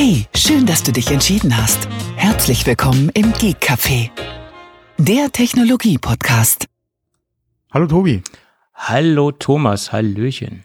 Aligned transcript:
Hey, 0.00 0.28
schön, 0.32 0.64
dass 0.64 0.84
du 0.84 0.92
dich 0.92 1.10
entschieden 1.10 1.56
hast. 1.56 1.88
Herzlich 2.14 2.64
willkommen 2.64 3.08
im 3.14 3.32
Geek 3.32 3.56
Café, 3.60 4.10
der 4.96 5.32
Technologie-Podcast. 5.32 6.66
Hallo 7.72 7.88
Tobi. 7.88 8.22
Hallo 8.74 9.32
Thomas, 9.32 9.90
Hallöchen. 9.90 10.62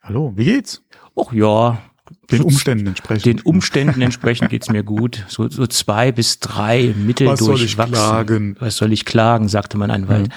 Hallo, 0.00 0.32
wie 0.36 0.44
geht's? 0.44 0.80
Och 1.16 1.32
ja. 1.32 1.82
Den 2.30 2.42
Umständen 2.42 2.86
entsprechend. 2.86 3.26
Den 3.26 3.40
Umständen 3.40 4.00
entsprechend 4.00 4.50
geht's 4.50 4.70
mir 4.70 4.84
gut. 4.84 5.24
So, 5.26 5.48
so 5.48 5.66
zwei 5.66 6.12
bis 6.12 6.38
drei 6.38 6.94
Mittel 6.96 7.26
Was 7.26 7.40
soll 7.40 7.56
ich 7.56 7.74
durchwachsen. 7.74 7.94
klagen? 7.94 8.56
Was 8.60 8.76
soll 8.76 8.92
ich 8.92 9.04
klagen, 9.04 9.48
sagte 9.48 9.76
mein 9.76 9.90
Anwalt. 9.90 10.30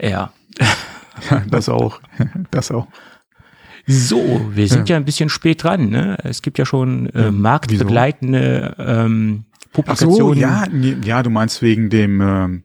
Ja. 0.00 0.32
Ja, 1.30 1.44
das 1.48 1.68
auch. 1.68 2.00
Das 2.50 2.72
auch. 2.72 2.88
So, 3.86 4.50
wir 4.54 4.68
sind 4.68 4.88
ja, 4.88 4.96
ein 4.96 5.04
bisschen 5.04 5.28
spät 5.28 5.62
dran. 5.64 5.90
Ne? 5.90 6.16
Es 6.22 6.42
gibt 6.42 6.58
ja 6.58 6.64
schon 6.66 7.08
äh, 7.10 7.30
marktbegleitende 7.30 8.74
ähm, 8.78 9.44
Ach 9.86 9.96
so, 9.96 10.06
Publikationen. 10.08 10.38
ja, 10.38 10.66
ja, 11.04 11.22
du 11.22 11.30
meinst 11.30 11.62
wegen 11.62 11.88
dem, 11.90 12.20
ähm, 12.20 12.64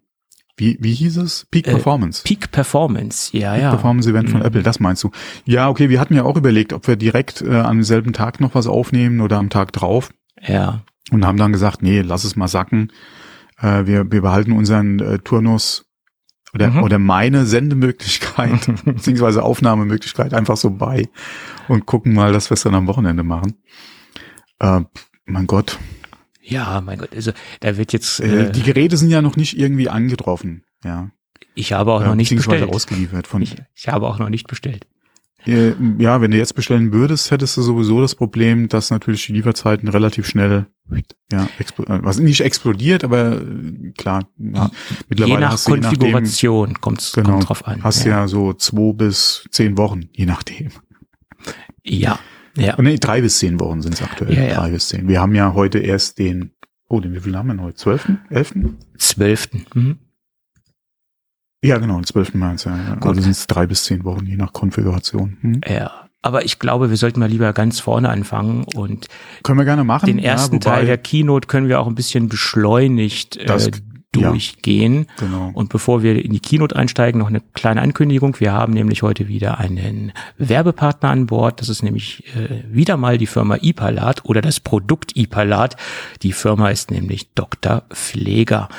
wie, 0.58 0.78
wie 0.82 0.94
hieß 0.94 1.18
es? 1.18 1.48
Peak 1.52 1.68
Äh, 1.68 1.72
Performance. 1.72 2.24
Peak 2.24 2.52
Performance, 2.52 3.36
ja, 3.38 3.54
Peak 3.54 3.62
ja. 3.62 3.70
Performance 3.72 4.10
Event 4.10 4.30
von 4.30 4.40
Mhm. 4.42 4.46
Apple, 4.46 4.64
das 4.64 4.80
meinst 4.80 5.04
du. 5.04 5.12
Ja, 5.46 5.70
okay, 5.70 5.90
wir 5.90 6.00
hatten 6.00 6.16
ja 6.16 6.24
auch 6.24 6.36
überlegt, 6.36 6.74
ob 6.74 6.88
wir 6.88 6.96
direkt 6.96 7.42
äh, 7.42 7.56
am 7.60 7.84
selben 7.84 8.14
Tag 8.14 8.40
noch 8.40 8.56
was 8.56 8.68
aufnehmen 8.68 9.22
oder 9.22 9.38
am 9.38 9.50
Tag 9.50 9.72
drauf 9.74 10.12
Ja, 10.46 10.82
und 11.12 11.26
haben 11.26 11.38
dann 11.38 11.52
gesagt, 11.54 11.82
nee, 11.82 12.02
lass 12.02 12.24
es 12.24 12.36
mal 12.36 12.48
sacken. 12.48 12.92
Äh, 13.62 13.86
wir, 13.86 14.12
wir 14.12 14.22
behalten 14.22 14.52
unseren 14.52 15.00
äh, 15.00 15.20
Turnus 15.20 15.86
oder, 16.54 16.70
Mhm. 16.70 16.84
oder 16.84 17.00
meine 17.00 17.46
Sendemöglichkeit 17.46 18.72
beziehungsweise 18.86 19.44
Aufnahmemöglichkeit 19.44 20.34
einfach 20.34 20.58
so 20.58 20.70
bei 20.72 21.08
und 21.68 21.86
gucken 21.86 22.14
mal, 22.14 22.32
dass 22.34 22.50
wir 22.50 22.54
es 22.56 22.64
dann 22.64 22.76
am 22.76 22.88
Wochenende 22.88 23.24
machen. 23.24 23.56
Äh, 24.60 24.82
mein 25.26 25.48
Gott, 25.48 25.78
ja, 26.42 26.80
mein 26.82 26.98
Gott, 27.00 27.10
also 27.14 27.32
da 27.60 27.78
wird 27.78 27.92
jetzt, 27.94 28.20
äh, 28.22 28.46
äh, 28.48 28.52
die 28.52 28.64
Geräte 28.64 28.96
sind 28.98 29.10
ja 29.10 29.22
noch 29.22 29.36
nicht 29.36 29.58
irgendwie 29.60 29.90
angetroffen, 29.90 30.64
ja. 30.84 31.10
ich 31.56 31.74
habe 31.74 31.92
auch 31.92 32.02
Äh, 32.02 32.06
noch 32.06 32.16
nicht 32.16 32.34
bestellt. 32.36 32.64
ausgeliefert 32.74 33.28
von. 33.28 33.42
Ich, 33.42 33.56
ich 33.76 33.88
habe 33.90 34.08
auch 34.08 34.18
noch 34.20 34.30
nicht 34.30 34.48
bestellt. 34.48 34.88
Äh, 35.46 35.74
ja, 36.00 36.20
wenn 36.20 36.32
du 36.32 36.38
jetzt 36.38 36.56
bestellen 36.56 36.92
würdest, 36.92 37.32
hättest 37.32 37.56
du 37.58 37.62
sowieso 37.62 38.02
das 38.02 38.16
Problem, 38.16 38.68
dass 38.68 38.90
natürlich 38.90 39.28
die 39.28 39.34
Lieferzeiten 39.34 39.88
relativ 39.88 40.28
schnell, 40.28 40.66
ja, 41.32 41.44
äh, 41.44 42.00
was 42.04 42.20
nicht 42.20 42.42
explodiert, 42.42 43.04
aber 43.04 43.42
äh, 43.42 43.92
klar, 43.98 44.28
ja, 44.38 44.72
mittlerweile 45.08 45.36
je 45.36 45.42
nach 45.42 45.52
hast 45.52 45.68
du 45.68 45.72
Konfiguration 45.72 46.82
kommt's 46.82 47.14
genau, 47.14 47.34
kommt 47.34 47.50
drauf 47.50 47.68
an. 47.68 47.84
hast 47.84 48.04
ja. 48.06 48.28
so 48.28 48.54
zwei 48.54 48.94
bis 48.94 49.46
zehn 49.52 49.78
Wochen, 49.78 50.10
je 50.12 50.26
nachdem. 50.26 50.70
ja, 51.84 52.20
ja. 52.58 52.76
Oh, 52.78 52.82
nee, 52.82 52.98
drei 52.98 53.22
bis 53.22 53.38
zehn 53.38 53.60
Wochen 53.60 53.82
sind 53.82 53.94
es 53.94 54.02
aktuell. 54.02 54.34
Ja, 54.34 54.44
ja. 54.44 54.56
Drei 54.56 54.72
bis 54.72 54.88
zehn. 54.88 55.08
Wir 55.08 55.22
haben 55.22 55.36
ja 55.36 55.54
heute 55.54 55.78
erst 55.78 56.18
den, 56.18 56.52
oh, 56.90 57.00
den 57.00 57.14
wie 57.14 57.20
viel 57.20 57.38
haben 57.38 57.48
wir 57.48 57.54
denn 57.54 57.64
heute? 57.64 57.76
Zwölften? 57.76 58.20
Elften? 58.30 58.78
Zwölften. 58.98 59.66
Mhm. 59.76 60.00
Ja, 61.68 61.78
genau, 61.78 61.96
den 61.96 62.06
zwölften 62.06 62.40
März, 62.40 62.64
ja. 62.64 62.76
ja. 62.76 62.96
Gut. 62.96 63.06
Also 63.08 63.22
sind 63.22 63.32
es 63.32 63.46
drei 63.48 63.68
bis 63.68 63.84
zehn 63.84 64.04
Wochen, 64.04 64.26
je 64.26 64.36
nach 64.38 64.54
Konfiguration. 64.54 65.38
Hm. 65.42 65.62
Ja. 65.68 65.92
Aber 66.24 66.44
ich 66.44 66.60
glaube, 66.60 66.90
wir 66.90 66.98
sollten 66.98 67.20
mal 67.20 67.30
lieber 67.30 67.54
ganz 67.54 67.80
vorne 67.80 68.10
anfangen 68.10 68.66
und 68.76 69.08
Können 69.44 69.60
wir 69.60 69.66
gerne 69.66 69.84
machen. 69.84 70.08
den 70.08 70.20
ersten 70.20 70.56
ja, 70.56 70.60
Teil 70.60 70.86
der 70.86 70.98
Keynote 70.98 71.48
können 71.48 71.68
wir 71.70 71.80
auch 71.80 71.88
ein 71.88 71.96
bisschen 71.96 72.28
beschleunigt 72.28 73.48
Das- 73.48 73.68
äh, 73.68 73.72
durchgehen. 74.14 75.06
Genau. 75.20 75.52
Und 75.54 75.70
bevor 75.70 76.02
wir 76.02 76.24
in 76.24 76.32
die 76.32 76.40
Keynote 76.40 76.76
einsteigen, 76.76 77.20
noch 77.20 77.28
eine 77.28 77.42
kleine 77.54 77.82
Ankündigung. 77.82 78.40
Wir 78.40 78.52
haben 78.54 78.74
nämlich 78.74 79.04
heute 79.04 79.28
wieder 79.28 79.60
einen 79.60 80.12
Werbepartner 80.38 81.10
an 81.10 81.28
Bord. 81.28 81.62
Das 81.62 81.70
ist 81.70 81.84
nämlich 81.84 82.24
äh, 82.36 82.64
wieder 82.74 82.98
mal 82.98 83.18
die 83.18 83.28
Firma 83.28 83.58
Ipalat 83.62 84.26
oder 84.26 84.42
das 84.42 84.60
Produkt 84.60 85.16
Ipalat. 85.16 85.76
Die 86.24 86.32
Firma 86.34 86.70
ist 86.70 86.90
nämlich 86.90 87.34
Dr. 87.34 87.84
Pfleger, 87.94 88.70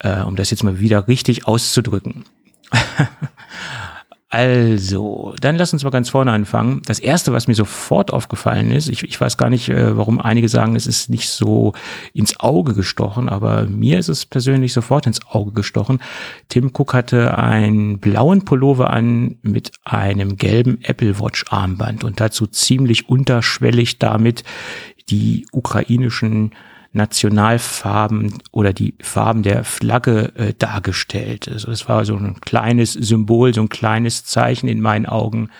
äh, 0.00 0.22
um 0.22 0.36
das 0.36 0.50
jetzt 0.50 0.64
mal 0.64 0.80
wieder 0.80 1.08
richtig 1.08 1.46
auszudrücken. 1.46 2.24
Also, 4.32 5.34
dann 5.40 5.56
lass 5.56 5.72
uns 5.72 5.82
mal 5.82 5.90
ganz 5.90 6.08
vorne 6.08 6.30
anfangen. 6.30 6.82
Das 6.86 7.00
erste, 7.00 7.32
was 7.32 7.48
mir 7.48 7.56
sofort 7.56 8.12
aufgefallen 8.12 8.70
ist, 8.70 8.88
ich, 8.88 9.02
ich 9.02 9.20
weiß 9.20 9.36
gar 9.36 9.50
nicht, 9.50 9.68
äh, 9.68 9.96
warum 9.96 10.20
einige 10.20 10.48
sagen, 10.48 10.76
es 10.76 10.86
ist 10.86 11.10
nicht 11.10 11.28
so 11.28 11.72
ins 12.14 12.38
Auge 12.38 12.74
gestochen, 12.74 13.28
aber 13.28 13.64
mir 13.64 13.98
ist 13.98 14.06
es 14.06 14.26
persönlich 14.26 14.72
sofort 14.72 15.08
ins 15.08 15.26
Auge 15.26 15.50
gestochen. 15.50 15.98
Tim 16.48 16.70
Cook 16.72 16.94
hatte 16.94 17.38
einen 17.38 17.98
blauen 17.98 18.44
Pullover 18.44 18.90
an 18.90 19.38
mit 19.42 19.72
einem 19.82 20.36
gelben 20.36 20.78
Apple 20.84 21.18
Watch 21.18 21.46
Armband 21.50 22.04
und 22.04 22.20
dazu 22.20 22.46
ziemlich 22.46 23.08
unterschwellig 23.08 23.98
damit 23.98 24.44
die 25.08 25.44
ukrainischen 25.50 26.52
Nationalfarben 26.92 28.38
oder 28.50 28.72
die 28.72 28.94
Farben 29.00 29.42
der 29.42 29.64
Flagge 29.64 30.32
äh, 30.34 30.54
dargestellt. 30.58 31.48
Also 31.48 31.70
es 31.70 31.88
war 31.88 32.04
so 32.04 32.16
ein 32.16 32.40
kleines 32.40 32.92
Symbol, 32.94 33.54
so 33.54 33.60
ein 33.62 33.68
kleines 33.68 34.24
Zeichen 34.24 34.68
in 34.68 34.80
meinen 34.80 35.06
Augen 35.06 35.50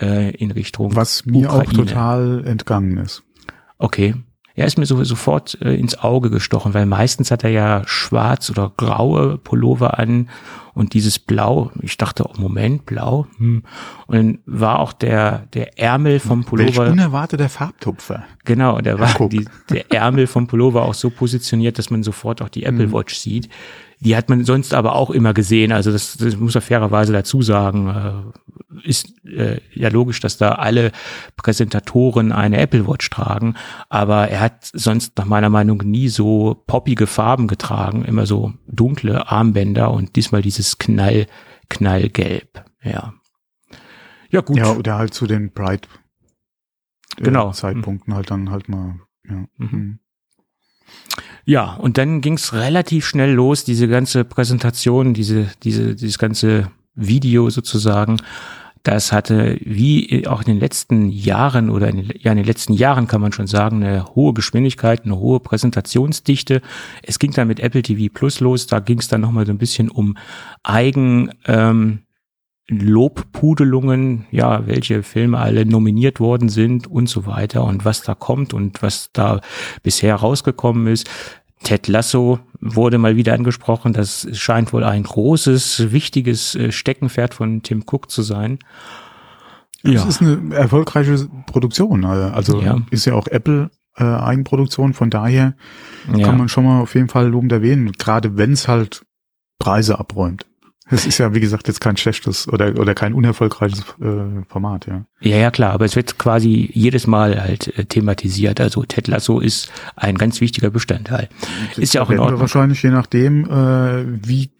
äh, 0.00 0.34
in 0.34 0.50
Richtung 0.50 0.96
Was 0.96 1.24
mir 1.26 1.52
auch 1.52 1.62
Ukraine. 1.62 1.86
total 1.86 2.44
entgangen 2.46 2.98
ist. 2.98 3.22
Okay. 3.78 4.14
Er 4.58 4.66
ist 4.66 4.76
mir 4.76 4.86
so, 4.86 5.02
sofort 5.04 5.56
äh, 5.62 5.74
ins 5.74 5.98
Auge 5.98 6.30
gestochen, 6.30 6.74
weil 6.74 6.84
meistens 6.84 7.30
hat 7.30 7.44
er 7.44 7.50
ja 7.50 7.82
schwarz 7.86 8.50
oder 8.50 8.72
graue 8.76 9.38
Pullover 9.38 10.00
an 10.00 10.28
und 10.74 10.94
dieses 10.94 11.20
Blau, 11.20 11.70
ich 11.80 11.96
dachte, 11.96 12.24
oh 12.28 12.40
Moment, 12.40 12.84
blau. 12.84 13.26
Hm. 13.38 13.62
Und 14.06 14.16
dann 14.16 14.38
war 14.46 14.80
auch 14.80 14.92
der, 14.92 15.46
der 15.54 15.78
Ärmel 15.78 16.18
vom 16.18 16.40
Welch 16.40 16.74
Pullover. 16.74 16.90
unerwarteter 16.90 17.48
Farbtupfer. 17.48 18.24
Genau, 18.44 18.80
der 18.80 18.98
war 18.98 19.28
die, 19.28 19.44
der 19.70 19.92
Ärmel 19.92 20.26
vom 20.26 20.48
Pullover 20.48 20.82
auch 20.82 20.94
so 20.94 21.10
positioniert, 21.10 21.78
dass 21.78 21.90
man 21.90 22.02
sofort 22.02 22.42
auch 22.42 22.48
die. 22.48 22.64
Apple 22.64 22.92
Watch 22.92 23.14
sieht. 23.14 23.48
Die 24.00 24.16
hat 24.16 24.28
man 24.28 24.44
sonst 24.44 24.74
aber 24.74 24.94
auch 24.94 25.10
immer 25.10 25.34
gesehen. 25.34 25.72
Also 25.72 25.90
das, 25.90 26.16
das 26.16 26.36
muss 26.36 26.54
er 26.54 26.60
fairerweise 26.60 27.12
dazu 27.12 27.42
sagen. 27.42 27.88
Äh, 27.88 28.86
ist 28.88 29.12
äh, 29.26 29.60
ja 29.74 29.88
logisch, 29.88 30.20
dass 30.20 30.36
da 30.36 30.52
alle 30.52 30.92
Präsentatoren 31.36 32.30
eine 32.32 32.58
Apple 32.58 32.86
Watch 32.86 33.10
tragen. 33.10 33.54
Aber 33.88 34.28
er 34.28 34.40
hat 34.40 34.70
sonst 34.72 35.16
nach 35.18 35.24
meiner 35.24 35.50
Meinung 35.50 35.78
nie 35.78 36.08
so 36.08 36.62
poppige 36.66 37.06
Farben 37.06 37.48
getragen. 37.48 38.04
Immer 38.04 38.26
so 38.26 38.52
dunkle 38.68 39.28
Armbänder 39.30 39.90
und 39.90 40.14
diesmal 40.16 40.42
dieses 40.42 40.78
Knall, 40.78 41.26
Knallgelb. 41.68 42.64
Ja. 42.82 43.14
Ja, 44.30 44.42
gut. 44.42 44.58
Ja, 44.58 44.72
oder 44.72 44.96
halt 44.96 45.14
zu 45.14 45.26
den 45.26 45.52
Bright 45.52 45.88
äh, 47.18 47.24
Genau. 47.24 47.50
Zeitpunkten 47.52 48.14
halt 48.14 48.30
dann 48.30 48.50
halt 48.50 48.68
mal. 48.68 49.00
Ja. 49.28 49.44
Mhm. 49.56 49.98
Ja, 51.48 51.76
und 51.76 51.96
dann 51.96 52.20
ging's 52.20 52.52
relativ 52.52 53.06
schnell 53.06 53.32
los, 53.32 53.64
diese 53.64 53.88
ganze 53.88 54.26
Präsentation, 54.26 55.14
diese, 55.14 55.46
diese, 55.62 55.94
dieses 55.94 56.18
ganze 56.18 56.70
Video 56.94 57.48
sozusagen. 57.48 58.18
Das 58.82 59.12
hatte, 59.12 59.58
wie 59.64 60.26
auch 60.26 60.40
in 60.40 60.46
den 60.46 60.60
letzten 60.60 61.08
Jahren 61.08 61.70
oder 61.70 61.88
in 61.88 62.12
ja, 62.18 62.32
in 62.32 62.36
den 62.36 62.44
letzten 62.44 62.74
Jahren 62.74 63.06
kann 63.06 63.22
man 63.22 63.32
schon 63.32 63.46
sagen, 63.46 63.82
eine 63.82 64.14
hohe 64.14 64.34
Geschwindigkeit, 64.34 65.06
eine 65.06 65.16
hohe 65.16 65.40
Präsentationsdichte. 65.40 66.60
Es 67.02 67.18
ging 67.18 67.32
dann 67.32 67.48
mit 67.48 67.60
Apple 67.60 67.80
TV 67.80 68.12
Plus 68.12 68.40
los, 68.40 68.66
da 68.66 68.80
ging's 68.80 69.08
dann 69.08 69.22
nochmal 69.22 69.46
so 69.46 69.52
ein 69.52 69.58
bisschen 69.58 69.88
um 69.88 70.18
Eigen, 70.64 71.30
ähm, 71.46 72.00
Lobpudelungen, 72.70 74.26
ja, 74.30 74.66
welche 74.66 75.02
Filme 75.02 75.38
alle 75.38 75.64
nominiert 75.64 76.20
worden 76.20 76.48
sind 76.48 76.86
und 76.86 77.08
so 77.08 77.26
weiter 77.26 77.64
und 77.64 77.84
was 77.84 78.02
da 78.02 78.14
kommt 78.14 78.52
und 78.54 78.82
was 78.82 79.10
da 79.12 79.40
bisher 79.82 80.14
rausgekommen 80.14 80.86
ist. 80.86 81.08
Ted 81.64 81.88
Lasso 81.88 82.38
wurde 82.60 82.98
mal 82.98 83.16
wieder 83.16 83.34
angesprochen. 83.34 83.92
Das 83.92 84.28
scheint 84.32 84.72
wohl 84.72 84.84
ein 84.84 85.02
großes, 85.02 85.90
wichtiges 85.92 86.54
äh, 86.54 86.70
Steckenpferd 86.70 87.34
von 87.34 87.62
Tim 87.62 87.82
Cook 87.90 88.10
zu 88.10 88.22
sein. 88.22 88.58
Das 89.82 90.06
ist 90.06 90.20
eine 90.22 90.54
erfolgreiche 90.54 91.28
Produktion. 91.46 92.02
äh, 92.04 92.06
Also 92.06 92.60
Ja. 92.60 92.78
ist 92.90 93.06
ja 93.06 93.14
auch 93.14 93.26
Apple 93.28 93.70
äh, 93.96 94.04
Eigenproduktion, 94.04 94.92
von 94.94 95.10
daher 95.10 95.54
ja. 96.14 96.24
kann 96.24 96.36
man 96.38 96.48
schon 96.48 96.64
mal 96.64 96.80
auf 96.80 96.94
jeden 96.94 97.08
Fall 97.08 97.28
lobend 97.28 97.50
erwähnen. 97.52 97.92
Gerade 97.92 98.36
wenn 98.36 98.52
es 98.52 98.68
halt 98.68 99.04
Preise 99.58 99.98
abräumt. 99.98 100.46
Es 100.90 101.06
ist 101.06 101.18
ja, 101.18 101.34
wie 101.34 101.40
gesagt, 101.40 101.68
jetzt 101.68 101.80
kein 101.80 101.96
schlechtes 101.96 102.48
oder, 102.48 102.78
oder 102.78 102.94
kein 102.94 103.12
unerfolgreiches 103.12 103.80
äh, 104.00 104.44
Format, 104.48 104.86
ja. 104.86 105.04
Ja, 105.20 105.36
ja, 105.36 105.50
klar, 105.50 105.72
aber 105.72 105.84
es 105.84 105.96
wird 105.96 106.18
quasi 106.18 106.70
jedes 106.72 107.06
Mal 107.06 107.40
halt 107.40 107.76
äh, 107.78 107.84
thematisiert. 107.84 108.60
Also 108.60 108.84
Ted 108.84 109.08
Lasso 109.08 109.40
ist 109.40 109.70
ein 109.96 110.16
ganz 110.16 110.40
wichtiger 110.40 110.70
Bestandteil. 110.70 111.28
Ist 111.76 111.94
ja 111.94 112.02
auch 112.02 112.10
in 112.10 112.18
Ordnung. 112.18 112.40
wahrscheinlich, 112.40 112.82
je 112.82 112.90
nachdem, 112.90 113.44
äh, 113.44 114.26
wie 114.26 114.50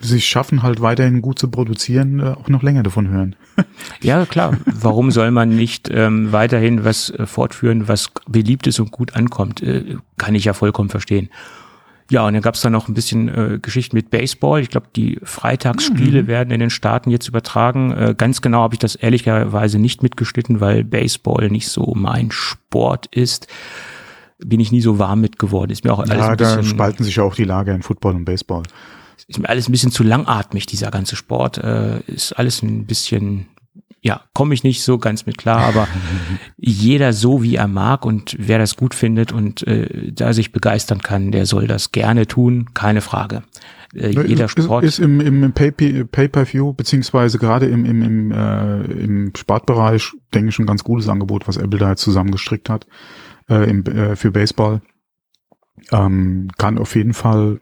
sie 0.00 0.18
es 0.18 0.24
schaffen, 0.24 0.62
halt 0.62 0.80
weiterhin 0.80 1.22
gut 1.22 1.38
zu 1.38 1.50
produzieren, 1.50 2.20
äh, 2.20 2.24
auch 2.24 2.48
noch 2.48 2.62
länger 2.62 2.82
davon 2.82 3.08
hören. 3.08 3.36
Ja, 4.02 4.26
klar. 4.26 4.58
Warum 4.66 5.10
soll 5.10 5.30
man 5.30 5.50
nicht 5.50 5.88
ähm, 5.90 6.32
weiterhin 6.32 6.84
was 6.84 7.10
äh, 7.10 7.26
fortführen, 7.26 7.88
was 7.88 8.10
beliebt 8.28 8.66
ist 8.66 8.80
und 8.80 8.90
gut 8.90 9.14
ankommt? 9.14 9.62
Äh, 9.62 9.96
kann 10.18 10.34
ich 10.34 10.44
ja 10.44 10.52
vollkommen 10.52 10.90
verstehen. 10.90 11.30
Ja, 12.10 12.26
und 12.26 12.34
dann 12.34 12.42
gab's 12.42 12.60
da 12.60 12.68
noch 12.68 12.88
ein 12.88 12.94
bisschen 12.94 13.28
äh, 13.28 13.58
Geschichten 13.60 13.96
mit 13.96 14.10
Baseball. 14.10 14.60
Ich 14.60 14.68
glaube, 14.68 14.88
die 14.94 15.18
Freitagsspiele 15.22 16.26
werden 16.26 16.50
in 16.50 16.60
den 16.60 16.68
Staaten 16.70 17.10
jetzt 17.10 17.28
übertragen. 17.28 17.92
Äh, 17.92 18.14
ganz 18.16 18.42
genau 18.42 18.60
habe 18.62 18.74
ich 18.74 18.78
das 18.78 18.94
ehrlicherweise 18.94 19.78
nicht 19.78 20.02
mitgeschnitten, 20.02 20.60
weil 20.60 20.84
Baseball 20.84 21.48
nicht 21.50 21.68
so 21.68 21.94
mein 21.96 22.30
Sport 22.30 23.06
ist. 23.06 23.46
bin 24.38 24.60
ich 24.60 24.70
nie 24.70 24.82
so 24.82 24.98
warm 24.98 25.22
mit 25.22 25.38
geworden. 25.38 25.70
Ist 25.70 25.84
mir 25.84 25.92
auch 25.94 26.00
alles 26.00 26.16
Ja, 26.16 26.28
ein 26.30 26.36
da 26.36 26.62
spalten 26.62 27.04
sich 27.04 27.16
ja 27.16 27.22
auch 27.22 27.34
die 27.34 27.44
Lager 27.44 27.74
in 27.74 27.82
Football 27.82 28.16
und 28.16 28.24
Baseball. 28.26 28.64
ist 29.26 29.38
mir 29.38 29.48
alles 29.48 29.68
ein 29.68 29.72
bisschen 29.72 29.90
zu 29.90 30.02
langatmig, 30.02 30.66
dieser 30.66 30.90
ganze 30.90 31.16
Sport. 31.16 31.56
Äh, 31.58 32.00
ist 32.06 32.32
alles 32.32 32.62
ein 32.62 32.84
bisschen, 32.84 33.46
ja, 34.04 34.20
komme 34.34 34.52
ich 34.52 34.64
nicht 34.64 34.82
so 34.82 34.98
ganz 34.98 35.24
mit 35.24 35.38
klar, 35.38 35.60
aber 35.60 35.88
jeder 36.58 37.14
so, 37.14 37.42
wie 37.42 37.56
er 37.56 37.66
mag 37.68 38.04
und 38.04 38.36
wer 38.38 38.58
das 38.58 38.76
gut 38.76 38.94
findet 38.94 39.32
und 39.32 39.66
äh, 39.66 40.12
da 40.12 40.34
sich 40.34 40.52
begeistern 40.52 41.00
kann, 41.00 41.32
der 41.32 41.46
soll 41.46 41.66
das 41.66 41.90
gerne 41.90 42.26
tun, 42.26 42.68
keine 42.74 43.00
Frage. 43.00 43.44
Äh, 43.94 44.10
jeder 44.10 44.44
ist, 44.44 44.50
Sport. 44.50 44.84
ist 44.84 44.98
im, 44.98 45.20
im 45.22 45.52
Pay- 45.54 46.04
Pay-Per-View, 46.04 46.74
beziehungsweise 46.74 47.38
gerade 47.38 47.64
im, 47.66 47.86
im, 47.86 48.02
im, 48.02 48.30
äh, 48.30 48.82
im 48.82 49.32
Sportbereich, 49.34 50.12
denke 50.34 50.50
ich, 50.50 50.58
ein 50.58 50.66
ganz 50.66 50.84
gutes 50.84 51.08
Angebot, 51.08 51.48
was 51.48 51.56
Apple 51.56 51.78
da 51.78 51.88
jetzt 51.90 52.02
zusammengestrickt 52.02 52.68
hat 52.68 52.86
äh, 53.48 53.68
im, 53.70 53.86
äh, 53.86 54.16
für 54.16 54.30
Baseball. 54.30 54.82
Ähm, 55.92 56.48
kann 56.58 56.76
auf 56.76 56.94
jeden 56.94 57.14
Fall 57.14 57.60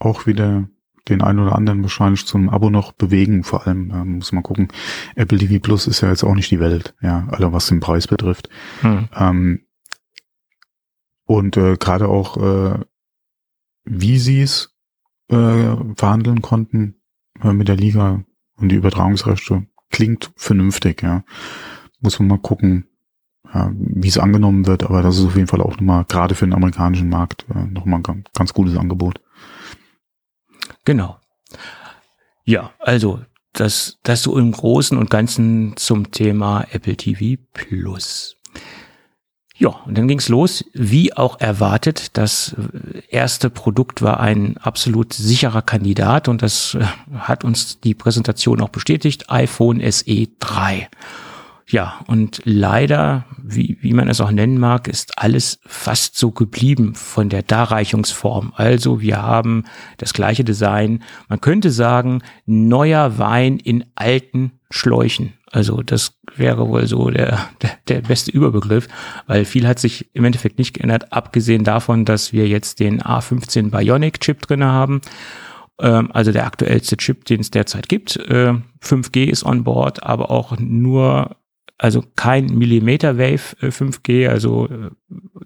auch 0.00 0.26
wieder 0.26 0.68
den 1.08 1.22
einen 1.22 1.38
oder 1.38 1.54
anderen 1.54 1.82
wahrscheinlich 1.82 2.26
zum 2.26 2.48
Abo 2.48 2.70
noch 2.70 2.92
bewegen. 2.92 3.44
Vor 3.44 3.66
allem 3.66 3.90
ähm, 3.90 4.16
muss 4.16 4.32
man 4.32 4.42
gucken, 4.42 4.68
Apple 5.14 5.38
TV 5.38 5.58
Plus 5.60 5.86
ist 5.86 6.00
ja 6.00 6.08
jetzt 6.08 6.24
auch 6.24 6.34
nicht 6.34 6.50
die 6.50 6.60
Welt, 6.60 6.94
ja, 7.00 7.26
also 7.30 7.52
was 7.52 7.66
den 7.66 7.80
Preis 7.80 8.06
betrifft. 8.06 8.48
Hm. 8.80 9.08
Ähm, 9.14 9.60
und 11.26 11.56
äh, 11.56 11.76
gerade 11.76 12.08
auch, 12.08 12.36
äh, 12.36 12.78
wie 13.84 14.18
sie 14.18 14.42
es 14.42 14.74
äh, 15.28 15.76
verhandeln 15.96 16.42
konnten 16.42 16.96
äh, 17.42 17.52
mit 17.52 17.68
der 17.68 17.76
Liga 17.76 18.24
und 18.56 18.68
die 18.68 18.76
Übertragungsrechte, 18.76 19.66
klingt 19.90 20.32
vernünftig, 20.36 21.02
ja. 21.02 21.24
Muss 22.00 22.18
man 22.18 22.28
mal 22.28 22.38
gucken, 22.38 22.86
ja, 23.52 23.72
wie 23.74 24.08
es 24.08 24.18
angenommen 24.18 24.66
wird, 24.66 24.84
aber 24.84 25.02
das 25.02 25.18
ist 25.18 25.24
auf 25.24 25.36
jeden 25.36 25.46
Fall 25.46 25.60
auch 25.60 25.76
nochmal, 25.76 26.04
gerade 26.04 26.34
für 26.34 26.46
den 26.46 26.54
amerikanischen 26.54 27.08
Markt, 27.08 27.46
äh, 27.54 27.64
nochmal 27.66 28.00
ein 28.00 28.02
ganz, 28.02 28.26
ganz 28.34 28.52
gutes 28.52 28.76
Angebot. 28.76 29.20
Genau. 30.84 31.18
Ja, 32.44 32.72
also 32.78 33.20
das, 33.52 33.98
das 34.02 34.22
so 34.22 34.38
im 34.38 34.52
Großen 34.52 34.98
und 34.98 35.10
Ganzen 35.10 35.76
zum 35.76 36.10
Thema 36.10 36.66
Apple 36.72 36.96
TV 36.96 37.40
Plus. 37.52 38.36
Ja, 39.56 39.68
und 39.86 39.96
dann 39.96 40.08
ging's 40.08 40.28
los, 40.28 40.64
wie 40.72 41.16
auch 41.16 41.40
erwartet. 41.40 42.16
Das 42.18 42.56
erste 43.08 43.50
Produkt 43.50 44.02
war 44.02 44.18
ein 44.18 44.56
absolut 44.56 45.12
sicherer 45.12 45.62
Kandidat 45.62 46.26
und 46.26 46.42
das 46.42 46.74
äh, 46.74 46.84
hat 47.16 47.44
uns 47.44 47.78
die 47.78 47.94
Präsentation 47.94 48.60
auch 48.60 48.70
bestätigt. 48.70 49.30
iPhone 49.30 49.80
SE 49.92 50.26
3. 50.40 50.88
Ja, 51.74 51.98
und 52.06 52.40
leider, 52.44 53.24
wie, 53.42 53.78
wie 53.80 53.94
man 53.94 54.08
es 54.08 54.20
auch 54.20 54.30
nennen 54.30 54.58
mag, 54.60 54.86
ist 54.86 55.18
alles 55.18 55.58
fast 55.66 56.16
so 56.16 56.30
geblieben 56.30 56.94
von 56.94 57.30
der 57.30 57.42
Darreichungsform. 57.42 58.52
Also 58.54 59.00
wir 59.00 59.20
haben 59.20 59.64
das 59.96 60.12
gleiche 60.12 60.44
Design. 60.44 61.02
Man 61.28 61.40
könnte 61.40 61.72
sagen, 61.72 62.22
neuer 62.46 63.18
Wein 63.18 63.56
in 63.56 63.84
alten 63.96 64.52
Schläuchen. 64.70 65.32
Also 65.50 65.82
das 65.82 66.16
wäre 66.36 66.68
wohl 66.68 66.86
so 66.86 67.10
der, 67.10 67.40
der, 67.60 67.72
der 67.88 68.02
beste 68.02 68.30
Überbegriff, 68.30 68.86
weil 69.26 69.44
viel 69.44 69.66
hat 69.66 69.80
sich 69.80 70.14
im 70.14 70.24
Endeffekt 70.24 70.60
nicht 70.60 70.74
geändert, 70.74 71.12
abgesehen 71.12 71.64
davon, 71.64 72.04
dass 72.04 72.32
wir 72.32 72.46
jetzt 72.46 72.78
den 72.78 73.02
A15 73.02 73.72
Bionic 73.72 74.20
Chip 74.20 74.42
drinne 74.42 74.66
haben 74.66 75.00
Ähm, 75.80 76.10
also 76.12 76.30
der 76.30 76.46
aktuellste 76.46 76.96
Chip, 76.98 77.24
den 77.24 77.40
es 77.40 77.50
derzeit 77.50 77.88
gibt. 77.88 78.14
Äh, 78.16 78.54
5G 78.80 79.24
ist 79.24 79.44
on 79.44 79.64
board, 79.64 80.04
aber 80.04 80.30
auch 80.30 80.56
nur 80.56 81.34
also 81.78 82.04
kein 82.16 82.46
Millimeter 82.46 83.18
Wave 83.18 83.56
äh, 83.60 83.68
5G, 83.68 84.28
also 84.28 84.68
äh, 84.68 84.90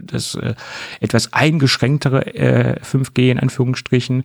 das 0.01 0.35
äh, 0.35 0.55
etwas 1.01 1.33
eingeschränktere 1.33 2.35
äh, 2.35 2.81
5G 2.81 3.31
in 3.31 3.39
Anführungsstrichen. 3.39 4.25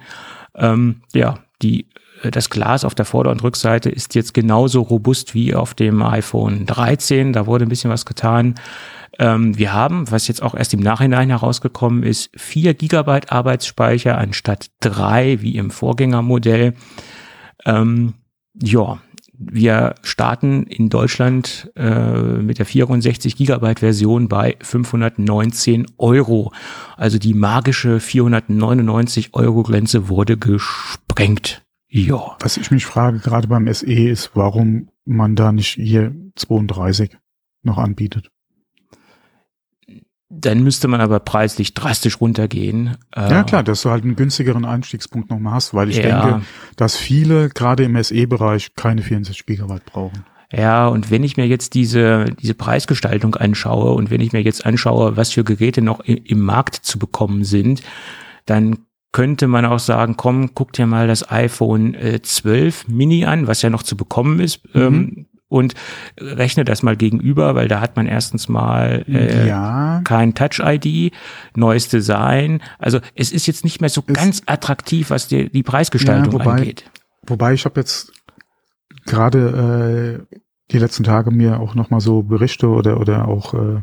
Ähm, 0.55 1.01
ja, 1.13 1.39
die 1.61 1.87
äh, 2.23 2.31
das 2.31 2.49
Glas 2.49 2.85
auf 2.85 2.95
der 2.95 3.05
Vorder- 3.05 3.31
und 3.31 3.43
Rückseite 3.43 3.89
ist 3.89 4.15
jetzt 4.15 4.33
genauso 4.33 4.81
robust 4.81 5.33
wie 5.33 5.55
auf 5.55 5.73
dem 5.73 6.01
iPhone 6.01 6.65
13. 6.65 7.33
Da 7.33 7.45
wurde 7.45 7.65
ein 7.65 7.69
bisschen 7.69 7.91
was 7.91 8.05
getan. 8.05 8.55
Ähm, 9.19 9.57
wir 9.57 9.73
haben, 9.73 10.09
was 10.11 10.27
jetzt 10.27 10.41
auch 10.41 10.55
erst 10.55 10.73
im 10.73 10.79
Nachhinein 10.79 11.29
herausgekommen 11.29 12.03
ist, 12.03 12.31
4 12.35 12.73
Gigabyte 12.73 13.31
Arbeitsspeicher 13.31 14.17
anstatt 14.17 14.71
drei 14.79 15.41
wie 15.41 15.55
im 15.55 15.69
Vorgängermodell. 15.69 16.73
Ähm, 17.65 18.15
ja, 18.61 18.99
wir 19.51 19.95
starten 20.01 20.63
in 20.63 20.89
Deutschland 20.89 21.71
äh, 21.75 22.13
mit 22.13 22.59
der 22.59 22.65
64 22.65 23.35
Gigabyte 23.35 23.79
Version 23.79 24.27
bei 24.27 24.57
519 24.61 25.85
Euro. 25.97 26.51
Also 26.97 27.17
die 27.17 27.33
magische 27.33 27.99
499 27.99 29.33
Euro 29.33 29.63
Grenze 29.63 30.09
wurde 30.09 30.37
gesprengt. 30.37 31.63
Ja. 31.87 32.35
Was 32.39 32.57
ich 32.57 32.71
mich 32.71 32.85
frage, 32.85 33.19
gerade 33.19 33.47
beim 33.47 33.71
SE, 33.71 33.85
ist, 33.85 34.31
warum 34.33 34.89
man 35.05 35.35
da 35.35 35.51
nicht 35.51 35.75
hier 35.75 36.15
32 36.35 37.15
noch 37.61 37.77
anbietet. 37.77 38.32
Dann 40.35 40.63
müsste 40.63 40.87
man 40.87 40.99
aber 40.99 41.19
preislich 41.19 41.73
drastisch 41.73 42.19
runtergehen. 42.19 42.97
Äh, 43.15 43.29
Ja 43.31 43.43
klar, 43.43 43.63
dass 43.63 43.83
du 43.83 43.91
halt 43.91 44.03
einen 44.03 44.15
günstigeren 44.15 44.65
Einstiegspunkt 44.65 45.29
nochmal 45.29 45.53
hast, 45.53 45.73
weil 45.73 45.89
ich 45.89 45.97
Ja. 45.97 46.21
denke, 46.21 46.45
dass 46.75 46.95
viele 46.95 47.49
gerade 47.49 47.83
im 47.83 48.01
SE-Bereich 48.01 48.75
keine 48.75 49.01
64 49.03 49.45
Gigabyte 49.45 49.85
brauchen. 49.85 50.25
Ja, 50.51 50.87
und 50.87 51.09
wenn 51.09 51.23
ich 51.23 51.35
mir 51.37 51.47
jetzt 51.47 51.73
diese, 51.73 52.25
diese 52.41 52.53
Preisgestaltung 52.53 53.35
anschaue 53.35 53.93
und 53.93 54.11
wenn 54.11 54.21
ich 54.21 54.33
mir 54.33 54.41
jetzt 54.41 54.65
anschaue, 54.65 55.17
was 55.17 55.31
für 55.31 55.43
Geräte 55.43 55.81
noch 55.81 55.99
im 56.01 56.41
Markt 56.41 56.75
zu 56.75 56.99
bekommen 56.99 57.43
sind, 57.43 57.81
dann 58.45 58.77
könnte 59.11 59.47
man 59.47 59.65
auch 59.65 59.79
sagen, 59.79 60.15
komm, 60.17 60.53
guck 60.55 60.73
dir 60.73 60.85
mal 60.87 61.07
das 61.07 61.29
iPhone 61.31 61.93
äh, 61.95 62.21
12 62.21 62.87
Mini 62.87 63.25
an, 63.25 63.47
was 63.47 63.61
ja 63.61 63.69
noch 63.69 63.83
zu 63.83 63.95
bekommen 63.95 64.39
ist, 64.39 64.61
ähm, 64.75 65.27
und 65.53 65.73
rechne 66.19 66.65
das 66.65 66.83
mal 66.83 66.97
gegenüber, 66.97 67.55
weil 67.55 67.67
da 67.67 67.79
hat 67.79 67.95
man 67.95 68.07
erstens 68.07 68.49
mal 68.49 69.05
äh, 69.07 69.47
ja, 69.47 70.01
kein 70.03 70.33
Touch-ID, 70.33 71.13
neues 71.55 71.87
Design. 71.87 72.61
Also 72.79 72.99
es 73.15 73.31
ist 73.31 73.45
jetzt 73.47 73.63
nicht 73.63 73.79
mehr 73.79 73.89
so 73.89 74.03
Es- 74.07 74.13
ganz 74.13 74.41
attraktiv, 74.47 75.09
was 75.11 75.27
die, 75.27 75.49
die 75.49 75.63
Preisgestaltung 75.63 76.33
Ja, 76.33 76.39
wobei- 76.39 76.51
angeht. 76.57 76.89
wobei 77.27 77.53
ich 77.53 77.65
habe 77.65 77.79
jetzt 77.79 78.11
gerade 79.05 80.25
äh, 80.31 80.37
die 80.71 80.79
letzten 80.79 81.03
Tage 81.03 81.31
mir 81.31 81.59
auch 81.59 81.75
nochmal 81.75 82.01
so 82.01 82.23
Berichte 82.23 82.67
oder 82.69 82.99
oder 82.99 83.27
auch 83.27 83.53
äh, 83.53 83.81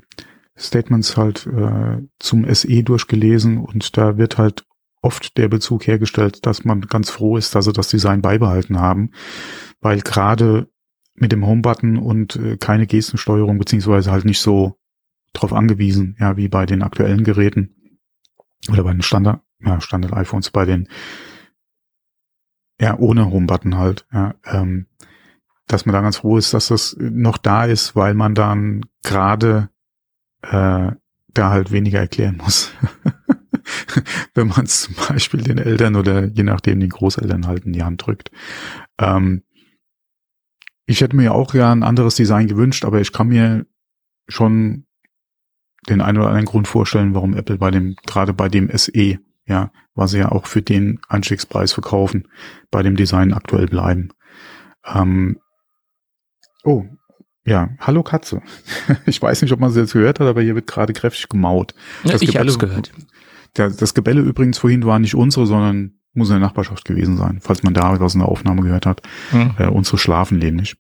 Statements 0.59 1.17
halt 1.17 1.47
äh, 1.47 1.99
zum 2.19 2.53
SE 2.53 2.83
durchgelesen 2.83 3.59
und 3.59 3.97
da 3.97 4.19
wird 4.19 4.39
halt 4.39 4.65
oft 5.03 5.37
der 5.39 5.49
Bezug 5.49 5.87
hergestellt, 5.87 6.45
dass 6.45 6.65
man 6.65 6.83
ganz 6.83 7.09
froh 7.11 7.37
ist, 7.39 7.55
dass 7.55 7.65
sie 7.65 7.73
das 7.73 7.89
Design 7.89 8.21
beibehalten 8.21 8.79
haben, 8.79 9.13
weil 9.81 10.01
gerade 10.01 10.69
mit 11.15 11.33
dem 11.33 11.47
Home-Button 11.47 11.99
und 11.99 12.37
äh, 12.37 12.57
keine 12.57 12.87
Gestensteuerung 12.87 13.59
beziehungsweise 13.59 14.11
halt 14.11 14.25
nicht 14.25 14.41
so 14.41 14.79
drauf 15.33 15.53
angewiesen, 15.53 16.17
ja, 16.19 16.37
wie 16.37 16.49
bei 16.49 16.67
den 16.67 16.83
aktuellen 16.83 17.25
Geräten 17.25 17.75
oder 18.71 18.85
bei 18.85 18.93
den 18.93 19.03
Standard, 19.03 19.41
ja, 19.61 19.81
Standard-iPhones, 19.81 20.51
bei 20.51 20.65
den 20.65 20.89
ja, 22.81 22.99
ohne 22.99 23.31
Home-Button 23.31 23.77
halt, 23.77 24.07
ja, 24.13 24.35
ähm, 24.47 24.87
dass 25.67 25.87
man 25.87 25.93
da 25.93 26.01
ganz 26.01 26.17
froh 26.17 26.39
ist, 26.39 26.55
dass 26.55 26.69
das 26.69 26.97
noch 26.99 27.39
da 27.39 27.65
ist, 27.65 27.95
weil 27.95 28.15
man 28.15 28.35
dann 28.35 28.87
gerade 29.03 29.69
äh, 30.43 30.93
da 31.29 31.51
halt 31.51 31.71
weniger 31.71 32.01
erklären 32.01 32.39
muss. 32.39 32.73
Wenn 34.35 34.49
man 34.49 34.65
es 34.65 34.83
zum 34.83 34.95
Beispiel 35.09 35.43
den 35.43 35.59
Eltern 35.59 35.95
oder 35.95 36.25
je 36.25 36.43
nachdem 36.43 36.81
den 36.81 36.89
Großeltern 36.89 37.47
halt 37.47 37.67
in 37.67 37.73
die 37.73 37.85
Hand 37.85 38.05
drückt. 38.05 38.31
Ähm, 38.99 39.43
ich 40.91 41.01
hätte 41.01 41.15
mir 41.15 41.33
auch 41.35 41.55
ja 41.55 41.71
ein 41.71 41.85
anderes 41.85 42.17
Design 42.17 42.49
gewünscht, 42.49 42.85
aber 42.85 43.01
ich 43.01 43.13
kann 43.13 43.29
mir 43.29 43.65
schon 44.29 44.87
den 45.89 46.01
einen 46.01 46.19
oder 46.19 46.27
anderen 46.29 46.47
Grund 46.47 46.67
vorstellen, 46.67 47.15
warum 47.15 47.35
Apple 47.37 47.59
bei 47.59 47.71
dem, 47.71 47.95
gerade 48.07 48.33
bei 48.35 48.49
dem 48.49 48.69
SE, 48.77 49.19
ja, 49.47 49.71
was 49.95 50.11
sie 50.11 50.19
ja 50.19 50.33
auch 50.33 50.47
für 50.47 50.63
den 50.63 51.01
Einstiegspreis 51.09 51.73
verkaufen, 51.73 52.27
bei 52.73 52.83
dem 52.83 52.97
Design 52.97 53.33
aktuell 53.33 53.67
bleiben. 53.67 54.09
Ähm, 54.85 55.39
oh, 56.65 56.85
ja, 57.45 57.71
hallo 57.79 58.03
Katze. 58.03 58.43
Ich 59.07 59.23
weiß 59.23 59.43
nicht, 59.43 59.53
ob 59.53 59.61
man 59.61 59.71
es 59.71 59.77
jetzt 59.77 59.93
gehört 59.93 60.19
hat, 60.19 60.27
aber 60.27 60.43
hier 60.43 60.57
wird 60.57 60.67
gerade 60.67 60.93
kräftig 60.93 61.29
gemaut. 61.29 61.73
Ja, 62.05 62.13
das 62.13 62.23
ich 62.23 62.31
Gebelle- 62.31 62.51
hab's 62.51 62.59
gehört. 62.59 62.93
Das 63.55 63.95
Gebelle 63.95 64.21
übrigens 64.23 64.59
vorhin 64.59 64.85
war 64.85 64.99
nicht 64.99 65.15
unsere, 65.15 65.47
sondern 65.47 66.00
muss 66.13 66.29
in 66.29 66.35
der 66.35 66.41
Nachbarschaft 66.41 66.85
gewesen 66.85 67.17
sein, 67.17 67.39
falls 67.41 67.63
man 67.63 67.75
da 67.75 67.99
was 68.01 68.15
in 68.15 68.21
der 68.21 68.29
Aufnahme 68.29 68.63
gehört 68.63 68.87
hat. 68.87 69.03
Hm. 69.31 69.55
Äh, 69.59 69.67
unsere 69.67 69.99
schlafen 69.99 70.39
nämlich. 70.39 70.77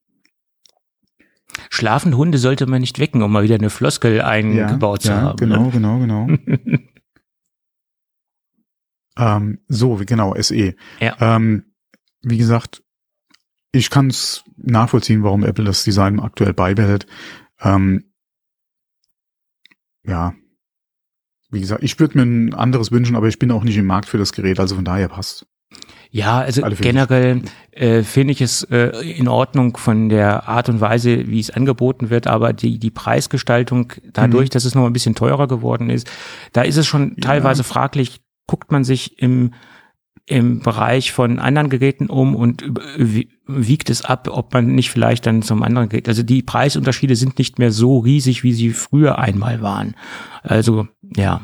Schlafende 1.68 2.16
Hunde 2.16 2.38
sollte 2.38 2.66
man 2.66 2.80
nicht 2.80 2.98
wecken, 2.98 3.22
um 3.22 3.32
mal 3.32 3.42
wieder 3.42 3.56
eine 3.56 3.70
Floskel 3.70 4.20
eingebaut 4.22 5.02
zu 5.02 5.08
ja, 5.08 5.20
haben. 5.20 5.36
Genau, 5.36 5.64
Ne? 5.64 5.70
genau, 5.70 5.98
genau. 5.98 6.28
ähm, 9.18 9.58
so, 9.68 9.96
genau, 10.06 10.34
SE. 10.40 10.74
Ja. 11.00 11.16
Ähm, 11.20 11.64
wie 12.22 12.38
gesagt, 12.38 12.82
ich 13.72 13.90
kann 13.90 14.08
es 14.08 14.44
nachvollziehen, 14.56 15.22
warum 15.22 15.44
Apple 15.44 15.64
das 15.64 15.84
Design 15.84 16.20
aktuell 16.20 16.52
beibehält. 16.52 17.06
Ähm, 17.60 18.04
ja, 20.04 20.34
wie 21.50 21.60
gesagt, 21.60 21.82
ich 21.82 21.98
würde 21.98 22.18
mir 22.18 22.24
ein 22.24 22.54
anderes 22.54 22.92
wünschen, 22.92 23.16
aber 23.16 23.28
ich 23.28 23.38
bin 23.38 23.50
auch 23.50 23.64
nicht 23.64 23.76
im 23.76 23.86
Markt 23.86 24.08
für 24.08 24.18
das 24.18 24.32
Gerät, 24.32 24.60
also 24.60 24.76
von 24.76 24.84
daher 24.84 25.08
passt. 25.08 25.46
Ja, 26.12 26.40
also 26.40 26.62
generell 26.80 27.42
äh, 27.70 28.02
finde 28.02 28.32
ich 28.32 28.40
es 28.40 28.64
äh, 28.64 28.88
in 29.06 29.28
Ordnung 29.28 29.76
von 29.76 30.08
der 30.08 30.48
Art 30.48 30.68
und 30.68 30.80
Weise, 30.80 31.28
wie 31.28 31.38
es 31.38 31.50
angeboten 31.50 32.10
wird, 32.10 32.26
aber 32.26 32.52
die, 32.52 32.80
die 32.80 32.90
Preisgestaltung, 32.90 33.92
dadurch, 34.12 34.48
mhm. 34.48 34.52
dass 34.52 34.64
es 34.64 34.74
noch 34.74 34.86
ein 34.86 34.92
bisschen 34.92 35.14
teurer 35.14 35.46
geworden 35.46 35.88
ist, 35.88 36.10
da 36.52 36.62
ist 36.62 36.76
es 36.76 36.88
schon 36.88 37.10
ja. 37.10 37.14
teilweise 37.20 37.62
fraglich, 37.62 38.20
guckt 38.48 38.72
man 38.72 38.82
sich 38.82 39.20
im, 39.20 39.54
im 40.30 40.60
Bereich 40.60 41.10
von 41.10 41.40
anderen 41.40 41.70
Geräten 41.70 42.06
um 42.06 42.36
und 42.36 42.62
wiegt 43.46 43.90
es 43.90 44.04
ab, 44.04 44.28
ob 44.30 44.52
man 44.54 44.76
nicht 44.76 44.90
vielleicht 44.90 45.26
dann 45.26 45.42
zum 45.42 45.64
anderen 45.64 45.88
Gerät. 45.88 46.08
Also 46.08 46.22
die 46.22 46.42
Preisunterschiede 46.42 47.16
sind 47.16 47.36
nicht 47.38 47.58
mehr 47.58 47.72
so 47.72 47.98
riesig, 47.98 48.44
wie 48.44 48.52
sie 48.52 48.70
früher 48.70 49.18
einmal 49.18 49.60
waren. 49.60 49.96
Also 50.44 50.86
ja, 51.16 51.40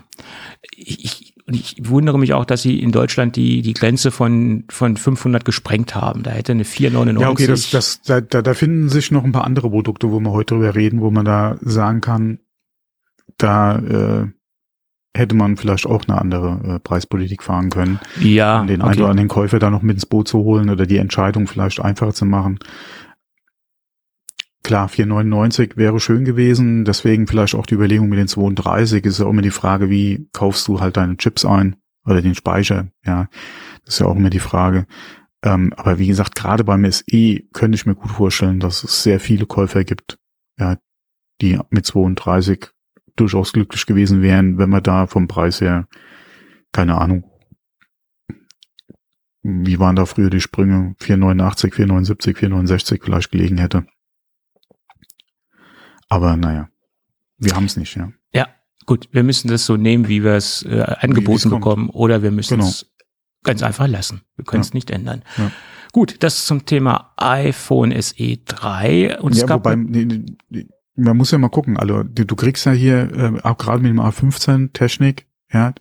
ich, 0.77 1.35
ich 1.49 1.77
wundere 1.81 2.17
mich 2.17 2.33
auch, 2.33 2.45
dass 2.45 2.63
sie 2.63 2.79
in 2.79 2.93
Deutschland 2.93 3.35
die, 3.35 3.61
die 3.63 3.73
Grenze 3.73 4.13
von, 4.13 4.65
von 4.69 4.97
500 4.97 5.45
gesprengt 5.45 5.97
haben. 5.97 6.23
Da 6.23 6.31
hätte 6.31 6.53
eine 6.53 6.65
499. 6.65 7.21
Ja, 7.21 7.31
okay, 7.33 7.47
das, 7.49 7.71
das, 7.71 8.03
da, 8.03 8.21
da, 8.21 8.41
da 8.41 8.55
finden 8.55 8.89
sich 8.89 9.11
noch 9.11 9.25
ein 9.25 9.33
paar 9.33 9.45
andere 9.45 9.69
Produkte, 9.69 10.13
wo 10.13 10.21
wir 10.21 10.31
heute 10.31 10.55
drüber 10.55 10.77
reden, 10.77 11.01
wo 11.01 11.11
man 11.11 11.25
da 11.25 11.57
sagen 11.61 12.01
kann, 12.01 12.39
da 13.37 13.79
äh, 13.79 14.27
hätte 15.17 15.35
man 15.35 15.57
vielleicht 15.57 15.87
auch 15.87 16.05
eine 16.07 16.21
andere 16.21 16.75
äh, 16.77 16.79
Preispolitik 16.79 17.43
fahren 17.43 17.71
können. 17.71 17.99
Ja. 18.21 18.61
Um 18.61 18.67
den 18.67 18.83
okay. 18.83 18.91
einen 18.91 19.01
oder 19.01 19.11
anderen 19.11 19.29
Käufer 19.29 19.59
da 19.59 19.71
noch 19.71 19.83
mit 19.83 19.97
ins 19.97 20.07
Boot 20.07 20.29
zu 20.29 20.39
holen 20.39 20.71
oder 20.71 20.87
die 20.87 20.99
Entscheidung 20.99 21.47
vielleicht 21.47 21.81
einfacher 21.81 22.13
zu 22.13 22.25
machen. 22.25 22.59
Klar, 24.63 24.89
4,99 24.89 25.77
wäre 25.77 26.01
schön 26.01 26.25
gewesen, 26.25 26.85
deswegen 26.85 27.29
vielleicht 27.29 27.55
auch 27.55 27.67
die 27.67 27.75
Überlegung 27.75 28.09
mit 28.09 28.19
den 28.19 28.27
32 28.27 29.05
ist 29.05 29.21
ja 29.21 29.27
auch 29.27 29.31
immer 29.31 29.43
die 29.43 29.51
Frage, 29.51 29.91
wie 29.91 30.29
kaufst 30.33 30.67
du 30.67 30.81
halt 30.81 30.97
deine 30.97 31.17
Chips 31.17 31.45
ein 31.45 31.77
oder 32.05 32.21
den 32.21 32.35
Speicher, 32.35 32.89
ja, 33.05 33.29
das 33.85 33.95
ist 33.95 34.01
ja 34.01 34.07
auch 34.07 34.17
immer 34.17 34.31
die 34.31 34.41
Frage. 34.41 34.87
Ähm, 35.45 35.73
aber 35.77 36.01
wie 36.01 36.09
gesagt, 36.09 36.35
gerade 36.35 36.65
beim 36.65 36.91
SE 36.91 37.41
könnte 37.53 37.77
ich 37.77 37.87
mir 37.87 37.95
gut 37.95 38.11
vorstellen, 38.11 38.59
dass 38.59 38.83
es 38.83 39.05
sehr 39.05 39.21
viele 39.21 39.47
Käufer 39.47 39.85
gibt, 39.85 40.19
ja, 40.59 40.79
die 41.41 41.61
mit 41.71 41.87
32 41.87 42.71
durchaus 43.17 43.53
glücklich 43.53 43.87
gewesen 43.87 44.23
wären, 44.23 44.59
wenn 44.59 44.71
man 44.71 44.83
da 44.83 45.07
vom 45.07 45.29
Preis 45.29 45.61
her, 45.61 45.89
keine 46.73 46.99
Ahnung, 46.99 47.25
wie 49.43 49.79
waren 49.79 49.97
da 49.97 50.07
früher 50.07 50.31
die 50.31 50.41
Sprünge, 50.41 50.97
489, 50.99 51.75
479, 51.75 52.37
469 52.37 53.01
vielleicht 53.03 53.31
gelegen 53.31 53.59
hätte. 53.59 53.87
Aber 56.09 56.37
naja, 56.37 56.69
wir 57.39 57.55
haben 57.55 57.67
es 57.67 57.77
nicht, 57.77 57.95
ja. 57.97 58.13
Ja, 58.33 58.49
gut, 58.87 59.09
wir 59.13 59.23
müssen 59.23 59.49
das 59.49 59.67
so 59.67 59.77
nehmen, 59.77 60.09
wie 60.09 60.25
wir 60.25 60.35
es 60.35 60.63
äh, 60.65 60.81
angeboten 61.01 61.51
bekommen, 61.51 61.91
oder 61.91 62.23
wir 62.23 62.31
müssen 62.31 62.59
genau. 62.59 62.69
es 62.69 62.93
ganz 63.45 63.63
einfach 63.63 63.87
lassen. 63.87 64.23
Wir 64.37 64.45
können 64.45 64.63
es 64.63 64.71
ja. 64.71 64.75
nicht 64.75 64.91
ändern. 64.91 65.23
Ja. 65.37 65.51
Gut, 65.93 66.17
das 66.23 66.45
zum 66.45 66.67
Thema 66.67 67.13
iPhone 67.17 67.95
SE 68.03 68.37
3. 68.45 69.21
Und 69.21 69.35
ja, 69.35 69.43
es 69.43 69.47
gab 69.47 69.65
wobei, 69.65 69.77
nee, 69.77 70.05
nee, 70.05 70.67
man 70.97 71.17
muss 71.17 71.31
ja 71.31 71.39
mal 71.39 71.49
gucken, 71.49 71.77
also 71.77 72.03
du, 72.03 72.25
du 72.25 72.37
kriegst 72.37 72.67
ja 72.67 72.73
hier 72.73 73.13
äh, 73.15 73.41
auch 73.43 73.59
gerade 73.59 73.83
mit 73.83 73.91
dem 73.91 74.01
A15 74.01 74.73
Technik, 74.73 75.27
ja, 75.53 75.75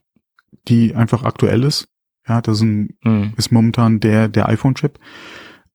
die 0.67 0.95
einfach 0.95 1.23
aktuell 1.23 1.63
ist. 1.63 1.87
Ja, 2.27 2.41
das 2.41 2.57
ist, 2.57 2.63
ein, 2.63 2.97
mhm. 3.03 3.33
ist 3.37 3.51
momentan 3.51 3.99
der 3.99 4.27
der 4.27 4.49
iPhone-Chip. 4.49 4.99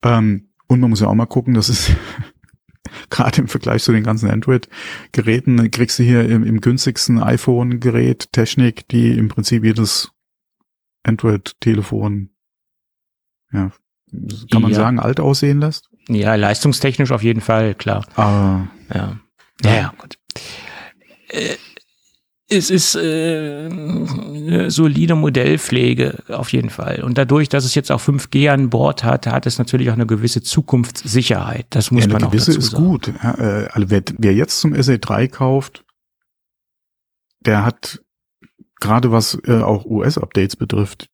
Ähm, 0.03 0.49
und 0.67 0.79
man 0.79 0.89
muss 0.89 1.01
ja 1.01 1.07
auch 1.07 1.15
mal 1.15 1.25
gucken, 1.25 1.53
das 1.53 1.69
ist 1.69 1.91
gerade 3.09 3.41
im 3.41 3.47
Vergleich 3.47 3.83
zu 3.83 3.91
den 3.91 4.03
ganzen 4.03 4.29
Android-Geräten, 4.29 5.71
kriegst 5.71 5.99
du 5.99 6.03
hier 6.03 6.27
im, 6.27 6.43
im 6.43 6.61
günstigsten 6.61 7.21
iPhone-Gerät 7.21 8.31
Technik, 8.31 8.87
die 8.89 9.17
im 9.17 9.29
Prinzip 9.29 9.63
jedes 9.63 10.11
Android-Telefon, 11.03 12.29
ja, 13.51 13.71
kann 14.51 14.61
man 14.61 14.71
ja. 14.71 14.77
sagen, 14.77 14.99
alt 14.99 15.19
aussehen 15.19 15.59
lässt? 15.59 15.89
Ja, 16.07 16.35
leistungstechnisch 16.35 17.11
auf 17.11 17.23
jeden 17.23 17.41
Fall, 17.41 17.75
klar. 17.75 18.05
Ah. 18.15 18.67
Ja. 18.93 19.19
Ja, 19.63 19.75
ja, 19.75 19.93
gut. 19.97 20.17
Äh, 21.29 21.55
es 22.53 22.69
ist 22.69 22.95
äh, 22.95 23.69
eine 23.69 24.71
solide 24.71 25.15
Modellpflege 25.15 26.23
auf 26.27 26.51
jeden 26.51 26.69
Fall. 26.69 27.01
Und 27.01 27.17
dadurch, 27.17 27.47
dass 27.47 27.63
es 27.63 27.75
jetzt 27.75 27.91
auch 27.91 28.01
5G 28.01 28.49
an 28.49 28.69
Bord 28.69 29.05
hat, 29.05 29.25
hat 29.25 29.45
es 29.45 29.57
natürlich 29.57 29.89
auch 29.89 29.93
eine 29.93 30.05
gewisse 30.05 30.41
Zukunftssicherheit. 30.41 31.67
Das 31.69 31.91
muss 31.91 32.05
ja, 32.05 32.11
man 32.11 32.25
auch 32.25 32.31
dazu 32.31 32.51
ist 32.51 32.71
sagen. 32.71 32.83
gut. 32.83 33.13
Ja, 33.23 33.35
äh, 33.35 33.67
also 33.71 33.89
wer, 33.89 34.03
wer 34.17 34.33
jetzt 34.33 34.59
zum 34.59 34.73
SE3 34.73 35.29
kauft, 35.29 35.85
der 37.39 37.63
hat 37.63 38.01
gerade 38.81 39.11
was 39.13 39.39
äh, 39.45 39.61
auch 39.61 39.85
US-Updates 39.85 40.57
betrifft, 40.57 41.09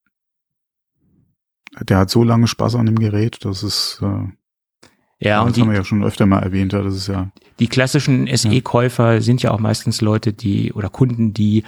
der 1.81 1.99
hat 1.99 2.09
so 2.09 2.23
lange 2.23 2.47
Spaß 2.47 2.75
an 2.75 2.87
dem 2.87 2.97
Gerät, 2.97 3.45
dass 3.45 3.61
es 3.61 4.01
äh, 4.01 4.27
ja, 5.19 5.41
und 5.41 5.49
das 5.49 5.55
die, 5.55 5.61
haben 5.61 5.69
wir 5.69 5.77
ja 5.77 5.83
schon 5.83 6.03
öfter 6.03 6.25
mal 6.25 6.39
erwähnt, 6.39 6.73
das 6.73 6.95
ist 6.95 7.07
ja. 7.07 7.31
Die 7.59 7.67
klassischen 7.67 8.27
SE-Käufer 8.27 9.15
ja. 9.15 9.21
sind 9.21 9.41
ja 9.41 9.51
auch 9.51 9.59
meistens 9.59 10.01
Leute, 10.01 10.33
die 10.33 10.73
oder 10.73 10.89
Kunden, 10.89 11.33
die 11.33 11.63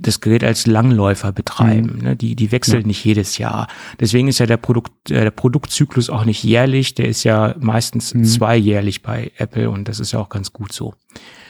das 0.00 0.20
Gerät 0.20 0.44
als 0.44 0.66
Langläufer 0.66 1.32
betreiben. 1.32 1.96
Mhm. 1.96 2.02
Ne? 2.02 2.16
Die, 2.16 2.36
die 2.36 2.52
wechseln 2.52 2.82
ja. 2.82 2.86
nicht 2.86 3.04
jedes 3.04 3.38
Jahr. 3.38 3.68
Deswegen 4.00 4.28
ist 4.28 4.38
ja 4.38 4.46
der 4.46 4.56
Produkt, 4.56 5.10
äh, 5.10 5.22
der 5.22 5.30
Produktzyklus 5.30 6.08
auch 6.08 6.24
nicht 6.24 6.44
jährlich, 6.44 6.94
der 6.94 7.08
ist 7.08 7.24
ja 7.24 7.54
meistens 7.58 8.14
mhm. 8.14 8.24
zweijährlich 8.24 9.02
bei 9.02 9.32
Apple 9.36 9.70
und 9.70 9.88
das 9.88 10.00
ist 10.00 10.12
ja 10.12 10.20
auch 10.20 10.28
ganz 10.28 10.52
gut 10.52 10.72
so. 10.72 10.94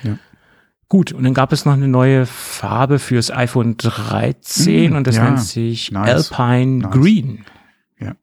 Ja. 0.02 0.18
Gut, 0.88 1.12
und 1.12 1.24
dann 1.24 1.34
gab 1.34 1.52
es 1.52 1.66
noch 1.66 1.74
eine 1.74 1.88
neue 1.88 2.24
Farbe 2.24 2.98
fürs 2.98 3.30
iPhone 3.30 3.76
13 3.76 4.90
mhm, 4.90 4.96
und 4.96 5.06
das 5.06 5.16
ja, 5.16 5.24
nennt 5.24 5.40
sich 5.40 5.92
nice, 5.92 6.32
Alpine 6.32 6.78
nice. 6.78 6.90
Green. 6.90 7.44
Ja. 8.00 8.16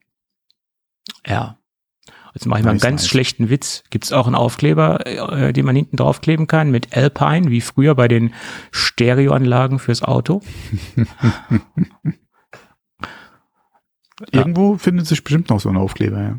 Ja. 1.24 1.58
Jetzt 2.36 2.44
mache 2.44 2.60
ich 2.60 2.66
mal 2.66 2.72
einen 2.72 2.80
ganz 2.80 3.00
nice. 3.00 3.08
schlechten 3.08 3.48
Witz. 3.48 3.82
Gibt 3.88 4.04
es 4.04 4.12
auch 4.12 4.26
einen 4.26 4.34
Aufkleber, 4.34 5.06
äh, 5.06 5.54
den 5.54 5.64
man 5.64 5.74
hinten 5.74 5.96
draufkleben 5.96 6.46
kann 6.46 6.70
mit 6.70 6.94
Alpine, 6.94 7.50
wie 7.50 7.62
früher 7.62 7.94
bei 7.94 8.08
den 8.08 8.34
Stereoanlagen 8.72 9.78
fürs 9.78 10.02
Auto? 10.02 10.42
Irgendwo 14.30 14.72
ja. 14.72 14.78
findet 14.78 15.06
sich 15.06 15.24
bestimmt 15.24 15.48
noch 15.48 15.60
so 15.60 15.70
ein 15.70 15.78
Aufkleber, 15.78 16.20
ja. 16.20 16.38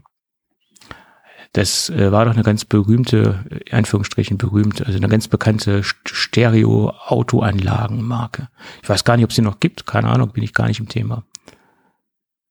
Das 1.54 1.90
äh, 1.90 2.12
war 2.12 2.26
doch 2.26 2.36
eine 2.36 2.44
ganz 2.44 2.64
berühmte, 2.64 3.46
in 3.66 3.74
Anführungsstrichen 3.74 4.38
berühmt, 4.38 4.86
also 4.86 5.00
eine 5.00 5.08
ganz 5.08 5.28
bekannte 5.28 5.82
Stereo-Autoanlagenmarke. 5.84 8.50
Ich 8.84 8.90
weiß 8.90 9.04
gar 9.04 9.18
nicht, 9.18 9.26
ob 9.26 9.34
sie 9.34 9.42
noch 9.42 9.60
gibt, 9.60 9.88
keine 9.88 10.10
Ahnung, 10.10 10.30
bin 10.30 10.44
ich 10.44 10.54
gar 10.54 10.68
nicht 10.68 10.80
im 10.80 10.90
Thema. 10.90 11.24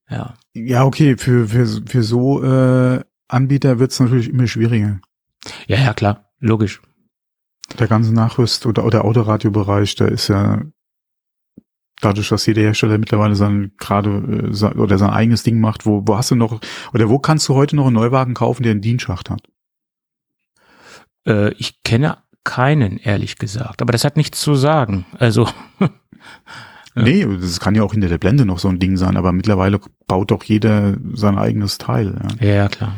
Ja. 0.09 0.33
Ja, 0.53 0.83
okay, 0.83 1.15
für, 1.15 1.47
für, 1.47 1.65
für 1.65 2.03
so 2.03 2.43
äh, 2.43 3.05
Anbieter 3.27 3.79
wird 3.79 3.91
es 3.91 3.99
natürlich 3.99 4.29
immer 4.29 4.47
schwieriger. 4.47 4.99
Ja, 5.67 5.77
ja, 5.77 5.93
klar, 5.93 6.29
logisch. 6.39 6.81
Der 7.79 7.87
ganze 7.87 8.13
Nachrüst 8.13 8.65
oder, 8.65 8.85
oder 8.85 9.03
Autoradiobereich, 9.03 9.95
der 9.95 10.09
ist 10.09 10.29
ja 10.29 10.61
dadurch, 12.01 12.29
dass 12.29 12.45
jeder 12.45 12.61
Hersteller 12.61 12.97
mittlerweile 12.97 13.35
sein 13.35 13.73
gerade 13.77 14.09
äh, 14.09 14.65
oder 14.77 14.97
sein 14.97 15.09
eigenes 15.09 15.43
Ding 15.43 15.59
macht, 15.59 15.85
wo, 15.85 16.03
wo 16.05 16.17
hast 16.17 16.31
du 16.31 16.35
noch 16.35 16.61
oder 16.93 17.09
wo 17.09 17.19
kannst 17.19 17.47
du 17.49 17.55
heute 17.55 17.75
noch 17.75 17.87
einen 17.87 17.95
Neuwagen 17.95 18.33
kaufen, 18.33 18.63
der 18.63 18.71
einen 18.71 18.81
Dienschacht 18.81 19.29
hat? 19.29 19.41
Äh, 21.25 21.51
ich 21.53 21.83
kenne 21.83 22.19
keinen, 22.43 22.97
ehrlich 22.97 23.37
gesagt, 23.37 23.81
aber 23.81 23.91
das 23.91 24.05
hat 24.05 24.15
nichts 24.17 24.39
zu 24.39 24.55
sagen. 24.55 25.05
Also. 25.17 25.49
Nee, 26.99 27.27
das 27.39 27.59
kann 27.59 27.75
ja 27.75 27.83
auch 27.83 27.91
hinter 27.91 28.07
der 28.07 28.17
Blende 28.17 28.43
noch 28.43 28.57
so 28.57 28.69
ein 28.69 28.79
Ding 28.79 28.97
sein, 28.97 29.17
aber 29.17 29.31
mittlerweile 29.31 29.79
baut 30.07 30.31
doch 30.31 30.43
jeder 30.43 30.97
sein 31.13 31.37
eigenes 31.37 31.77
Teil. 31.77 32.19
Ja, 32.39 32.47
ja 32.47 32.67
klar. 32.69 32.95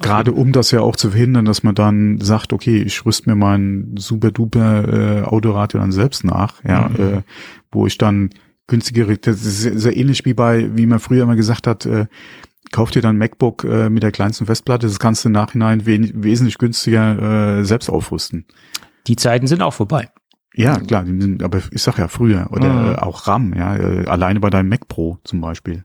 Gerade 0.00 0.32
um 0.32 0.52
das 0.52 0.72
ja 0.72 0.80
auch 0.80 0.96
zu 0.96 1.10
verhindern, 1.10 1.44
dass 1.44 1.62
man 1.62 1.74
dann 1.74 2.20
sagt, 2.20 2.52
okay, 2.52 2.82
ich 2.82 3.06
rüste 3.06 3.30
mir 3.30 3.36
mein 3.36 3.94
super 3.96 4.32
duper 4.32 4.88
äh, 4.88 5.22
Autoradio 5.22 5.78
dann 5.78 5.92
selbst 5.92 6.24
nach, 6.24 6.64
ja, 6.64 6.88
mhm. 6.88 6.96
äh, 6.96 7.22
wo 7.70 7.86
ich 7.86 7.96
dann 7.96 8.30
günstigere, 8.66 9.16
das 9.18 9.44
ist 9.44 9.60
sehr 9.60 9.96
ähnlich 9.96 10.24
wie 10.24 10.34
bei, 10.34 10.76
wie 10.76 10.86
man 10.86 10.98
früher 10.98 11.22
immer 11.22 11.36
gesagt 11.36 11.68
hat, 11.68 11.86
äh, 11.86 12.06
kauf 12.72 12.90
dir 12.90 13.02
dann 13.02 13.18
MacBook 13.18 13.62
äh, 13.64 13.88
mit 13.88 14.02
der 14.02 14.10
kleinsten 14.10 14.46
Festplatte, 14.46 14.88
das 14.88 14.98
kannst 14.98 15.24
du 15.24 15.28
im 15.28 15.32
Nachhinein 15.32 15.86
we 15.86 16.10
wesentlich 16.14 16.58
günstiger 16.58 17.58
äh, 17.60 17.64
selbst 17.64 17.88
aufrüsten. 17.88 18.46
Die 19.06 19.16
Zeiten 19.16 19.46
sind 19.46 19.62
auch 19.62 19.74
vorbei. 19.74 20.10
Ja, 20.54 20.78
klar, 20.78 21.04
aber 21.42 21.62
ich 21.70 21.82
sag 21.82 21.98
ja 21.98 22.08
früher 22.08 22.48
oder 22.50 22.72
mhm. 22.72 22.96
auch 22.96 23.28
RAM, 23.28 23.54
ja, 23.54 23.76
äh, 23.76 24.06
alleine 24.06 24.40
bei 24.40 24.50
deinem 24.50 24.68
Mac 24.68 24.88
Pro 24.88 25.18
zum 25.24 25.40
Beispiel. 25.40 25.84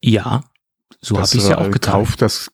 Ja, 0.00 0.42
so 1.00 1.16
habe 1.16 1.26
ich 1.26 1.42
es 1.42 1.48
ja 1.48 1.58
auch 1.58 1.70
gekauft. 1.70 2.22
Das 2.22 2.51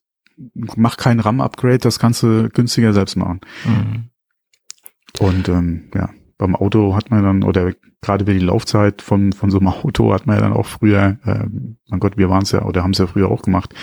mach 0.54 0.96
kein 0.96 1.20
RAM-Upgrade, 1.20 1.78
das 1.78 1.98
kannst 1.98 2.22
du 2.22 2.48
günstiger 2.48 2.92
selbst 2.92 3.16
machen. 3.16 3.40
Mhm. 3.64 4.10
Und 5.20 5.48
ähm, 5.48 5.90
ja, 5.94 6.10
beim 6.36 6.54
Auto 6.54 6.94
hat 6.94 7.10
man 7.10 7.22
dann, 7.24 7.42
oder 7.42 7.72
gerade 8.00 8.24
über 8.24 8.32
die 8.32 8.38
Laufzeit 8.38 9.02
von, 9.02 9.32
von 9.32 9.50
so 9.50 9.58
einem 9.58 9.68
Auto 9.84 10.12
hat 10.12 10.26
man 10.26 10.36
ja 10.36 10.42
dann 10.42 10.52
auch 10.52 10.66
früher, 10.66 11.18
äh, 11.24 11.44
mein 11.88 12.00
Gott, 12.00 12.16
wir 12.16 12.30
waren 12.30 12.42
es 12.42 12.52
ja, 12.52 12.62
oder 12.62 12.82
haben 12.82 12.92
es 12.92 12.98
ja 12.98 13.06
früher 13.06 13.30
auch 13.30 13.42
gemacht, 13.42 13.74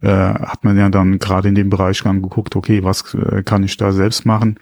äh, 0.00 0.08
hat 0.08 0.64
man 0.64 0.76
ja 0.76 0.88
dann 0.88 1.18
gerade 1.18 1.48
in 1.48 1.54
dem 1.54 1.70
Bereich 1.70 2.02
dann 2.02 2.22
geguckt, 2.22 2.56
okay, 2.56 2.84
was 2.84 3.14
äh, 3.14 3.42
kann 3.42 3.64
ich 3.64 3.76
da 3.76 3.92
selbst 3.92 4.26
machen? 4.26 4.58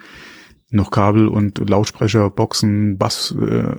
noch 0.74 0.90
Kabel 0.90 1.28
und 1.28 1.70
Lautsprecher, 1.70 2.30
Boxen, 2.30 2.98
Bass, 2.98 3.34
äh, 3.40 3.76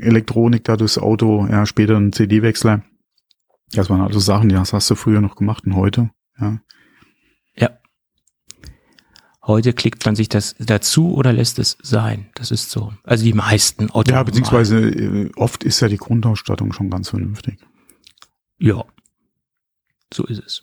Elektronik 0.00 0.64
da 0.64 0.76
durchs 0.76 0.98
Auto, 0.98 1.46
ja, 1.46 1.66
später 1.66 1.96
ein 1.96 2.12
CD-Wechsler. 2.12 2.82
Das 3.72 3.90
waren 3.90 4.00
also 4.00 4.18
Sachen, 4.18 4.48
die 4.48 4.56
hast, 4.56 4.72
hast 4.72 4.90
du 4.90 4.94
früher 4.94 5.20
noch 5.20 5.36
gemacht 5.36 5.64
und 5.66 5.76
heute. 5.76 6.10
Ja. 6.40 6.58
Heute 9.50 9.72
klickt 9.72 10.06
man 10.06 10.14
sich 10.14 10.28
das 10.28 10.54
dazu 10.60 11.12
oder 11.12 11.32
lässt 11.32 11.58
es 11.58 11.76
sein. 11.82 12.26
Das 12.34 12.52
ist 12.52 12.70
so. 12.70 12.92
Also 13.02 13.24
die 13.24 13.32
meisten 13.32 13.90
Autos. 13.90 14.12
Ja, 14.12 14.22
beziehungsweise 14.22 14.78
äh, 14.78 15.30
oft 15.34 15.64
ist 15.64 15.80
ja 15.80 15.88
die 15.88 15.96
Grundausstattung 15.96 16.72
schon 16.72 16.88
ganz 16.88 17.08
vernünftig. 17.08 17.58
Ja. 18.58 18.84
So 20.14 20.24
ist 20.24 20.40
es. 20.46 20.60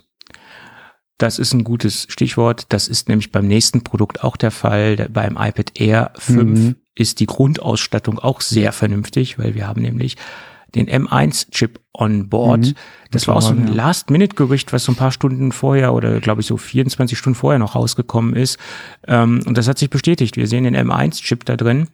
Das 1.17 1.37
ist 1.37 1.53
ein 1.53 1.65
gutes 1.65 2.07
Stichwort. 2.09 2.67
Das 2.69 2.87
ist 2.87 3.09
nämlich 3.09 3.33
beim 3.33 3.45
nächsten 3.45 3.83
Produkt 3.83 4.23
auch 4.23 4.37
der 4.37 4.51
Fall. 4.51 5.09
Beim 5.11 5.33
iPad 5.33 5.77
Air 5.77 6.13
5 6.15 6.41
mhm. 6.41 6.75
ist 6.95 7.19
die 7.19 7.25
Grundausstattung 7.25 8.19
auch 8.19 8.39
sehr 8.39 8.71
vernünftig, 8.71 9.37
weil 9.37 9.53
wir 9.53 9.67
haben 9.67 9.81
nämlich 9.81 10.15
den 10.75 10.87
M1-Chip 10.87 11.79
on 11.93 12.29
board. 12.29 12.67
Mhm. 12.67 12.73
Das 13.11 13.27
war 13.27 13.35
auch 13.35 13.41
so 13.41 13.51
ein 13.51 13.67
Last-Minute-Gerücht, 13.67 14.73
was 14.73 14.83
so 14.83 14.91
ein 14.91 14.95
paar 14.95 15.11
Stunden 15.11 15.51
vorher 15.51 15.93
oder 15.93 16.19
glaube 16.19 16.41
ich 16.41 16.47
so 16.47 16.57
24 16.57 17.17
Stunden 17.17 17.35
vorher 17.35 17.59
noch 17.59 17.75
rausgekommen 17.75 18.35
ist. 18.35 18.59
Ähm, 19.07 19.41
und 19.45 19.57
das 19.57 19.67
hat 19.67 19.77
sich 19.77 19.89
bestätigt. 19.89 20.37
Wir 20.37 20.47
sehen 20.47 20.65
den 20.65 20.75
M1-Chip 20.75 21.45
da 21.45 21.55
drin. 21.55 21.87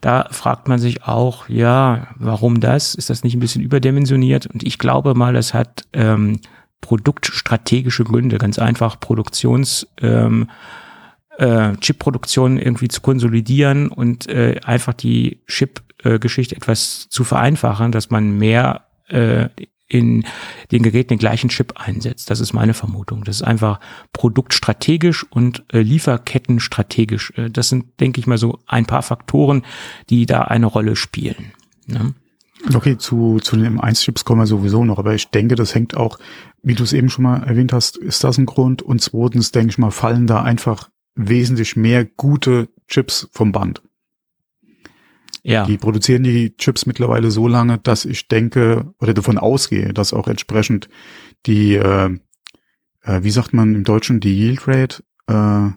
Da 0.00 0.28
fragt 0.30 0.68
man 0.68 0.78
sich 0.78 1.04
auch, 1.04 1.48
ja, 1.48 2.08
warum 2.16 2.60
das? 2.60 2.94
Ist 2.94 3.10
das 3.10 3.24
nicht 3.24 3.34
ein 3.34 3.40
bisschen 3.40 3.62
überdimensioniert? 3.62 4.46
Und 4.46 4.62
ich 4.62 4.78
glaube 4.78 5.14
mal, 5.14 5.34
das 5.34 5.52
hat 5.52 5.84
ähm, 5.92 6.40
produktstrategische 6.80 8.04
Gründe, 8.04 8.38
ganz 8.38 8.58
einfach 8.58 8.98
Produktions 9.00 9.86
ähm, 10.00 10.48
äh, 11.38 11.76
Chip-Produktion 11.76 12.58
irgendwie 12.58 12.88
zu 12.88 13.00
konsolidieren 13.00 13.88
und 13.88 14.28
äh, 14.28 14.60
einfach 14.64 14.94
die 14.94 15.40
Chip-Geschichte 16.02 16.56
etwas 16.56 17.08
zu 17.08 17.24
vereinfachen, 17.24 17.92
dass 17.92 18.10
man 18.10 18.38
mehr 18.38 18.86
äh, 19.08 19.48
in 19.90 20.24
den 20.70 20.84
Geräten 20.84 21.08
den 21.08 21.18
gleichen 21.18 21.50
Chip 21.50 21.74
einsetzt. 21.76 22.30
Das 22.30 22.38
ist 22.38 22.52
meine 22.52 22.74
Vermutung. 22.74 23.24
Das 23.24 23.36
ist 23.36 23.42
einfach 23.42 23.80
produktstrategisch 24.12 25.26
und 25.30 25.64
äh, 25.72 25.80
Lieferkettenstrategisch. 25.80 27.32
Äh, 27.36 27.50
das 27.50 27.68
sind, 27.68 28.00
denke 28.00 28.20
ich 28.20 28.26
mal, 28.26 28.38
so 28.38 28.60
ein 28.66 28.86
paar 28.86 29.02
Faktoren, 29.02 29.62
die 30.08 30.26
da 30.26 30.42
eine 30.42 30.66
Rolle 30.66 30.94
spielen. 30.94 31.52
Ne? 31.86 32.14
Okay, 32.72 32.98
zu, 32.98 33.38
zu 33.40 33.56
den 33.56 33.78
M1-Chips 33.78 34.24
kommen 34.24 34.42
wir 34.42 34.46
sowieso 34.46 34.84
noch, 34.84 34.98
aber 34.98 35.14
ich 35.14 35.28
denke, 35.28 35.56
das 35.56 35.74
hängt 35.74 35.96
auch, 35.96 36.18
wie 36.62 36.74
du 36.74 36.84
es 36.84 36.92
eben 36.92 37.08
schon 37.08 37.24
mal 37.24 37.42
erwähnt 37.42 37.72
hast, 37.72 37.96
ist 37.96 38.22
das 38.22 38.38
ein 38.38 38.46
Grund? 38.46 38.82
Und 38.82 39.00
zweitens, 39.00 39.50
denke 39.50 39.70
ich 39.70 39.78
mal, 39.78 39.90
fallen 39.90 40.26
da 40.26 40.42
einfach 40.42 40.90
wesentlich 41.14 41.74
mehr 41.74 42.04
gute 42.04 42.68
Chips 42.86 43.28
vom 43.32 43.50
Band. 43.50 43.82
Ja. 45.42 45.64
Die 45.64 45.78
produzieren 45.78 46.22
die 46.22 46.56
Chips 46.56 46.86
mittlerweile 46.86 47.30
so 47.30 47.48
lange, 47.48 47.78
dass 47.78 48.04
ich 48.04 48.28
denke 48.28 48.92
oder 48.98 49.14
davon 49.14 49.38
ausgehe, 49.38 49.94
dass 49.94 50.12
auch 50.12 50.28
entsprechend 50.28 50.88
die, 51.46 51.74
äh, 51.74 52.18
äh, 53.02 53.22
wie 53.22 53.30
sagt 53.30 53.54
man 53.54 53.74
im 53.74 53.84
Deutschen, 53.84 54.20
die 54.20 54.36
Yield 54.36 54.68
Rate 54.68 55.02
äh, 55.26 55.70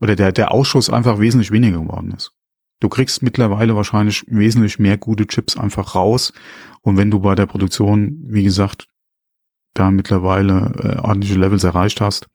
oder 0.00 0.16
der, 0.16 0.32
der 0.32 0.52
Ausschuss 0.52 0.90
einfach 0.90 1.18
wesentlich 1.18 1.50
weniger 1.50 1.80
geworden 1.80 2.12
ist. 2.16 2.32
Du 2.80 2.88
kriegst 2.88 3.22
mittlerweile 3.22 3.74
wahrscheinlich 3.74 4.24
wesentlich 4.28 4.78
mehr 4.78 4.98
gute 4.98 5.26
Chips 5.26 5.56
einfach 5.56 5.94
raus. 5.94 6.32
Und 6.82 6.96
wenn 6.96 7.10
du 7.10 7.20
bei 7.20 7.34
der 7.34 7.46
Produktion, 7.46 8.18
wie 8.28 8.44
gesagt, 8.44 8.88
da 9.74 9.90
mittlerweile 9.90 10.72
äh, 10.78 10.98
ordentliche 10.98 11.38
Levels 11.38 11.64
erreicht 11.64 12.00
hast, 12.00 12.28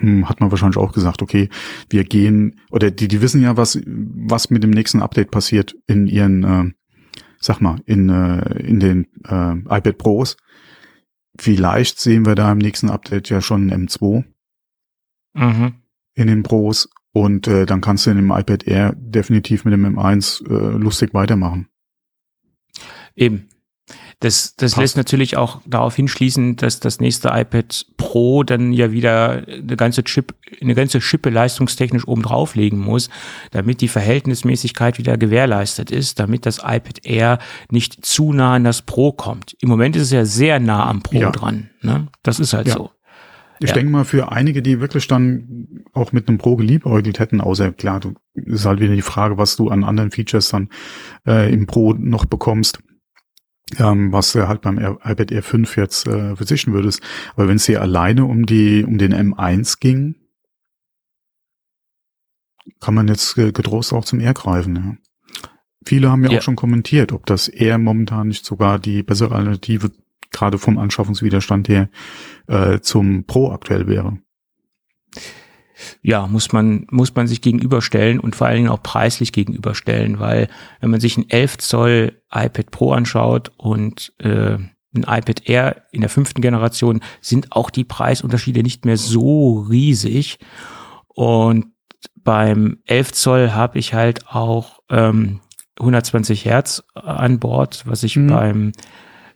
ähm, 0.00 0.28
hat 0.28 0.40
man 0.40 0.50
wahrscheinlich 0.50 0.76
auch 0.76 0.92
gesagt, 0.92 1.22
okay, 1.22 1.48
wir 1.90 2.04
gehen, 2.04 2.60
oder 2.70 2.90
die, 2.90 3.08
die 3.08 3.20
wissen 3.20 3.42
ja, 3.42 3.56
was, 3.56 3.80
was 3.86 4.50
mit 4.50 4.62
dem 4.62 4.70
nächsten 4.70 5.02
Update 5.02 5.30
passiert 5.30 5.76
in 5.86 6.06
ihren, 6.06 6.44
äh, 6.44 6.70
sag 7.40 7.60
mal, 7.60 7.80
in, 7.86 8.08
äh, 8.08 8.58
in 8.60 8.80
den 8.80 9.06
äh, 9.24 9.52
iPad 9.76 9.98
Pros. 9.98 10.36
Vielleicht 11.38 11.98
sehen 11.98 12.26
wir 12.26 12.34
da 12.34 12.52
im 12.52 12.58
nächsten 12.58 12.90
Update 12.90 13.30
ja 13.30 13.40
schon 13.40 13.70
M2 13.70 14.24
mhm. 15.34 15.74
in 16.14 16.26
den 16.26 16.42
Pros 16.42 16.88
und 17.12 17.46
äh, 17.46 17.66
dann 17.66 17.80
kannst 17.80 18.06
du 18.06 18.10
in 18.10 18.16
dem 18.16 18.30
iPad 18.30 18.66
Air 18.66 18.94
definitiv 18.96 19.64
mit 19.64 19.72
dem 19.72 19.98
M1 19.98 20.46
äh, 20.48 20.76
lustig 20.76 21.14
weitermachen. 21.14 21.68
Eben. 23.14 23.48
Das, 24.22 24.54
das 24.54 24.76
lässt 24.76 24.96
natürlich 24.96 25.36
auch 25.36 25.60
darauf 25.66 25.96
hinschließen, 25.96 26.54
dass 26.54 26.78
das 26.78 27.00
nächste 27.00 27.30
iPad 27.30 27.86
Pro 27.96 28.44
dann 28.44 28.72
ja 28.72 28.92
wieder 28.92 29.42
eine 29.48 29.76
ganze 29.76 30.04
Chip, 30.04 30.36
eine 30.60 30.76
ganze 30.76 31.00
Schippe 31.00 31.28
leistungstechnisch 31.28 32.06
oben 32.06 32.22
drauflegen 32.22 32.78
muss, 32.78 33.10
damit 33.50 33.80
die 33.80 33.88
Verhältnismäßigkeit 33.88 34.98
wieder 34.98 35.18
gewährleistet 35.18 35.90
ist, 35.90 36.20
damit 36.20 36.46
das 36.46 36.58
iPad 36.58 37.04
Air 37.04 37.40
nicht 37.68 38.06
zu 38.06 38.32
nah 38.32 38.54
an 38.54 38.62
das 38.62 38.82
Pro 38.82 39.10
kommt. 39.10 39.56
Im 39.60 39.68
Moment 39.68 39.96
ist 39.96 40.02
es 40.02 40.12
ja 40.12 40.24
sehr 40.24 40.60
nah 40.60 40.88
am 40.88 41.02
Pro 41.02 41.18
ja. 41.18 41.32
dran. 41.32 41.70
Ne? 41.80 42.06
Das 42.22 42.38
ist 42.38 42.52
halt 42.52 42.68
ja. 42.68 42.74
so. 42.74 42.92
Ich 43.58 43.70
ja. 43.70 43.74
denke 43.74 43.90
mal, 43.90 44.04
für 44.04 44.30
einige, 44.30 44.62
die 44.62 44.78
wirklich 44.78 45.08
dann 45.08 45.84
auch 45.92 46.12
mit 46.12 46.28
einem 46.28 46.38
Pro 46.38 46.54
geliebäugelt 46.54 47.18
hätten, 47.18 47.40
außer 47.40 47.72
klar, 47.72 47.98
du, 47.98 48.14
ist 48.34 48.66
halt 48.66 48.78
wieder 48.78 48.94
die 48.94 49.02
Frage, 49.02 49.36
was 49.36 49.56
du 49.56 49.68
an 49.68 49.82
anderen 49.82 50.12
Features 50.12 50.50
dann 50.50 50.68
äh, 51.26 51.52
im 51.52 51.66
Pro 51.66 51.92
noch 51.94 52.24
bekommst, 52.24 52.78
ähm, 53.78 54.12
was 54.12 54.32
du 54.32 54.48
halt 54.48 54.62
beim 54.62 54.78
iPad 54.78 55.30
Air 55.30 55.42
5 55.42 55.76
jetzt 55.76 56.06
äh, 56.06 56.36
verzichten 56.36 56.72
würdest. 56.72 57.02
Aber 57.34 57.48
wenn 57.48 57.56
es 57.56 57.66
dir 57.66 57.80
alleine 57.80 58.24
um 58.24 58.46
die, 58.46 58.84
um 58.84 58.98
den 58.98 59.14
M1 59.14 59.80
ging, 59.80 60.16
kann 62.80 62.94
man 62.94 63.08
jetzt 63.08 63.34
getrost 63.34 63.92
auch 63.92 64.04
zum 64.04 64.20
Air 64.20 64.34
greifen. 64.34 64.76
Ja. 64.76 65.50
Viele 65.84 66.10
haben 66.10 66.24
ja, 66.24 66.30
ja, 66.30 66.38
auch 66.38 66.42
schon 66.42 66.56
kommentiert, 66.56 67.12
ob 67.12 67.26
das 67.26 67.48
Air 67.48 67.78
momentan 67.78 68.28
nicht 68.28 68.44
sogar 68.44 68.78
die 68.78 69.02
bessere 69.02 69.34
Alternative 69.34 69.90
gerade 70.30 70.58
vom 70.58 70.78
Anschaffungswiderstand 70.78 71.68
her 71.68 71.90
äh, 72.46 72.80
zum 72.80 73.24
Pro 73.24 73.50
aktuell 73.50 73.86
wäre. 73.86 74.18
Ja, 76.02 76.26
muss 76.26 76.52
man, 76.52 76.86
muss 76.90 77.14
man 77.14 77.26
sich 77.26 77.40
gegenüberstellen 77.40 78.20
und 78.20 78.36
vor 78.36 78.46
allen 78.46 78.56
Dingen 78.56 78.68
auch 78.68 78.82
preislich 78.82 79.32
gegenüberstellen, 79.32 80.18
weil 80.18 80.48
wenn 80.80 80.90
man 80.90 81.00
sich 81.00 81.16
ein 81.16 81.28
11 81.28 81.58
Zoll 81.58 82.22
iPad 82.30 82.70
Pro 82.70 82.92
anschaut 82.92 83.52
und 83.56 84.12
äh, 84.18 84.58
ein 84.94 85.04
iPad 85.06 85.48
Air 85.48 85.82
in 85.90 86.00
der 86.02 86.10
fünften 86.10 86.42
Generation, 86.42 87.00
sind 87.20 87.52
auch 87.52 87.70
die 87.70 87.84
Preisunterschiede 87.84 88.62
nicht 88.62 88.84
mehr 88.84 88.96
so 88.98 89.60
riesig. 89.70 90.38
Und 91.08 91.66
beim 92.16 92.78
11 92.86 93.12
Zoll 93.12 93.52
habe 93.52 93.78
ich 93.78 93.94
halt 93.94 94.28
auch 94.28 94.80
ähm, 94.90 95.40
120 95.80 96.44
Hertz 96.44 96.82
an 96.94 97.38
Bord, 97.38 97.84
was 97.86 98.02
ich 98.02 98.16
mhm. 98.16 98.26
beim 98.28 98.72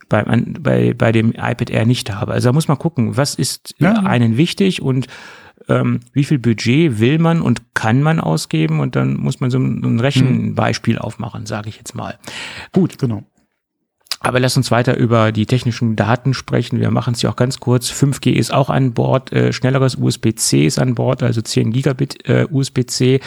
beim, 0.08 0.54
bei, 0.60 0.94
bei 0.94 1.12
dem 1.12 1.30
iPad 1.32 1.70
Air 1.70 1.86
nicht 1.86 2.12
habe. 2.14 2.32
Also 2.32 2.48
da 2.48 2.52
muss 2.52 2.68
man 2.68 2.78
gucken, 2.78 3.16
was 3.16 3.34
ist 3.34 3.74
ja. 3.78 3.94
einen 3.94 4.36
wichtig 4.36 4.80
und 4.80 5.06
ähm, 5.68 6.00
wie 6.12 6.24
viel 6.24 6.38
Budget 6.38 6.98
will 7.00 7.18
man 7.18 7.40
und 7.40 7.74
kann 7.74 8.02
man 8.02 8.20
ausgeben 8.20 8.80
und 8.80 8.96
dann 8.96 9.16
muss 9.16 9.40
man 9.40 9.50
so 9.50 9.58
ein, 9.58 9.84
ein 9.84 10.00
Rechenbeispiel 10.00 10.98
aufmachen, 10.98 11.46
sage 11.46 11.68
ich 11.68 11.76
jetzt 11.76 11.94
mal. 11.94 12.18
Gut. 12.72 12.98
Genau. 12.98 13.24
Aber 14.20 14.40
lass 14.40 14.56
uns 14.56 14.70
weiter 14.70 14.96
über 14.96 15.30
die 15.30 15.46
technischen 15.46 15.94
Daten 15.94 16.34
sprechen. 16.34 16.80
Wir 16.80 16.90
machen 16.90 17.14
es 17.14 17.22
ja 17.22 17.30
auch 17.30 17.36
ganz 17.36 17.60
kurz. 17.60 17.90
5G 17.90 18.32
ist 18.32 18.52
auch 18.52 18.70
an 18.70 18.92
Bord, 18.92 19.32
äh, 19.32 19.52
schnelleres 19.52 19.94
USB-C 19.94 20.66
ist 20.66 20.78
an 20.78 20.94
Bord, 20.94 21.22
also 21.22 21.42
10 21.42 21.70
Gigabit 21.70 22.26
äh, 22.28 22.46
USB-C. 22.50 23.20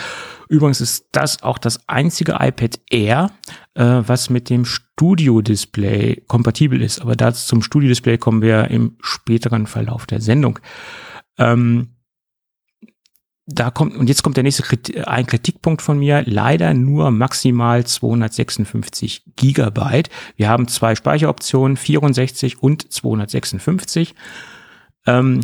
Übrigens 0.49 0.81
ist 0.81 1.05
das 1.11 1.43
auch 1.43 1.57
das 1.57 1.87
einzige 1.87 2.37
iPad 2.39 2.79
Air, 2.89 3.31
äh, 3.75 3.83
was 3.83 4.29
mit 4.29 4.49
dem 4.49 4.65
Studio-Display 4.65 6.23
kompatibel 6.27 6.81
ist. 6.81 7.01
Aber 7.01 7.15
dazu 7.15 7.45
zum 7.45 7.61
Studio-Display 7.61 8.17
kommen 8.17 8.41
wir 8.41 8.69
im 8.69 8.97
späteren 8.99 9.67
Verlauf 9.67 10.07
der 10.07 10.21
Sendung. 10.21 10.59
Ähm, 11.37 11.89
da 13.51 13.71
kommt, 13.71 13.95
und 13.95 14.07
jetzt 14.07 14.23
kommt 14.23 14.37
der 14.37 14.43
nächste 14.43 14.63
Kritik, 14.63 15.07
ein 15.07 15.25
Kritikpunkt 15.25 15.81
von 15.81 15.97
mir, 15.97 16.23
leider 16.25 16.73
nur 16.73 17.11
maximal 17.11 17.85
256 17.85 19.23
Gigabyte. 19.35 20.09
Wir 20.35 20.49
haben 20.49 20.67
zwei 20.67 20.95
Speicheroptionen, 20.95 21.75
64 21.75 22.61
und 22.61 22.91
256. 22.91 24.13
Ähm, 25.07 25.41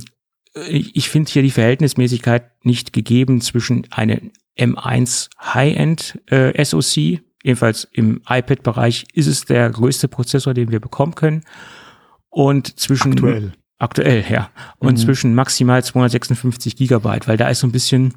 ich 0.68 1.10
finde 1.10 1.32
hier 1.32 1.42
die 1.42 1.52
Verhältnismäßigkeit 1.52 2.64
nicht 2.64 2.94
gegeben 2.94 3.42
zwischen 3.42 3.88
einem 3.92 4.32
M1 4.58 5.30
High-End 5.42 6.20
äh, 6.28 6.64
SoC, 6.64 7.22
jedenfalls 7.44 7.88
im 7.92 8.22
iPad-Bereich 8.28 9.06
ist 9.14 9.28
es 9.28 9.46
der 9.46 9.70
größte 9.70 10.08
Prozessor, 10.08 10.54
den 10.54 10.72
wir 10.72 10.80
bekommen 10.80 11.16
können, 11.16 11.44
und 12.30 12.80
zwischen 12.80 13.14
Aktuell. 13.14 13.54
Aktuell, 13.78 14.24
ja. 14.30 14.50
Und 14.78 14.94
mhm. 14.94 14.98
zwischen 14.98 15.36
maximal 15.36 15.84
256 15.84 16.76
Gigabyte, 16.76 17.28
weil 17.28 17.38
da 17.38 17.50
ist 17.50 17.60
so 17.60 17.68
ein 17.68 17.72
bisschen 17.74 18.14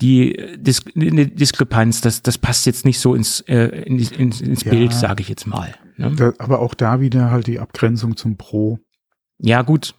die 0.00 0.34
Dis 0.56 0.82
eine 0.96 1.26
Diskrepanz, 1.26 2.00
das, 2.00 2.22
das 2.22 2.38
passt 2.38 2.64
jetzt 2.64 2.86
nicht 2.86 2.98
so 2.98 3.14
ins, 3.14 3.40
äh, 3.42 3.82
ins, 3.84 4.10
ins 4.40 4.64
ja, 4.64 4.70
Bild, 4.70 4.94
sage 4.94 5.20
ich 5.22 5.28
jetzt 5.28 5.46
mal. 5.46 5.74
Ne? 5.98 6.12
Da, 6.16 6.32
aber 6.38 6.60
auch 6.60 6.72
da 6.72 7.00
wieder 7.00 7.30
halt 7.30 7.46
die 7.46 7.58
Abgrenzung 7.58 8.16
zum 8.16 8.38
Pro. 8.38 8.78
Ja, 9.38 9.60
gut. 9.62 9.94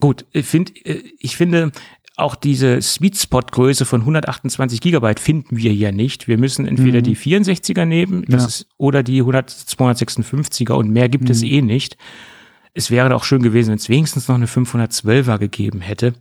Gut, 0.00 0.26
ich, 0.32 0.44
find, 0.44 0.74
äh, 0.86 1.02
ich 1.18 1.36
finde, 1.36 1.72
auch 2.16 2.36
diese 2.36 2.80
Sweet 2.82 3.16
Spot 3.16 3.40
Größe 3.40 3.86
von 3.86 4.02
128 4.02 4.80
Gigabyte 4.80 5.18
finden 5.18 5.56
wir 5.56 5.72
hier 5.72 5.92
nicht. 5.92 6.28
Wir 6.28 6.36
müssen 6.38 6.66
entweder 6.66 6.98
Mhm. 6.98 7.04
die 7.04 7.16
64er 7.16 7.86
nehmen 7.86 8.24
das 8.28 8.42
Ja. 8.42 8.48
ist, 8.48 8.66
oder 8.76 9.02
die 9.02 9.22
100, 9.22 9.50
256er 9.50 10.74
und 10.74 10.90
mehr 10.90 11.08
gibt 11.08 11.30
es 11.30 11.40
Mhm. 11.42 11.48
eh 11.48 11.62
nicht. 11.62 11.96
Es 12.74 12.90
wäre 12.90 13.08
doch 13.08 13.22
schön 13.24 13.42
gewesen, 13.42 13.70
wenn 13.70 13.78
es 13.78 13.88
wenigstens 13.88 14.26
noch 14.28 14.34
eine 14.34 14.46
512er 14.46 15.38
gegeben 15.38 15.80
hätte. 15.80 16.14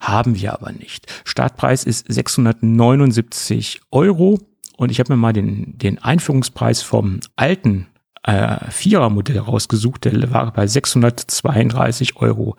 Haben 0.00 0.34
wir 0.34 0.52
aber 0.52 0.72
nicht. 0.72 1.06
Startpreis 1.24 1.84
ist 1.84 2.12
679 2.12 3.80
Euro 3.92 4.40
und 4.76 4.90
ich 4.90 4.98
habe 4.98 5.12
mir 5.12 5.16
mal 5.16 5.32
den, 5.32 5.78
den 5.78 6.02
Einführungspreis 6.02 6.82
vom 6.82 7.20
alten 7.36 7.86
äh, 8.24 8.68
Vierer-Modell 8.68 9.38
rausgesucht. 9.38 10.04
Der 10.04 10.32
war 10.32 10.52
bei 10.52 10.64
632,60 10.64 12.16
Euro. 12.16 12.56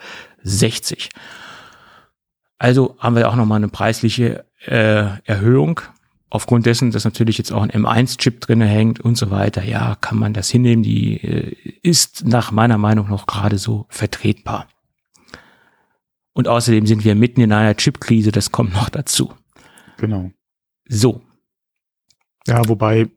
Also 2.57 2.95
haben 2.99 3.17
wir 3.17 3.29
auch 3.29 3.35
nochmal 3.35 3.57
eine 3.57 3.67
preisliche 3.67 4.45
äh, 4.65 5.19
Erhöhung. 5.25 5.81
Aufgrund 6.33 6.65
dessen, 6.65 6.89
dass 6.89 7.05
natürlich 7.05 7.37
jetzt 7.37 7.51
auch 7.51 7.61
ein 7.61 7.69
M1-Chip 7.69 8.41
drinne 8.41 8.65
hängt 8.65 8.99
und 8.99 9.15
so 9.15 9.29
weiter, 9.29 9.63
ja, 9.63 9.95
kann 10.01 10.17
man 10.17 10.33
das 10.33 10.49
hinnehmen. 10.49 10.81
Die 10.81 11.17
äh, 11.23 11.55
ist 11.83 12.25
nach 12.25 12.51
meiner 12.51 12.79
Meinung 12.79 13.07
noch 13.07 13.27
gerade 13.27 13.59
so 13.59 13.85
vertretbar. 13.89 14.67
Und 16.33 16.47
außerdem 16.47 16.87
sind 16.87 17.05
wir 17.05 17.13
mitten 17.13 17.39
in 17.41 17.51
einer 17.53 17.75
Chip-Krise, 17.77 18.31
das 18.31 18.51
kommt 18.51 18.73
noch 18.73 18.89
dazu. 18.89 19.31
Genau. 19.97 20.31
So, 20.89 21.21
Ja, 22.47 22.67
wobei, 22.67 23.09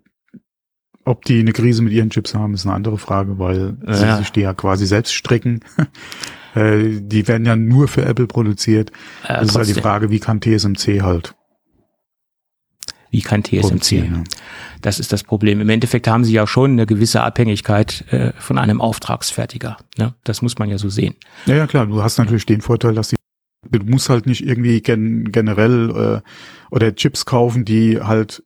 ob 1.06 1.24
die 1.24 1.40
eine 1.40 1.52
Krise 1.52 1.80
mit 1.82 1.94
ihren 1.94 2.10
Chips 2.10 2.34
haben, 2.34 2.52
ist 2.52 2.66
eine 2.66 2.74
andere 2.74 2.98
Frage, 2.98 3.38
weil 3.38 3.78
Ja. 3.86 3.94
sie 3.94 4.22
sich 4.24 4.32
die 4.32 4.40
ja 4.42 4.52
quasi 4.52 4.86
selbst 4.86 5.14
stricken. 5.14 5.60
Äh, 6.54 7.00
die 7.02 7.28
werden 7.28 7.44
ja 7.46 7.54
nur 7.54 7.86
für 7.86 8.02
Apple 8.06 8.26
produziert. 8.26 8.90
äh, 9.24 9.34
Das 9.34 9.48
ist 9.48 9.56
halt 9.56 9.66
die 9.68 9.72
trotzdem, 9.74 9.82
Frage, 9.82 10.08
wie 10.10 10.20
kann 10.20 10.40
TSMC 10.40 11.02
halt 11.02 11.34
wie 13.16 13.22
kann 13.22 13.42
TSMC? 13.42 13.60
produzieren? 13.62 14.12
Ja. 14.12 14.24
Das 14.82 15.00
ist 15.00 15.10
das 15.10 15.24
Problem. 15.24 15.62
Im 15.62 15.70
Endeffekt 15.70 16.06
haben 16.06 16.22
sie 16.22 16.34
ja 16.34 16.46
schon 16.46 16.72
eine 16.72 16.84
gewisse 16.84 17.22
Abhängigkeit 17.22 18.04
äh, 18.12 18.32
von 18.36 18.58
einem 18.58 18.82
Auftragsfertiger. 18.82 19.78
Ne? 19.96 20.14
Das 20.24 20.42
muss 20.42 20.58
man 20.58 20.68
ja 20.68 20.76
so 20.76 20.90
sehen. 20.90 21.14
Ja, 21.46 21.54
ja, 21.54 21.66
klar, 21.66 21.86
du 21.86 22.02
hast 22.02 22.18
natürlich 22.18 22.44
den 22.44 22.60
Vorteil, 22.60 22.94
dass 22.94 23.08
die, 23.08 23.16
du 23.70 23.78
musst 23.86 24.10
halt 24.10 24.26
nicht 24.26 24.46
irgendwie 24.46 24.82
gen, 24.82 25.32
generell 25.32 26.22
äh, 26.22 26.28
oder 26.70 26.94
Chips 26.94 27.24
kaufen, 27.24 27.64
die 27.64 28.02
halt 28.02 28.42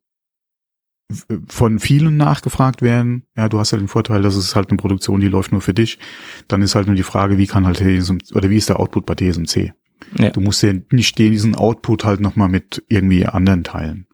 von 1.49 1.81
vielen 1.81 2.17
nachgefragt 2.17 2.81
werden. 2.81 3.25
Ja, 3.37 3.49
du 3.49 3.59
hast 3.59 3.73
halt 3.73 3.83
den 3.83 3.89
Vorteil, 3.89 4.23
dass 4.23 4.37
es 4.37 4.55
halt 4.55 4.71
eine 4.71 4.77
Produktion, 4.77 5.21
die 5.21 5.27
läuft 5.27 5.51
nur 5.51 5.63
für 5.63 5.75
dich. 5.75 5.99
Dann 6.47 6.63
ist 6.63 6.77
halt 6.77 6.87
nur 6.87 6.95
die 6.95 7.03
Frage, 7.03 7.39
wie 7.39 7.49
kann 7.49 7.67
halt 7.67 7.79
TSMC, 7.79 8.37
oder 8.37 8.49
wie 8.51 8.57
ist 8.57 8.69
der 8.69 8.79
Output 8.79 9.05
bei 9.05 9.17
TSMC? 9.17 9.73
Ja. 10.17 10.31
Du 10.31 10.41
musst 10.41 10.63
ja 10.63 10.75
nicht 10.93 11.19
diesen 11.19 11.57
Output 11.57 12.05
halt 12.05 12.21
nochmal 12.21 12.49
mit 12.49 12.85
irgendwie 12.89 13.27
anderen 13.27 13.65
teilen. 13.65 14.07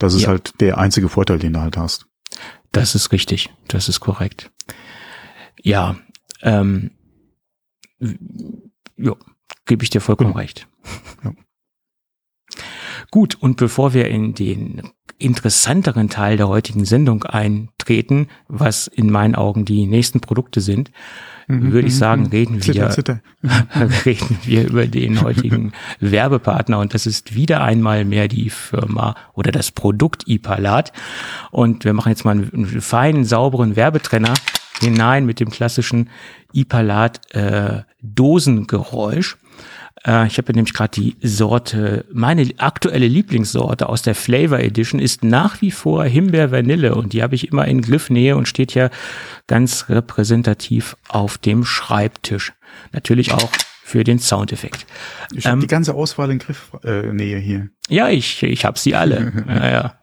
Das 0.00 0.14
ist 0.14 0.22
Ja. 0.22 0.28
halt 0.28 0.60
der 0.60 0.78
einzige 0.78 1.08
Vorteil, 1.08 1.38
den 1.38 1.52
du 1.52 1.60
halt 1.60 1.76
hast. 1.76 2.06
Das 2.72 2.94
ist 2.96 3.12
richtig. 3.12 3.50
Das 3.68 3.88
ist 3.88 4.00
korrekt. 4.00 4.50
Ja, 5.62 5.96
ähm, 6.42 6.90
ja, 8.96 9.14
gebe 9.66 9.84
ich 9.84 9.90
dir 9.90 10.00
vollkommen 10.00 10.30
Genau. 10.30 10.40
recht. 10.40 10.66
Ja. 11.22 11.32
Gut, 13.10 13.36
und 13.40 13.56
bevor 13.56 13.92
wir 13.92 14.08
in 14.08 14.34
den 14.34 14.90
interessanteren 15.18 16.08
Teil 16.08 16.36
der 16.36 16.48
heutigen 16.48 16.84
Sendung 16.84 17.24
eintreten, 17.24 18.28
was 18.48 18.86
in 18.86 19.10
meinen 19.10 19.34
Augen 19.34 19.64
die 19.64 19.86
nächsten 19.86 20.20
Produkte 20.20 20.60
sind, 20.60 20.90
würde 21.50 21.88
ich 21.88 21.96
sagen, 21.96 22.26
reden 22.26 22.56
Mhm. 22.56 22.60
Zitter, 22.62 22.80
wir 22.80 22.90
zitter. 22.90 23.20
reden 24.04 24.38
wir 24.44 24.68
über 24.68 24.86
den 24.86 25.20
heutigen 25.22 25.72
Werbepartner 26.00 26.78
und 26.78 26.94
das 26.94 27.06
ist 27.06 27.34
wieder 27.34 27.62
einmal 27.62 28.04
mehr 28.04 28.28
die 28.28 28.50
Firma 28.50 29.14
oder 29.34 29.52
das 29.52 29.70
Produkt 29.70 30.28
Ipalat 30.28 30.92
und 31.50 31.84
wir 31.84 31.92
machen 31.92 32.10
jetzt 32.10 32.24
mal 32.24 32.32
einen, 32.32 32.50
einen 32.52 32.80
feinen, 32.80 33.24
sauberen 33.24 33.76
Werbetrenner 33.76 34.34
hinein 34.80 35.26
mit 35.26 35.40
dem 35.40 35.50
klassischen 35.50 36.10
Ipalat 36.52 37.34
äh, 37.34 37.82
Dosengeräusch. 38.02 39.36
Äh, 40.06 40.26
ich 40.26 40.38
habe 40.38 40.52
nämlich 40.52 40.74
gerade 40.74 41.00
die 41.00 41.16
Sorte, 41.22 42.04
meine 42.12 42.48
aktuelle 42.58 43.06
Lieblingssorte 43.08 43.88
aus 43.88 44.02
der 44.02 44.14
Flavor 44.14 44.58
Edition 44.58 45.00
ist 45.00 45.24
nach 45.24 45.60
wie 45.60 45.70
vor 45.70 46.04
Himbeer 46.04 46.50
Vanille 46.50 46.94
und 46.94 47.12
die 47.12 47.22
habe 47.22 47.34
ich 47.34 47.48
immer 47.48 47.66
in 47.66 47.82
Griffnähe 47.82 48.36
und 48.36 48.48
steht 48.48 48.74
ja 48.74 48.90
ganz 49.46 49.88
repräsentativ 49.88 50.96
auf 51.08 51.38
dem 51.38 51.64
Schreibtisch. 51.64 52.52
Natürlich 52.92 53.32
auch 53.32 53.50
für 53.82 54.04
den 54.04 54.18
Soundeffekt. 54.20 54.86
Ich 55.34 55.46
habe 55.46 55.54
Ähm, 55.54 55.60
die 55.60 55.66
ganze 55.66 55.94
Auswahl 55.94 56.30
in 56.30 56.38
Griff 56.38 56.70
äh, 56.84 57.10
hier. 57.40 57.68
Ja, 57.88 58.08
ich, 58.08 58.42
ich 58.42 58.64
habe 58.64 58.78
sie 58.78 58.94
alle. 58.94 59.32
ja, 59.48 59.70
ja. 59.70 59.94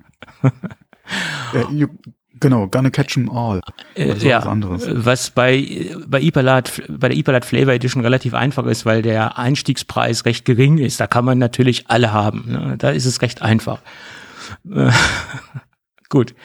Äh, 1.54 1.88
genau, 2.40 2.68
gonna 2.68 2.90
catch 2.90 3.18
'em 3.18 3.30
all. 3.30 3.62
Äh, 3.96 4.14
ja, 4.18 4.40
was 4.40 4.48
anderes. 4.48 4.88
was 4.90 5.30
bei, 5.30 5.92
bei 6.08 6.22
Ipalat, 6.22 6.82
bei 6.90 7.10
der 7.10 7.18
Ipalat 7.18 7.46
Flavor 7.46 7.74
Edition 7.74 8.04
relativ 8.04 8.34
einfach 8.34 8.66
ist, 8.66 8.86
weil 8.86 9.02
der 9.02 9.38
Einstiegspreis 9.38 10.26
recht 10.26 10.46
gering 10.46 10.78
ist. 10.78 11.00
Da 11.00 11.08
kann 11.08 11.26
man 11.26 11.38
natürlich 11.38 11.90
alle 11.90 12.14
haben. 12.14 12.46
Ne? 12.48 12.76
Da 12.78 12.90
ist 12.92 13.06
es 13.06 13.22
recht 13.22 13.42
einfach. 13.42 13.80
Äh, 14.72 14.92
Gut. 16.10 16.36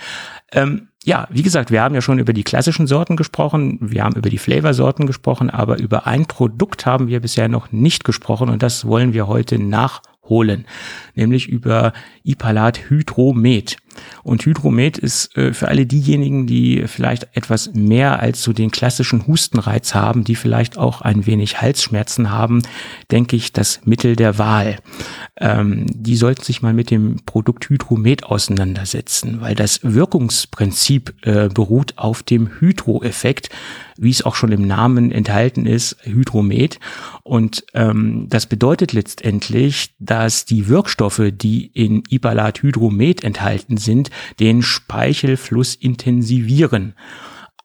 Ähm, 0.53 0.89
ja, 1.05 1.27
wie 1.31 1.43
gesagt, 1.43 1.71
wir 1.71 1.83
haben 1.83 1.95
ja 1.95 2.01
schon 2.01 2.19
über 2.19 2.33
die 2.33 2.45
klassischen 2.45 2.87
Sorten 2.87 3.17
gesprochen, 3.17 3.79
wir 3.81 4.05
haben 4.05 4.15
über 4.15 4.31
die 4.31 4.39
Flavorsorten 4.39 5.07
gesprochen, 5.07 5.51
aber 5.51 5.79
über 5.79 6.07
ein 6.07 6.27
Produkt 6.27 6.87
haben 6.87 7.09
wir 7.09 7.21
bisher 7.21 7.49
noch 7.49 7.73
nicht 7.73 8.05
gesprochen 8.05 8.49
und 8.49 8.63
das 8.63 8.85
wollen 8.85 9.13
wir 9.13 9.27
heute 9.27 9.59
nachholen, 9.59 10.67
nämlich 11.15 11.49
über 11.49 11.93
Ipalat 12.23 12.89
Hydromet. 12.89 13.79
Und 14.23 14.45
Hydromet 14.45 14.99
ist 14.99 15.37
äh, 15.37 15.53
für 15.53 15.69
alle 15.69 15.87
diejenigen, 15.87 16.47
die 16.47 16.85
vielleicht 16.87 17.29
etwas 17.33 17.73
mehr 17.75 18.21
als 18.21 18.43
so 18.43 18.53
den 18.53 18.71
klassischen 18.71 19.27
Hustenreiz 19.27 19.95
haben, 19.95 20.25
die 20.25 20.37
vielleicht 20.37 20.79
auch 20.79 21.01
ein 21.01 21.27
wenig 21.27 21.61
Halsschmerzen 21.61 22.31
haben, 22.31 22.63
denke 23.11 23.37
ich, 23.37 23.53
das 23.53 23.81
Mittel 23.85 24.17
der 24.17 24.39
Wahl. 24.39 24.79
Ähm, 25.39 25.87
die 25.89 26.17
sollten 26.17 26.43
sich 26.43 26.63
mal 26.63 26.75
mit 26.75 26.91
dem 26.91 27.17
Produkt 27.27 27.69
Hydromet 27.69 28.25
auseinandersetzen, 28.25 29.41
weil 29.41 29.55
das 29.55 29.81
Wirkungsprinzip 29.83 31.15
äh, 31.23 31.49
beruht 31.49 31.99
auf 31.99 32.23
dem 32.23 32.61
Hydroeffekt, 32.61 33.51
wie 33.99 34.11
es 34.11 34.23
auch 34.23 34.35
schon 34.35 34.53
im 34.53 34.67
Namen 34.67 35.13
enthalten 35.13 35.67
ist, 35.67 35.97
Hydromet. 36.03 36.79
Und 37.23 37.65
ähm, 37.75 38.27
das 38.29 38.47
bedeutet 38.47 38.93
letztendlich, 38.93 39.95
dass 39.99 40.45
die 40.45 40.69
Wirkstoffe, 40.69 41.23
die 41.33 41.67
in 41.67 42.03
Ipalat 42.09 42.63
Hydromet 42.63 43.23
enthalten 43.23 43.77
sind, 43.83 44.11
den 44.41 44.63
Speichelfluss 44.63 45.75
intensivieren. 45.75 46.95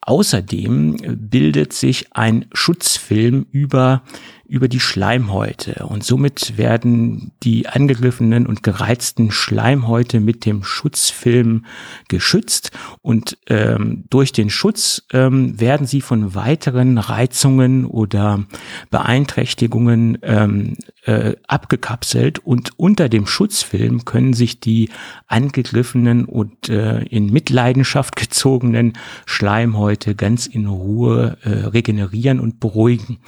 Außerdem 0.08 0.96
bildet 1.18 1.74
sich 1.74 2.16
ein 2.16 2.46
Schutzfilm 2.54 3.46
über, 3.52 4.04
über 4.48 4.70
die 4.70 4.80
Schleimhäute 4.80 5.86
und 5.86 6.06
somit 6.06 6.58
werden 6.58 7.34
die 7.44 7.68
angegriffenen 7.68 8.48
und 8.48 8.64
gereizten 8.64 9.32
Schleimhäute 9.32 10.22
mit 10.22 10.46
dem 10.46 10.64
Schutzfilm 10.64 11.66
geschützt 12.08 12.72
und 13.02 13.38
ähm, 13.48 14.06
durch 14.10 14.32
den 14.32 14.50
Schutz 14.50 15.04
ähm, 15.12 15.60
werden 15.60 15.86
sie 15.86 16.00
von 16.00 16.34
weiteren 16.36 17.00
Reizungen 17.00 17.84
oder 17.84 18.46
Beeinträchtigungen 18.90 20.20
ähm, 20.22 20.78
äh, 21.08 21.38
abgekapselt 21.48 22.40
und 22.40 22.72
unter 22.78 23.08
dem 23.08 23.26
Schutzfilm 23.26 24.04
können 24.04 24.34
sich 24.34 24.60
die 24.60 24.90
angegriffenen 25.26 26.26
und 26.26 26.68
äh, 26.68 27.04
in 27.04 27.32
Mitleidenschaft 27.32 28.16
gezogenen 28.18 28.94
Schleimhäute 29.26 30.16
ganz 30.16 30.48
in 30.48 30.68
Ruhe 30.68 31.38
äh, 31.44 31.50
regenerieren 31.50 32.42
und 32.42 32.60
beruhigen. 32.60 33.20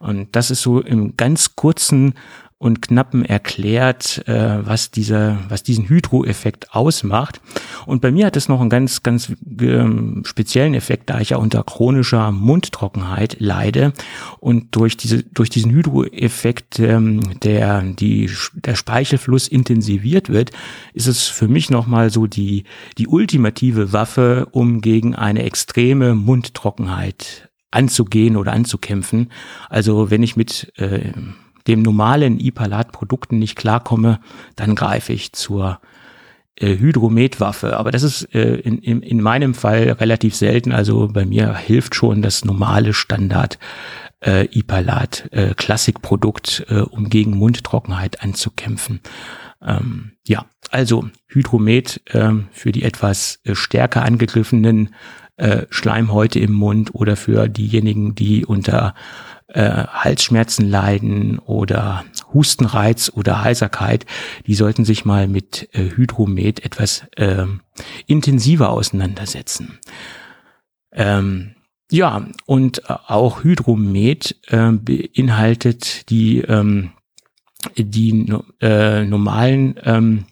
Und 0.00 0.34
das 0.34 0.50
ist 0.50 0.62
so 0.62 0.80
im 0.80 1.16
ganz 1.16 1.54
kurzen 1.54 2.14
und 2.58 2.82
knappen 2.82 3.24
erklärt, 3.24 4.26
äh, 4.26 4.66
was 4.66 4.90
dieser, 4.90 5.38
was 5.48 5.62
diesen 5.62 5.88
Hydroeffekt 5.88 6.74
ausmacht. 6.74 7.40
Und 7.86 8.02
bei 8.02 8.10
mir 8.10 8.26
hat 8.26 8.36
es 8.36 8.48
noch 8.48 8.60
einen 8.60 8.68
ganz, 8.68 9.04
ganz 9.04 9.32
ähm, 9.60 10.22
speziellen 10.26 10.74
Effekt, 10.74 11.08
da 11.08 11.20
ich 11.20 11.30
ja 11.30 11.36
unter 11.36 11.62
chronischer 11.62 12.32
Mundtrockenheit 12.32 13.36
leide 13.38 13.92
und 14.40 14.74
durch 14.74 14.96
diese, 14.96 15.22
durch 15.22 15.50
diesen 15.50 15.70
Hydroeffekt, 15.70 16.80
ähm, 16.80 17.38
der 17.40 17.82
die 17.82 18.28
der 18.54 18.74
Speichelfluss 18.74 19.46
intensiviert 19.46 20.28
wird, 20.28 20.50
ist 20.94 21.06
es 21.06 21.28
für 21.28 21.46
mich 21.46 21.70
noch 21.70 21.86
mal 21.86 22.10
so 22.10 22.26
die 22.26 22.64
die 22.98 23.06
ultimative 23.06 23.92
Waffe, 23.92 24.48
um 24.50 24.80
gegen 24.80 25.14
eine 25.14 25.44
extreme 25.44 26.16
Mundtrockenheit 26.16 27.48
anzugehen 27.70 28.36
oder 28.36 28.52
anzukämpfen. 28.52 29.30
Also 29.68 30.10
wenn 30.10 30.22
ich 30.22 30.36
mit 30.36 30.72
äh, 30.76 31.12
dem 31.68 31.82
normalen 31.82 32.40
Ipalat-Produkten 32.40 33.38
nicht 33.38 33.56
klarkomme, 33.56 34.20
dann 34.56 34.74
greife 34.74 35.12
ich 35.12 35.32
zur 35.32 35.80
äh, 36.56 36.76
Hydrometwaffe. 36.76 37.76
Aber 37.76 37.90
das 37.90 38.02
ist 38.02 38.34
äh, 38.34 38.56
in, 38.56 38.78
in, 38.78 39.02
in 39.02 39.20
meinem 39.20 39.54
Fall 39.54 39.90
relativ 40.00 40.34
selten. 40.34 40.72
Also 40.72 41.08
bei 41.12 41.24
mir 41.24 41.54
hilft 41.56 41.94
schon 41.94 42.22
das 42.22 42.44
normale 42.44 42.94
Standard 42.94 43.58
äh, 44.24 44.46
Ipalat 44.46 45.28
äh, 45.30 45.54
Klassikprodukt, 45.54 46.66
äh, 46.68 46.80
um 46.80 47.08
gegen 47.08 47.36
Mundtrockenheit 47.36 48.22
anzukämpfen. 48.22 49.00
Ähm, 49.62 50.12
ja, 50.26 50.46
also 50.70 51.08
Hydromet 51.28 52.00
äh, 52.06 52.32
für 52.50 52.72
die 52.72 52.82
etwas 52.82 53.40
äh, 53.44 53.54
stärker 53.54 54.04
angegriffenen 54.04 54.94
äh, 55.36 55.66
Schleimhäute 55.70 56.40
im 56.40 56.52
Mund 56.52 56.94
oder 56.94 57.16
für 57.16 57.48
diejenigen, 57.48 58.14
die 58.14 58.44
unter 58.44 58.94
äh, 59.48 59.84
Halsschmerzen 59.86 60.68
leiden 60.68 61.38
oder 61.38 62.04
Hustenreiz 62.32 63.10
oder 63.14 63.42
Heiserkeit, 63.42 64.06
die 64.46 64.54
sollten 64.54 64.84
sich 64.84 65.04
mal 65.04 65.26
mit 65.28 65.68
äh, 65.72 65.90
Hydromet 65.96 66.64
etwas 66.64 67.04
äh, 67.16 67.46
intensiver 68.06 68.70
auseinandersetzen. 68.70 69.78
Ähm, 70.92 71.54
ja, 71.90 72.26
und 72.44 72.78
äh, 72.90 72.94
auch 73.06 73.42
Hydromet 73.42 74.36
äh, 74.48 74.72
beinhaltet 74.72 76.10
die, 76.10 76.40
ähm, 76.40 76.90
die 77.76 78.30
äh, 78.60 79.04
normalen 79.04 79.80
ähm, 79.82 80.24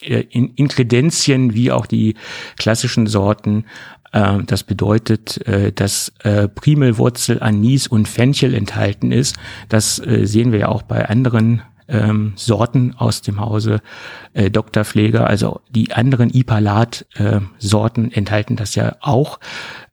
äh, 0.00 0.20
Inkredenzien 0.30 1.54
wie 1.54 1.72
auch 1.72 1.86
die 1.86 2.14
klassischen 2.56 3.06
Sorten 3.06 3.64
das 4.10 4.62
bedeutet, 4.62 5.46
äh, 5.46 5.72
dass 5.72 6.12
äh, 6.20 6.48
Primelwurzel, 6.48 7.42
Anis 7.42 7.86
und 7.86 8.08
Fenchel 8.08 8.54
enthalten 8.54 9.12
ist. 9.12 9.36
Das 9.68 9.96
sehen 9.96 10.52
wir 10.52 10.60
ja 10.60 10.68
auch 10.68 10.82
bei 10.82 11.08
anderen 11.08 11.62
ähm, 11.88 12.34
Sorten 12.36 12.94
aus 12.96 13.22
dem 13.22 13.40
Hause 13.40 13.80
äh, 14.34 14.50
Dr. 14.50 14.84
Pfleger. 14.84 15.26
Also 15.26 15.60
die 15.70 15.92
anderen 15.92 16.30
Ipalat-Sorten 16.30 18.12
enthalten 18.12 18.56
das 18.56 18.74
ja 18.74 18.96
auch, 19.00 19.40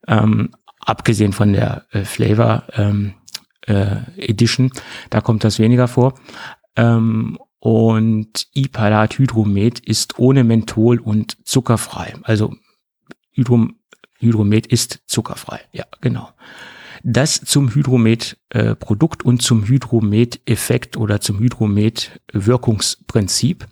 ähm, 0.08 0.51
abgesehen 0.80 1.34
von 1.34 1.54
der 1.54 1.86
äh, 1.91 2.04
Flavor 2.04 2.63
ähm, 2.73 3.13
äh, 3.62 3.97
Edition. 4.17 4.71
Da 5.10 5.21
kommt 5.21 5.43
das 5.43 5.58
weniger 5.58 5.88
vor. 5.88 6.13
Ähm, 6.75 7.39
und 7.60 8.47
Ipalat 8.54 9.17
Hydromet 9.17 9.80
ist 9.80 10.19
ohne 10.19 10.43
Menthol 10.43 10.99
und 10.99 11.38
zuckerfrei. 11.47 12.13
Also 12.21 12.54
Hydrom 13.32 13.78
Hydromet 14.26 14.68
ist 14.68 15.00
zuckerfrei. 15.06 15.62
Ja, 15.72 15.86
genau. 16.02 16.30
Das 17.04 17.40
zum 17.42 17.74
Hydromet-Produkt 17.74 19.24
äh, 19.24 19.28
und 19.28 19.42
zum 19.42 19.66
Hydromet-Effekt 19.68 20.98
oder 20.98 21.22
zum 21.22 21.40
Hydromet-Wirkungsprinzip. 21.40 23.66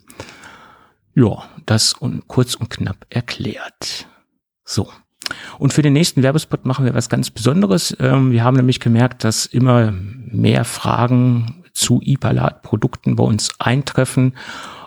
Ja, 1.16 1.44
das 1.66 1.94
und 1.94 2.28
kurz 2.28 2.56
und 2.56 2.70
knapp 2.70 3.06
erklärt. 3.10 4.08
So. 4.66 4.90
Und 5.58 5.74
für 5.74 5.82
den 5.82 5.94
nächsten 5.94 6.22
Werbespot 6.22 6.66
machen 6.66 6.86
wir 6.86 6.94
was 6.94 7.10
ganz 7.10 7.32
Besonderes. 7.32 7.96
Ähm, 8.00 8.32
wir 8.32 8.44
haben 8.44 8.58
nämlich 8.58 8.80
gemerkt, 8.80 9.24
dass 9.24 9.46
immer 9.46 9.92
mehr 9.92 10.66
Fragen 10.66 11.64
zu 11.74 12.02
Ipalat-Produkten 12.04 13.16
bei 13.16 13.24
uns 13.24 13.50
eintreffen 13.60 14.36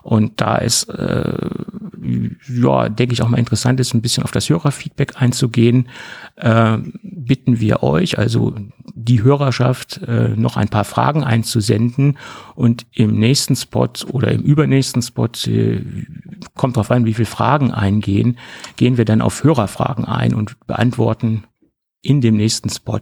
und 0.06 0.40
da 0.40 0.58
ist, 0.58 0.84
äh, 0.84 1.36
ja, 2.48 2.88
denke 2.88 3.12
ich 3.12 3.22
auch 3.22 3.28
mal 3.28 3.38
interessant 3.38 3.80
ist, 3.80 3.92
ein 3.92 4.02
bisschen 4.02 4.22
auf 4.22 4.30
das 4.30 4.48
Hörerfeedback 4.48 5.20
einzugehen, 5.20 5.88
äh, 6.36 6.78
bitten 7.02 7.58
wir 7.58 7.82
euch, 7.82 8.16
also 8.16 8.54
die 8.94 9.24
Hörerschaft, 9.24 10.00
äh, 10.06 10.28
noch 10.36 10.56
ein 10.56 10.68
paar 10.68 10.84
Fragen 10.84 11.24
einzusenden. 11.24 12.18
Und 12.54 12.86
im 12.92 13.18
nächsten 13.18 13.56
Spot 13.56 13.88
oder 14.12 14.30
im 14.30 14.42
übernächsten 14.42 15.02
Spot, 15.02 15.26
äh, 15.48 15.80
kommt 16.54 16.76
drauf 16.76 16.92
an, 16.92 17.04
wie 17.04 17.14
viele 17.14 17.26
Fragen 17.26 17.72
eingehen, 17.72 18.38
gehen 18.76 18.98
wir 18.98 19.06
dann 19.06 19.20
auf 19.20 19.42
Hörerfragen 19.42 20.04
ein 20.04 20.34
und 20.34 20.56
beantworten 20.68 21.42
in 22.00 22.20
dem 22.20 22.36
nächsten 22.36 22.70
Spot 22.70 23.00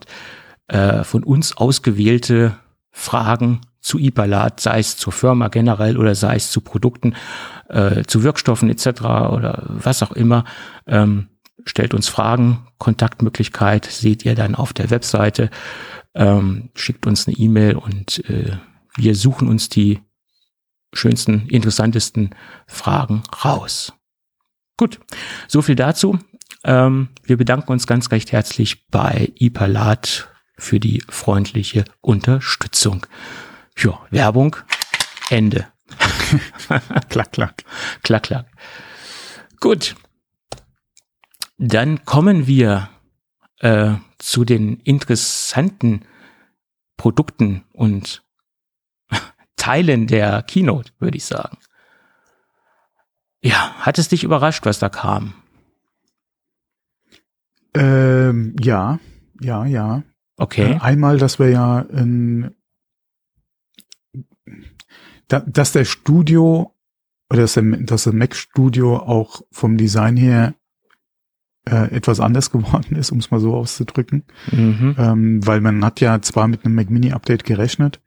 äh, 0.69 1.05
von 1.05 1.23
uns 1.23 1.55
ausgewählte 1.55 2.57
Fragen 2.91 3.61
zu 3.85 3.99
Ipalat, 3.99 4.61
sei 4.61 4.79
es 4.79 4.97
zur 4.97 5.13
Firma 5.13 5.49
generell 5.49 5.99
oder 5.99 6.15
sei 6.15 6.37
es 6.37 6.51
zu 6.51 6.63
Produkten, 6.63 7.15
äh, 7.69 8.03
zu 8.05 8.23
Wirkstoffen 8.23 8.71
etc. 8.71 8.87
oder 9.31 9.63
was 9.69 10.03
auch 10.03 10.13
immer. 10.13 10.45
Ähm, 10.87 11.29
stellt 11.67 11.93
uns 11.93 12.09
Fragen, 12.09 12.67
Kontaktmöglichkeit 12.79 13.85
seht 13.85 14.25
ihr 14.25 14.35
dann 14.35 14.55
auf 14.55 14.73
der 14.73 14.91
Webseite, 14.91 15.51
ähm, 16.15 16.71
schickt 16.75 17.07
uns 17.07 17.29
eine 17.29 17.37
E-Mail 17.37 17.77
und 17.77 18.29
äh, 18.29 18.57
wir 18.97 19.15
suchen 19.15 19.49
uns 19.49 19.69
die 19.69 20.01
schönsten, 20.95 21.47
interessantesten 21.49 22.31
Fragen 22.67 23.23
raus. 23.45 23.93
Gut, 24.79 24.99
so 25.47 25.61
viel 25.61 25.77
dazu. 25.77 26.19
Ähm, 26.65 27.09
wir 27.23 27.37
bedanken 27.37 27.71
uns 27.73 27.87
ganz 27.87 28.11
recht 28.11 28.33
herzlich 28.33 28.89
bei 28.89 29.31
Ipalat 29.39 30.29
für 30.57 30.81
die 30.81 31.03
freundliche 31.09 31.85
Unterstützung. 32.01 33.07
Ja, 33.77 34.01
Werbung, 34.11 34.57
Ende. 35.31 35.67
klack, 37.09 37.33
klack. 37.33 37.65
Klack, 38.03 38.23
klack. 38.25 38.47
Gut. 39.61 39.97
Dann 41.59 42.05
kommen 42.05 42.47
wir 42.47 42.91
äh, 43.61 43.95
zu 44.19 44.45
den 44.45 44.81
interessanten 44.81 46.05
Produkten 46.97 47.65
und 47.73 48.23
Teilen 49.57 50.07
der 50.07 50.43
Keynote, 50.43 50.93
würde 50.99 51.17
ich 51.17 51.25
sagen. 51.25 51.59
Ja, 53.43 53.75
hat 53.75 53.99
es 53.99 54.09
dich 54.09 54.25
überrascht, 54.25 54.65
was 54.65 54.79
da 54.79 54.89
kam? 54.89 55.35
Ähm, 57.75 58.57
ja, 58.61 58.99
ja, 59.41 59.67
ja. 59.67 60.03
Okay. 60.37 60.73
Äh, 60.73 60.79
einmal, 60.81 61.19
dass 61.19 61.39
wir 61.39 61.51
ja 61.51 61.81
in 61.81 62.55
da, 65.35 65.41
dass 65.47 65.73
der 65.73 65.85
Studio 65.85 66.73
oder 67.31 67.43
dass, 67.43 67.55
der, 67.55 67.63
dass 67.63 68.05
das 68.05 68.15
Mac 68.15 68.35
Studio 68.35 68.97
auch 68.99 69.43
vom 69.51 69.77
Design 69.77 70.17
her 70.17 70.55
äh, 71.69 71.95
etwas 71.95 72.21
anders 72.21 72.51
geworden 72.53 72.97
ist, 72.97 73.11
um 73.11 73.19
es 73.19 73.31
mal 73.31 73.41
so 73.41 73.55
auszudrücken. 73.55 74.25
Mhm. 74.53 74.97
Ähm, 74.99 75.47
weil 75.47 75.61
man 75.61 75.85
hat 75.85 76.01
ja 76.01 76.21
zwar 76.23 76.49
mit 76.49 76.65
einem 76.65 76.75
Mac 76.75 76.91
Mini 76.91 77.13
Update 77.13 77.45
gerechnet, 77.45 78.01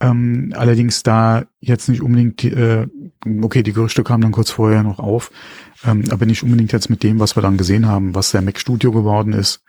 ähm, 0.00 0.52
allerdings 0.56 1.02
da 1.02 1.44
jetzt 1.60 1.88
nicht 1.88 2.02
unbedingt, 2.02 2.44
äh, 2.44 2.88
okay, 3.42 3.62
die 3.62 3.72
Gerüchte 3.72 4.02
kamen 4.02 4.22
dann 4.22 4.32
kurz 4.32 4.50
vorher 4.50 4.82
noch 4.82 4.98
auf, 4.98 5.30
ähm, 5.86 6.04
aber 6.10 6.26
nicht 6.26 6.42
unbedingt 6.42 6.72
jetzt 6.72 6.90
mit 6.90 7.02
dem, 7.02 7.20
was 7.20 7.36
wir 7.36 7.42
dann 7.42 7.56
gesehen 7.56 7.86
haben, 7.86 8.14
was 8.14 8.32
der 8.32 8.42
Mac 8.42 8.58
Studio 8.58 8.90
geworden 8.92 9.32
ist 9.32 9.62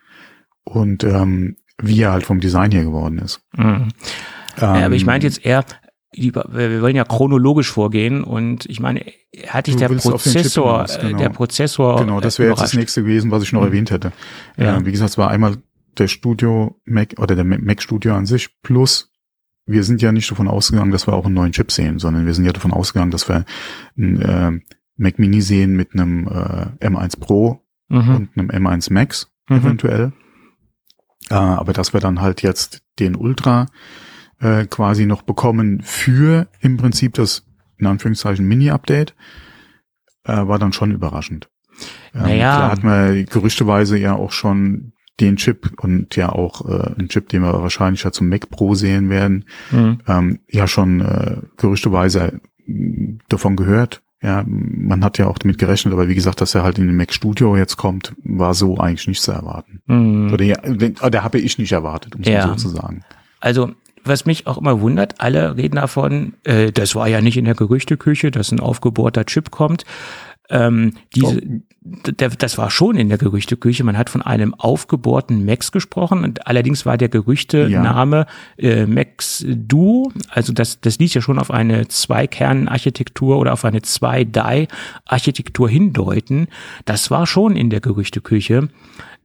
und 0.63 1.03
ähm, 1.03 1.57
wie 1.81 2.01
er 2.01 2.11
halt 2.11 2.25
vom 2.25 2.39
Design 2.39 2.71
her 2.71 2.83
geworden 2.83 3.19
ist. 3.19 3.41
Mhm. 3.55 3.89
Ähm, 4.57 4.75
ja, 4.75 4.85
aber 4.85 4.95
ich 4.95 5.05
meinte 5.05 5.27
jetzt 5.27 5.45
eher, 5.45 5.63
wir 6.15 6.82
wollen 6.82 6.95
ja 6.95 7.04
chronologisch 7.04 7.71
vorgehen 7.71 8.23
und 8.23 8.65
ich 8.67 8.80
meine, 8.80 9.06
hatte 9.47 9.71
ich 9.71 9.78
der 9.78 9.89
Prozessor, 9.89 10.86
hinaus, 10.86 10.99
genau. 10.99 11.17
der 11.17 11.30
Prozessor. 11.30 11.99
Genau, 11.99 12.21
das 12.21 12.39
wäre 12.39 12.51
jetzt 12.51 12.62
das 12.62 12.73
nächste 12.73 13.01
gewesen, 13.04 13.32
was 13.32 13.43
ich 13.43 13.51
noch 13.51 13.62
mhm. 13.62 13.67
erwähnt 13.67 13.91
hätte. 13.91 14.12
Ja. 14.58 14.78
Äh, 14.78 14.86
wie 14.86 14.91
gesagt, 14.91 15.12
es 15.12 15.17
war 15.17 15.30
einmal 15.30 15.58
der 15.97 16.08
Studio 16.08 16.80
Mac 16.86 17.15
oder 17.17 17.36
der 17.36 17.43
Mac 17.43 17.82
Studio 17.82 18.15
an 18.15 18.25
sich 18.25 18.49
plus 18.62 19.12
wir 19.65 19.84
sind 19.84 20.01
ja 20.01 20.12
nicht 20.12 20.30
davon 20.30 20.47
ausgegangen, 20.47 20.91
dass 20.91 21.08
wir 21.08 21.13
auch 21.13 21.25
einen 21.25 21.34
neuen 21.34 21.51
Chip 21.51 21.71
sehen, 21.71 21.99
sondern 21.99 22.25
wir 22.25 22.34
sind 22.34 22.45
ja 22.45 22.54
davon 22.54 22.71
ausgegangen, 22.71 23.12
dass 23.12 23.28
wir 23.28 23.45
einen 23.97 24.21
äh, 24.21 24.60
Mac 24.97 25.19
Mini 25.19 25.41
sehen 25.41 25.75
mit 25.75 25.93
einem 25.93 26.28
äh, 26.28 26.88
M1 26.88 27.19
Pro 27.19 27.63
mhm. 27.89 28.15
und 28.15 28.30
einem 28.38 28.49
M1 28.49 28.93
Max 28.93 29.32
mhm. 29.49 29.58
eventuell. 29.58 30.13
Äh, 31.30 31.34
aber 31.34 31.73
dass 31.73 31.93
wir 31.93 31.99
dann 31.99 32.21
halt 32.21 32.43
jetzt 32.43 32.84
den 32.99 33.15
Ultra 33.15 33.65
äh, 34.45 34.67
quasi 34.67 35.05
noch 35.05 35.23
bekommen 35.23 35.81
für 35.81 36.47
im 36.62 36.77
Prinzip 36.77 37.15
das 37.15 37.45
in 37.77 37.88
Anführungszeichen 37.88 38.47
Mini-Update, 38.47 39.15
äh, 40.23 40.47
war 40.47 40.60
dann 40.60 40.71
schon 40.71 40.91
überraschend. 40.91 41.49
Ähm, 42.13 42.21
naja. 42.21 42.55
Klar 42.55 42.71
hat 42.71 42.84
man 42.84 43.25
gerüchteweise 43.25 43.97
ja 43.97 44.15
auch 44.15 44.31
schon 44.31 44.93
den 45.19 45.38
Chip 45.38 45.71
und 45.81 46.15
ja 46.15 46.29
auch 46.29 46.67
äh, 46.67 46.93
einen 46.97 47.10
Chip, 47.10 47.29
den 47.29 47.41
wir 47.41 47.53
wahrscheinlich 47.53 48.03
ja 48.03 48.12
zum 48.12 48.29
Mac 48.29 48.49
Pro 48.49 48.75
sehen 48.75 49.10
werden, 49.10 49.45
mhm. 49.71 49.99
ähm, 50.08 50.39
ja 50.49 50.67
schon 50.67 51.01
äh, 51.01 51.38
gerüchteweise 51.58 52.39
davon 53.29 53.55
gehört. 53.55 54.01
Ja, 54.21 54.43
man 54.47 55.03
hat 55.03 55.17
ja 55.17 55.27
auch 55.27 55.38
damit 55.38 55.58
gerechnet, 55.58 55.93
aber 55.93 56.08
wie 56.08 56.15
gesagt, 56.15 56.41
dass 56.41 56.55
er 56.55 56.63
halt 56.63 56.79
in 56.79 56.88
den 56.88 56.95
Mac 56.95 57.13
Studio 57.13 57.55
jetzt 57.55 57.77
kommt, 57.77 58.15
war 58.23 58.53
so 58.53 58.77
eigentlich 58.77 59.08
nicht 59.08 59.21
zu 59.21 59.31
erwarten. 59.31 59.81
Mhm. 59.86 60.34
Oder 60.34 60.45
ja, 60.45 60.58
da 60.58 61.23
habe 61.23 61.39
ich 61.39 61.58
nicht 61.58 61.71
erwartet, 61.71 62.15
um 62.15 62.21
es 62.21 62.27
ja. 62.27 62.47
so 62.47 62.55
zu 62.55 62.69
sagen. 62.69 63.03
Also 63.39 63.73
was 64.06 64.26
mich 64.26 64.48
auch 64.48 64.58
immer 64.58 64.82
wundert, 64.82 65.20
alle 65.20 65.58
reden 65.58 65.76
davon, 65.76 66.34
äh, 66.44 66.72
das 66.72 66.96
war 66.96 67.08
ja 67.08 67.22
nicht 67.22 67.38
in 67.38 67.46
der 67.46 67.56
Gerüchteküche, 67.56 68.32
dass 68.32 68.52
ein 68.52 68.60
aufgebohrter 68.60 69.26
Chip 69.26 69.52
kommt. 69.52 69.86
Ähm, 70.50 70.94
diese, 71.15 71.41
oh. 71.41 72.30
das 72.38 72.58
war 72.58 72.70
schon 72.70 72.98
in 72.98 73.10
der 73.10 73.18
Gerüchteküche. 73.18 73.84
Man 73.84 73.98
hat 73.98 74.10
von 74.10 74.22
einem 74.22 74.54
aufgebohrten 74.54 75.44
Max 75.44 75.72
gesprochen. 75.72 76.24
Und 76.24 76.46
allerdings 76.48 76.86
war 76.86 76.98
der 76.98 77.10
Gerüchtename 77.10 78.28
ja. 78.58 78.70
äh, 78.70 78.86
Max 78.86 79.44
Duo. 79.48 80.12
Also 80.30 80.54
das, 80.54 80.82
das 80.82 81.00
ließ 81.00 81.13
ja 81.15 81.22
schon 81.22 81.39
auf 81.39 81.52
eine 81.52 81.88
Zwei-Kern-Architektur 81.88 83.38
oder 83.38 83.54
auf 83.54 83.65
eine 83.65 83.82
Zwei-Die-Architektur 83.82 85.70
hindeuten. 85.70 86.48
Das 86.86 87.10
war 87.10 87.26
schon 87.26 87.56
in 87.56 87.70
der 87.70 87.82
Gerüchteküche. 87.82 88.70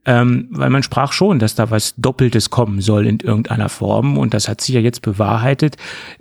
Ähm, 0.03 0.47
weil 0.49 0.71
man 0.71 0.81
sprach 0.81 1.11
schon, 1.11 1.37
dass 1.37 1.53
da 1.53 1.69
was 1.69 1.93
Doppeltes 1.95 2.49
kommen 2.49 2.81
soll 2.81 3.05
in 3.05 3.19
irgendeiner 3.19 3.69
Form 3.69 4.17
und 4.17 4.33
das 4.33 4.47
hat 4.47 4.59
sich 4.61 4.73
ja 4.73 4.81
jetzt 4.81 5.03
bewahrheitet. 5.03 5.77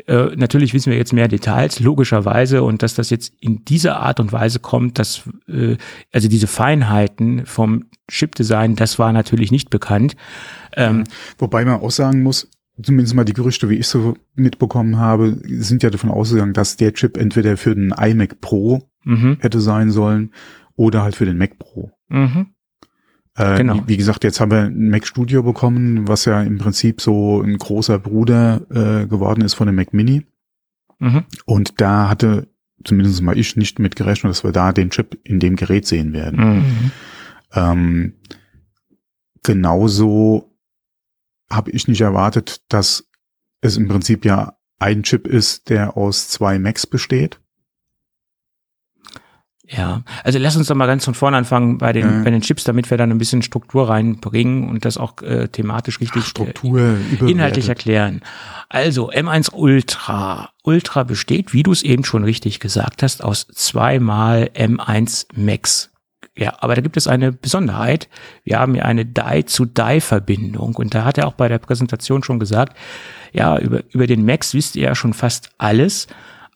Äh, 0.06 0.36
natürlich 0.36 0.74
wissen 0.74 0.90
wir 0.90 0.98
jetzt 0.98 1.14
mehr 1.14 1.28
Details, 1.28 1.80
logischerweise, 1.80 2.62
und 2.62 2.82
dass 2.82 2.94
das 2.94 3.08
jetzt 3.08 3.32
in 3.40 3.64
dieser 3.64 4.00
Art 4.00 4.20
und 4.20 4.32
Weise 4.32 4.58
kommt, 4.58 4.98
dass 4.98 5.22
äh, 5.48 5.76
also 6.12 6.28
diese 6.28 6.46
Feinheiten 6.46 7.46
vom 7.46 7.86
Chipdesign, 8.10 8.76
das 8.76 8.98
war 8.98 9.12
natürlich 9.14 9.50
nicht 9.50 9.70
bekannt. 9.70 10.14
Ähm, 10.76 11.04
Wobei 11.38 11.64
man 11.64 11.80
auch 11.80 11.90
sagen 11.90 12.22
muss, 12.22 12.50
zumindest 12.82 13.14
mal 13.14 13.24
die 13.24 13.32
Gerüchte, 13.32 13.70
wie 13.70 13.76
ich 13.76 13.88
so 13.88 14.14
mitbekommen 14.34 14.98
habe, 14.98 15.40
sind 15.44 15.82
ja 15.82 15.90
davon 15.90 16.10
ausgegangen, 16.10 16.52
dass 16.52 16.76
der 16.76 16.92
Chip 16.92 17.16
entweder 17.16 17.56
für 17.56 17.74
den 17.74 17.94
iMac 17.98 18.40
Pro 18.40 18.90
mhm. 19.04 19.38
hätte 19.40 19.60
sein 19.60 19.90
sollen 19.90 20.32
oder 20.76 21.02
halt 21.02 21.16
für 21.16 21.26
den 21.26 21.38
Mac 21.38 21.58
Pro. 21.58 21.90
Mhm. 22.08 22.48
Äh, 23.36 23.58
genau. 23.58 23.74
Wie, 23.74 23.88
wie, 23.88 23.96
gesagt, 23.96 24.24
jetzt 24.24 24.40
haben 24.40 24.50
wir 24.50 24.62
ein 24.62 24.90
Mac 24.90 25.06
Studio 25.06 25.42
bekommen, 25.42 26.08
was 26.08 26.24
ja 26.24 26.42
im 26.42 26.58
Prinzip 26.58 27.00
so 27.00 27.40
ein 27.40 27.58
großer 27.58 27.98
Bruder 27.98 28.62
äh, 28.70 29.06
geworden 29.06 29.42
ist 29.42 29.54
von 29.54 29.66
dem 29.66 29.76
Mac 29.76 29.92
Mini. 29.92 30.26
Mhm. 30.98 31.24
Und 31.46 31.80
da 31.80 32.08
hatte 32.08 32.48
zumindest 32.84 33.22
mal 33.22 33.38
ich 33.38 33.56
nicht 33.56 33.78
mit 33.78 33.96
gerechnet, 33.96 34.30
dass 34.30 34.44
wir 34.44 34.52
da 34.52 34.72
den 34.72 34.90
Chip 34.90 35.18
in 35.24 35.38
dem 35.38 35.56
Gerät 35.56 35.86
sehen 35.86 36.12
werden. 36.12 36.58
Mhm. 36.58 36.90
Ähm, 37.54 38.14
genauso 39.42 40.56
habe 41.50 41.70
ich 41.72 41.88
nicht 41.88 42.00
erwartet, 42.00 42.62
dass 42.68 43.08
es 43.60 43.76
im 43.76 43.88
Prinzip 43.88 44.24
ja 44.24 44.56
ein 44.78 45.02
Chip 45.02 45.26
ist, 45.26 45.68
der 45.68 45.96
aus 45.96 46.28
zwei 46.28 46.58
Macs 46.58 46.86
besteht. 46.86 47.40
Ja, 49.72 50.02
also 50.24 50.40
lass 50.40 50.56
uns 50.56 50.66
doch 50.66 50.74
mal 50.74 50.86
ganz 50.86 51.04
von 51.04 51.14
vorne 51.14 51.36
anfangen 51.36 51.78
bei 51.78 51.92
den, 51.92 52.22
äh. 52.22 52.24
bei 52.24 52.30
den 52.30 52.40
Chips, 52.40 52.64
damit 52.64 52.90
wir 52.90 52.98
dann 52.98 53.12
ein 53.12 53.18
bisschen 53.18 53.42
Struktur 53.42 53.88
reinbringen 53.88 54.68
und 54.68 54.84
das 54.84 54.98
auch 54.98 55.22
äh, 55.22 55.46
thematisch 55.46 56.00
richtig 56.00 56.24
Struktur 56.24 56.80
äh, 56.80 57.30
inhaltlich 57.30 57.68
erklären. 57.68 58.20
Also 58.68 59.12
M1 59.12 59.52
Ultra. 59.52 60.50
Ultra 60.64 61.04
besteht, 61.04 61.52
wie 61.52 61.62
du 61.62 61.70
es 61.70 61.82
eben 61.82 62.04
schon 62.04 62.24
richtig 62.24 62.58
gesagt 62.58 63.04
hast, 63.04 63.22
aus 63.22 63.46
zweimal 63.46 64.50
M1 64.54 65.26
Max. 65.34 65.90
Ja, 66.36 66.54
aber 66.60 66.74
da 66.74 66.80
gibt 66.80 66.96
es 66.96 67.06
eine 67.06 67.32
Besonderheit. 67.32 68.08
Wir 68.44 68.58
haben 68.58 68.74
ja 68.74 68.84
eine 68.84 69.04
Die-zu-Die-Verbindung 69.04 70.74
und 70.74 70.94
da 70.94 71.04
hat 71.04 71.18
er 71.18 71.28
auch 71.28 71.34
bei 71.34 71.48
der 71.48 71.58
Präsentation 71.58 72.24
schon 72.24 72.40
gesagt, 72.40 72.76
ja, 73.32 73.56
über, 73.58 73.82
über 73.90 74.06
den 74.08 74.24
Max 74.24 74.52
wisst 74.54 74.74
ihr 74.74 74.84
ja 74.84 74.94
schon 74.94 75.12
fast 75.12 75.50
alles. 75.58 76.08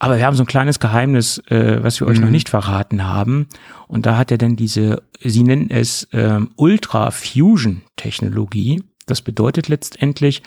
Aber 0.04 0.18
wir 0.18 0.26
haben 0.26 0.36
so 0.36 0.42
ein 0.42 0.46
kleines 0.46 0.80
Geheimnis, 0.80 1.38
äh, 1.48 1.82
was 1.82 1.98
wir 1.98 2.06
euch 2.06 2.18
mhm. 2.18 2.24
noch 2.24 2.30
nicht 2.30 2.50
verraten 2.50 3.04
haben. 3.04 3.48
Und 3.88 4.04
da 4.04 4.18
hat 4.18 4.30
er 4.30 4.36
dann 4.36 4.54
diese, 4.54 5.02
sie 5.18 5.42
nennen 5.42 5.70
es 5.70 6.08
ähm, 6.12 6.50
Ultra 6.56 7.10
Fusion 7.10 7.80
Technologie. 7.96 8.82
Das 9.06 9.22
bedeutet 9.22 9.68
letztendlich, 9.68 10.42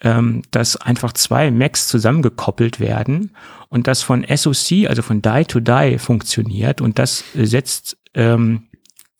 ähm, 0.00 0.42
dass 0.50 0.76
einfach 0.76 1.12
zwei 1.12 1.50
Macs 1.52 1.86
zusammengekoppelt 1.86 2.80
werden 2.80 3.30
und 3.68 3.86
das 3.86 4.02
von 4.02 4.26
SoC, 4.28 4.88
also 4.88 5.02
von 5.02 5.22
Die 5.22 5.44
to 5.46 5.60
Die 5.60 5.98
funktioniert 5.98 6.80
und 6.80 6.98
das 6.98 7.22
setzt 7.34 7.98
ähm, 8.14 8.67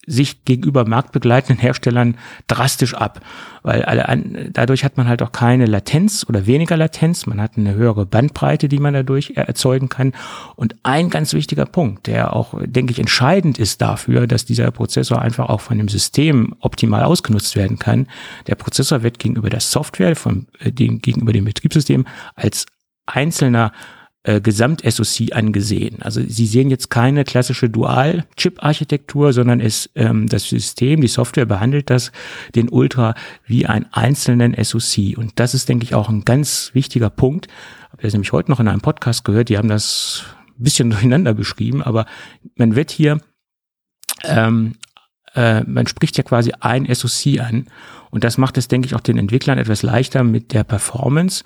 sich 0.09 0.45
gegenüber 0.45 0.87
marktbegleitenden 0.87 1.61
Herstellern 1.61 2.17
drastisch 2.47 2.95
ab, 2.95 3.21
weil 3.63 3.85
alle 3.85 4.09
an, 4.09 4.51
dadurch 4.53 4.85
hat 4.85 4.97
man 4.97 5.07
halt 5.07 5.23
auch 5.23 5.33
keine 5.33 5.67
Latenz 5.67 6.25
oder 6.29 6.47
weniger 6.47 6.77
Latenz, 6.77 7.27
man 7.27 7.41
hat 7.41 7.57
eine 7.57 7.75
höhere 7.75 8.07
Bandbreite, 8.07 8.69
die 8.69 8.79
man 8.79 8.95
dadurch 8.95 9.33
erzeugen 9.37 9.89
kann. 9.89 10.13
Und 10.57 10.77
ein 10.83 11.11
ganz 11.11 11.35
wichtiger 11.35 11.67
Punkt, 11.67 12.07
der 12.07 12.35
auch 12.35 12.55
denke 12.65 12.93
ich 12.93 12.99
entscheidend 12.99 13.59
ist 13.59 13.81
dafür, 13.83 14.27
dass 14.27 14.45
dieser 14.45 14.71
Prozessor 14.71 15.21
einfach 15.21 15.49
auch 15.49 15.61
von 15.61 15.79
dem 15.79 15.89
System 15.89 16.55
optimal 16.61 17.05
ausgenutzt 17.05 17.55
werden 17.57 17.79
kann. 17.79 18.07
Der 18.47 18.55
Prozessor 18.55 19.03
wird 19.03 19.19
gegenüber 19.19 19.51
der 19.51 19.61
Software 19.61 20.17
von 20.17 20.47
äh, 20.61 20.71
gegenüber 20.71 21.33
dem 21.33 21.45
Betriebssystem 21.45 22.07
als 22.35 22.67
einzelner 23.07 23.73
äh, 24.29 24.43
Gesamt-SoC 24.43 25.33
angesehen. 25.33 26.03
Also 26.03 26.21
Sie 26.21 26.47
sehen 26.47 26.69
jetzt 26.69 26.91
keine 26.91 27.25
klassische 27.25 27.71
Dual-Chip-Architektur, 27.71 29.33
sondern 29.33 29.59
es, 29.59 29.89
ähm, 29.95 30.27
das 30.27 30.51
System, 30.51 31.01
die 31.01 31.09
Software 31.09 31.47
behandelt 31.47 31.89
das, 31.89 32.13
den 32.55 32.69
Ultra, 32.69 33.15
wie 33.47 33.65
einen 33.65 33.87
einzelnen 33.91 34.55
SoC. 34.63 35.17
Und 35.17 35.33
das 35.37 35.55
ist, 35.55 35.71
denke 35.71 35.85
ich, 35.85 35.95
auch 35.95 36.11
ein 36.11 36.27
ganz 36.27 36.73
wichtiger 36.75 37.09
Punkt. 37.09 37.49
Habe 37.91 38.03
das 38.03 38.13
nämlich 38.13 38.33
heute 38.33 38.51
noch 38.51 38.61
in 38.61 38.69
einem 38.69 38.83
Podcast 38.83 39.25
gehört, 39.25 39.49
die 39.49 39.57
haben 39.57 39.69
das 39.69 40.25
ein 40.59 40.63
bisschen 40.63 40.91
durcheinander 40.91 41.33
beschrieben, 41.33 41.83
aber 41.83 42.05
man 42.55 42.77
wird 42.77 42.91
hier, 42.91 43.23
ähm, 44.25 44.75
äh, 45.35 45.63
man 45.63 45.87
spricht 45.87 46.19
ja 46.19 46.23
quasi 46.23 46.53
ein 46.61 46.87
SoC 46.95 47.41
an. 47.41 47.69
Und 48.11 48.25
das 48.25 48.37
macht 48.37 48.59
es, 48.59 48.69
denke 48.69 48.85
ich, 48.85 48.95
auch 48.95 49.01
den 49.01 49.17
Entwicklern 49.17 49.57
etwas 49.57 49.83
leichter 49.83 50.23
mit 50.23 50.53
der 50.53 50.65
Performance 50.65 51.45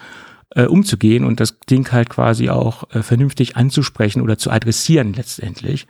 äh, 0.55 0.65
umzugehen 0.65 1.25
und 1.25 1.41
das 1.41 1.59
Ding 1.61 1.91
halt 1.93 2.11
quasi 2.11 2.51
auch 2.51 2.85
äh, 2.91 3.03
vernünftig 3.03 3.57
anzusprechen 3.57 4.21
oder 4.23 4.39
zu 4.39 4.51
adressieren 4.51 5.13
letztendlich. 5.15 5.87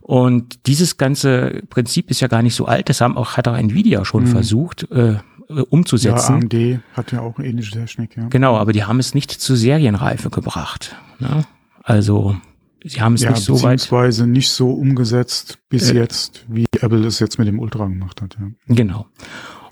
Und 0.00 0.66
dieses 0.66 0.96
ganze 0.96 1.62
Prinzip 1.70 2.10
ist 2.10 2.20
ja 2.20 2.28
gar 2.28 2.42
nicht 2.42 2.54
so 2.54 2.66
alt. 2.66 2.88
Das 2.88 3.00
haben 3.00 3.16
auch, 3.16 3.36
hat 3.36 3.46
auch 3.46 3.56
Nvidia 3.56 4.04
schon 4.04 4.24
mhm. 4.24 4.28
versucht, 4.28 4.90
äh, 4.90 5.18
umzusetzen. 5.48 6.48
Ja, 6.50 6.58
AMD 6.74 6.82
hat 6.94 7.12
ja 7.12 7.20
auch 7.20 7.38
eine 7.38 7.48
ähnliche 7.48 7.72
Technik, 7.72 8.16
ja. 8.16 8.28
Genau, 8.28 8.56
aber 8.56 8.72
die 8.72 8.84
haben 8.84 8.98
es 8.98 9.14
nicht 9.14 9.30
zur 9.30 9.56
Serienreife 9.56 10.30
gebracht. 10.30 10.96
Ne? 11.18 11.44
Also, 11.82 12.36
sie 12.84 13.00
haben 13.00 13.14
es 13.14 13.22
ja, 13.22 13.30
nicht 13.30 13.42
so 13.42 13.62
weit. 13.62 13.78
Beziehungsweise 13.78 14.26
nicht 14.26 14.50
so 14.50 14.70
umgesetzt 14.70 15.58
bis 15.68 15.90
äh, 15.90 15.94
jetzt, 15.94 16.44
wie 16.48 16.66
Apple 16.80 17.06
es 17.06 17.18
jetzt 17.18 17.38
mit 17.38 17.48
dem 17.48 17.58
Ultra 17.58 17.86
gemacht 17.86 18.22
hat, 18.22 18.36
ja. 18.40 18.74
Genau. 18.74 19.06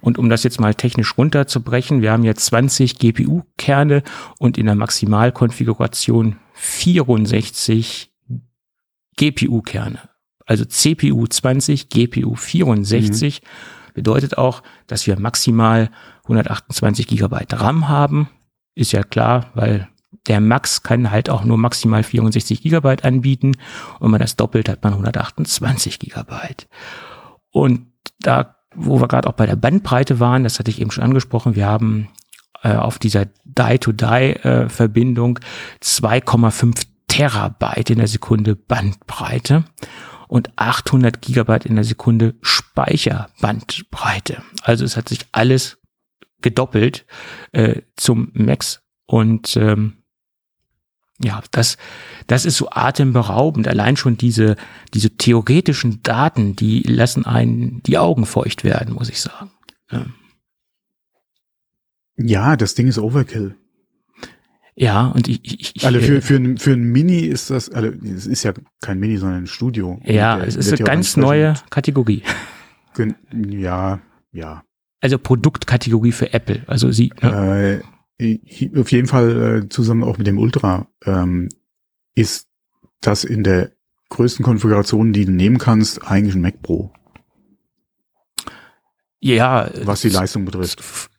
Und 0.00 0.18
um 0.18 0.28
das 0.28 0.44
jetzt 0.44 0.60
mal 0.60 0.74
technisch 0.74 1.16
runterzubrechen, 1.16 2.02
wir 2.02 2.12
haben 2.12 2.24
jetzt 2.24 2.44
20 2.46 2.98
GPU-Kerne 2.98 4.02
und 4.38 4.58
in 4.58 4.66
der 4.66 4.74
Maximalkonfiguration 4.74 6.36
64 6.54 8.10
GPU-Kerne. 9.16 10.08
Also 10.46 10.64
CPU 10.64 11.26
20, 11.26 11.90
GPU 11.90 12.34
64 12.34 13.42
mhm. 13.42 13.94
bedeutet 13.94 14.38
auch, 14.38 14.62
dass 14.86 15.06
wir 15.06 15.18
maximal 15.18 15.90
128 16.24 17.06
Gigabyte 17.06 17.60
RAM 17.60 17.88
haben. 17.88 18.30
Ist 18.74 18.92
ja 18.92 19.02
klar, 19.02 19.50
weil 19.54 19.88
der 20.26 20.40
Max 20.40 20.82
kann 20.82 21.10
halt 21.10 21.30
auch 21.30 21.44
nur 21.44 21.58
maximal 21.58 22.02
64 22.02 22.62
Gigabyte 22.62 23.04
anbieten. 23.04 23.48
Und 23.98 24.02
wenn 24.02 24.10
man 24.12 24.20
das 24.20 24.36
doppelt, 24.36 24.68
hat 24.68 24.82
man 24.84 24.92
128 24.92 25.98
Gigabyte. 25.98 26.68
Und 27.50 27.86
da 28.20 28.57
wo 28.74 29.00
wir 29.00 29.08
gerade 29.08 29.28
auch 29.28 29.34
bei 29.34 29.46
der 29.46 29.56
Bandbreite 29.56 30.20
waren, 30.20 30.44
das 30.44 30.58
hatte 30.58 30.70
ich 30.70 30.80
eben 30.80 30.90
schon 30.90 31.04
angesprochen, 31.04 31.56
wir 31.56 31.66
haben 31.66 32.08
äh, 32.62 32.74
auf 32.74 32.98
dieser 32.98 33.26
Die-to-Die-Verbindung 33.44 35.38
äh, 35.38 35.84
2,5 35.84 36.86
Terabyte 37.08 37.90
in 37.90 37.98
der 37.98 38.08
Sekunde 38.08 38.56
Bandbreite 38.56 39.64
und 40.28 40.50
800 40.56 41.20
Gigabyte 41.22 41.66
in 41.66 41.76
der 41.76 41.84
Sekunde 41.84 42.34
Speicherbandbreite. 42.42 44.42
Also 44.62 44.84
es 44.84 44.96
hat 44.96 45.08
sich 45.08 45.20
alles 45.32 45.78
gedoppelt 46.40 47.06
äh, 47.52 47.82
zum 47.96 48.30
Max 48.34 48.82
und 49.06 49.56
ähm, 49.56 49.97
ja, 51.20 51.42
das, 51.50 51.76
das 52.26 52.44
ist 52.44 52.56
so 52.56 52.70
atemberaubend. 52.70 53.66
Allein 53.66 53.96
schon 53.96 54.16
diese, 54.16 54.56
diese 54.94 55.10
theoretischen 55.10 56.02
Daten, 56.02 56.54
die 56.54 56.82
lassen 56.82 57.26
einen 57.26 57.82
die 57.82 57.98
Augen 57.98 58.24
feucht 58.24 58.64
werden, 58.64 58.94
muss 58.94 59.08
ich 59.08 59.20
sagen. 59.20 59.50
Ja, 59.90 60.06
ja 62.16 62.56
das 62.56 62.74
Ding 62.74 62.86
ist 62.86 62.98
Overkill. 62.98 63.56
Ja, 64.80 65.08
und 65.08 65.26
ich, 65.26 65.40
ich, 65.42 65.74
ich 65.74 65.84
also 65.84 65.98
für, 65.98 66.22
für, 66.22 66.36
ein, 66.36 66.56
für 66.56 66.70
ein 66.70 66.84
Mini 66.84 67.18
ist 67.18 67.50
das, 67.50 67.68
also 67.68 67.90
es 68.04 68.28
ist 68.28 68.44
ja 68.44 68.52
kein 68.80 69.00
Mini, 69.00 69.16
sondern 69.16 69.42
ein 69.42 69.46
Studio. 69.48 70.00
Ja, 70.04 70.36
der, 70.36 70.46
es 70.46 70.54
ist 70.54 70.72
eine 70.72 70.84
ganz 70.84 71.16
neue 71.16 71.54
Kategorie. 71.70 72.22
Ja, 73.32 73.98
ja. 74.30 74.62
Also 75.00 75.18
Produktkategorie 75.18 76.12
für 76.12 76.32
Apple. 76.32 76.62
Also 76.68 76.92
sie. 76.92 77.12
Ne? 77.20 77.80
Äh, 77.82 77.97
auf 78.20 78.90
jeden 78.90 79.06
Fall 79.06 79.62
äh, 79.64 79.68
zusammen 79.68 80.02
auch 80.02 80.18
mit 80.18 80.26
dem 80.26 80.38
Ultra 80.38 80.88
ähm, 81.04 81.48
ist 82.14 82.48
das 83.00 83.24
in 83.24 83.44
der 83.44 83.70
größten 84.08 84.44
Konfiguration, 84.44 85.12
die 85.12 85.24
du 85.24 85.32
nehmen 85.32 85.58
kannst, 85.58 86.02
eigentlich 86.04 86.34
ein 86.34 86.40
Mac 86.40 86.62
Pro. 86.62 86.92
Ja. 89.20 89.70
Was 89.84 90.00
die 90.00 90.08
Leistung 90.08 90.44
betrifft. 90.44 91.10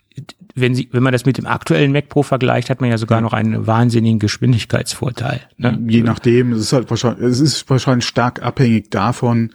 Wenn, 0.56 0.76
sie, 0.76 0.89
wenn 0.91 1.04
man 1.04 1.14
das 1.14 1.26
mit 1.26 1.38
dem 1.38 1.45
aktuellen 1.45 1.91
Mac 1.91 2.10
Pro 2.10 2.24
vergleicht, 2.24 2.70
hat 2.70 2.82
man 2.82 2.89
ja 2.89 2.97
sogar 2.97 3.20
ja. 3.20 3.22
noch 3.22 3.34
einen 3.34 3.68
wahnsinnigen 3.68 4.20
Geschwindigkeitsvorteil. 4.20 5.41
Ne? 5.58 5.82
Je 5.88 6.02
nachdem, 6.02 6.52
es 6.54 6.60
ist 6.60 6.74
halt 6.74 6.89
wahrscheinlich, 6.89 7.24
es 7.24 7.39
ist 7.39 7.70
wahrscheinlich 7.70 8.08
stark 8.08 8.41
abhängig 8.41 8.89
davon, 8.89 9.54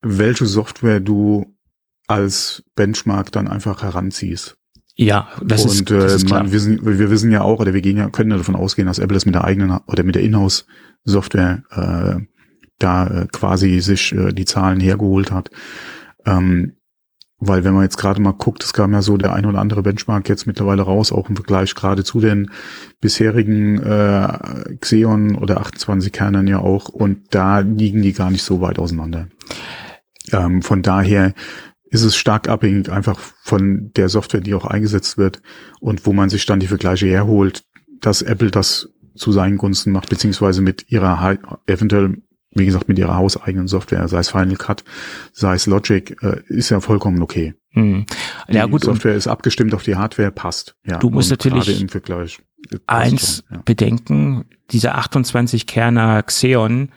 welche 0.00 0.46
Software 0.46 1.00
du 1.00 1.56
als 2.08 2.64
Benchmark 2.74 3.30
dann 3.30 3.46
einfach 3.46 3.82
heranziehst. 3.82 4.56
Ja, 5.00 5.28
das 5.42 5.64
und, 5.64 5.70
ist, 5.70 5.90
das 5.90 6.14
ist 6.14 6.26
klar. 6.26 6.42
Man, 6.42 6.48
wir, 6.48 6.52
wissen, 6.52 6.84
wir 6.84 7.10
wissen 7.10 7.30
ja 7.30 7.40
auch, 7.40 7.58
oder 7.58 7.72
wir 7.72 7.80
gehen 7.80 7.96
ja, 7.96 8.10
können 8.10 8.30
ja 8.30 8.36
davon 8.36 8.54
ausgehen, 8.54 8.86
dass 8.86 8.98
Apple 8.98 9.14
das 9.14 9.24
mit 9.24 9.34
der 9.34 9.44
eigenen 9.44 9.78
oder 9.86 10.02
mit 10.02 10.14
der 10.14 10.22
Inhouse-Software 10.22 11.62
äh, 11.70 12.26
da 12.78 13.06
äh, 13.06 13.26
quasi 13.32 13.80
sich 13.80 14.12
äh, 14.12 14.34
die 14.34 14.44
Zahlen 14.44 14.78
hergeholt 14.78 15.32
hat. 15.32 15.50
Ähm, 16.26 16.74
weil 17.38 17.64
wenn 17.64 17.72
man 17.72 17.84
jetzt 17.84 17.96
gerade 17.96 18.20
mal 18.20 18.32
guckt, 18.32 18.62
es 18.62 18.74
kam 18.74 18.92
ja 18.92 19.00
so 19.00 19.16
der 19.16 19.32
ein 19.32 19.46
oder 19.46 19.60
andere 19.60 19.82
Benchmark 19.82 20.28
jetzt 20.28 20.46
mittlerweile 20.46 20.82
raus, 20.82 21.12
auch 21.12 21.30
im 21.30 21.36
Vergleich 21.36 21.74
gerade 21.74 22.04
zu 22.04 22.20
den 22.20 22.50
bisherigen 23.00 23.78
äh, 23.82 24.76
Xeon 24.80 25.34
oder 25.36 25.62
28 25.62 26.12
Kernen 26.12 26.46
ja 26.46 26.58
auch, 26.58 26.90
und 26.90 27.34
da 27.34 27.60
liegen 27.60 28.02
die 28.02 28.12
gar 28.12 28.30
nicht 28.30 28.42
so 28.42 28.60
weit 28.60 28.78
auseinander. 28.78 29.28
Ähm, 30.30 30.60
von 30.60 30.82
daher 30.82 31.32
ist 31.90 32.02
es 32.02 32.16
stark 32.16 32.48
abhängig 32.48 32.90
einfach 32.90 33.18
von 33.42 33.92
der 33.94 34.08
Software, 34.08 34.40
die 34.40 34.54
auch 34.54 34.64
eingesetzt 34.64 35.18
wird 35.18 35.42
und 35.80 36.06
wo 36.06 36.12
man 36.12 36.30
sich 36.30 36.46
dann 36.46 36.60
die 36.60 36.68
Vergleiche 36.68 37.06
herholt, 37.06 37.64
dass 38.00 38.22
Apple 38.22 38.50
das 38.50 38.88
zu 39.14 39.32
seinen 39.32 39.58
Gunsten 39.58 39.92
macht, 39.92 40.08
beziehungsweise 40.08 40.62
mit 40.62 40.90
ihrer 40.90 41.38
eventuell 41.66 42.22
wie 42.52 42.66
gesagt, 42.66 42.88
mit 42.88 42.98
ihrer 42.98 43.16
hauseigenen 43.16 43.68
Software, 43.68 44.08
sei 44.08 44.18
es 44.18 44.30
Final 44.30 44.56
Cut, 44.56 44.82
sei 45.32 45.54
es 45.54 45.66
Logic, 45.66 46.16
äh, 46.22 46.42
ist 46.48 46.70
ja 46.70 46.80
vollkommen 46.80 47.22
okay. 47.22 47.54
Hm. 47.72 48.06
Ja, 48.48 48.66
die 48.66 48.72
gut. 48.72 48.82
Software 48.82 49.14
ist 49.14 49.28
abgestimmt 49.28 49.72
auf 49.74 49.84
die 49.84 49.94
Hardware, 49.94 50.32
passt. 50.32 50.74
Ja, 50.84 50.98
du 50.98 51.10
musst 51.10 51.30
natürlich 51.30 51.80
im 51.80 51.88
Vergleich 51.88 52.40
eins 52.86 53.44
schon, 53.46 53.56
ja. 53.56 53.62
bedenken, 53.64 54.44
dieser 54.72 54.96
28 54.96 55.66
Kerner 55.66 56.22
Xeon, 56.24 56.90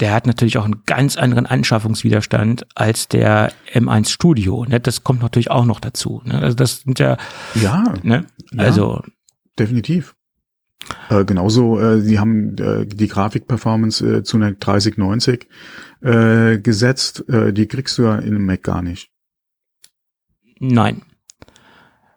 der 0.00 0.12
hat 0.14 0.26
natürlich 0.26 0.58
auch 0.58 0.64
einen 0.64 0.82
ganz 0.86 1.16
anderen 1.16 1.46
Anschaffungswiderstand 1.46 2.66
als 2.74 3.08
der 3.08 3.52
M1 3.72 4.08
Studio. 4.08 4.64
Ne? 4.64 4.80
Das 4.80 5.04
kommt 5.04 5.22
natürlich 5.22 5.50
auch 5.50 5.66
noch 5.66 5.80
dazu. 5.80 6.22
Ne? 6.24 6.40
Also 6.40 6.56
das 6.56 6.80
sind 6.80 6.98
ja, 6.98 7.16
ja, 7.54 7.94
ne? 8.02 8.24
also 8.56 9.02
ja, 9.04 9.12
definitiv. 9.58 10.16
Äh, 11.10 11.24
genauso, 11.24 11.78
äh, 11.78 12.00
sie 12.00 12.18
haben 12.18 12.56
äh, 12.56 12.86
die 12.86 13.08
Grafikperformance 13.08 14.18
äh, 14.18 14.22
zu 14.22 14.38
einer 14.38 14.52
3090 14.52 15.46
äh, 16.00 16.58
gesetzt. 16.58 17.28
Äh, 17.28 17.52
die 17.52 17.66
kriegst 17.66 17.98
du 17.98 18.04
ja 18.04 18.16
in 18.16 18.34
einem 18.34 18.46
Mac 18.46 18.62
gar 18.62 18.82
nicht. 18.82 19.10
Nein. 20.58 21.02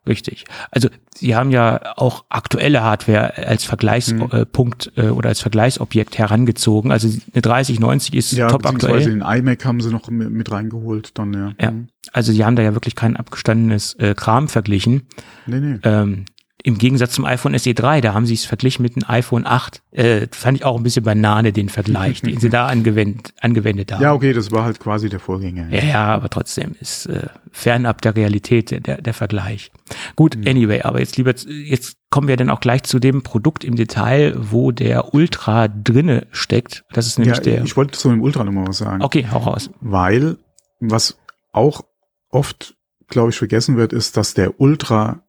Richtig. 0.06 0.46
Also 0.72 0.90
Sie 1.16 1.36
haben 1.36 1.52
ja 1.52 1.94
auch 1.96 2.26
aktuelle 2.30 2.84
Hardware 2.84 3.38
als 3.38 3.64
Vergleichspunkt 3.64 4.92
hm. 4.96 5.06
äh, 5.06 5.10
oder 5.10 5.30
als 5.30 5.40
Vergleichsobjekt 5.40 6.18
herangezogen. 6.18 6.92
Also 6.92 7.08
eine 7.08 7.42
3090 7.42 8.16
ist 8.16 8.32
ja, 8.34 8.48
top 8.50 8.66
aktuell. 8.66 9.04
Den 9.04 9.22
iMac 9.22 9.64
haben 9.64 9.80
sie 9.80 9.92
noch 9.92 10.10
mit, 10.10 10.52
reingeholt 10.52 11.18
dann, 11.18 11.34
ja. 11.34 11.52
ja. 11.62 11.70
Hm. 11.70 11.88
Also 12.12 12.34
Sie 12.34 12.44
haben 12.44 12.56
da 12.56 12.64
ja 12.64 12.74
wirklich 12.74 12.96
kein 12.96 13.16
abgestandenes 13.16 13.94
äh, 13.96 14.14
Kram 14.14 14.50
verglichen. 14.50 15.08
Nee, 15.46 15.60
nee. 15.60 15.80
Ähm, 15.84 16.26
im 16.66 16.78
Gegensatz 16.78 17.14
zum 17.14 17.26
iPhone 17.26 17.58
SE 17.60 17.74
3, 17.74 18.00
da 18.00 18.14
haben 18.14 18.26
sie 18.26 18.36
es 18.36 18.46
verglichen 18.46 18.84
mit 18.84 18.96
dem 18.96 19.04
iPhone 19.06 19.46
8. 19.46 19.82
Äh, 19.92 20.28
fand 20.32 20.58
ich 20.58 20.66
auch 20.66 20.78
ein 20.78 20.84
bisschen 20.84 21.04
Banane, 21.04 21.52
den 21.52 21.68
Vergleich, 21.68 22.22
den 22.22 22.40
sie 22.40 22.50
da 22.50 22.68
angewendet, 22.68 23.34
angewendet 23.42 23.92
haben. 23.92 24.02
Ja, 24.02 24.14
okay, 24.14 24.32
das 24.32 24.50
war 24.52 24.64
halt 24.64 24.80
quasi 24.80 25.10
der 25.10 25.20
Vorgänger. 25.20 25.68
Ja, 25.70 25.84
ja 25.84 26.06
aber 26.06 26.30
trotzdem 26.30 26.76
ist 26.80 27.08
äh, 27.08 27.28
fernab 27.52 28.02
der 28.02 28.16
Realität 28.16 28.72
der, 28.88 29.02
der 29.02 29.14
Vergleich. 29.14 29.72
Gut, 30.16 30.38
mhm. 30.38 30.48
anyway, 30.48 30.82
aber 30.84 31.02
jetzt 31.02 31.18
lieber, 31.18 31.34
jetzt 31.36 31.98
kommen 32.10 32.30
wir 32.30 32.38
dann 32.38 32.50
auch 32.50 32.62
gleich 32.62 32.84
zu 32.84 32.98
dem 32.98 33.24
Produkt 33.24 33.66
im 33.66 33.76
Detail, 33.76 34.34
wo 34.38 34.72
der 34.72 35.14
Ultra 35.14 35.68
drinne 35.68 36.28
steckt. 36.32 36.86
Das 36.94 37.08
ist 37.08 37.20
nämlich 37.20 37.38
ja, 37.38 37.44
der. 37.44 37.64
Ich 37.66 37.76
wollte 37.76 37.98
zu 37.98 38.10
dem 38.10 38.22
Ultra 38.22 38.46
nochmal 38.46 38.68
was 38.68 38.78
sagen. 38.78 39.04
Okay, 39.04 39.28
hau 39.30 39.40
raus. 39.40 39.70
Weil, 39.82 40.38
was 40.80 41.18
auch 41.52 41.82
oft, 42.30 42.76
glaube 43.10 43.32
ich, 43.32 43.38
vergessen 43.38 43.76
wird, 43.76 43.92
ist, 43.92 44.16
dass 44.16 44.34
der 44.34 44.62
Ultra 44.62 45.24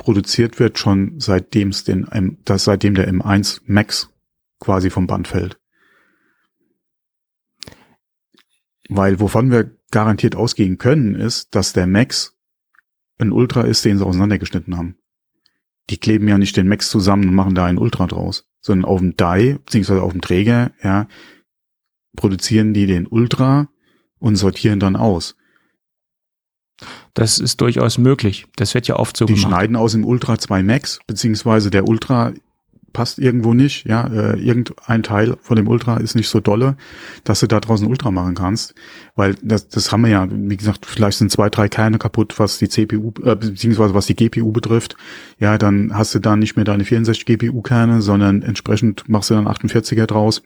produziert 0.00 0.58
wird, 0.58 0.78
schon 0.78 1.20
seitdem 1.20 1.68
es 1.68 1.84
den, 1.84 2.08
M, 2.08 2.38
das, 2.44 2.64
seitdem 2.64 2.94
der 2.94 3.08
M1 3.12 3.60
Max 3.66 4.10
quasi 4.58 4.90
vom 4.90 5.06
Band 5.06 5.28
fällt. 5.28 5.60
Weil 8.88 9.20
wovon 9.20 9.50
wir 9.50 9.76
garantiert 9.90 10.34
ausgehen 10.34 10.78
können, 10.78 11.14
ist, 11.14 11.54
dass 11.54 11.72
der 11.72 11.86
Max 11.86 12.36
ein 13.18 13.30
Ultra 13.30 13.62
ist, 13.62 13.84
den 13.84 13.98
sie 13.98 14.06
auseinandergeschnitten 14.06 14.76
haben. 14.76 14.96
Die 15.90 15.98
kleben 15.98 16.26
ja 16.28 16.38
nicht 16.38 16.56
den 16.56 16.68
Max 16.68 16.88
zusammen 16.88 17.28
und 17.28 17.34
machen 17.34 17.54
da 17.54 17.66
ein 17.66 17.78
Ultra 17.78 18.06
draus, 18.06 18.48
sondern 18.60 18.90
auf 18.90 19.00
dem 19.00 19.16
Die, 19.16 19.58
beziehungsweise 19.64 20.02
auf 20.02 20.12
dem 20.12 20.22
Träger, 20.22 20.72
ja, 20.82 21.08
produzieren 22.16 22.72
die 22.72 22.86
den 22.86 23.06
Ultra 23.06 23.68
und 24.18 24.36
sortieren 24.36 24.80
dann 24.80 24.96
aus. 24.96 25.36
Das 27.14 27.38
ist 27.38 27.60
durchaus 27.60 27.98
möglich. 27.98 28.46
Das 28.56 28.74
wird 28.74 28.86
ja 28.86 28.96
oft 28.96 29.16
so 29.16 29.24
die 29.24 29.34
gemacht. 29.34 29.46
Die 29.46 29.50
schneiden 29.50 29.76
aus 29.76 29.92
dem 29.92 30.04
Ultra 30.04 30.38
2 30.38 30.62
Max, 30.62 31.00
beziehungsweise 31.06 31.70
der 31.70 31.88
Ultra 31.88 32.32
passt 32.92 33.18
irgendwo 33.18 33.54
nicht, 33.54 33.86
ja, 33.86 34.06
äh, 34.06 34.38
irgendein 34.38 35.02
Teil 35.02 35.36
von 35.42 35.56
dem 35.56 35.68
Ultra 35.68 35.98
ist 35.98 36.16
nicht 36.16 36.28
so 36.28 36.40
dolle, 36.40 36.76
dass 37.24 37.40
du 37.40 37.46
da 37.46 37.60
draußen 37.60 37.86
Ultra 37.86 38.10
machen 38.10 38.34
kannst, 38.34 38.74
weil 39.14 39.34
das, 39.42 39.68
das 39.68 39.92
haben 39.92 40.02
wir 40.02 40.10
ja, 40.10 40.26
wie 40.30 40.56
gesagt, 40.56 40.86
vielleicht 40.86 41.18
sind 41.18 41.30
zwei, 41.30 41.50
drei 41.50 41.68
Kerne 41.68 41.98
kaputt, 41.98 42.38
was 42.38 42.58
die 42.58 42.68
CPU, 42.68 43.12
äh, 43.22 43.36
beziehungsweise 43.36 43.94
was 43.94 44.06
die 44.06 44.16
GPU 44.16 44.52
betrifft, 44.52 44.96
ja, 45.38 45.58
dann 45.58 45.96
hast 45.96 46.14
du 46.14 46.18
da 46.18 46.36
nicht 46.36 46.56
mehr 46.56 46.64
deine 46.64 46.84
64 46.84 47.26
GPU-Kerne, 47.26 48.02
sondern 48.02 48.42
entsprechend 48.42 49.08
machst 49.08 49.30
du 49.30 49.34
dann 49.34 49.46
48er 49.46 50.06
draus, 50.06 50.42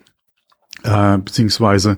äh, 0.82 1.18
beziehungsweise 1.18 1.96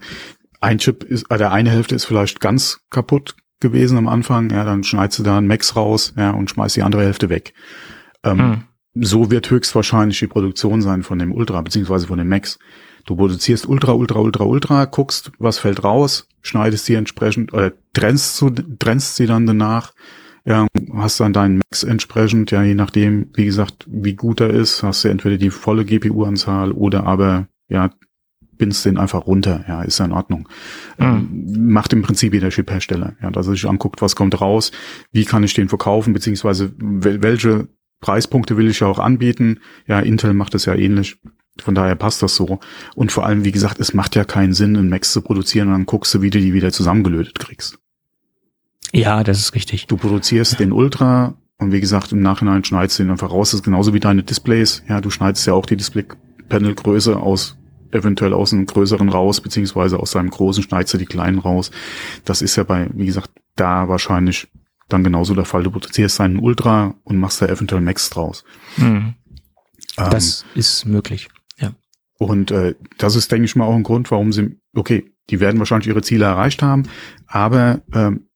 ein 0.61 0.79
Chip 0.79 1.03
ist, 1.05 1.31
äh, 1.31 1.39
der 1.39 1.53
eine 1.53 1.71
Hälfte 1.71 1.95
ist 1.95 2.05
vielleicht 2.05 2.41
ganz 2.41 2.81
kaputt 2.91 3.35
gewesen 3.61 3.99
am 3.99 4.09
Anfang, 4.09 4.51
ja, 4.51 4.65
dann 4.65 4.85
schneidest 4.85 5.19
du 5.19 5.23
da 5.23 5.39
einen 5.39 5.47
Max 5.47 5.77
raus, 5.77 6.15
ja, 6.17 6.31
und 6.31 6.51
schmeißt 6.51 6.77
die 6.77 6.83
andere 6.83 7.05
Hälfte 7.05 7.29
weg. 7.29 7.55
Ähm, 8.23 8.39
hm. 8.39 8.63
So 8.99 9.31
wird 9.31 9.51
höchstwahrscheinlich 9.51 10.19
die 10.19 10.27
Produktion 10.27 10.81
sein 10.83 11.03
von 11.03 11.19
dem 11.19 11.33
Ultra, 11.33 11.61
beziehungsweise 11.61 12.07
von 12.07 12.19
dem 12.19 12.29
Max. 12.29 12.59
Du 13.05 13.15
produzierst 13.15 13.69
Ultra, 13.69 13.93
Ultra, 13.93 14.19
Ultra, 14.19 14.45
Ultra, 14.45 14.85
guckst, 14.87 15.33
was 15.39 15.59
fällt 15.59 15.85
raus, 15.85 16.29
schneidest 16.43 16.87
sie 16.87 16.95
entsprechend, 16.95 17.53
oder 17.53 17.73
trennst, 17.93 18.37
zu, 18.37 18.51
trennst 18.51 19.17
sie 19.17 19.27
dann 19.27 19.47
danach, 19.47 19.93
ja, 20.45 20.67
hast 20.95 21.21
dann 21.21 21.33
deinen 21.33 21.59
Max 21.59 21.83
entsprechend, 21.83 22.51
ja, 22.51 22.63
je 22.63 22.75
nachdem, 22.75 23.31
wie 23.35 23.45
gesagt, 23.45 23.87
wie 23.89 24.15
gut 24.15 24.41
er 24.41 24.51
ist, 24.51 24.83
hast 24.83 25.05
du 25.05 25.09
entweder 25.09 25.37
die 25.37 25.51
volle 25.51 25.85
GPU-Anzahl 25.85 26.73
oder 26.73 27.07
aber, 27.07 27.49
ja, 27.69 27.91
binst 28.59 28.85
den 28.85 28.99
einfach 28.99 29.27
runter, 29.27 29.65
ja, 29.69 29.83
ist 29.83 29.99
ja 29.99 30.05
in 30.05 30.13
Ordnung. 30.13 30.49
Mhm. 30.99 31.05
Ähm, 31.05 31.73
macht 31.73 31.93
im 31.93 32.03
Prinzip 32.03 32.35
jeder 32.35 32.51
Chip-Hersteller, 32.51 33.15
ja, 33.23 33.31
dass 33.31 33.47
er 33.47 33.53
sich 33.53 33.69
anguckt, 33.69 34.03
was 34.03 34.17
kommt 34.17 34.41
raus, 34.41 34.73
wie 35.13 35.25
kann 35.25 35.45
ich 35.45 35.55
den 35.55 35.69
verkaufen, 35.69 36.13
beziehungsweise 36.13 36.73
welche 36.79 37.69
Preispunkte 38.01 38.57
will 38.57 38.69
ich 38.69 38.81
ja 38.81 38.87
auch 38.87 38.99
anbieten. 38.99 39.61
Ja, 39.87 40.01
Intel 40.01 40.35
macht 40.35 40.55
das 40.55 40.65
ja 40.65 40.75
ähnlich. 40.75 41.19
Von 41.59 41.75
daher 41.75 41.95
passt 41.95 42.23
das 42.23 42.37
so. 42.37 42.61
Und 42.95 43.13
vor 43.13 43.25
allem, 43.25 43.45
wie 43.45 43.53
gesagt, 43.53 43.81
es 43.81 43.95
macht 43.95 44.15
ja 44.15 44.25
keinen 44.25 44.53
Sinn, 44.53 44.77
einen 44.77 44.91
Max 44.91 45.13
zu 45.13 45.23
produzieren 45.23 45.69
und 45.69 45.75
dann 45.75 45.87
guckst 45.87 46.13
du, 46.13 46.21
wie 46.21 46.31
du 46.31 46.39
die 46.39 46.53
wieder 46.53 46.71
zusammengelötet 46.71 47.39
kriegst. 47.39 47.79
Ja, 48.93 49.25
das 49.25 49.39
ist 49.39 49.55
richtig. 49.55 49.87
Du 49.87 49.97
produzierst 49.97 50.61
den 50.61 50.73
Ultra 50.73 51.35
und 51.59 51.73
wie 51.73 51.81
gesagt, 51.81 52.13
im 52.13 52.21
Nachhinein 52.21 52.65
schneidest 52.65 52.99
du 52.99 53.05
ihn 53.05 53.11
einfach 53.11 53.31
raus. 53.31 53.51
Das 53.51 53.61
ist 53.61 53.65
genauso 53.65 53.95
wie 53.95 54.01
deine 54.01 54.23
Displays. 54.23 54.83
Ja, 54.89 55.01
du 55.01 55.11
schneidest 55.11 55.47
ja 55.47 55.55
auch 55.55 55.67
die 55.67 55.77
Display-Panel-Größe 55.77 57.17
aus 57.17 57.56
eventuell 57.93 58.33
aus 58.33 58.53
einem 58.53 58.67
größeren 58.67 59.09
raus, 59.09 59.41
beziehungsweise 59.41 59.99
aus 59.99 60.13
seinem 60.13 60.31
großen 60.31 60.63
schneidest 60.63 60.95
du 60.95 60.99
die 60.99 61.07
kleinen 61.07 61.39
raus. 61.39 61.71
Das 62.25 62.43
ist 62.43 62.57
ja 62.57 62.65
bei, 62.65 62.89
wie 62.95 63.07
gesagt, 63.07 63.31
da 63.57 63.89
wahrscheinlich 63.89 64.49
dann 64.89 65.05
genauso 65.05 65.35
der 65.35 65.45
Fall. 65.45 65.63
Du 65.63 65.71
produzierst 65.71 66.21
einen 66.21 66.39
Ultra 66.39 66.95
und 67.05 67.19
machst 67.19 67.43
da 67.43 67.47
eventuell 67.47 67.81
Max 67.81 68.11
draus. 68.11 68.45
Mhm. 68.77 69.15
Ähm, 69.99 70.11
das 70.11 70.45
ist 70.55 70.85
möglich, 70.87 71.29
ja. 71.59 71.73
Und 72.19 72.51
äh, 72.51 72.75
das 72.99 73.17
ist, 73.17 73.33
denke 73.33 73.47
ich 73.47 73.57
mal, 73.57 73.65
auch 73.65 73.75
ein 73.75 73.83
Grund, 73.83 74.11
warum 74.11 74.33
sie, 74.33 74.59
okay, 74.75 75.13
die 75.31 75.41
werden 75.41 75.59
wahrscheinlich 75.59 75.89
ihre 75.89 76.03
Ziele 76.03 76.25
erreicht 76.27 76.63
haben, 76.63 76.85
aber 77.27 77.83
ähm, 77.93 78.29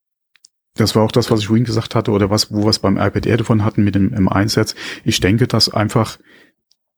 das 0.75 0.95
war 0.95 1.03
auch 1.03 1.13
das, 1.13 1.31
was 1.31 1.41
ich 1.41 1.47
vorhin 1.49 1.65
gesagt 1.65 1.95
hatte, 1.95 2.11
oder 2.11 2.31
was, 2.31 2.53
wo 2.53 2.63
wir 2.65 2.71
es 2.71 2.79
beim 2.79 2.97
iPad 2.97 3.27
Air 3.27 3.39
davon 3.39 3.65
hatten 3.65 3.85
mit 3.85 3.95
dem 3.95 4.15
M1-Satz. 4.15 4.75
Ich 5.05 5.21
denke, 5.21 5.47
dass 5.47 5.69
einfach 5.69 6.19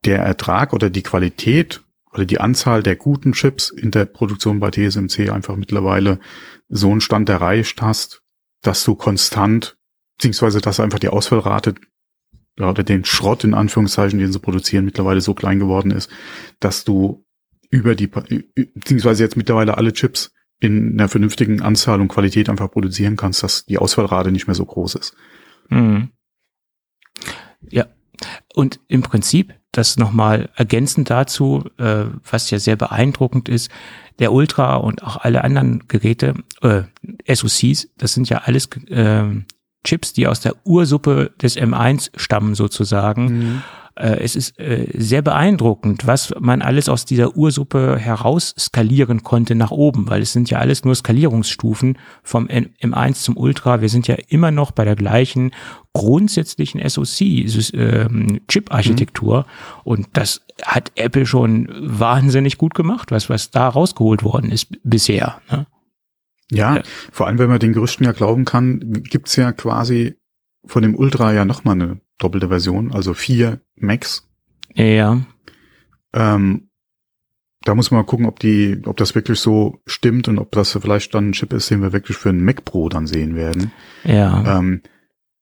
der 0.04 0.18
Ertrag 0.20 0.72
oder 0.72 0.90
die 0.90 1.02
Qualität 1.02 1.82
oder 2.12 2.24
die 2.24 2.40
Anzahl 2.40 2.82
der 2.82 2.96
guten 2.96 3.32
Chips 3.32 3.70
in 3.70 3.90
der 3.90 4.04
Produktion 4.04 4.60
bei 4.60 4.70
TSMC 4.70 5.30
einfach 5.30 5.56
mittlerweile 5.56 6.20
so 6.68 6.90
einen 6.90 7.00
Stand 7.00 7.28
erreicht 7.28 7.80
hast, 7.80 8.22
dass 8.60 8.84
du 8.84 8.94
konstant, 8.94 9.76
beziehungsweise 10.16 10.60
dass 10.60 10.80
einfach 10.80 10.98
die 10.98 11.08
Ausfallrate 11.08 11.74
oder 12.60 12.84
den 12.84 13.04
Schrott 13.04 13.44
in 13.44 13.54
Anführungszeichen, 13.54 14.18
den 14.18 14.32
sie 14.32 14.38
produzieren, 14.38 14.84
mittlerweile 14.84 15.20
so 15.20 15.34
klein 15.34 15.58
geworden 15.58 15.90
ist, 15.90 16.10
dass 16.60 16.84
du 16.84 17.24
über 17.70 17.94
die, 17.94 18.06
beziehungsweise 18.06 19.22
jetzt 19.22 19.36
mittlerweile 19.36 19.78
alle 19.78 19.94
Chips 19.94 20.32
in 20.60 20.92
einer 20.92 21.08
vernünftigen 21.08 21.62
Anzahl 21.62 22.00
und 22.00 22.08
Qualität 22.08 22.48
einfach 22.48 22.70
produzieren 22.70 23.16
kannst, 23.16 23.42
dass 23.42 23.64
die 23.64 23.78
Ausfallrate 23.78 24.30
nicht 24.30 24.46
mehr 24.46 24.54
so 24.54 24.66
groß 24.66 24.94
ist. 24.96 25.16
Mhm. 25.70 26.10
Ja, 27.70 27.86
und 28.54 28.80
im 28.88 29.02
Prinzip 29.02 29.54
das 29.72 29.96
nochmal 29.96 30.50
ergänzend 30.54 31.10
dazu, 31.10 31.64
äh, 31.78 32.04
was 32.30 32.50
ja 32.50 32.58
sehr 32.58 32.76
beeindruckend 32.76 33.48
ist, 33.48 33.70
der 34.18 34.32
Ultra 34.32 34.76
und 34.76 35.02
auch 35.02 35.16
alle 35.16 35.42
anderen 35.42 35.88
Geräte, 35.88 36.34
äh, 36.60 36.82
SoCs, 37.34 37.88
das 37.96 38.12
sind 38.14 38.28
ja 38.28 38.42
alles 38.44 38.68
äh, 38.88 39.24
Chips, 39.84 40.12
die 40.12 40.28
aus 40.28 40.40
der 40.40 40.54
Ursuppe 40.64 41.32
des 41.40 41.56
M1 41.56 42.10
stammen 42.16 42.54
sozusagen. 42.54 43.24
Mhm. 43.24 43.62
Äh, 43.96 44.20
es 44.20 44.36
ist 44.36 44.58
äh, 44.58 44.86
sehr 44.94 45.22
beeindruckend, 45.22 46.06
was 46.06 46.34
man 46.38 46.62
alles 46.62 46.88
aus 46.88 47.04
dieser 47.04 47.36
Ursuppe 47.36 47.98
heraus 47.98 48.54
skalieren 48.58 49.22
konnte 49.22 49.54
nach 49.54 49.70
oben, 49.70 50.08
weil 50.08 50.22
es 50.22 50.32
sind 50.32 50.48
ja 50.50 50.58
alles 50.58 50.84
nur 50.84 50.94
Skalierungsstufen 50.94 51.98
vom 52.22 52.46
M1 52.46 53.22
zum 53.22 53.36
Ultra. 53.36 53.80
Wir 53.80 53.88
sind 53.88 54.08
ja 54.08 54.16
immer 54.28 54.50
noch 54.50 54.70
bei 54.70 54.84
der 54.84 54.96
gleichen 54.96 55.52
grundsätzlichen 55.92 56.80
SoC-Chip-Architektur 56.88 59.36
ähm, 59.36 59.44
und 59.84 60.08
das 60.14 60.40
hat 60.62 60.92
Apple 60.94 61.26
schon 61.26 61.68
wahnsinnig 61.80 62.56
gut 62.56 62.74
gemacht, 62.74 63.10
was, 63.10 63.28
was 63.28 63.50
da 63.50 63.68
rausgeholt 63.68 64.24
worden 64.24 64.50
ist 64.50 64.68
bisher. 64.84 65.42
Ne? 65.50 65.66
Ja, 66.50 66.76
ja, 66.76 66.82
vor 67.10 67.26
allem, 67.26 67.38
wenn 67.38 67.48
man 67.48 67.58
den 67.58 67.72
Gerüchten 67.72 68.04
ja 68.04 68.12
glauben 68.12 68.44
kann, 68.44 69.02
gibt's 69.02 69.36
ja 69.36 69.52
quasi 69.52 70.14
von 70.66 70.82
dem 70.82 70.94
Ultra 70.94 71.32
ja 71.32 71.44
nochmal 71.44 71.74
eine 71.74 72.00
doppelte 72.22 72.48
Version, 72.48 72.92
also 72.92 73.14
vier 73.14 73.60
Macs. 73.76 74.28
Ja. 74.74 75.20
Ähm, 76.12 76.68
da 77.64 77.74
muss 77.74 77.90
man 77.90 78.00
mal 78.00 78.06
gucken, 78.06 78.26
ob 78.26 78.38
die, 78.40 78.80
ob 78.84 78.96
das 78.96 79.14
wirklich 79.14 79.38
so 79.38 79.80
stimmt 79.86 80.28
und 80.28 80.38
ob 80.38 80.50
das 80.52 80.72
vielleicht 80.80 81.14
dann 81.14 81.30
ein 81.30 81.32
Chip 81.32 81.52
ist, 81.52 81.70
den 81.70 81.82
wir 81.82 81.92
wirklich 81.92 82.16
für 82.16 82.30
einen 82.30 82.44
Mac 82.44 82.64
Pro 82.64 82.88
dann 82.88 83.06
sehen 83.06 83.36
werden. 83.36 83.72
Ja. 84.04 84.58
Ähm, 84.58 84.82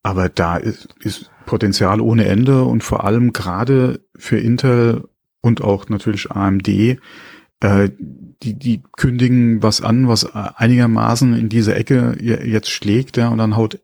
aber 0.03 0.29
da 0.29 0.57
ist, 0.57 0.95
ist 1.01 1.31
Potenzial 1.47 2.01
ohne 2.01 2.27
Ende 2.27 2.65
und 2.65 2.83
vor 2.83 3.05
allem 3.05 3.33
gerade 3.33 4.05
für 4.17 4.39
Intel 4.39 5.09
und 5.41 5.63
auch 5.63 5.89
natürlich 5.89 6.31
AMD, 6.31 6.69
äh, 6.69 6.99
die, 8.43 8.59
die 8.59 8.83
kündigen 8.97 9.63
was 9.63 9.83
an, 9.83 10.09
was 10.09 10.35
einigermaßen 10.35 11.35
in 11.35 11.49
diese 11.49 11.75
Ecke 11.75 12.17
jetzt 12.21 12.71
schlägt, 12.71 13.17
ja, 13.17 13.29
und 13.29 13.39
dann 13.39 13.57
haut 13.57 13.81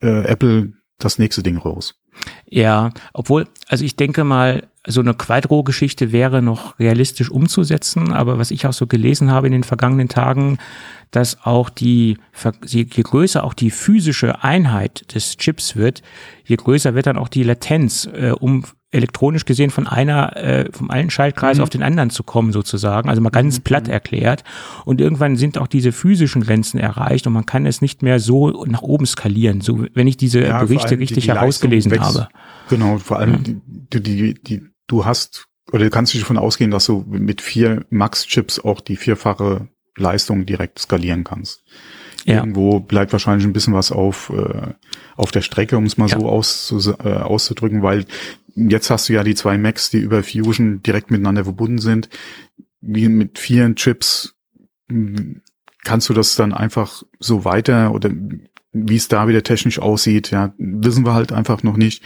äh, 0.00 0.24
Apple 0.24 0.72
das 0.98 1.18
nächste 1.18 1.42
Ding 1.42 1.56
raus. 1.56 2.00
Ja, 2.54 2.90
obwohl, 3.14 3.48
also 3.68 3.82
ich 3.82 3.96
denke 3.96 4.24
mal, 4.24 4.68
so 4.86 5.00
eine 5.00 5.14
Quadro-Geschichte 5.14 6.12
wäre 6.12 6.42
noch 6.42 6.78
realistisch 6.78 7.30
umzusetzen, 7.30 8.12
aber 8.12 8.38
was 8.38 8.50
ich 8.50 8.66
auch 8.66 8.74
so 8.74 8.86
gelesen 8.86 9.30
habe 9.30 9.46
in 9.46 9.54
den 9.54 9.64
vergangenen 9.64 10.10
Tagen, 10.10 10.58
dass 11.12 11.46
auch 11.46 11.70
die, 11.70 12.18
je 12.66 12.84
größer 12.84 13.42
auch 13.42 13.54
die 13.54 13.70
physische 13.70 14.44
Einheit 14.44 15.14
des 15.14 15.38
Chips 15.38 15.76
wird, 15.76 16.02
je 16.44 16.56
größer 16.56 16.94
wird 16.94 17.06
dann 17.06 17.16
auch 17.16 17.28
die 17.28 17.42
Latenz, 17.42 18.06
äh, 18.12 18.32
um 18.32 18.64
elektronisch 18.92 19.44
gesehen 19.44 19.70
von 19.70 19.86
einer, 19.86 20.36
äh, 20.36 20.70
vom 20.72 20.90
einen 20.90 21.10
Schaltkreis 21.10 21.56
mhm. 21.56 21.62
auf 21.62 21.70
den 21.70 21.82
anderen 21.82 22.10
zu 22.10 22.22
kommen 22.22 22.52
sozusagen, 22.52 23.08
also 23.08 23.20
mal 23.20 23.30
ganz 23.30 23.58
mhm. 23.58 23.62
platt 23.62 23.88
erklärt. 23.88 24.44
Und 24.84 25.00
irgendwann 25.00 25.36
sind 25.36 25.58
auch 25.58 25.66
diese 25.66 25.92
physischen 25.92 26.42
Grenzen 26.42 26.78
erreicht 26.78 27.26
und 27.26 27.32
man 27.32 27.46
kann 27.46 27.66
es 27.66 27.80
nicht 27.80 28.02
mehr 28.02 28.20
so 28.20 28.64
nach 28.66 28.82
oben 28.82 29.06
skalieren, 29.06 29.60
so 29.60 29.86
wenn 29.94 30.06
ich 30.06 30.16
diese 30.16 30.42
ja, 30.42 30.60
Berichte 30.60 30.98
richtig 30.98 31.24
die, 31.24 31.30
die 31.30 31.34
herausgelesen 31.34 31.98
habe. 31.98 32.28
Genau, 32.68 32.98
vor 32.98 33.18
allem 33.18 33.32
mhm. 33.32 33.62
die, 33.66 34.02
die, 34.02 34.34
die, 34.34 34.62
du 34.86 35.04
hast 35.04 35.48
oder 35.72 35.84
du 35.84 35.90
kannst 35.90 36.12
dich 36.12 36.20
davon 36.20 36.38
ausgehen, 36.38 36.70
dass 36.70 36.86
du 36.86 37.04
mit 37.08 37.40
vier 37.40 37.84
Max-Chips 37.90 38.60
auch 38.60 38.80
die 38.80 38.96
vierfache 38.96 39.68
Leistung 39.96 40.44
direkt 40.44 40.78
skalieren 40.78 41.24
kannst. 41.24 41.64
Ja. 42.24 42.36
Irgendwo 42.36 42.80
bleibt 42.80 43.12
wahrscheinlich 43.12 43.46
ein 43.46 43.52
bisschen 43.52 43.74
was 43.74 43.90
auf, 43.90 44.30
äh, 44.30 44.74
auf 45.16 45.32
der 45.32 45.40
Strecke, 45.40 45.76
um 45.76 45.84
es 45.84 45.96
mal 45.96 46.08
ja. 46.08 46.18
so 46.18 46.28
auszu, 46.28 46.94
äh, 47.04 47.08
auszudrücken, 47.08 47.82
weil 47.82 48.04
jetzt 48.54 48.90
hast 48.90 49.08
du 49.08 49.12
ja 49.12 49.24
die 49.24 49.34
zwei 49.34 49.58
Macs, 49.58 49.90
die 49.90 49.98
über 49.98 50.22
Fusion 50.22 50.82
direkt 50.82 51.10
miteinander 51.10 51.44
verbunden 51.44 51.78
sind. 51.78 52.08
Wie 52.80 53.08
mit 53.08 53.38
vielen 53.38 53.76
Chips 53.76 54.34
kannst 55.84 56.08
du 56.08 56.12
das 56.12 56.36
dann 56.36 56.52
einfach 56.52 57.02
so 57.18 57.44
weiter 57.44 57.92
oder 57.92 58.10
wie 58.72 58.96
es 58.96 59.08
da 59.08 59.28
wieder 59.28 59.42
technisch 59.42 59.78
aussieht, 59.78 60.30
ja, 60.30 60.54
wissen 60.58 61.04
wir 61.04 61.14
halt 61.14 61.32
einfach 61.32 61.62
noch 61.62 61.76
nicht. 61.76 62.02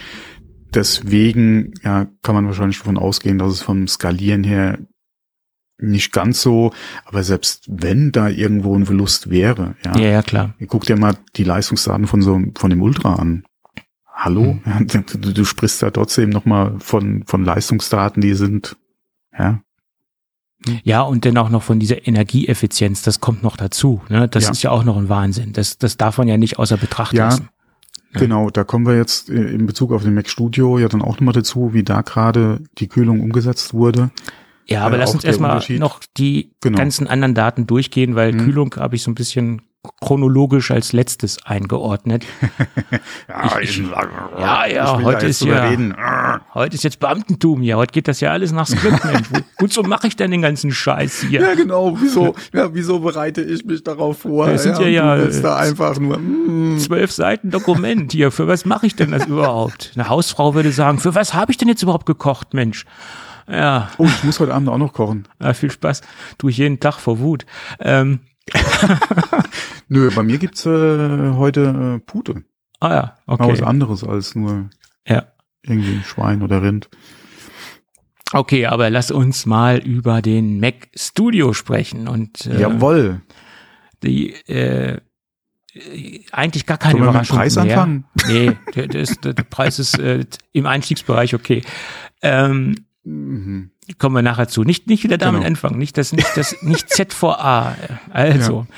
Deswegen 0.73 1.73
ja, 1.83 2.07
kann 2.23 2.35
man 2.35 2.45
wahrscheinlich 2.45 2.79
davon 2.79 2.97
ausgehen, 2.97 3.37
dass 3.37 3.53
es 3.53 3.61
vom 3.61 3.87
Skalieren 3.87 4.43
her 4.43 4.79
nicht 5.79 6.11
ganz 6.11 6.41
so, 6.41 6.73
aber 7.05 7.23
selbst 7.23 7.65
wenn 7.67 8.11
da 8.11 8.29
irgendwo 8.29 8.75
ein 8.75 8.85
Verlust 8.85 9.29
wäre, 9.29 9.75
ja, 9.85 9.97
ja, 9.97 10.09
ja 10.09 10.21
klar. 10.21 10.53
Guck 10.67 10.85
dir 10.85 10.97
mal 10.97 11.15
die 11.35 11.43
Leistungsdaten 11.43 12.07
von 12.07 12.21
so 12.21 12.39
von 12.55 12.69
dem 12.69 12.81
Ultra 12.81 13.15
an. 13.15 13.43
Hallo, 14.11 14.57
mhm. 14.65 14.87
du, 14.87 15.33
du, 15.33 15.45
sprichst 15.45 15.83
da 15.83 15.91
trotzdem 15.91 16.29
nochmal 16.29 16.75
von 16.79 17.23
von 17.25 17.45
Leistungsdaten, 17.45 18.21
die 18.21 18.33
sind 18.33 18.75
ja. 19.37 19.61
Ja, 20.83 21.01
und 21.01 21.23
dann 21.23 21.37
auch 21.37 21.49
noch 21.49 21.61
von 21.61 21.79
dieser 21.79 22.07
Energieeffizienz, 22.07 23.03
das 23.03 23.21
kommt 23.21 23.43
noch 23.43 23.57
dazu. 23.57 24.01
Ne? 24.09 24.27
Das 24.27 24.45
ja. 24.45 24.51
ist 24.51 24.63
ja 24.63 24.71
auch 24.71 24.83
noch 24.83 24.97
ein 24.97 25.07
Wahnsinn. 25.07 25.53
Das, 25.53 25.77
das 25.77 25.97
darf 25.97 26.17
man 26.17 26.27
ja 26.27 26.37
nicht 26.37 26.57
außer 26.57 26.77
Betracht 26.77 27.13
ja, 27.13 27.25
lassen. 27.25 27.49
Ja. 28.13 28.19
Genau, 28.19 28.49
da 28.49 28.63
kommen 28.63 28.87
wir 28.87 28.95
jetzt 28.95 29.29
äh, 29.29 29.35
in 29.35 29.67
Bezug 29.67 29.91
auf 29.91 30.03
den 30.03 30.15
Mac 30.15 30.27
Studio 30.27 30.79
ja 30.79 30.87
dann 30.87 31.03
auch 31.03 31.15
nochmal 31.15 31.33
dazu, 31.33 31.73
wie 31.73 31.83
da 31.83 32.01
gerade 32.01 32.61
die 32.79 32.87
Kühlung 32.87 33.21
umgesetzt 33.21 33.73
wurde. 33.73 34.09
Ja, 34.69 34.85
aber 34.85 34.95
äh, 34.95 34.99
lass 34.99 35.13
uns 35.13 35.23
erstmal 35.23 35.61
noch 35.77 36.01
die 36.17 36.51
genau. 36.61 36.77
ganzen 36.77 37.07
anderen 37.07 37.33
Daten 37.33 37.67
durchgehen, 37.67 38.15
weil 38.15 38.33
mhm. 38.33 38.45
Kühlung 38.45 38.75
habe 38.75 38.95
ich 38.95 39.03
so 39.03 39.11
ein 39.11 39.15
bisschen 39.15 39.61
chronologisch 40.01 40.71
als 40.71 40.91
letztes 40.91 41.45
eingeordnet. 41.45 42.25
ja, 43.29 43.59
ich, 43.61 43.79
ich, 43.79 43.87
ja, 44.37 44.65
ja, 44.67 45.01
heute 45.01 45.27
ist 45.27 45.41
ja, 45.41 46.41
heute 46.53 46.75
ist 46.75 46.83
jetzt 46.83 46.99
Beamtentum 46.99 47.61
hier. 47.61 47.77
Heute 47.77 47.93
geht 47.93 48.07
das 48.07 48.19
ja 48.19 48.31
alles 48.31 48.51
nach 48.51 48.67
Skript, 48.67 49.03
Mensch. 49.05 49.27
Wozu 49.59 49.83
mache 49.83 50.07
ich 50.07 50.15
denn 50.15 50.31
den 50.31 50.41
ganzen 50.41 50.71
Scheiß 50.71 51.27
hier? 51.29 51.41
Ja, 51.41 51.53
genau. 51.53 51.97
Wieso, 51.99 52.35
ja, 52.53 52.73
wieso 52.73 52.99
bereite 52.99 53.41
ich 53.41 53.63
mich 53.65 53.83
darauf 53.83 54.19
vor? 54.19 54.47
Das 54.47 54.63
sind 54.63 54.77
ja, 54.79 54.87
ja, 54.87 55.15
ja 55.15 55.41
da 55.41 55.55
einfach 55.55 55.97
nur 55.99 56.17
mm. 56.17 56.79
zwölf 56.79 57.11
Seiten 57.11 57.49
Dokument 57.49 58.11
hier. 58.11 58.31
Für 58.31 58.47
was 58.47 58.65
mache 58.65 58.87
ich 58.87 58.95
denn 58.95 59.11
das 59.11 59.25
überhaupt? 59.25 59.91
Eine 59.95 60.09
Hausfrau 60.09 60.53
würde 60.53 60.71
sagen, 60.71 60.99
für 60.99 61.15
was 61.15 61.33
habe 61.33 61.51
ich 61.51 61.57
denn 61.57 61.69
jetzt 61.69 61.81
überhaupt 61.81 62.05
gekocht, 62.05 62.53
Mensch? 62.53 62.85
Ja. 63.47 63.89
Oh, 63.97 64.05
ich 64.05 64.23
muss 64.23 64.39
heute 64.39 64.53
Abend 64.53 64.69
auch 64.69 64.77
noch 64.77 64.93
kochen. 64.93 65.27
Ja, 65.41 65.53
viel 65.53 65.71
Spaß. 65.71 66.01
Ich 66.47 66.57
jeden 66.57 66.79
Tag 66.79 66.95
vor 66.95 67.19
Wut. 67.19 67.45
Ähm. 67.79 68.19
Nö, 69.87 70.09
bei 70.13 70.23
mir 70.23 70.37
gibt's 70.37 70.65
äh, 70.65 71.31
heute 71.33 71.97
äh, 71.97 71.99
Pute. 71.99 72.43
Ah 72.79 72.93
ja, 72.93 73.17
okay. 73.25 73.43
Aber 73.43 73.53
was 73.53 73.61
anderes 73.61 74.03
als 74.03 74.35
nur 74.35 74.69
ja. 75.07 75.25
irgendwie 75.63 76.01
Schwein 76.03 76.41
oder 76.41 76.61
Rind. 76.61 76.89
Okay, 78.33 78.65
aber 78.65 78.89
lass 78.89 79.11
uns 79.11 79.45
mal 79.45 79.77
über 79.77 80.21
den 80.21 80.59
Mac 80.59 80.89
Studio 80.95 81.53
sprechen 81.53 82.07
und 82.07 82.45
äh, 82.45 82.59
Jawoll. 82.59 83.21
Die 84.03 84.33
äh, 84.47 84.99
eigentlich 86.31 86.65
gar 86.65 86.77
keine 86.77 86.95
Können 86.95 87.09
Überraschung 87.09 87.37
wir 87.37 87.45
mit 87.45 87.51
dem 87.51 87.55
Preis 87.55 87.65
mehr. 87.65 87.79
anfangen? 87.79 88.05
Nee, 88.27 88.57
der, 88.75 88.87
der, 88.87 89.01
ist, 89.01 89.23
der 89.23 89.33
Preis 89.33 89.79
ist 89.79 89.97
äh, 89.99 90.25
im 90.51 90.65
Einstiegsbereich 90.65 91.35
okay. 91.35 91.61
Ähm, 92.21 92.86
Mhm. 93.07 93.71
Kommen 93.97 94.15
wir 94.15 94.21
nachher 94.21 94.47
zu. 94.47 94.63
Nicht, 94.63 94.87
nicht 94.87 95.03
wieder 95.03 95.17
damit 95.17 95.41
genau. 95.41 95.47
anfangen. 95.47 95.77
Nicht 95.77 95.97
das, 95.97 96.11
nicht 96.11 96.35
das, 96.35 96.61
nicht 96.61 96.87
Z4A. 96.87 97.73
Also. 98.11 98.67
Ja. 98.69 98.75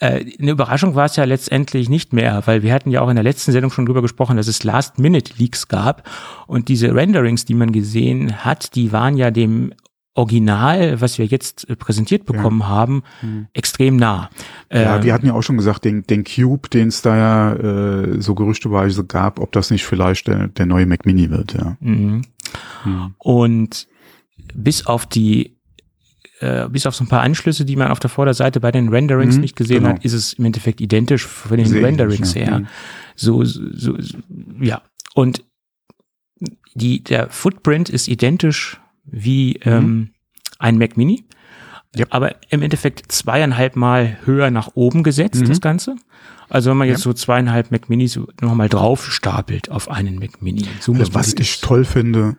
Äh, 0.00 0.32
eine 0.40 0.50
Überraschung 0.50 0.96
war 0.96 1.04
es 1.04 1.14
ja 1.14 1.24
letztendlich 1.24 1.88
nicht 1.88 2.12
mehr, 2.12 2.42
weil 2.46 2.62
wir 2.62 2.72
hatten 2.72 2.90
ja 2.90 3.00
auch 3.00 3.08
in 3.08 3.14
der 3.14 3.22
letzten 3.22 3.52
Sendung 3.52 3.70
schon 3.70 3.86
drüber 3.86 4.02
gesprochen, 4.02 4.36
dass 4.36 4.48
es 4.48 4.64
Last-Minute-Leaks 4.64 5.68
gab 5.68 6.08
und 6.48 6.68
diese 6.68 6.92
Renderings, 6.92 7.44
die 7.44 7.54
man 7.54 7.70
gesehen 7.70 8.44
hat, 8.44 8.74
die 8.74 8.90
waren 8.90 9.16
ja 9.16 9.30
dem 9.30 9.72
Original, 10.16 11.00
was 11.00 11.18
wir 11.18 11.26
jetzt 11.26 11.68
äh, 11.68 11.76
präsentiert 11.76 12.24
bekommen 12.24 12.60
ja. 12.60 12.68
haben, 12.68 13.02
mhm. 13.22 13.48
extrem 13.52 13.96
nah. 13.96 14.30
Ja, 14.72 14.96
ähm, 14.96 15.04
wir 15.04 15.12
hatten 15.12 15.26
ja 15.26 15.34
auch 15.34 15.42
schon 15.42 15.56
gesagt, 15.56 15.84
den, 15.84 16.04
den 16.04 16.24
Cube, 16.24 16.68
den 16.70 16.88
es 16.88 17.02
da 17.02 17.16
ja 17.16 17.54
äh, 17.54 18.20
so 18.20 18.34
gerüchteweise 18.34 19.04
gab, 19.04 19.40
ob 19.40 19.50
das 19.52 19.70
nicht 19.70 19.84
vielleicht 19.84 20.28
der, 20.28 20.48
der 20.48 20.66
neue 20.66 20.86
Mac 20.86 21.04
Mini 21.04 21.30
wird, 21.30 21.54
ja. 21.54 21.76
Mhm. 21.80 22.22
Mhm. 22.84 23.14
Und 23.18 23.88
bis 24.54 24.86
auf 24.86 25.06
die 25.06 25.56
äh, 26.40 26.68
bis 26.68 26.86
auf 26.86 26.94
so 26.94 27.04
ein 27.04 27.08
paar 27.08 27.22
Anschlüsse, 27.22 27.64
die 27.64 27.76
man 27.76 27.88
auf 27.88 28.00
der 28.00 28.10
Vorderseite 28.10 28.60
bei 28.60 28.72
den 28.72 28.88
Renderings 28.88 29.36
mhm, 29.36 29.42
nicht 29.42 29.56
gesehen 29.56 29.84
genau. 29.84 29.94
hat, 29.94 30.04
ist 30.04 30.12
es 30.12 30.34
im 30.34 30.44
Endeffekt 30.44 30.80
identisch 30.80 31.26
von 31.26 31.56
den 31.56 31.66
Sehr 31.66 31.82
Renderings 31.82 32.34
her. 32.34 32.60
Mhm. 32.60 32.66
So, 33.14 33.44
so, 33.44 33.62
so, 33.72 33.96
ja. 34.60 34.82
Und 35.14 35.44
die, 36.74 37.04
der 37.04 37.30
Footprint 37.30 37.88
ist 37.88 38.08
identisch 38.08 38.80
wie 39.04 39.60
mhm. 39.64 39.72
ähm, 39.72 40.10
ein 40.58 40.78
Mac 40.78 40.96
Mini. 40.96 41.24
Yep. 41.96 42.08
Aber 42.10 42.34
im 42.50 42.62
Endeffekt 42.62 43.12
zweieinhalb 43.12 43.76
Mal 43.76 44.18
höher 44.24 44.50
nach 44.50 44.70
oben 44.74 45.04
gesetzt, 45.04 45.42
mhm. 45.42 45.48
das 45.48 45.60
Ganze. 45.60 45.94
Also 46.48 46.70
wenn 46.70 46.76
man 46.76 46.88
jetzt 46.88 47.00
ja. 47.00 47.04
so 47.04 47.12
zweieinhalb 47.12 47.70
Mac 47.70 47.88
Minis 47.88 48.18
nochmal 48.40 48.68
drauf 48.68 49.10
stapelt 49.10 49.70
auf 49.70 49.88
einen 49.88 50.18
Mac 50.18 50.42
Mini. 50.42 50.66
So 50.80 50.92
also 50.92 51.14
was 51.14 51.34
ich 51.34 51.60
toll 51.60 51.84
finde, 51.84 52.36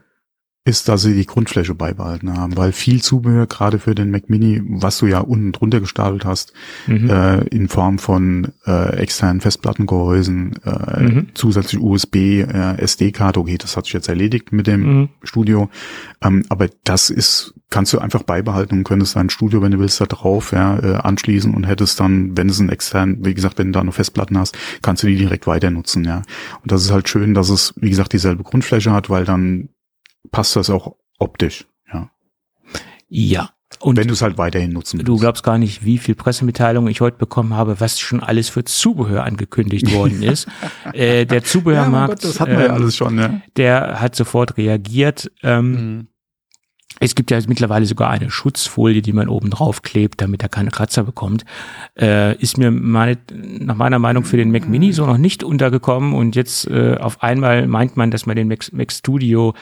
ist, 0.68 0.90
dass 0.90 1.04
sie 1.04 1.14
die 1.14 1.28
Grundfläche 1.28 1.76
beibehalten 1.76 2.36
haben, 2.36 2.58
weil 2.58 2.72
viel 2.72 3.00
Zubehör, 3.02 3.46
gerade 3.46 3.78
für 3.78 3.94
den 3.94 4.10
Mac 4.10 4.32
Mini, 4.32 4.64
was 4.68 4.98
du 4.98 5.06
ja 5.06 5.20
unten 5.20 5.52
drunter 5.52 5.80
gestapelt 5.80 6.26
hast, 6.26 6.54
mhm. 6.88 7.08
äh, 7.08 7.42
in 7.50 7.70
Form 7.70 8.00
von 8.00 8.52
äh, 8.66 8.98
externen 8.98 9.42
Festplattengehäusen, 9.42 10.54
äh, 10.66 11.04
mhm. 11.04 11.28
zusätzlich 11.36 11.80
USB, 11.80 12.16
äh, 12.16 12.78
SD-Karte, 12.80 13.40
okay, 13.40 13.60
das 13.60 13.78
hat 13.78 13.86
sich 13.86 13.94
jetzt 13.94 14.10
erledigt 14.10 14.52
mit 14.54 14.66
dem 14.66 14.82
mhm. 14.82 15.10
Studio, 15.22 15.70
ähm, 16.24 16.44
aber 16.50 16.68
das 16.84 17.12
ist, 17.12 17.54
kannst 17.70 17.94
du 17.94 18.00
einfach 18.00 18.24
beibehalten 18.24 18.80
und 18.80 18.86
könntest 18.86 19.16
dein 19.18 19.30
Studio, 19.30 19.62
wenn 19.62 19.72
du 19.72 19.78
willst, 19.78 20.02
da 20.02 20.06
drauf 20.08 20.52
ja, 20.52 20.80
äh, 20.80 20.96
anschließen 20.96 21.54
und 21.54 21.66
hättest 21.68 22.00
dann, 22.00 22.36
wenn 22.36 22.50
es 22.50 22.60
ein 22.60 22.70
extern, 22.70 23.24
wie 23.24 23.36
gesagt, 23.36 23.60
wenn 23.60 23.68
du 23.68 23.74
da 23.74 23.84
noch 23.84 23.94
Festplatten 23.94 24.40
hast, 24.40 24.58
kannst 24.82 25.04
du 25.04 25.08
die 25.08 25.16
direkt 25.16 25.46
weiter 25.46 25.70
nutzen, 25.70 26.06
ja. 26.06 26.24
Und 26.64 26.72
das 26.72 26.82
ist 26.82 26.92
halt 26.92 27.08
schön, 27.08 27.36
dass 27.36 27.50
es, 27.50 27.76
wie 27.76 27.92
gesagt, 27.92 28.14
dieselbe 28.14 28.42
Grundfläche 28.42 28.92
hat, 28.92 29.12
weil 29.12 29.26
dann 29.26 29.70
passt 30.36 30.56
das 30.56 30.70
auch 30.70 30.96
optisch, 31.18 31.66
ja. 31.92 32.10
Ja. 33.08 33.50
Und 33.80 33.98
wenn 33.98 34.08
du 34.08 34.14
es 34.14 34.22
halt 34.22 34.38
weiterhin 34.38 34.72
nutzen 34.72 34.98
willst. 35.00 35.08
Du 35.08 35.18
glaubst 35.18 35.44
gar 35.44 35.58
nicht, 35.58 35.86
wie 35.86 35.98
viel 35.98 36.16
Pressemitteilungen 36.16 36.90
ich 36.90 37.02
heute 37.02 37.18
bekommen 37.18 37.54
habe, 37.54 37.80
was 37.80 38.00
schon 38.00 38.22
alles 38.22 38.50
für 38.50 38.64
Zubehör 38.64 39.24
angekündigt 39.24 39.92
worden 39.94 40.24
ist. 40.24 40.48
äh, 40.94 41.26
der 41.26 41.44
Zubehörmarkt, 41.44 42.24
ja, 42.24 42.30
Gott, 42.30 42.36
das 42.36 42.40
hatten 42.40 42.52
wir 42.52 42.60
ja 42.60 42.66
ähm, 42.68 42.74
alles 42.74 42.96
schon, 42.96 43.18
ja. 43.18 43.42
der 43.58 44.02
hat 44.02 44.16
sofort 44.16 44.58
reagiert. 44.58 45.32
Ähm, 45.42 45.72
mhm. 45.72 46.08
Es 47.00 47.16
gibt 47.16 47.32
ja 47.32 47.40
mittlerweile 47.48 47.86
sogar 47.86 48.10
eine 48.10 48.30
Schutzfolie, 48.30 49.02
die 49.02 49.14
man 49.14 49.28
oben 49.28 49.50
drauf 49.50 49.82
klebt, 49.82 50.22
damit 50.22 50.42
er 50.44 50.50
keine 50.50 50.72
Kratzer 50.72 51.04
bekommt. 51.04 51.44
Äh, 52.00 52.38
ist 52.38 52.58
mir 52.58 52.72
meine, 52.72 53.18
nach 53.34 53.76
meiner 53.76 54.00
Meinung 54.00 54.24
für 54.24 54.38
den 54.38 54.52
Mac 54.52 54.68
Mini 54.68 54.94
so 54.94 55.06
noch 55.06 55.18
nicht 55.18 55.44
untergekommen 55.44 56.14
und 56.14 56.36
jetzt 56.36 56.68
äh, 56.68 56.96
auf 56.96 57.22
einmal 57.22 57.68
meint 57.68 57.98
man, 57.98 58.12
dass 58.12 58.26
man 58.26 58.36
den 58.36 58.48
Mac, 58.48 58.72
Mac 58.72 58.92
Studio 58.94 59.54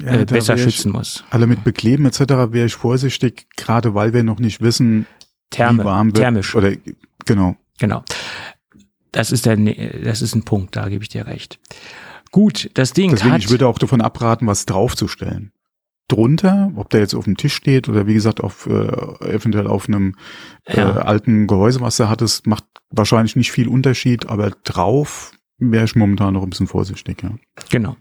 ja, 0.00 0.20
äh, 0.20 0.24
besser 0.24 0.56
schützen 0.56 0.92
muss. 0.92 1.24
Alle 1.30 1.46
mit 1.46 1.64
Bekleben 1.64 2.06
etc. 2.06 2.20
wäre 2.50 2.66
ich 2.66 2.74
vorsichtig, 2.74 3.46
gerade 3.56 3.94
weil 3.94 4.12
wir 4.12 4.22
noch 4.22 4.38
nicht 4.40 4.60
wissen, 4.60 5.06
Therme, 5.50 5.82
wie 5.82 5.86
warm 5.86 6.06
wird. 6.08 6.16
Thermisch. 6.16 6.54
Oder 6.54 6.72
genau. 7.24 7.56
Genau. 7.78 8.04
Das 9.12 9.30
ist 9.30 9.46
der, 9.46 9.56
das 9.56 10.22
ist 10.22 10.34
ein 10.34 10.44
Punkt, 10.44 10.76
da 10.76 10.88
gebe 10.88 11.04
ich 11.04 11.08
dir 11.08 11.26
recht. 11.26 11.60
Gut, 12.32 12.70
das 12.74 12.92
Ding 12.92 13.10
Deswegen, 13.10 13.32
hat. 13.32 13.42
Ich 13.42 13.50
würde 13.50 13.68
auch 13.68 13.78
davon 13.78 14.00
abraten, 14.00 14.46
was 14.46 14.66
draufzustellen. 14.66 15.52
Drunter, 16.08 16.72
ob 16.74 16.90
der 16.90 17.00
jetzt 17.00 17.14
auf 17.14 17.24
dem 17.24 17.36
Tisch 17.36 17.54
steht 17.54 17.88
oder 17.88 18.06
wie 18.06 18.14
gesagt 18.14 18.42
auf 18.42 18.66
äh, 18.66 18.70
eventuell 19.24 19.68
auf 19.68 19.88
einem 19.88 20.16
äh, 20.64 20.78
ja. 20.78 20.96
alten 20.96 21.46
Gehäuse, 21.46 21.80
was 21.80 21.98
er 21.98 22.10
hat, 22.10 22.20
das 22.20 22.42
macht 22.44 22.64
wahrscheinlich 22.90 23.36
nicht 23.36 23.52
viel 23.52 23.68
Unterschied, 23.68 24.28
aber 24.28 24.50
drauf 24.64 25.32
wäre 25.58 25.84
ich 25.84 25.96
momentan 25.96 26.34
noch 26.34 26.42
ein 26.42 26.50
bisschen 26.50 26.66
vorsichtig. 26.66 27.22
Ja. 27.22 27.30
Genau. 27.70 27.96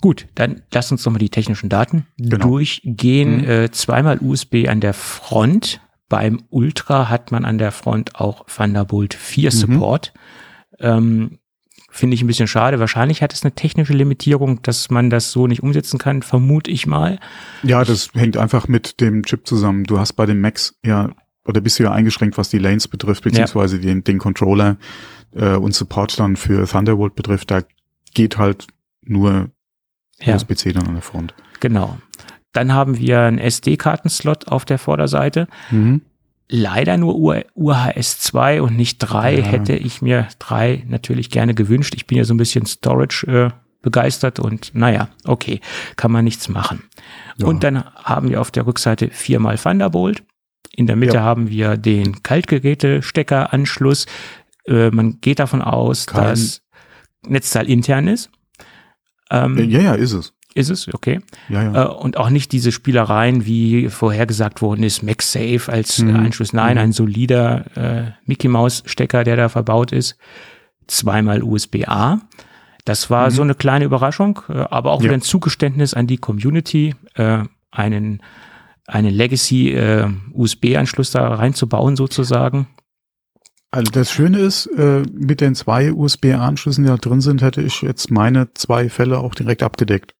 Gut, 0.00 0.26
dann 0.34 0.62
lass 0.72 0.92
uns 0.92 1.04
nochmal 1.04 1.18
die 1.18 1.30
technischen 1.30 1.68
Daten 1.68 2.06
genau. 2.18 2.46
durchgehen. 2.46 3.38
Mhm. 3.38 3.50
Äh, 3.50 3.70
zweimal 3.70 4.18
USB 4.20 4.68
an 4.68 4.80
der 4.80 4.94
Front. 4.94 5.80
Beim 6.08 6.42
Ultra 6.50 7.08
hat 7.08 7.32
man 7.32 7.44
an 7.44 7.58
der 7.58 7.72
Front 7.72 8.14
auch 8.16 8.46
Thunderbolt 8.46 9.14
4 9.14 9.50
mhm. 9.50 9.56
Support. 9.56 10.12
Ähm, 10.78 11.38
Finde 11.90 12.14
ich 12.14 12.22
ein 12.22 12.26
bisschen 12.26 12.46
schade. 12.46 12.78
Wahrscheinlich 12.78 13.22
hat 13.22 13.32
es 13.32 13.42
eine 13.42 13.54
technische 13.54 13.92
Limitierung, 13.92 14.62
dass 14.62 14.90
man 14.90 15.10
das 15.10 15.32
so 15.32 15.46
nicht 15.46 15.62
umsetzen 15.62 15.98
kann, 15.98 16.22
vermute 16.22 16.70
ich 16.70 16.86
mal. 16.86 17.18
Ja, 17.62 17.82
das 17.82 18.10
hängt 18.14 18.36
einfach 18.36 18.68
mit 18.68 19.00
dem 19.00 19.24
Chip 19.24 19.46
zusammen. 19.46 19.84
Du 19.84 19.98
hast 19.98 20.12
bei 20.12 20.26
den 20.26 20.40
Macs 20.40 20.78
ja, 20.84 21.10
oder 21.44 21.60
bist 21.60 21.78
du 21.78 21.84
ja 21.84 21.92
eingeschränkt, 21.92 22.38
was 22.38 22.50
die 22.50 22.58
Lanes 22.58 22.88
betrifft, 22.88 23.24
beziehungsweise 23.24 23.76
ja. 23.76 23.82
den, 23.82 24.04
den 24.04 24.18
Controller 24.18 24.76
äh, 25.34 25.56
und 25.56 25.74
Support 25.74 26.20
dann 26.20 26.36
für 26.36 26.66
Thunderbolt 26.68 27.16
betrifft. 27.16 27.50
Da 27.50 27.62
geht 28.14 28.38
halt 28.38 28.66
nur 29.02 29.50
ja. 30.20 30.34
USB-C 30.34 30.72
dann 30.72 30.86
an 30.86 30.94
der 30.94 31.02
Front. 31.02 31.34
Genau. 31.60 31.98
Dann 32.52 32.72
haben 32.72 32.98
wir 32.98 33.20
einen 33.20 33.38
SD-Kartenslot 33.38 34.48
auf 34.48 34.64
der 34.64 34.78
Vorderseite. 34.78 35.48
Mhm. 35.70 36.02
Leider 36.48 36.96
nur 36.96 37.14
UHS 37.54 38.18
2 38.20 38.62
und 38.62 38.76
nicht 38.76 38.98
3. 38.98 39.38
Ja. 39.38 39.44
Hätte 39.44 39.74
ich 39.74 40.00
mir 40.00 40.28
3 40.38 40.84
natürlich 40.88 41.30
gerne 41.30 41.54
gewünscht. 41.54 41.94
Ich 41.94 42.06
bin 42.06 42.16
ja 42.16 42.24
so 42.24 42.32
ein 42.32 42.38
bisschen 42.38 42.64
Storage 42.64 43.26
äh, 43.26 43.50
begeistert 43.82 44.40
und 44.40 44.70
naja, 44.74 45.08
okay, 45.24 45.60
kann 45.96 46.10
man 46.10 46.24
nichts 46.24 46.48
machen. 46.48 46.84
Ja. 47.36 47.46
Und 47.46 47.64
dann 47.64 47.84
haben 47.84 48.30
wir 48.30 48.40
auf 48.40 48.50
der 48.50 48.66
Rückseite 48.66 49.08
viermal 49.10 49.58
Thunderbolt. 49.58 50.22
In 50.74 50.86
der 50.86 50.96
Mitte 50.96 51.16
ja. 51.16 51.22
haben 51.22 51.48
wir 51.48 51.76
den 51.76 52.22
Kaltgeräte-Steckeranschluss. 52.22 54.06
Äh, 54.66 54.90
man 54.90 55.20
geht 55.20 55.38
davon 55.38 55.60
aus, 55.60 56.06
Kein 56.06 56.24
dass 56.24 56.62
Netzteil 57.26 57.68
intern 57.68 58.08
ist. 58.08 58.30
Ähm, 59.30 59.70
ja, 59.70 59.80
ja, 59.80 59.94
ist 59.94 60.12
es. 60.12 60.32
Ist 60.54 60.70
es, 60.70 60.92
okay. 60.92 61.20
Ja, 61.48 61.62
ja. 61.62 61.84
Äh, 61.84 61.88
und 61.88 62.16
auch 62.16 62.30
nicht 62.30 62.50
diese 62.52 62.72
Spielereien, 62.72 63.46
wie 63.46 63.88
vorhergesagt 63.88 64.62
worden 64.62 64.82
ist, 64.82 65.02
MagSafe 65.02 65.70
als 65.70 65.98
mhm. 65.98 66.16
Anschluss. 66.16 66.52
Nein, 66.52 66.76
mhm. 66.76 66.82
ein 66.82 66.92
solider 66.92 67.64
äh, 67.76 68.12
Mickey 68.24 68.48
Mouse 68.48 68.82
Stecker, 68.86 69.24
der 69.24 69.36
da 69.36 69.48
verbaut 69.48 69.92
ist. 69.92 70.16
Zweimal 70.86 71.42
USB-A. 71.42 72.20
Das 72.84 73.10
war 73.10 73.26
mhm. 73.26 73.34
so 73.34 73.42
eine 73.42 73.54
kleine 73.54 73.84
Überraschung, 73.84 74.40
äh, 74.48 74.64
aber 74.70 74.92
auch 74.92 75.00
ja. 75.00 75.04
wieder 75.04 75.14
ein 75.14 75.22
Zugeständnis 75.22 75.94
an 75.94 76.06
die 76.06 76.16
Community, 76.16 76.94
äh, 77.14 77.44
einen, 77.70 78.22
einen 78.86 79.14
Legacy 79.14 79.72
äh, 79.72 80.08
USB-Anschluss 80.32 81.10
da 81.10 81.34
reinzubauen 81.34 81.94
sozusagen. 81.94 82.66
Also 83.70 83.90
das 83.90 84.10
Schöne 84.10 84.38
ist, 84.38 84.66
äh, 84.66 85.02
mit 85.12 85.40
den 85.40 85.54
zwei 85.54 85.92
USB-Anschlüssen, 85.92 86.84
die 86.84 86.88
da 86.90 86.96
drin 86.96 87.20
sind, 87.20 87.42
hätte 87.42 87.60
ich 87.60 87.82
jetzt 87.82 88.10
meine 88.10 88.48
zwei 88.54 88.88
Fälle 88.88 89.18
auch 89.18 89.34
direkt 89.34 89.62
abgedeckt. 89.62 90.14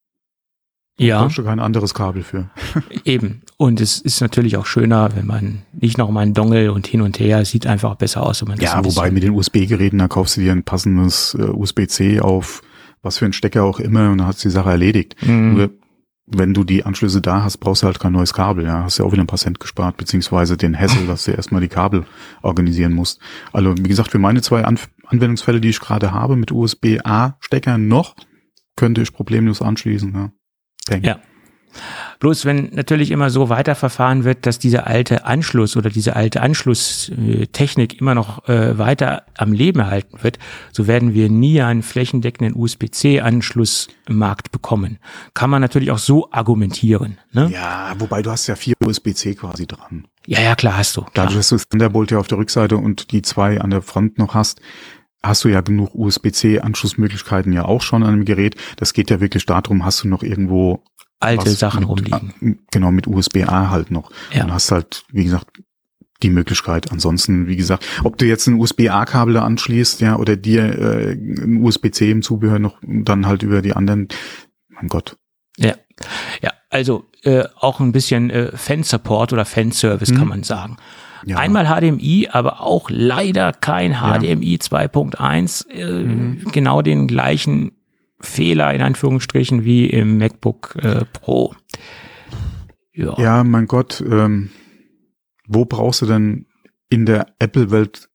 Ja. 0.99 1.28
Da 1.28 1.42
kein 1.42 1.61
anderes 1.61 1.94
Kabel 1.94 2.22
für. 2.22 2.51
Eben. 3.05 3.42
Und 3.57 3.80
es 3.80 4.01
ist 4.01 4.20
natürlich 4.20 4.57
auch 4.57 4.66
schöner, 4.66 5.11
wenn 5.14 5.26
man 5.26 5.62
nicht 5.72 5.96
noch 5.96 6.11
mal 6.11 6.20
einen 6.20 6.34
Dongle 6.34 6.72
und 6.72 6.86
hin 6.86 7.01
und 7.01 7.20
her 7.20 7.44
sieht 7.44 7.66
einfach 7.66 7.94
besser 7.94 8.24
aus, 8.24 8.42
wenn 8.42 8.49
man 8.49 8.59
Ja, 8.59 8.84
wobei 8.84 9.11
mit 9.11 9.22
den 9.22 9.32
USB-Geräten, 9.32 9.99
da 9.99 10.09
kaufst 10.09 10.36
du 10.36 10.40
dir 10.40 10.53
ein 10.53 10.64
passendes 10.64 11.36
äh, 11.38 11.42
USB-C 11.42 12.20
auf 12.20 12.62
was 13.03 13.18
für 13.18 13.26
ein 13.26 13.32
Stecker 13.32 13.64
auch 13.64 13.80
immer 13.80 14.11
und 14.11 14.18
dann 14.18 14.26
hat 14.26 14.42
die 14.42 14.51
Sache 14.51 14.70
erledigt. 14.70 15.14
Mhm. 15.24 15.55
Nur 15.55 15.70
wenn 16.31 16.55
du 16.55 16.64
die 16.64 16.85
Anschlüsse 16.85 17.20
da 17.20 17.43
hast, 17.43 17.59
brauchst 17.59 17.83
du 17.83 17.87
halt 17.87 18.01
kein 18.01 18.12
neues 18.12 18.33
Kabel. 18.33 18.64
Ja, 18.64 18.85
hast 18.85 18.99
ja 18.99 19.05
auch 19.05 19.12
wieder 19.12 19.22
ein 19.22 19.29
paar 19.29 19.39
Cent 19.39 19.61
gespart, 19.61 19.97
beziehungsweise 19.97 20.57
den 20.57 20.79
Hassel, 20.79 21.07
dass 21.07 21.24
du 21.24 21.33
erstmal 21.33 21.61
die 21.61 21.68
Kabel 21.68 22.05
organisieren 22.43 22.93
musst. 22.93 23.20
Also 23.53 23.74
wie 23.79 23.89
gesagt, 23.89 24.11
für 24.11 24.18
meine 24.18 24.43
zwei 24.43 24.64
An 24.64 24.79
Anwendungsfälle, 25.07 25.61
die 25.61 25.70
ich 25.70 25.81
gerade 25.81 26.12
habe, 26.12 26.37
mit 26.37 26.53
USB-A-Stecker 26.53 27.79
noch, 27.79 28.14
könnte 28.76 29.01
ich 29.01 29.12
problemlos 29.12 29.62
anschließen. 29.62 30.12
Ja. 30.14 30.33
Peng. 30.87 31.03
ja. 31.03 31.18
Bloß 32.21 32.45
wenn 32.45 32.71
natürlich 32.73 33.11
immer 33.11 33.31
so 33.31 33.49
weiterverfahren 33.49 34.25
wird, 34.25 34.47
dass 34.47 34.59
dieser 34.59 34.87
alte 34.87 35.25
Anschluss 35.25 35.77
oder 35.77 35.91
diese 35.91 36.16
alte 36.16 36.41
Anschlusstechnik 36.41 38.01
immer 38.01 38.14
noch 38.14 38.49
äh, 38.49 38.79
weiter 38.79 39.23
am 39.37 39.53
Leben 39.53 39.81
erhalten 39.81 40.19
wird, 40.23 40.39
so 40.73 40.87
werden 40.87 41.14
wir 41.14 41.31
nie 41.31 41.62
einen 41.62 41.83
flächendeckenden 41.83 42.57
USB-C-Anschluss 42.57 43.89
im 44.09 44.16
Markt 44.16 44.51
bekommen. 44.51 44.99
Kann 45.35 45.51
man 45.51 45.62
natürlich 45.62 45.91
auch 45.91 45.99
so 45.99 46.31
argumentieren. 46.33 47.19
Ne? 47.33 47.51
Ja, 47.53 47.95
wobei 47.99 48.23
du 48.23 48.31
hast 48.31 48.47
ja 48.47 48.57
vier 48.57 48.75
USB-C 48.85 49.35
quasi 49.35 49.66
dran. 49.66 50.07
Ja, 50.27 50.41
ja, 50.41 50.55
klar 50.57 50.77
hast 50.77 50.97
du. 50.97 51.03
Klar. 51.03 51.12
Dadurch, 51.14 51.37
dass 51.37 51.49
du 51.49 51.57
Thunderbolt 51.57 52.11
ja 52.11 52.19
auf 52.19 52.29
der 52.29 52.39
Rückseite 52.39 52.77
und 52.77 53.12
die 53.12 53.23
zwei 53.23 53.61
an 53.61 53.71
der 53.71 53.81
Front 53.81 54.19
noch 54.19 54.35
hast, 54.35 54.61
hast 55.23 55.45
du 55.45 55.49
ja 55.49 55.61
genug 55.61 55.95
USB-C-Anschlussmöglichkeiten 55.95 57.53
ja 57.53 57.64
auch 57.64 57.83
schon 57.83 58.03
an 58.03 58.12
einem 58.12 58.25
Gerät. 58.25 58.57
Das 58.77 58.93
geht 58.93 59.11
ja 59.11 59.21
wirklich 59.21 59.47
darum, 59.47 59.85
hast 59.85 60.05
du 60.05 60.09
noch 60.09 60.23
irgendwo 60.23 60.83
alte 61.21 61.51
Sachen 61.51 61.81
mit, 61.81 61.89
rumliegen. 61.89 62.59
Genau, 62.71 62.91
mit 62.91 63.07
USB-A 63.07 63.71
halt 63.71 63.91
noch. 63.91 64.11
Ja. 64.33 64.45
Und 64.45 64.53
hast 64.53 64.71
halt, 64.71 65.05
wie 65.11 65.25
gesagt, 65.25 65.62
die 66.23 66.31
Möglichkeit. 66.31 66.91
Ansonsten, 66.91 67.47
wie 67.47 67.57
gesagt, 67.57 67.87
ob 68.03 68.19
du 68.19 68.27
jetzt 68.27 68.47
ein 68.47 68.55
USB-A-Kabel 68.55 69.35
da 69.35 69.43
anschließt, 69.45 70.01
ja, 70.01 70.16
oder 70.16 70.37
dir 70.37 70.64
äh, 70.64 71.12
ein 71.12 71.62
USB-C 71.62 72.11
im 72.11 72.23
Zubehör 72.23 72.59
noch 72.59 72.79
dann 72.83 73.27
halt 73.27 73.43
über 73.43 73.62
die 73.62 73.75
anderen, 73.75 74.09
mein 74.69 74.89
Gott. 74.89 75.16
Ja, 75.57 75.75
ja, 76.43 76.53
also 76.71 77.05
äh, 77.23 77.45
auch 77.59 77.81
ein 77.81 77.93
bisschen 77.93 78.31
äh, 78.31 78.57
Fan-Support 78.57 79.33
oder 79.33 79.45
Fanservice 79.45 80.11
hm. 80.11 80.19
kann 80.19 80.29
man 80.29 80.43
sagen. 80.43 80.77
Ja. 81.27 81.37
Einmal 81.37 81.66
HDMI, 81.66 82.29
aber 82.31 82.61
auch 82.62 82.91
leider 82.91 83.53
kein 83.53 83.95
HDMI 83.95 84.53
ja. 84.53 84.59
2.1. 84.59 85.69
Äh, 85.69 86.03
mhm. 86.05 86.45
Genau 86.53 86.81
den 86.81 87.09
gleichen 87.09 87.73
Fehler 88.21 88.73
in 88.75 88.83
Anführungsstrichen 88.83 89.64
wie 89.64 89.87
im 89.87 90.19
MacBook 90.19 90.77
äh, 90.77 91.05
Pro. 91.12 91.55
Ja. 92.93 93.14
ja, 93.19 93.45
mein 93.45 93.66
Gott, 93.66 94.03
ähm, 94.09 94.51
wo 95.47 95.64
brauchst 95.64 96.03
du 96.03 96.07
denn 96.07 96.47
in 96.91 97.07
der 97.07 97.27
Apple-Welt 97.39 98.09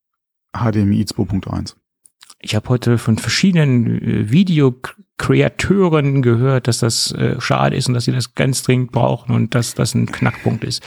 HDMI 0.53 1.03
2.1? 1.03 1.75
Ich 2.39 2.55
habe 2.55 2.67
heute 2.67 2.97
von 2.97 3.17
verschiedenen 3.17 4.01
äh, 4.01 4.29
Videokreateuren 4.29 6.21
gehört, 6.21 6.67
dass 6.67 6.79
das 6.79 7.13
äh, 7.13 7.39
schade 7.39 7.77
ist 7.77 7.87
und 7.87 7.93
dass 7.93 8.03
sie 8.03 8.11
das 8.11 8.35
ganz 8.35 8.63
dringend 8.63 8.91
brauchen 8.91 9.33
und 9.33 9.55
dass 9.55 9.73
das 9.73 9.95
ein 9.95 10.07
Knackpunkt 10.07 10.65
ist. 10.65 10.83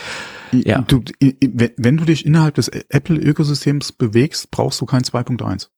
Ja. 0.52 0.82
Du, 0.82 1.02
wenn 1.20 1.96
du 1.96 2.04
dich 2.04 2.26
innerhalb 2.26 2.56
des 2.56 2.68
Apple-Ökosystems 2.68 3.92
bewegst, 3.92 4.50
brauchst 4.50 4.80
du 4.82 4.86
kein 4.86 5.02
2.1. 5.02 5.68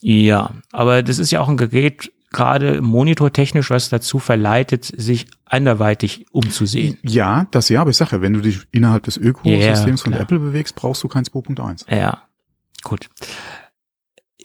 Ja, 0.00 0.54
aber 0.72 1.02
das 1.02 1.18
ist 1.18 1.30
ja 1.30 1.40
auch 1.40 1.48
ein 1.48 1.56
Gerät, 1.56 2.10
gerade 2.32 2.82
monitortechnisch 2.82 3.70
was 3.70 3.88
dazu 3.88 4.18
verleitet, 4.18 4.84
sich 4.84 5.26
anderweitig 5.44 6.26
umzusehen. 6.32 6.98
Ja, 7.02 7.46
das 7.50 7.68
ja, 7.68 7.80
aber 7.80 7.90
ich 7.90 7.96
sage 7.96 8.16
ja, 8.16 8.22
wenn 8.22 8.32
du 8.32 8.40
dich 8.40 8.60
innerhalb 8.72 9.04
des 9.04 9.16
Ökosystems 9.16 10.00
ja, 10.00 10.04
von 10.04 10.12
Apple 10.12 10.38
bewegst, 10.38 10.74
brauchst 10.74 11.02
du 11.02 11.08
kein 11.08 11.24
2.1. 11.24 11.94
Ja, 11.94 12.22
gut. 12.82 13.08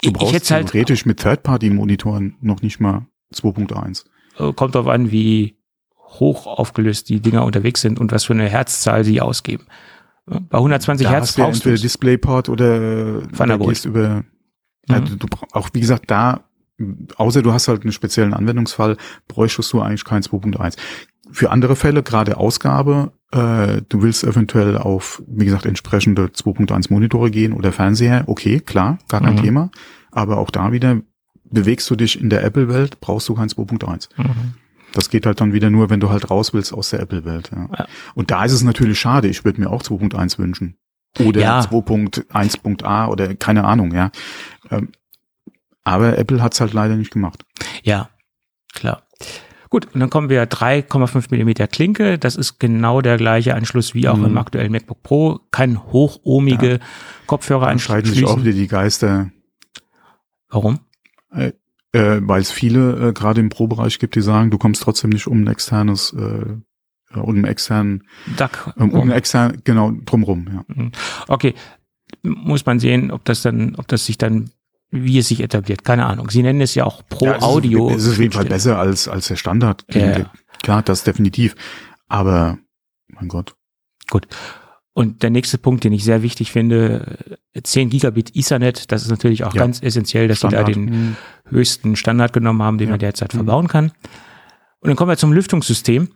Du 0.02 0.12
brauchst 0.12 0.36
ich 0.36 0.52
halt 0.52 0.70
theoretisch 0.70 1.06
mit 1.06 1.20
Third-Party-Monitoren 1.20 2.36
noch 2.42 2.62
nicht 2.62 2.80
mal 2.80 3.08
2.1. 3.34 4.06
Äh, 4.38 4.54
kommt 4.54 4.76
darauf 4.76 4.88
an, 4.88 5.12
wie 5.12 5.58
hoch 5.98 6.48
aufgelöst 6.48 7.10
die 7.10 7.20
Dinger 7.20 7.44
unterwegs 7.44 7.82
sind 7.82 8.00
und 8.00 8.12
was 8.12 8.26
für 8.26 8.34
eine 8.34 8.48
Herzzahl 8.48 9.04
sie 9.04 9.22
ausgeben. 9.22 9.66
Bei 10.26 10.58
120 10.58 11.06
da 11.06 11.12
Hertz 11.12 11.30
hast 11.30 11.38
du 11.38 11.42
brauchst 11.42 11.66
du 11.66 11.70
entweder 11.70 11.82
DisplayPort 11.82 12.50
oder 12.50 13.28
Thunderbolt. 13.30 13.86
über, 13.86 14.10
mhm. 14.10 14.24
ja, 14.90 15.00
du, 15.00 15.28
auch 15.54 15.70
wie 15.74 15.80
gesagt, 15.80 16.12
da 16.12 16.47
außer 17.18 17.42
du 17.42 17.54
hast 17.54 17.68
halt 17.68 17.84
einen 17.84 17.92
speziellen 17.92 18.34
Anwendungsfall, 18.34 18.98
bräuchtest 19.28 19.72
du 19.74 19.82
eigentlich 19.82 20.06
kein 20.06 20.22
2.1. 20.22 20.78
Für 21.32 21.52
andere 21.52 21.76
Fälle, 21.76 22.04
gerade 22.04 22.38
Ausgabe, 22.38 23.12
äh, 23.32 23.82
du 23.90 24.02
willst 24.02 24.24
eventuell 24.24 24.78
auf, 24.78 25.22
wie 25.28 25.46
gesagt, 25.46 25.66
entsprechende 25.66 26.28
2.1 26.28 26.92
Monitore 26.92 27.32
gehen 27.32 27.52
oder 27.54 27.72
Fernseher, 27.74 28.24
okay, 28.28 28.60
klar, 28.62 29.00
gar 29.10 29.22
kein 29.22 29.36
Mhm. 29.36 29.42
Thema. 29.44 29.72
Aber 30.12 30.38
auch 30.38 30.50
da 30.52 30.72
wieder, 30.72 31.02
bewegst 31.44 31.90
du 31.90 31.96
dich 31.96 32.20
in 32.22 32.30
der 32.30 32.44
Apple-Welt, 32.44 33.00
brauchst 33.02 33.28
du 33.28 33.36
kein 33.36 33.50
2.1. 33.50 34.10
Mhm. 34.18 34.54
Das 34.94 35.10
geht 35.10 35.26
halt 35.26 35.42
dann 35.42 35.52
wieder 35.52 35.70
nur, 35.70 35.90
wenn 35.90 36.00
du 36.00 36.10
halt 36.10 36.30
raus 36.32 36.54
willst 36.54 36.74
aus 36.74 36.92
der 36.92 37.02
Apple-Welt. 37.02 37.52
Ja. 37.54 37.70
Ja. 37.78 37.88
Und 38.16 38.32
da 38.32 38.46
ist 38.46 38.54
es 38.54 38.64
natürlich 38.64 39.00
schade. 39.00 39.28
Ich 39.28 39.44
würde 39.44 39.60
mir 39.60 39.70
auch 39.70 39.84
2.1 39.84 40.40
wünschen. 40.40 40.78
Oder 41.20 41.42
Ja. 41.42 41.60
2.1.a 41.62 43.08
oder 43.08 43.36
keine 43.36 43.66
Ahnung, 43.66 43.94
ja. 43.94 44.12
Ähm, 44.72 44.90
aber 45.88 46.18
Apple 46.18 46.42
hat's 46.44 46.60
halt 46.62 46.74
leider 46.74 46.96
nicht 46.96 47.12
gemacht. 47.12 47.46
Ja, 47.84 48.10
klar. 48.74 49.04
Gut, 49.70 49.88
und 49.94 50.00
dann 50.00 50.10
kommen 50.10 50.30
wir 50.30 50.48
3,5 50.50 51.28
Millimeter 51.30 51.68
Klinke. 51.68 52.18
Das 52.18 52.36
ist 52.38 52.58
genau 52.60 53.02
der 53.02 53.18
gleiche 53.18 53.54
Anschluss 53.56 53.94
wie 53.94 54.08
auch 54.08 54.16
Mhm. 54.18 54.26
im 54.26 54.38
aktuellen 54.38 54.72
MacBook 54.72 55.04
Pro. 55.04 55.40
Kein 55.52 55.84
hochohmige 55.92 56.80
Kopfhörer 57.26 57.70
Entscheiden 57.70 58.14
sich 58.14 58.24
auch 58.26 58.32
anschließen. 58.38 58.46
wieder 58.54 58.62
die 58.62 58.68
Geister, 58.68 59.32
Warum? 60.50 60.80
äh, 61.32 61.52
weil 61.94 62.42
es 62.42 62.52
viele 62.52 63.10
äh, 63.10 63.14
gerade 63.14 63.42
im 63.42 63.50
Pro-Bereich 63.50 64.00
gibt, 64.00 64.16
die 64.16 64.22
sagen, 64.22 64.52
du 64.52 64.58
kommst 64.58 64.82
trotzdem 64.84 65.10
nicht 65.10 65.28
um 65.28 65.42
ein 65.44 65.48
externes, 65.48 66.14
äh, 66.14 66.46
ja, 67.16 67.22
um 67.22 67.36
einen 67.36 67.44
externen, 67.46 68.04
Duck. 68.38 68.74
um, 68.78 68.92
um 68.94 69.02
einen 69.02 69.12
externen, 69.12 69.62
genau, 69.64 69.92
drumrum, 70.06 70.48
ja. 70.54 70.86
Okay, 71.28 71.56
muss 72.24 72.66
man 72.66 72.80
sehen, 72.80 73.12
ob 73.12 73.26
das 73.26 73.42
dann, 73.42 73.76
ob 73.76 73.88
das 73.88 74.06
sich 74.06 74.18
dann, 74.18 74.52
wie 74.92 75.18
es 75.20 75.28
sich 75.28 75.42
etabliert. 75.42 75.84
Keine 75.84 76.06
Ahnung. 76.06 76.30
Sie 76.30 76.42
nennen 76.44 76.62
es 76.62 76.76
ja 76.76 76.86
auch 76.86 77.04
Pro 77.10 77.26
ja, 77.26 77.42
Audio. 77.42 77.90
Ist, 77.90 77.98
es 77.98 78.06
ist 78.06 78.14
auf 78.14 78.20
jeden 78.20 78.34
Fall 78.34 78.46
besser 78.46 78.80
als, 78.80 79.08
als 79.08 79.28
der 79.28 79.36
Standard. 79.36 79.84
Ja. 79.92 80.32
Klar, 80.64 80.82
das 80.82 81.04
definitiv. 81.04 81.56
Aber, 82.08 82.58
mein 83.08 83.28
Gott. 83.28 83.56
Gut. 84.10 84.28
Und 84.94 85.22
der 85.22 85.30
nächste 85.30 85.58
Punkt, 85.60 85.84
den 85.84 85.94
ich 85.94 86.04
sehr 86.04 86.24
wichtig 86.24 86.52
finde, 86.52 87.38
äh, 87.54 87.62
10 87.62 87.90
Gigabit 87.90 88.36
Ethernet, 88.36 88.92
das 88.92 89.04
ist 89.04 89.10
natürlich 89.10 89.44
auch 89.44 89.54
Ja. 89.54 89.62
ganz 89.62 89.82
essentiell, 89.84 90.28
dass 90.28 90.40
Standard. 90.40 90.68
sie 90.68 90.74
da 90.74 90.80
den 90.80 90.86
Mhm. 90.90 91.16
höchsten 91.50 91.96
Standard 91.96 92.34
genommen 92.34 92.64
haben, 92.64 92.78
den 92.80 92.90
man 92.90 92.98
derzeit 92.98 93.34
Mhm. 93.34 93.38
verbauen 93.40 93.68
kann. 93.68 93.92
Und 94.80 94.88
dann 94.90 94.96
kommen 94.96 95.12
wir 95.12 95.18
zum 95.18 95.34
Lüftungssystem. 95.34 96.10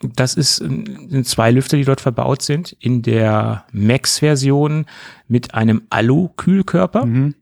Das 0.00 0.34
ist, 0.34 0.60
äh, 0.60 0.64
sind 1.08 1.26
zwei 1.28 1.50
Lüfter, 1.50 1.76
die 1.76 1.84
dort 1.84 2.00
verbaut 2.00 2.42
sind. 2.42 2.72
In 2.80 3.02
der 3.02 3.64
Max-Version 3.72 4.86
mit 5.28 5.54
einem 5.54 5.82
Alu-Kühlkörper 5.90 7.06
Mhm. 7.06 7.34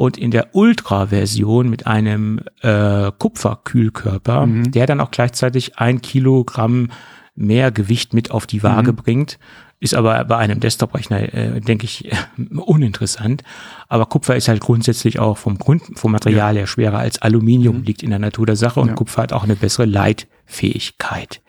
Und 0.00 0.16
in 0.16 0.30
der 0.30 0.54
Ultra-Version 0.54 1.68
mit 1.68 1.86
einem 1.86 2.40
äh, 2.62 3.12
Kupferkühlkörper, 3.18 4.46
Mhm. 4.46 4.70
der 4.70 4.86
dann 4.86 4.98
auch 4.98 5.10
gleichzeitig 5.10 5.78
ein 5.78 6.00
Kilogramm 6.00 6.88
mehr 7.34 7.70
Gewicht 7.70 8.14
mit 8.14 8.30
auf 8.30 8.46
die 8.46 8.62
Waage 8.62 8.92
Mhm. 8.92 8.96
bringt. 8.96 9.38
Ist 9.78 9.94
aber 9.94 10.24
bei 10.24 10.38
einem 10.38 10.58
Desktop-Rechner, 10.58 11.34
äh, 11.34 11.60
denke 11.60 11.84
ich, 11.84 12.10
uninteressant. 12.50 13.42
Aber 13.88 14.06
Kupfer 14.06 14.36
ist 14.36 14.48
halt 14.48 14.60
grundsätzlich 14.62 15.18
auch 15.18 15.36
vom 15.36 15.58
Grund, 15.58 15.82
vom 15.98 16.12
Material 16.12 16.56
her 16.56 16.66
schwerer 16.66 16.98
als 17.00 17.20
Aluminium, 17.20 17.80
Mhm. 17.80 17.84
liegt 17.84 18.02
in 18.02 18.08
der 18.08 18.18
Natur 18.20 18.46
der 18.46 18.56
Sache 18.56 18.80
und 18.80 18.88
Ja. 18.88 18.94
Kupfer 18.94 19.22
hat 19.22 19.34
auch 19.34 19.44
eine 19.44 19.54
bessere 19.56 19.84
Leitfähigkeit. 19.84 21.42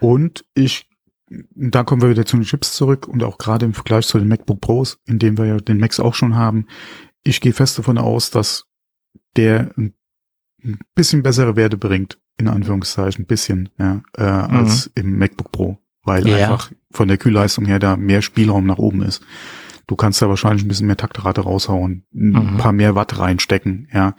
Und 0.00 0.44
ich, 0.54 0.86
da 1.54 1.84
kommen 1.84 2.02
wir 2.02 2.10
wieder 2.10 2.26
zu 2.26 2.36
den 2.36 2.44
Chips 2.44 2.74
zurück 2.74 3.08
und 3.08 3.22
auch 3.22 3.38
gerade 3.38 3.64
im 3.66 3.72
Vergleich 3.72 4.06
zu 4.06 4.18
den 4.18 4.28
MacBook 4.28 4.60
Pros, 4.60 4.98
in 5.06 5.18
dem 5.18 5.38
wir 5.38 5.46
ja 5.46 5.56
den 5.56 5.78
Macs 5.78 6.00
auch 6.00 6.14
schon 6.14 6.34
haben. 6.36 6.66
Ich 7.28 7.40
gehe 7.42 7.52
fest 7.52 7.78
davon 7.78 7.98
aus, 7.98 8.30
dass 8.30 8.64
der 9.36 9.70
ein 9.76 9.94
bisschen 10.94 11.22
bessere 11.22 11.56
Werte 11.56 11.76
bringt, 11.76 12.18
in 12.38 12.48
Anführungszeichen, 12.48 13.24
ein 13.24 13.26
bisschen, 13.26 13.68
ja, 13.78 14.02
äh, 14.16 14.22
als 14.22 14.90
im 14.94 15.18
MacBook 15.18 15.52
Pro, 15.52 15.78
weil 16.04 16.26
Ja. 16.26 16.36
einfach 16.36 16.72
von 16.90 17.06
der 17.08 17.18
Kühlleistung 17.18 17.66
her 17.66 17.78
da 17.78 17.96
mehr 17.98 18.22
Spielraum 18.22 18.64
nach 18.66 18.78
oben 18.78 19.02
ist. 19.02 19.22
Du 19.86 19.94
kannst 19.94 20.22
da 20.22 20.28
wahrscheinlich 20.28 20.64
ein 20.64 20.68
bisschen 20.68 20.86
mehr 20.86 20.96
Taktrate 20.96 21.42
raushauen, 21.42 22.06
ein 22.14 22.30
Mhm. 22.54 22.56
paar 22.56 22.72
mehr 22.72 22.94
Watt 22.94 23.18
reinstecken, 23.18 23.88
ja. 23.92 24.16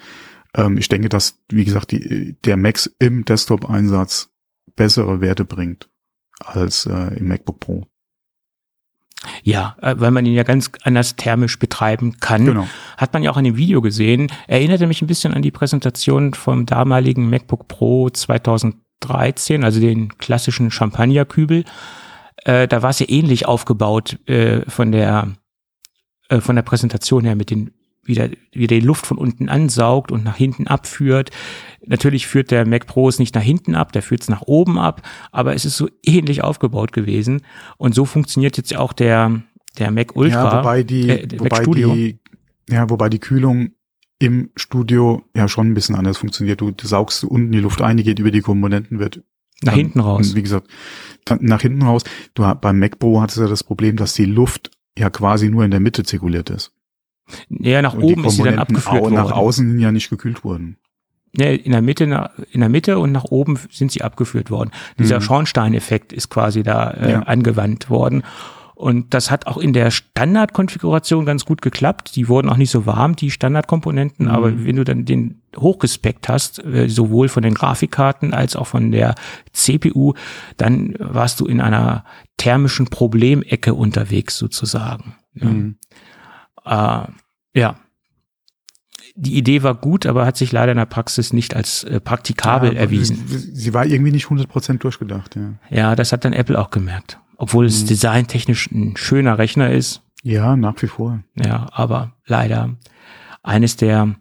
Ähm, 0.55 0.77
ich 0.77 0.87
denke, 0.87 1.09
dass, 1.09 1.39
wie 1.49 1.65
gesagt, 1.65 1.91
die, 1.91 2.37
der 2.45 2.57
Max 2.57 2.91
im 2.99 3.25
Desktop-Einsatz 3.25 4.29
bessere 4.75 5.19
Werte 5.19 5.45
bringt 5.45 5.89
als 6.39 6.85
äh, 6.85 7.17
im 7.17 7.27
MacBook 7.27 7.59
Pro. 7.59 7.87
Ja, 9.43 9.75
äh, 9.81 9.95
weil 9.97 10.11
man 10.11 10.25
ihn 10.25 10.33
ja 10.33 10.43
ganz 10.43 10.71
anders 10.83 11.15
thermisch 11.15 11.59
betreiben 11.59 12.17
kann. 12.19 12.45
Genau. 12.45 12.67
Hat 12.97 13.13
man 13.13 13.23
ja 13.23 13.31
auch 13.31 13.37
in 13.37 13.43
dem 13.43 13.57
Video 13.57 13.81
gesehen. 13.81 14.31
Erinnerte 14.47 14.87
mich 14.87 15.01
ein 15.01 15.07
bisschen 15.07 15.33
an 15.33 15.41
die 15.41 15.51
Präsentation 15.51 16.33
vom 16.33 16.65
damaligen 16.65 17.29
MacBook 17.29 17.67
Pro 17.67 18.09
2013, 18.09 19.63
also 19.63 19.79
den 19.79 20.17
klassischen 20.17 20.71
Champagnerkübel. 20.71 21.65
Äh, 22.45 22.67
da 22.67 22.81
war 22.81 22.91
es 22.91 22.99
ja 22.99 23.07
ähnlich 23.09 23.45
aufgebaut 23.45 24.17
äh, 24.27 24.61
von 24.69 24.91
der 24.91 25.33
äh, 26.29 26.39
von 26.39 26.55
der 26.55 26.63
Präsentation 26.63 27.25
her 27.25 27.35
mit 27.35 27.49
den 27.49 27.71
wie 28.09 28.15
der, 28.15 28.31
wie 28.51 28.67
der 28.67 28.79
die 28.79 28.85
Luft 28.85 29.05
von 29.05 29.17
unten 29.17 29.47
ansaugt 29.47 30.11
und 30.11 30.25
nach 30.25 30.35
hinten 30.35 30.67
abführt. 30.67 31.29
Natürlich 31.85 32.27
führt 32.27 32.51
der 32.51 32.67
Mac 32.67 32.87
Pro 32.87 33.07
es 33.07 33.19
nicht 33.19 33.35
nach 33.35 33.41
hinten 33.41 33.75
ab, 33.75 33.93
der 33.93 34.01
führt 34.01 34.21
es 34.23 34.29
nach 34.29 34.41
oben 34.41 34.77
ab, 34.77 35.07
aber 35.31 35.53
es 35.53 35.63
ist 35.63 35.77
so 35.77 35.87
ähnlich 36.03 36.43
aufgebaut 36.43 36.91
gewesen. 36.91 37.41
Und 37.77 37.95
so 37.95 38.05
funktioniert 38.05 38.57
jetzt 38.57 38.75
auch 38.75 38.91
der, 38.91 39.41
der 39.77 39.91
Mac 39.91 40.15
Ultra. 40.15 40.51
Ja, 40.51 40.57
wobei 40.59 40.83
die, 40.83 41.09
äh, 41.09 41.39
wobei 41.39 41.63
die, 41.63 42.19
ja, 42.69 42.89
wobei 42.89 43.09
die 43.09 43.19
Kühlung 43.19 43.69
im 44.17 44.49
Studio 44.55 45.23
ja 45.35 45.47
schon 45.47 45.67
ein 45.69 45.73
bisschen 45.73 45.95
anders 45.95 46.17
funktioniert. 46.17 46.59
Du, 46.59 46.71
du 46.71 46.87
saugst 46.87 47.23
unten 47.23 47.51
die 47.51 47.59
Luft 47.59 47.81
ein, 47.81 47.95
die 47.95 48.03
geht 48.03 48.19
über 48.19 48.31
die 48.31 48.41
Komponenten, 48.41 48.99
wird 48.99 49.23
nach 49.61 49.73
dann- 49.73 49.79
hinten 49.79 49.99
raus. 49.99 50.35
Wie 50.35 50.43
gesagt, 50.43 50.67
dann 51.25 51.39
nach 51.41 51.61
hinten 51.61 51.83
raus. 51.83 52.03
Du 52.33 52.43
beim 52.55 52.79
Mac 52.79 52.99
Pro 52.99 53.21
hattest 53.21 53.37
du 53.37 53.43
ja 53.43 53.47
das 53.47 53.63
Problem, 53.63 53.95
dass 53.95 54.13
die 54.13 54.25
Luft 54.25 54.71
ja 54.97 55.09
quasi 55.09 55.49
nur 55.49 55.63
in 55.63 55.71
der 55.71 55.79
Mitte 55.79 56.03
zirkuliert 56.03 56.49
ist. 56.49 56.73
Ja, 57.49 57.81
nach 57.81 57.93
Und 57.93 58.03
oben 58.03 58.25
ist 58.25 58.35
sie 58.37 58.43
dann 58.43 58.59
abgeführt 58.59 59.01
worden. 59.01 59.15
nach 59.15 59.31
außen 59.31 59.79
ja 59.79 59.91
nicht 59.91 60.09
gekühlt 60.09 60.43
wurden. 60.43 60.77
Ja, 61.37 61.45
in 61.47 61.71
der 61.71 61.81
Mitte, 61.83 62.05
in 62.51 62.59
der 62.59 62.69
Mitte 62.69 62.97
und 62.97 63.11
nach 63.11 63.25
oben 63.25 63.59
sind 63.71 63.91
sie 63.91 64.01
abgeführt 64.01 64.49
worden. 64.49 64.71
Dieser 64.97 65.17
Mhm. 65.17 65.21
Schornsteineffekt 65.23 66.11
ist 66.11 66.29
quasi 66.29 66.63
da 66.63 66.89
äh, 66.91 67.11
Ja. 67.11 67.19
angewandt 67.23 67.89
worden. 67.89 68.23
Und 68.73 69.13
das 69.13 69.29
hat 69.29 69.45
auch 69.45 69.57
in 69.57 69.73
der 69.73 69.91
Standardkonfiguration 69.91 71.25
ganz 71.25 71.43
gut 71.45 71.61
geklappt. 71.61 72.15
Die 72.15 72.29
wurden 72.29 72.49
auch 72.49 72.55
nicht 72.57 72.71
so 72.71 72.85
warm, 72.85 73.15
die 73.15 73.29
Standardkomponenten. 73.29 74.25
Mhm. 74.27 74.31
Aber 74.31 74.63
wenn 74.65 74.77
du 74.77 74.83
dann 74.85 75.05
den 75.05 75.41
hochgespeckt 75.57 76.29
hast, 76.29 76.63
äh, 76.63 76.87
sowohl 76.87 77.27
von 77.27 77.43
den 77.43 77.53
Grafikkarten 77.53 78.33
als 78.33 78.55
auch 78.55 78.67
von 78.67 78.91
der 78.91 79.15
CPU, 79.51 80.13
dann 80.57 80.95
warst 80.97 81.39
du 81.41 81.45
in 81.45 81.59
einer 81.61 82.05
thermischen 82.37 82.85
Problemecke 82.87 83.73
unterwegs 83.73 84.37
sozusagen. 84.37 85.15
Ja. 85.35 85.49
Äh, 86.65 87.07
ja. 87.55 87.79
Die 89.15 89.35
Idee 89.37 89.63
war 89.63 89.75
gut, 89.75 90.05
aber 90.05 90.25
hat 90.25 90.37
sich 90.37 90.51
leider 90.51 90.71
in 90.71 90.77
der 90.77 90.85
Praxis 90.85 91.33
nicht 91.33 91.55
als 91.55 91.83
äh, 91.83 91.99
praktikabel 91.99 92.73
Ja, 92.73 92.79
erwiesen. 92.79 93.23
Sie, 93.27 93.37
sie 93.37 93.73
war 93.73 93.85
irgendwie 93.85 94.11
nicht 94.11 94.27
100% 94.27 94.77
durchgedacht, 94.77 95.35
ja. 95.35 95.53
Ja, 95.69 95.95
das 95.95 96.11
hat 96.11 96.23
dann 96.25 96.33
Apple 96.33 96.57
auch 96.59 96.69
gemerkt. 96.69 97.19
Obwohl 97.37 97.65
es 97.65 97.83
Mhm. 97.83 97.87
designtechnisch 97.87 98.69
ein 98.71 98.95
schöner 98.97 99.37
Rechner 99.37 99.71
ist. 99.71 100.01
Ja, 100.23 100.55
nach 100.55 100.81
wie 100.81 100.87
vor. 100.87 101.23
Ja, 101.35 101.67
aber 101.71 102.13
leider 102.25 102.75
eines 103.43 103.77
der 103.77 104.15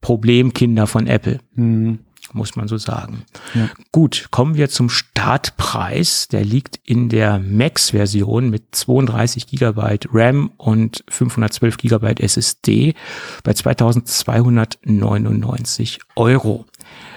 Problemkinder 0.00 0.86
von 0.86 1.06
Apple, 1.06 1.40
Mhm. 1.54 2.00
Muss 2.36 2.54
man 2.54 2.68
so 2.68 2.76
sagen. 2.76 3.24
Ja. 3.54 3.68
Gut, 3.90 4.28
kommen 4.30 4.54
wir 4.54 4.68
zum 4.68 4.88
Startpreis. 4.88 6.28
Der 6.28 6.44
liegt 6.44 6.78
in 6.84 7.08
der 7.08 7.38
Max-Version 7.38 8.50
mit 8.50 8.74
32 8.74 9.46
Gigabyte 9.46 10.08
RAM 10.12 10.50
und 10.56 11.04
512 11.08 11.78
Gigabyte 11.78 12.20
SSD 12.20 12.94
bei 13.42 13.54
2299 13.54 16.00
Euro. 16.14 16.66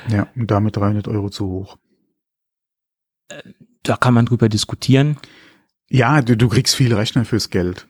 Ja, 0.09 0.27
und 0.35 0.49
damit 0.49 0.77
300 0.77 1.07
Euro 1.07 1.29
zu 1.29 1.47
hoch. 1.47 1.77
Da 3.83 3.97
kann 3.97 4.13
man 4.13 4.25
drüber 4.25 4.49
diskutieren. 4.49 5.17
Ja, 5.89 6.21
du, 6.21 6.37
du 6.37 6.47
kriegst 6.47 6.75
viel 6.75 6.93
Rechner 6.93 7.25
fürs 7.25 7.49
Geld. 7.49 7.87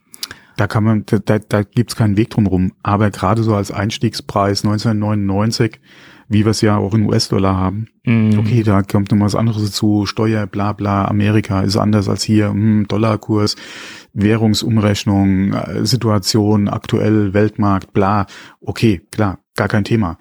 Da 0.59 0.67
kann 0.67 0.83
man, 0.83 1.05
da, 1.05 1.39
da, 1.39 1.63
gibt's 1.63 1.95
keinen 1.95 2.17
Weg 2.17 2.31
drum 2.31 2.45
rum. 2.45 2.73
Aber 2.83 3.11
gerade 3.11 3.43
so 3.43 3.55
als 3.55 3.71
Einstiegspreis 3.71 4.65
1999, 4.65 5.79
wie 6.29 6.45
wir 6.45 6.51
es 6.51 6.61
ja 6.61 6.77
auch 6.77 6.93
in 6.93 7.05
US-Dollar 7.07 7.57
haben, 7.57 7.87
Mm, 8.05 8.39
okay, 8.39 8.63
da 8.63 8.81
kommt 8.81 9.11
noch 9.11 9.19
was 9.19 9.35
anderes 9.35 9.63
dazu, 9.63 10.05
Steuer, 10.07 10.47
bla 10.47 10.73
bla, 10.73 11.05
Amerika 11.05 11.61
ist 11.61 11.77
anders 11.77 12.09
als 12.09 12.23
hier, 12.23 12.49
hm, 12.49 12.87
Dollarkurs, 12.87 13.55
Währungsumrechnung, 14.13 15.53
äh, 15.53 15.85
Situation, 15.85 16.67
aktuell, 16.67 17.33
Weltmarkt, 17.33 17.93
bla. 17.93 18.25
Okay, 18.61 19.01
klar, 19.11 19.39
gar 19.55 19.67
kein 19.67 19.83
Thema. 19.83 20.17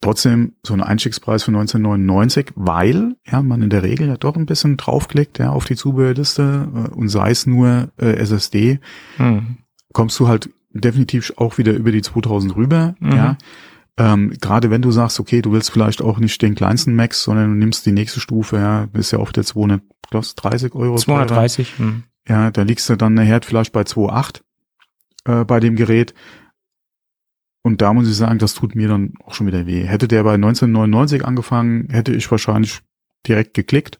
Trotzdem 0.00 0.52
so 0.64 0.74
ein 0.74 0.82
Einstiegspreis 0.82 1.42
von 1.42 1.54
1999, 1.54 2.52
weil 2.54 3.16
ja 3.26 3.42
man 3.42 3.62
in 3.62 3.70
der 3.70 3.82
Regel 3.82 4.08
ja 4.08 4.16
doch 4.16 4.36
ein 4.36 4.46
bisschen 4.46 4.76
draufklickt 4.76 5.38
ja 5.38 5.50
auf 5.50 5.64
die 5.64 5.76
Zubehörliste 5.76 6.68
äh, 6.74 6.94
und 6.94 7.08
sei 7.08 7.30
es 7.30 7.46
nur 7.46 7.90
äh, 7.98 8.12
SSD, 8.16 8.80
mm. 9.18 9.38
kommst 9.92 10.18
du 10.20 10.28
halt 10.28 10.50
definitiv 10.72 11.32
auch 11.36 11.58
wieder 11.58 11.72
über 11.72 11.92
die 11.92 12.02
2000 12.02 12.56
rüber, 12.56 12.94
Mhm. 13.00 13.12
ja. 13.12 13.36
Ähm, 13.98 14.32
Gerade 14.40 14.70
wenn 14.70 14.80
du 14.82 14.90
sagst, 14.90 15.18
okay, 15.20 15.42
du 15.42 15.52
willst 15.52 15.70
vielleicht 15.70 16.00
auch 16.02 16.18
nicht 16.18 16.40
den 16.40 16.54
kleinsten 16.54 16.94
Max, 16.94 17.22
sondern 17.24 17.50
du 17.50 17.56
nimmst 17.56 17.84
die 17.84 17.92
nächste 17.92 18.20
Stufe, 18.20 18.56
ja, 18.56 18.88
ist 18.94 19.10
ja 19.10 19.18
oft 19.18 19.36
der 19.36 19.44
230 19.44 20.74
Euro. 20.74 20.96
230. 20.96 21.78
Hm. 21.78 22.04
Ja, 22.28 22.50
da 22.50 22.62
liegst 22.62 22.88
du 22.88 22.96
dann 22.96 23.14
nachher 23.14 23.40
vielleicht 23.42 23.72
bei 23.72 23.82
2,8 23.82 24.40
äh, 25.24 25.44
bei 25.44 25.60
dem 25.60 25.76
Gerät. 25.76 26.14
Und 27.62 27.82
da 27.82 27.92
muss 27.92 28.08
ich 28.08 28.14
sagen, 28.16 28.38
das 28.38 28.54
tut 28.54 28.74
mir 28.74 28.88
dann 28.88 29.14
auch 29.24 29.34
schon 29.34 29.46
wieder 29.46 29.66
weh. 29.66 29.84
Hätte 29.84 30.08
der 30.08 30.22
bei 30.22 30.34
1999 30.34 31.24
angefangen, 31.24 31.88
hätte 31.90 32.12
ich 32.14 32.30
wahrscheinlich 32.30 32.80
direkt 33.26 33.54
geklickt, 33.54 33.98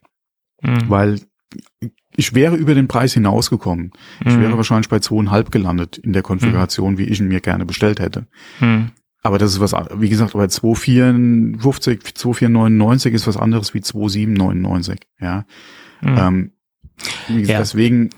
Hm. 0.62 0.88
weil 0.88 1.20
ich 2.16 2.34
wäre 2.34 2.56
über 2.56 2.74
den 2.74 2.88
Preis 2.88 3.14
hinausgekommen. 3.14 3.92
Ich 4.24 4.32
Hm. 4.34 4.40
wäre 4.42 4.56
wahrscheinlich 4.56 4.88
bei 4.88 4.98
2,5 5.00 5.50
gelandet 5.50 5.98
in 5.98 6.12
der 6.12 6.22
Konfiguration, 6.22 6.98
wie 6.98 7.04
ich 7.04 7.20
ihn 7.20 7.28
mir 7.28 7.40
gerne 7.40 7.64
bestellt 7.66 8.00
hätte. 8.00 8.26
Aber 9.22 9.38
das 9.38 9.52
ist 9.52 9.60
was, 9.60 9.74
wie 9.96 10.08
gesagt, 10.08 10.32
bei 10.34 10.44
2,54, 10.44 12.14
2,499 12.14 13.14
ist 13.14 13.26
was 13.26 13.36
anderes 13.36 13.74
wie 13.74 13.80
2,799, 13.80 15.00
ja. 15.20 15.44
Hm. 16.00 16.16
Ähm, 16.18 16.52
gesagt, 17.28 17.48
Ja. 17.48 17.58
deswegen 17.58 18.10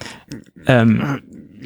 Ähm, 0.66 1.03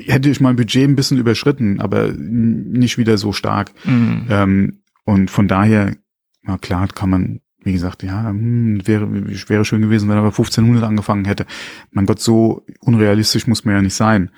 hätte 0.07 0.29
ich 0.31 0.41
mein 0.41 0.57
Budget 0.57 0.89
ein 0.89 0.97
bisschen 0.97 1.19
überschritten, 1.19 1.81
aber 1.81 2.13
nicht 2.13 2.99
wieder 2.99 3.19
so 3.19 3.33
stark. 3.33 3.73
hm. 3.83 4.27
Ähm, 4.31 4.81
und 5.05 5.31
von 5.31 5.49
daher, 5.49 5.95
na 6.43 6.57
klar, 6.59 6.89
kann 6.89 7.11
man, 7.11 7.41
wie 7.63 7.73
gesagt, 7.73 8.03
ja, 8.03 8.29
hm, 8.29 8.87
wäre, 8.87 9.09
wäre 9.49 9.65
schön 9.65 9.83
gewesen, 9.83 10.09
wenn 10.09 10.17
er 10.17 10.23
bei 10.23 10.29
1500 10.29 10.83
angefangen 10.85 11.25
hätte. 11.27 11.45
Mein 11.91 12.07
Gott, 12.07 12.21
so 12.21 12.65
unrealistisch 12.81 13.47
muss 13.47 13.65
man 13.65 13.75
ja 13.75 13.83
nicht 13.83 13.95
sein. 13.95 14.31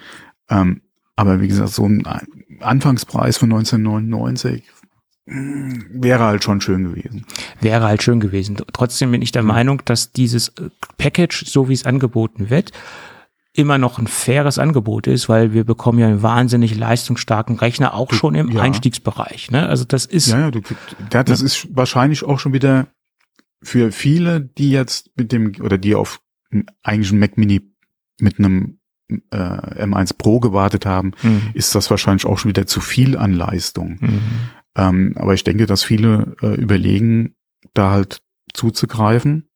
Ähm, 0.51 0.81
aber 1.15 1.41
wie 1.41 1.49
gesagt, 1.49 1.71
so 1.71 1.87
ein 1.87 2.03
Anfangspreis 2.61 3.37
von 3.39 3.53
1999 3.53 4.65
hm, 4.65 4.76
wäre 5.27 6.25
halt 6.25 6.45
schon 6.45 6.61
schön 6.61 6.85
gewesen. 6.85 7.27
wäre 7.61 7.85
halt 7.85 8.03
schön 8.03 8.21
gewesen. 8.21 8.57
Trotzdem 8.73 9.11
bin 9.11 9.23
ich 9.23 9.33
der 9.33 9.43
Meinung, 9.43 9.83
dass 9.85 10.13
dieses 10.13 10.49
äh, 10.51 10.71
Package, 10.99 11.45
so 11.47 11.69
wie 11.69 11.73
es 11.73 11.85
angeboten 11.85 12.49
wird, 12.49 12.71
immer 13.53 13.79
noch 13.79 13.99
ein 13.99 14.07
faires 14.07 14.59
Angebot 14.59 15.07
ist, 15.07 15.29
weil 15.29 15.53
wir 15.53 15.65
bekommen 15.65 15.99
ja 15.99 16.07
einen 16.07 16.23
wahnsinnig 16.23 16.77
leistungsstarken 16.77 17.57
Rechner 17.57 17.95
auch 17.95 18.13
schon 18.13 18.35
im 18.35 18.51
Ja. 18.53 18.61
Einstiegsbereich. 18.63 19.51
Ne? 19.51 19.67
Also 19.67 19.85
das 19.85 20.05
ist 20.07 20.29
Ja, 20.29 20.39
ja, 20.41 20.51
du, 20.51 20.61
das 21.11 21.41
ist 21.41 21.69
wahrscheinlich 21.75 22.23
auch 22.23 22.39
schon 22.39 22.53
wieder 22.53 22.89
für 23.63 23.91
viele, 23.93 24.43
die 24.43 24.71
jetzt 24.71 25.11
mit 25.17 25.33
dem, 25.33 25.55
oder 25.61 25.79
die 25.79 25.95
auf 25.95 26.21
einen 26.53 26.67
eigentlichen 26.83 27.19
Mac 27.19 27.37
Mini 27.39 27.63
mit 28.21 28.39
einem 28.39 28.79
äh, 29.09 29.37
M1 29.37 30.17
Pro 30.19 30.39
gewartet 30.41 30.85
haben, 30.85 31.13
Mhm. 31.23 31.51
ist 31.55 31.75
das 31.75 31.91
wahrscheinlich 31.91 32.27
auch 32.27 32.39
schon 32.39 32.51
wieder 32.51 32.67
zu 32.67 32.81
viel 32.81 33.17
an 33.17 33.33
Leistung. 33.33 33.97
Mhm. 34.01 34.21
Ähm, 34.77 35.15
aber 35.17 35.35
ich 35.35 35.43
denke, 35.43 35.67
dass 35.67 35.83
viele 35.83 36.37
äh, 36.43 36.55
überlegen, 36.55 37.35
da 37.75 37.91
halt 37.91 38.23
zuzugreifen. 38.53 39.49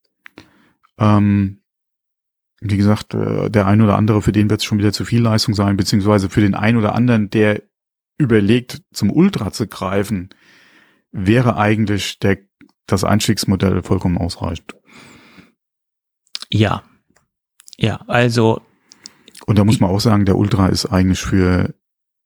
Ähm, 0.98 1.62
wie 2.60 2.76
gesagt, 2.76 3.14
äh, 3.14 3.50
der 3.50 3.66
ein 3.66 3.82
oder 3.82 3.96
andere, 3.96 4.22
für 4.22 4.32
den 4.32 4.50
wird 4.50 4.60
es 4.60 4.64
schon 4.64 4.78
wieder 4.78 4.92
zu 4.92 5.04
viel 5.04 5.22
Leistung 5.22 5.54
sein, 5.54 5.76
beziehungsweise 5.76 6.30
für 6.30 6.40
den 6.40 6.54
einen 6.54 6.78
oder 6.78 6.94
anderen, 6.94 7.30
der 7.30 7.62
überlegt, 8.18 8.82
zum 8.92 9.10
Ultra 9.10 9.52
zu 9.52 9.66
greifen, 9.66 10.30
wäre 11.12 11.56
eigentlich 11.56 12.18
der, 12.18 12.38
das 12.86 13.04
Einstiegsmodell 13.04 13.82
vollkommen 13.82 14.18
ausreichend. 14.18 14.74
Ja. 16.50 16.82
Ja, 17.78 17.96
also 18.08 18.60
Und 19.46 19.58
da 19.58 19.64
muss 19.64 19.80
man 19.80 19.90
auch 19.90 20.00
sagen, 20.00 20.26
der 20.26 20.36
Ultra 20.36 20.68
ist 20.68 20.86
eigentlich 20.86 21.20
für 21.20 21.74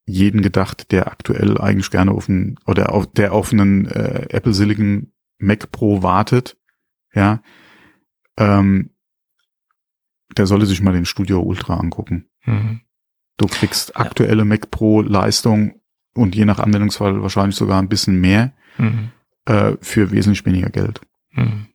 jeden 0.07 0.43
gedacht, 0.43 0.93
der 0.93 1.07
aktuell 1.07 1.59
eigentlich 1.59 1.91
gerne 1.91 2.11
auf 2.13 2.29
einen, 2.29 2.59
oder 2.67 2.93
auf, 2.93 3.11
der 3.13 3.33
auf 3.33 3.53
einen 3.53 3.87
äh, 3.87 4.27
Apple 4.31 4.53
Silicon 4.53 5.13
Mac 5.39 5.71
Pro 5.73 6.03
wartet, 6.03 6.57
ja, 7.15 7.43
ähm, 8.37 8.91
der 10.37 10.47
solle 10.47 10.67
sich 10.67 10.81
mal 10.83 10.93
den 10.93 11.05
Studio 11.07 11.41
Ultra 11.41 11.77
angucken. 11.77 12.29
mhm. 12.45 12.81
Du 13.37 13.47
kriegst 13.47 13.97
aktuelle 13.97 14.45
Mac 14.45 14.71
Pro 14.71 15.01
Leistung 15.01 15.81
und 16.15 16.37
je 16.37 16.45
nach 16.45 16.61
Anwendungsfall 16.61 17.21
wahrscheinlich 17.21 17.57
sogar 17.57 17.81
ein 17.81 17.89
bisschen 17.89 18.21
mehr 18.21 18.53
Mhm. 18.79 19.11
äh, 19.47 19.77
für 19.81 20.11
wesentlich 20.11 20.45
weniger 20.47 20.71
Geld. 20.71 21.01
Mhm. 21.31 21.67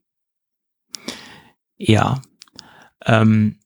Ja. 1.78 2.22
Ähm, 3.06 3.60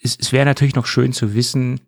es 0.00 0.16
es 0.18 0.32
wäre 0.32 0.44
natürlich 0.44 0.74
noch 0.74 0.86
schön 0.86 1.12
zu 1.12 1.34
wissen, 1.34 1.80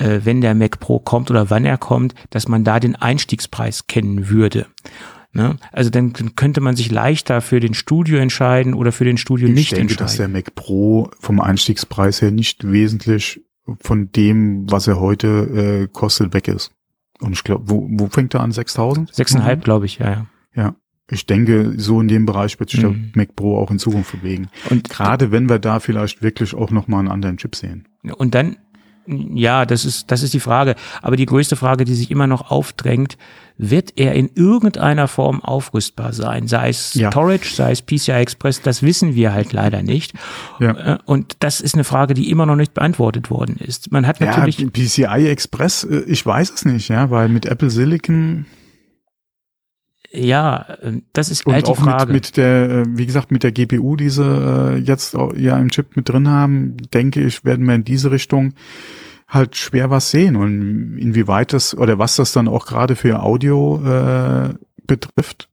äh, 0.00 0.20
wenn 0.24 0.40
der 0.40 0.54
Mac 0.54 0.80
Pro 0.80 0.98
kommt 0.98 1.30
oder 1.30 1.50
wann 1.50 1.64
er 1.64 1.78
kommt, 1.78 2.14
dass 2.30 2.48
man 2.48 2.64
da 2.64 2.80
den 2.80 2.96
Einstiegspreis 2.96 3.86
kennen 3.86 4.28
würde. 4.28 4.66
Ne? 5.32 5.56
Also 5.70 5.90
dann 5.90 6.12
könnte 6.34 6.60
man 6.60 6.74
sich 6.74 6.90
leichter 6.90 7.40
für 7.40 7.60
den 7.60 7.74
Studio 7.74 8.18
entscheiden 8.18 8.74
oder 8.74 8.90
für 8.90 9.04
den 9.04 9.16
Studio 9.16 9.48
Ich 9.48 9.54
nicht 9.54 9.76
denke, 9.76 9.94
dass 9.94 10.16
der 10.16 10.24
entscheiden. 10.24 10.32
Mac 10.32 10.54
Pro 10.56 11.10
vom 11.20 11.40
Einstiegspreis 11.40 12.20
her 12.20 12.32
nicht 12.32 12.70
wesentlich 12.70 13.40
von 13.80 14.10
dem, 14.10 14.68
was 14.68 14.88
er 14.88 14.98
heute 14.98 15.28
äh, 15.28 15.88
kostet, 15.92 16.34
weg 16.34 16.48
ist. 16.48 16.72
Und 17.20 17.34
ich 17.34 17.44
glaube, 17.44 17.64
wo, 17.68 17.86
wo 17.90 18.06
fängt 18.08 18.34
er 18.34 18.40
an? 18.40 18.50
6000? 18.50 19.14
Sechseinhalb, 19.14 19.62
glaube 19.62 19.86
ich, 19.86 19.98
ja. 19.98 20.10
ja. 20.10 20.26
Ja. 20.56 20.74
Ich 21.12 21.26
denke, 21.26 21.74
so 21.76 22.00
in 22.00 22.08
dem 22.08 22.24
Bereich 22.26 22.58
wird 22.58 22.70
sich 22.70 22.82
Mhm. 22.82 23.12
der 23.14 23.22
Mac 23.22 23.36
Pro 23.36 23.58
auch 23.58 23.70
in 23.70 23.78
Zukunft 23.78 24.12
bewegen. 24.12 24.48
Und 24.70 24.88
Gerade 24.88 25.30
wenn 25.30 25.48
wir 25.48 25.58
da 25.58 25.78
vielleicht 25.80 26.22
wirklich 26.22 26.54
auch 26.54 26.70
nochmal 26.70 27.00
einen 27.00 27.08
anderen 27.08 27.36
Chip 27.36 27.54
sehen. 27.56 27.86
Und 28.16 28.34
dann, 28.34 28.56
ja, 29.34 29.66
das 29.66 29.84
ist, 29.84 30.10
das 30.10 30.22
ist 30.22 30.34
die 30.34 30.40
Frage. 30.40 30.74
Aber 31.02 31.16
die 31.16 31.26
größte 31.26 31.56
Frage, 31.56 31.84
die 31.84 31.94
sich 31.94 32.10
immer 32.10 32.26
noch 32.26 32.50
aufdrängt, 32.50 33.16
wird 33.62 33.92
er 33.96 34.14
in 34.14 34.30
irgendeiner 34.34 35.06
Form 35.06 35.42
aufrüstbar 35.42 36.12
sein? 36.14 36.48
Sei 36.48 36.70
es 36.70 36.94
Ja. 36.94 37.10
Storage, 37.10 37.54
sei 37.54 37.72
es 37.72 37.82
PCI 37.82 38.12
Express, 38.12 38.62
das 38.62 38.82
wissen 38.82 39.14
wir 39.14 39.34
halt 39.34 39.52
leider 39.52 39.82
nicht. 39.82 40.14
Ja. 40.60 40.94
Äh, 40.94 40.98
Und 41.04 41.36
das 41.40 41.60
ist 41.60 41.74
eine 41.74 41.84
Frage, 41.84 42.14
die 42.14 42.30
immer 42.30 42.46
noch 42.46 42.56
nicht 42.56 42.72
beantwortet 42.72 43.30
worden 43.30 43.56
ist. 43.58 43.92
Man 43.92 44.06
hat 44.06 44.18
Ja, 44.20 44.26
natürlich, 44.28 44.56
PCI 44.72 45.26
Express, 45.28 45.84
äh, 45.84 46.04
ich 46.06 46.24
weiß 46.24 46.52
es 46.54 46.64
nicht, 46.64 46.88
ja, 46.88 47.10
weil 47.10 47.28
mit 47.28 47.44
Apple 47.46 47.68
Silicon 47.70 48.46
ja, 50.12 50.66
äh, 50.82 51.02
das 51.12 51.30
ist 51.30 51.46
und 51.46 51.52
halt 51.52 51.66
die 51.66 51.70
auch 51.70 51.78
mit, 51.78 51.88
Frage. 51.88 52.12
mit 52.12 52.36
der, 52.36 52.84
wie 52.96 53.06
gesagt, 53.06 53.30
mit 53.30 53.42
der 53.44 53.52
GPU, 53.52 53.94
die 53.94 54.10
sie 54.10 54.82
jetzt 54.84 55.14
ja 55.36 55.56
im 55.58 55.68
Chip 55.68 55.96
mit 55.96 56.08
drin 56.08 56.28
haben, 56.28 56.76
denke 56.92 57.22
ich, 57.22 57.44
werden 57.44 57.64
wir 57.66 57.74
in 57.76 57.84
diese 57.84 58.10
Richtung 58.10 58.54
halt 59.30 59.56
schwer 59.56 59.90
was 59.90 60.10
sehen 60.10 60.36
und 60.36 60.98
inwieweit 60.98 61.52
das 61.52 61.74
oder 61.76 61.98
was 61.98 62.16
das 62.16 62.32
dann 62.32 62.48
auch 62.48 62.66
gerade 62.66 62.96
für 62.96 63.22
Audio 63.22 63.80
äh, 63.84 64.54
betrifft, 64.86 65.48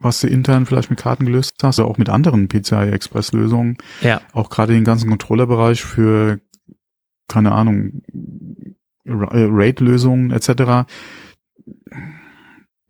was 0.00 0.20
du 0.20 0.26
intern 0.26 0.66
vielleicht 0.66 0.90
mit 0.90 0.98
Karten 0.98 1.24
gelöst 1.26 1.52
hast, 1.62 1.78
oder 1.78 1.88
auch 1.88 1.98
mit 1.98 2.08
anderen 2.08 2.48
PCI 2.48 2.90
Express 2.90 3.32
Lösungen, 3.32 3.78
ja, 4.00 4.20
auch 4.32 4.50
gerade 4.50 4.72
den 4.72 4.84
ganzen 4.84 5.08
Controllerbereich 5.08 5.82
für 5.84 6.40
keine 7.28 7.52
Ahnung 7.52 8.02
äh, 9.04 9.12
RAID-Lösungen 9.12 10.32
etc. 10.32 10.90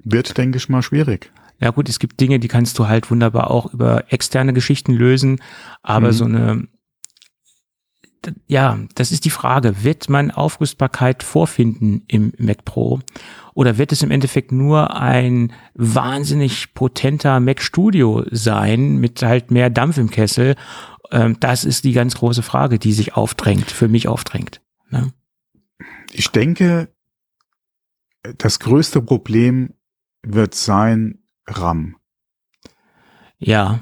wird, 0.02 0.36
denke 0.38 0.56
ich 0.58 0.68
mal, 0.68 0.82
schwierig. 0.82 1.30
ja 1.58 1.70
gut, 1.70 1.88
es 1.90 1.98
gibt 1.98 2.20
Dinge, 2.20 2.38
die 2.38 2.48
kannst 2.48 2.78
du 2.78 2.88
halt 2.88 3.10
wunderbar 3.10 3.50
auch 3.50 3.72
über 3.74 4.04
externe 4.12 4.52
Geschichten 4.54 4.92
lösen, 4.94 5.40
aber 5.82 6.08
Mhm. 6.08 6.12
so 6.12 6.24
eine 6.24 6.68
ja, 8.46 8.78
das 8.94 9.12
ist 9.12 9.24
die 9.24 9.30
Frage. 9.30 9.82
Wird 9.84 10.08
man 10.08 10.30
Aufrüstbarkeit 10.30 11.22
vorfinden 11.22 12.04
im 12.08 12.32
Mac 12.38 12.64
Pro? 12.64 13.00
Oder 13.54 13.78
wird 13.78 13.92
es 13.92 14.02
im 14.02 14.10
Endeffekt 14.10 14.52
nur 14.52 14.96
ein 14.96 15.52
wahnsinnig 15.74 16.74
potenter 16.74 17.40
Mac 17.40 17.62
Studio 17.62 18.24
sein 18.30 18.96
mit 18.96 19.22
halt 19.22 19.50
mehr 19.50 19.70
Dampf 19.70 19.98
im 19.98 20.10
Kessel? 20.10 20.54
Ähm, 21.10 21.36
das 21.40 21.64
ist 21.64 21.84
die 21.84 21.92
ganz 21.92 22.14
große 22.16 22.42
Frage, 22.42 22.78
die 22.78 22.92
sich 22.92 23.14
aufdrängt, 23.14 23.70
für 23.70 23.88
mich 23.88 24.08
aufdrängt. 24.08 24.60
Ne? 24.90 25.12
Ich 26.12 26.28
denke, 26.28 26.88
das 28.38 28.58
größte 28.60 29.02
Problem 29.02 29.74
wird 30.22 30.54
sein 30.54 31.18
RAM. 31.46 31.96
Ja, 33.38 33.80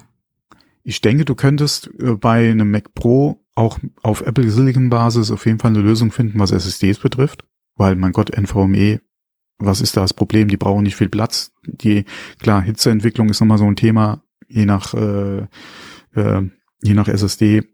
Ich 0.85 1.01
denke, 1.03 1.25
du 1.25 1.35
könntest 1.35 1.91
äh, 1.99 2.15
bei 2.15 2.51
einem 2.51 2.71
Mac 2.71 2.95
Pro 2.95 3.45
auch 3.59 3.79
auf 4.03 4.21
Apple 4.21 4.49
Silicon 4.49 4.89
Basis 4.89 5.31
auf 5.31 5.45
jeden 5.45 5.59
Fall 5.59 5.73
eine 5.73 5.81
Lösung 5.81 6.13
finden, 6.13 6.39
was 6.39 6.53
SSDs 6.53 7.01
betrifft, 7.01 7.45
weil 7.75 7.97
mein 7.97 8.13
Gott, 8.13 8.31
NVMe, 8.37 9.01
was 9.59 9.81
ist 9.81 9.97
da 9.97 10.03
das 10.03 10.15
Problem? 10.15 10.49
Die 10.49 10.57
brauchen 10.57 10.85
nicht 10.85 10.97
viel 10.97 11.09
Platz. 11.09 11.53
Die 11.67 12.05
klar, 12.39 12.63
Hitzeentwicklung 12.63 13.29
ist 13.29 13.41
nochmal 13.41 13.59
so 13.59 13.67
ein 13.67 13.77
Thema, 13.77 14.23
je 14.47 14.65
nach 14.65 14.95
äh, 14.95 15.47
äh, 16.15 16.43
je 16.81 16.95
nach 16.95 17.09
SSD 17.09 17.65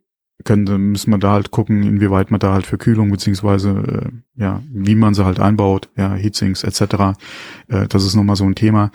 könnte, 0.45 0.78
müssen 0.78 1.11
wir 1.11 1.18
da 1.18 1.32
halt 1.32 1.51
gucken, 1.51 1.82
inwieweit 1.82 2.30
man 2.30 2.41
da 2.41 2.53
halt 2.53 2.66
für 2.66 2.78
Kühlung 2.78 3.11
beziehungsweise 3.11 4.12
äh, 4.37 4.41
ja, 4.41 4.62
wie 4.72 4.95
man 4.95 5.12
sie 5.14 5.24
halt 5.24 5.39
einbaut, 5.39 5.91
ja, 5.97 6.14
Heatsinks 6.14 6.64
etc. 6.64 7.16
Äh, 7.68 7.87
das 7.89 8.05
ist 8.05 8.14
nochmal 8.14 8.37
so 8.37 8.45
ein 8.45 8.55
Thema. 8.55 8.91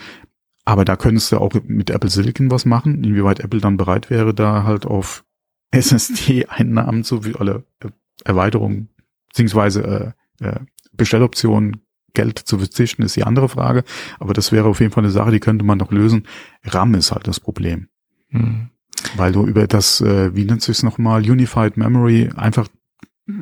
Aber 0.65 0.85
da 0.85 0.95
könntest 0.95 1.31
du 1.31 1.37
auch 1.37 1.53
mit 1.65 1.91
Apple 1.91 2.09
Silicon 2.09 2.51
was 2.51 2.65
machen, 2.65 3.03
inwieweit 3.03 3.39
Apple 3.39 3.61
dann 3.61 3.77
bereit 3.77 4.09
wäre, 4.09 4.33
da 4.33 4.63
halt 4.63 4.85
auf 4.85 5.23
SSD-Einnahmen 5.71 7.03
zu, 7.03 7.25
wie 7.25 7.35
alle 7.35 7.63
äh, 7.83 7.89
Erweiterungen, 8.25 8.89
beziehungsweise 9.29 10.15
äh, 10.39 10.45
äh, 10.45 10.59
Bestelloptionen 10.93 11.81
Geld 12.13 12.39
zu 12.39 12.57
verzichten, 12.57 13.03
ist 13.03 13.15
die 13.15 13.23
andere 13.23 13.49
Frage. 13.49 13.83
Aber 14.19 14.33
das 14.33 14.51
wäre 14.51 14.67
auf 14.67 14.79
jeden 14.79 14.91
Fall 14.91 15.03
eine 15.03 15.11
Sache, 15.11 15.31
die 15.31 15.39
könnte 15.39 15.63
man 15.63 15.77
noch 15.77 15.91
lösen. 15.91 16.27
RAM 16.63 16.95
ist 16.95 17.11
halt 17.11 17.27
das 17.27 17.39
Problem. 17.39 17.87
Mhm. 18.29 18.69
Weil 19.15 19.31
du 19.31 19.45
über 19.45 19.67
das, 19.67 20.01
äh, 20.01 20.35
wie 20.35 20.45
nennt 20.45 20.61
sich's 20.61 20.83
nochmal, 20.83 21.21
Unified 21.29 21.77
Memory 21.77 22.31
einfach 22.35 22.67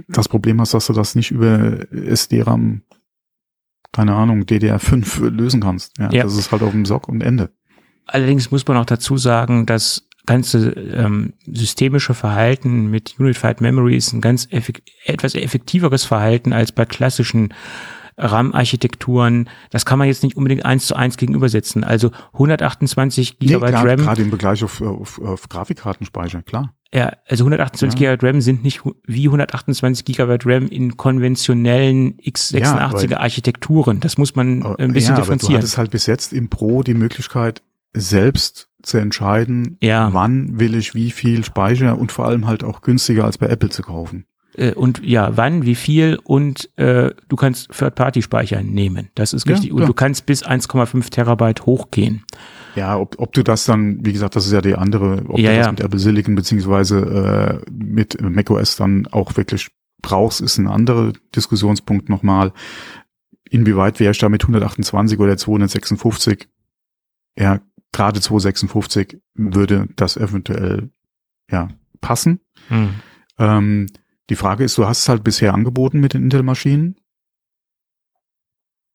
das 0.08 0.28
Problem 0.28 0.60
hast, 0.60 0.74
dass 0.74 0.88
du 0.88 0.94
das 0.94 1.16
nicht 1.16 1.32
über 1.32 1.80
SD-RAM, 1.92 2.82
keine 3.92 4.16
Ahnung, 4.16 4.44
DDR5 4.44 5.30
lösen 5.30 5.62
kannst. 5.62 5.98
Ja, 5.98 6.12
ja. 6.12 6.24
Das 6.24 6.36
ist 6.36 6.52
halt 6.52 6.62
auf 6.62 6.72
dem 6.72 6.86
Sock 6.86 7.08
und 7.08 7.22
Ende. 7.22 7.52
Allerdings 8.06 8.52
muss 8.52 8.66
man 8.68 8.78
auch 8.78 8.86
dazu 8.86 9.18
sagen, 9.18 9.66
dass 9.66 10.07
ganze 10.28 10.70
ähm, 10.70 11.34
systemische 11.48 12.14
Verhalten 12.14 12.92
mit 12.92 13.16
Unified 13.18 13.62
Memory 13.62 13.96
ist 13.96 14.14
ein 14.14 14.22
ganz 14.22 14.48
effek 14.52 14.84
etwas 15.06 15.34
effektiveres 15.34 16.06
Verhalten 16.06 16.54
als 16.54 16.72
bei 16.72 16.86
klassischen 16.86 17.54
RAM-Architekturen. 18.18 19.50
Das 19.70 19.86
kann 19.86 20.00
man 20.00 20.08
jetzt 20.08 20.24
nicht 20.24 20.38
unbedingt 20.38 20.66
eins 20.66 20.88
zu 20.88 20.96
eins 20.96 21.18
gegenübersetzen. 21.18 21.84
Also 21.84 22.12
128 22.34 23.40
Gigabyte 23.40 23.72
nee, 23.72 23.90
RAM. 23.92 23.98
Gerade 23.98 24.22
im 24.24 24.30
Vergleich 24.30 24.64
auf, 24.64 24.82
auf, 24.82 25.20
auf 25.20 25.50
Grafikkartenspeicher, 25.50 26.42
klar. 26.42 26.74
Ja, 26.94 27.14
also 27.28 27.44
128 27.44 28.00
ja. 28.00 28.12
Gigabyte 28.12 28.28
RAM 28.28 28.42
sind 28.42 28.64
nicht 28.64 28.82
wie 29.06 29.28
128 29.28 30.04
Gigabyte 30.06 30.46
RAM 30.46 30.68
in 30.68 30.98
konventionellen 30.98 32.18
x86er 32.18 33.12
ja, 33.12 33.18
Architekturen. 33.20 34.00
Das 34.00 34.18
muss 34.18 34.36
man 34.36 34.64
ein 34.64 34.94
bisschen 34.94 35.16
ja, 35.16 35.20
differenzieren. 35.20 35.56
Aber 35.56 35.60
du 35.60 35.64
hattest 35.64 35.78
halt 35.78 35.92
bis 35.92 36.06
jetzt 36.08 36.34
im 36.34 36.50
Pro 36.50 36.84
die 36.84 36.96
Möglichkeit, 36.96 37.62
selbst 37.94 38.67
zu 38.84 38.98
entscheiden, 38.98 39.78
ja. 39.82 40.14
wann 40.14 40.60
will 40.60 40.76
ich 40.76 40.94
wie 40.94 41.12
viel 41.12 41.44
Speicher 41.44 41.98
und 41.98 42.12
vor 42.12 42.26
allem 42.26 42.48
halt 42.48 42.64
auch 42.64 42.82
günstiger 42.82 43.26
als 43.26 43.38
bei 43.38 43.48
Apple 43.48 43.70
zu 43.70 43.82
kaufen. 43.82 44.26
Äh, 44.58 44.74
und 44.74 45.02
ja, 45.04 45.38
wann, 45.38 45.66
wie 45.66 45.76
viel 45.76 46.20
und 46.24 46.70
äh, 46.78 47.12
du 47.28 47.36
kannst 47.36 47.72
Third-Party-Speicher 47.72 48.62
nehmen. 48.64 49.10
Das 49.16 49.34
ist 49.34 49.48
richtig. 49.48 49.70
Ja, 49.70 49.76
und 49.76 49.88
du 49.88 49.94
kannst 49.94 50.26
bis 50.26 50.46
1,5 50.46 51.10
Terabyte 51.10 51.66
hochgehen. 51.66 52.24
Ja, 52.76 52.98
ob, 52.98 53.16
ob 53.20 53.34
du 53.34 53.44
das 53.44 53.66
dann, 53.66 54.06
wie 54.06 54.14
gesagt, 54.14 54.36
das 54.36 54.46
ist 54.46 54.54
ja 54.54 54.62
die 54.62 54.76
andere, 54.76 55.24
ob 55.28 55.40
ja, 55.40 55.52
du 55.52 55.58
das 55.58 55.72
mit 55.72 55.80
Apple 55.82 56.00
Silicon 56.00 56.36
beziehungsweise 56.36 57.62
äh, 57.66 57.72
mit 57.72 58.22
macOS 58.22 58.76
dann 58.76 59.08
auch 59.08 59.38
wirklich 59.38 59.70
brauchst, 60.02 60.42
ist 60.42 60.58
ein 60.58 60.68
anderer 60.68 61.14
Diskussionspunkt 61.36 62.10
nochmal. 62.10 62.54
Inwieweit 63.50 64.00
wäre 64.00 64.12
ich 64.12 64.18
da 64.18 64.30
mit 64.30 64.44
128 64.44 65.20
oder 65.20 65.38
256? 65.38 66.48
Ja, 67.38 67.60
gerade 67.92 68.22
256 68.22 69.20
würde 69.34 69.88
das 69.96 70.18
eventuell 70.18 70.90
ja 71.50 71.70
passen. 72.02 72.40
Hm. 72.68 72.90
Ähm, 73.38 73.88
die 74.30 74.36
Frage 74.36 74.64
ist, 74.64 74.78
du 74.78 74.86
hast 74.86 75.00
es 75.00 75.10
halt 75.10 75.24
bisher 75.24 75.54
angeboten 75.54 76.00
mit 76.00 76.14
den 76.14 76.24
Intel-Maschinen. 76.24 76.98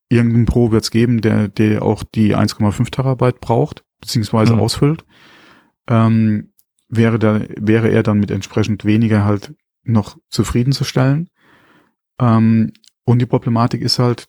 Irgendein 0.09 0.45
Pro 0.45 0.71
wird 0.71 0.85
es 0.85 0.91
geben, 0.91 1.23
der, 1.23 1.49
der 1.49 1.83
auch 1.83 2.03
die 2.05 2.37
1,5 2.37 2.91
Terabyte 2.91 3.41
braucht, 3.41 3.85
beziehungsweise 4.01 4.55
mhm. 4.55 4.61
ausfüllt. 4.61 5.07
Ähm, 5.89 6.53
wäre, 6.89 7.19
da, 7.19 7.41
wäre 7.57 7.89
er 7.89 8.03
dann 8.03 8.19
mit 8.19 8.31
entsprechend 8.31 8.85
weniger 8.85 9.25
halt 9.25 9.55
noch 9.85 10.19
zufriedenzustellen. 10.29 11.31
Ähm, 12.21 12.73
und 13.05 13.21
die 13.21 13.27
Problematik 13.27 13.81
ist 13.81 13.99
halt, 13.99 14.29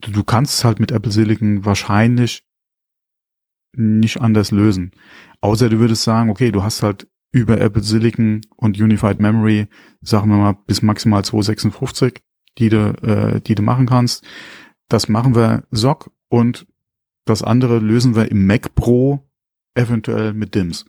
du, 0.00 0.12
du 0.12 0.22
kannst 0.22 0.54
es 0.54 0.64
halt 0.64 0.78
mit 0.78 0.92
Apple 0.92 1.10
Silicon 1.10 1.64
wahrscheinlich 1.64 2.44
nicht 3.74 4.20
anders 4.20 4.50
lösen. 4.50 4.92
Außer 5.40 5.68
du 5.68 5.78
würdest 5.78 6.02
sagen, 6.02 6.30
okay, 6.30 6.50
du 6.50 6.62
hast 6.62 6.82
halt 6.82 7.08
über 7.32 7.60
Apple 7.60 7.82
Silicon 7.82 8.40
und 8.56 8.80
Unified 8.80 9.20
Memory, 9.20 9.68
sagen 10.02 10.30
wir 10.30 10.36
mal, 10.36 10.56
bis 10.66 10.82
maximal 10.82 11.24
256, 11.24 12.22
die 12.58 12.68
du, 12.68 12.92
äh, 13.02 13.40
die 13.40 13.54
du 13.54 13.62
machen 13.62 13.86
kannst. 13.86 14.24
Das 14.88 15.08
machen 15.08 15.34
wir 15.34 15.64
SOC 15.70 16.10
und 16.28 16.66
das 17.24 17.42
andere 17.42 17.78
lösen 17.78 18.16
wir 18.16 18.30
im 18.30 18.46
Mac 18.46 18.74
Pro 18.74 19.24
eventuell 19.74 20.32
mit 20.32 20.54
DIMS. 20.54 20.86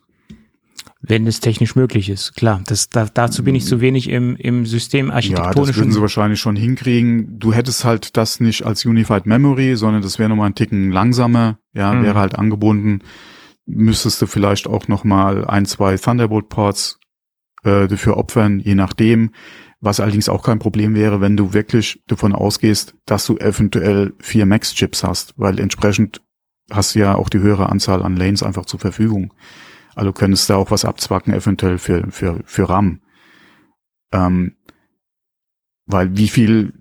Wenn 1.02 1.26
es 1.26 1.40
technisch 1.40 1.76
möglich 1.76 2.10
ist, 2.10 2.36
klar. 2.36 2.62
Das, 2.68 2.90
da, 2.90 3.06
dazu 3.06 3.44
bin 3.44 3.56
ich 3.56 3.66
zu 3.66 3.82
wenig 3.82 4.10
im, 4.10 4.36
im 4.36 4.66
System 4.66 5.10
architektonischen. 5.12 5.60
Ja, 5.60 5.66
das 5.66 5.78
würden 5.78 5.92
sie 5.92 6.02
wahrscheinlich 6.02 6.40
schon 6.40 6.56
hinkriegen. 6.56 7.40
Du 7.40 7.54
hättest 7.54 7.86
halt 7.86 8.18
das 8.18 8.40
nicht 8.40 8.66
als 8.66 8.86
Unified 8.86 9.26
Memory, 9.26 9.76
sondern 9.76 10.02
das 10.02 10.20
wäre 10.20 10.30
nochmal 10.30 10.50
ein 10.50 10.56
Ticken 10.56 10.92
langsamer. 10.92 11.58
Ja, 11.74 11.94
mhm. 11.94 12.04
wäre 12.04 12.20
halt 12.20 12.36
angebunden 12.36 13.02
müsstest 13.66 14.22
du 14.22 14.28
vielleicht 14.28 14.68
auch 14.68 14.88
noch 14.88 15.04
mal 15.04 15.46
ein, 15.46 15.66
zwei 15.66 15.98
Thunderbolt-Ports 15.98 17.00
äh, 17.64 17.88
dafür 17.88 18.18
opfern, 18.18 18.60
je 18.60 18.76
nachdem. 18.76 19.32
Was 19.80 20.00
allerdings 20.00 20.30
auch 20.30 20.44
kein 20.44 20.60
Problem 20.60 20.94
wäre, 20.94 21.22
wenn 21.22 21.38
du 21.38 21.54
wirklich 21.54 22.04
davon 22.06 22.34
ausgehst, 22.34 22.96
dass 23.06 23.26
du 23.26 23.38
eventuell 23.38 24.14
vier 24.20 24.46
Max-Chips 24.46 25.04
hast, 25.04 25.34
weil 25.38 25.60
entsprechend 25.60 26.22
hast 26.70 26.94
du 26.94 27.00
ja 27.00 27.16
auch 27.16 27.30
die 27.30 27.40
höhere 27.40 27.70
Anzahl 27.70 28.04
an 28.04 28.16
Lanes 28.16 28.44
einfach 28.44 28.66
zur 28.66 28.80
Verfügung. 28.80 29.34
Also 29.96 30.14
könntest 30.14 30.50
du 30.50 30.54
auch 30.54 30.72
was 30.72 30.86
abzwacken, 30.86 31.34
eventuell 31.34 31.78
für, 31.78 32.10
für, 32.12 32.42
für 32.46 32.70
RAM. 32.70 33.02
Ähm, 34.12 34.56
weil 35.86 36.16
wie 36.18 36.28
viel 36.28 36.74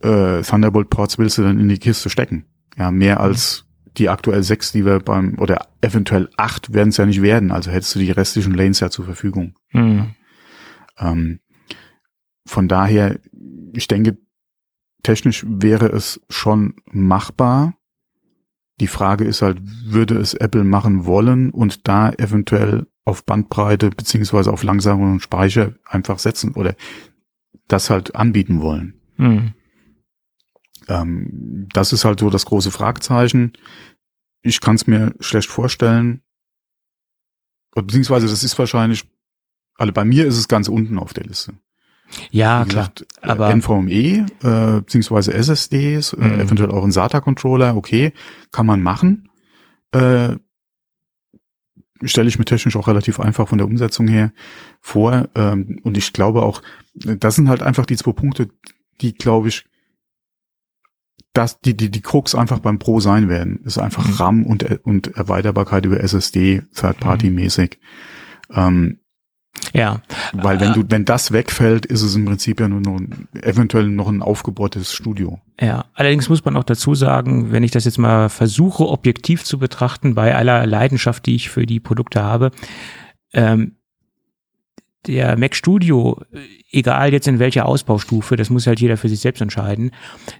äh, 0.00 0.42
Thunderbolt-Ports 0.42 1.18
willst 1.18 1.38
du 1.38 1.42
dann 1.42 1.58
in 1.58 1.68
die 1.68 1.78
Kiste 1.78 2.10
stecken? 2.10 2.46
Ja, 2.76 2.90
mehr 2.90 3.20
als 3.20 3.66
die 3.96 4.08
aktuell 4.08 4.42
sechs, 4.42 4.72
die 4.72 4.84
wir 4.84 4.98
beim, 4.98 5.38
oder 5.38 5.68
eventuell 5.80 6.28
acht 6.36 6.72
werden 6.72 6.88
es 6.88 6.96
ja 6.96 7.06
nicht 7.06 7.22
werden, 7.22 7.52
also 7.52 7.70
hättest 7.70 7.94
du 7.94 8.00
die 8.00 8.10
restlichen 8.10 8.54
Lanes 8.54 8.80
ja 8.80 8.90
zur 8.90 9.04
Verfügung. 9.04 9.56
Mhm. 9.72 10.14
Ähm, 10.98 11.40
von 12.46 12.68
daher, 12.68 13.20
ich 13.72 13.88
denke, 13.88 14.18
technisch 15.02 15.44
wäre 15.46 15.86
es 15.86 16.20
schon 16.28 16.74
machbar. 16.86 17.74
Die 18.80 18.86
Frage 18.86 19.24
ist 19.24 19.42
halt, 19.42 19.58
würde 19.84 20.18
es 20.18 20.34
Apple 20.34 20.64
machen 20.64 21.06
wollen 21.06 21.50
und 21.50 21.86
da 21.86 22.10
eventuell 22.10 22.86
auf 23.04 23.24
Bandbreite 23.24 23.90
beziehungsweise 23.90 24.52
auf 24.52 24.62
langsameren 24.62 25.20
Speicher 25.20 25.74
einfach 25.84 26.18
setzen 26.18 26.54
oder 26.54 26.74
das 27.68 27.90
halt 27.90 28.14
anbieten 28.14 28.60
wollen. 28.60 29.00
Mhm. 29.16 29.52
Ähm, 30.88 31.68
das 31.72 31.92
ist 31.92 32.04
halt 32.04 32.20
so 32.20 32.30
das 32.30 32.46
große 32.46 32.70
Fragezeichen. 32.70 33.52
Ich 34.42 34.60
kann 34.60 34.76
es 34.76 34.86
mir 34.86 35.14
schlecht 35.20 35.48
vorstellen. 35.48 36.22
Beziehungsweise 37.74 38.26
das 38.26 38.44
ist 38.44 38.58
wahrscheinlich, 38.58 39.08
also 39.76 39.92
bei 39.92 40.04
mir 40.04 40.26
ist 40.26 40.36
es 40.36 40.48
ganz 40.48 40.68
unten 40.68 40.98
auf 40.98 41.14
der 41.14 41.24
Liste. 41.24 41.54
Ja, 42.30 42.64
gesagt, 42.64 43.06
klar. 43.20 43.32
Aber 43.32 43.54
NVMe, 43.54 44.26
äh, 44.42 44.80
beziehungsweise 44.80 45.32
SSDs, 45.34 46.12
äh, 46.12 46.16
mhm. 46.16 46.40
eventuell 46.40 46.70
auch 46.70 46.84
ein 46.84 46.92
SATA-Controller, 46.92 47.76
okay, 47.76 48.12
kann 48.52 48.66
man 48.66 48.82
machen. 48.82 49.28
Äh, 49.92 50.36
stelle 52.02 52.28
ich 52.28 52.38
mir 52.38 52.44
technisch 52.44 52.76
auch 52.76 52.88
relativ 52.88 53.20
einfach 53.20 53.48
von 53.48 53.58
der 53.58 53.66
Umsetzung 53.66 54.08
her 54.08 54.32
vor. 54.80 55.28
Ähm, 55.34 55.80
und 55.82 55.96
ich 55.96 56.12
glaube 56.12 56.42
auch, 56.42 56.62
das 56.94 57.36
sind 57.36 57.48
halt 57.48 57.62
einfach 57.62 57.86
die 57.86 57.96
zwei 57.96 58.12
Punkte, 58.12 58.48
die, 59.00 59.14
glaube 59.14 59.48
ich, 59.48 59.64
dass 61.32 61.60
die, 61.60 61.76
die, 61.76 61.90
die 61.90 62.00
Krux 62.00 62.34
einfach 62.34 62.60
beim 62.60 62.78
Pro 62.78 63.00
sein 63.00 63.28
werden. 63.28 63.60
ist 63.64 63.78
einfach 63.78 64.06
mhm. 64.06 64.14
RAM 64.14 64.46
und, 64.46 64.62
und 64.84 65.16
Erweiterbarkeit 65.16 65.84
über 65.84 66.00
SSD, 66.00 66.62
Third-Party-mäßig. 66.74 67.78
Ähm, 68.50 69.00
ja. 69.74 70.00
Weil 70.32 70.60
wenn 70.60 70.72
du, 70.72 70.84
wenn 70.88 71.04
das 71.04 71.32
wegfällt, 71.32 71.84
ist 71.84 72.02
es 72.02 72.14
im 72.14 72.24
Prinzip 72.24 72.60
ja 72.60 72.68
nur 72.68 72.80
noch 72.80 72.96
ein, 72.98 73.28
eventuell 73.42 73.88
noch 73.88 74.08
ein 74.08 74.22
aufgebohrtes 74.22 74.92
Studio. 74.92 75.40
Ja. 75.60 75.86
Allerdings 75.94 76.28
muss 76.28 76.44
man 76.44 76.56
auch 76.56 76.64
dazu 76.64 76.94
sagen, 76.94 77.50
wenn 77.50 77.64
ich 77.64 77.72
das 77.72 77.84
jetzt 77.84 77.98
mal 77.98 78.28
versuche, 78.28 78.86
objektiv 78.88 79.44
zu 79.44 79.58
betrachten, 79.58 80.14
bei 80.14 80.34
aller 80.34 80.64
Leidenschaft, 80.66 81.26
die 81.26 81.34
ich 81.34 81.50
für 81.50 81.66
die 81.66 81.80
Produkte 81.80 82.22
habe, 82.22 82.52
ähm, 83.32 83.76
der 85.06 85.38
Mac 85.38 85.54
Studio, 85.54 86.20
egal 86.70 87.12
jetzt 87.12 87.28
in 87.28 87.38
welcher 87.38 87.66
Ausbaustufe, 87.66 88.36
das 88.36 88.50
muss 88.50 88.66
halt 88.66 88.80
jeder 88.80 88.96
für 88.96 89.08
sich 89.08 89.20
selbst 89.20 89.40
entscheiden, 89.40 89.90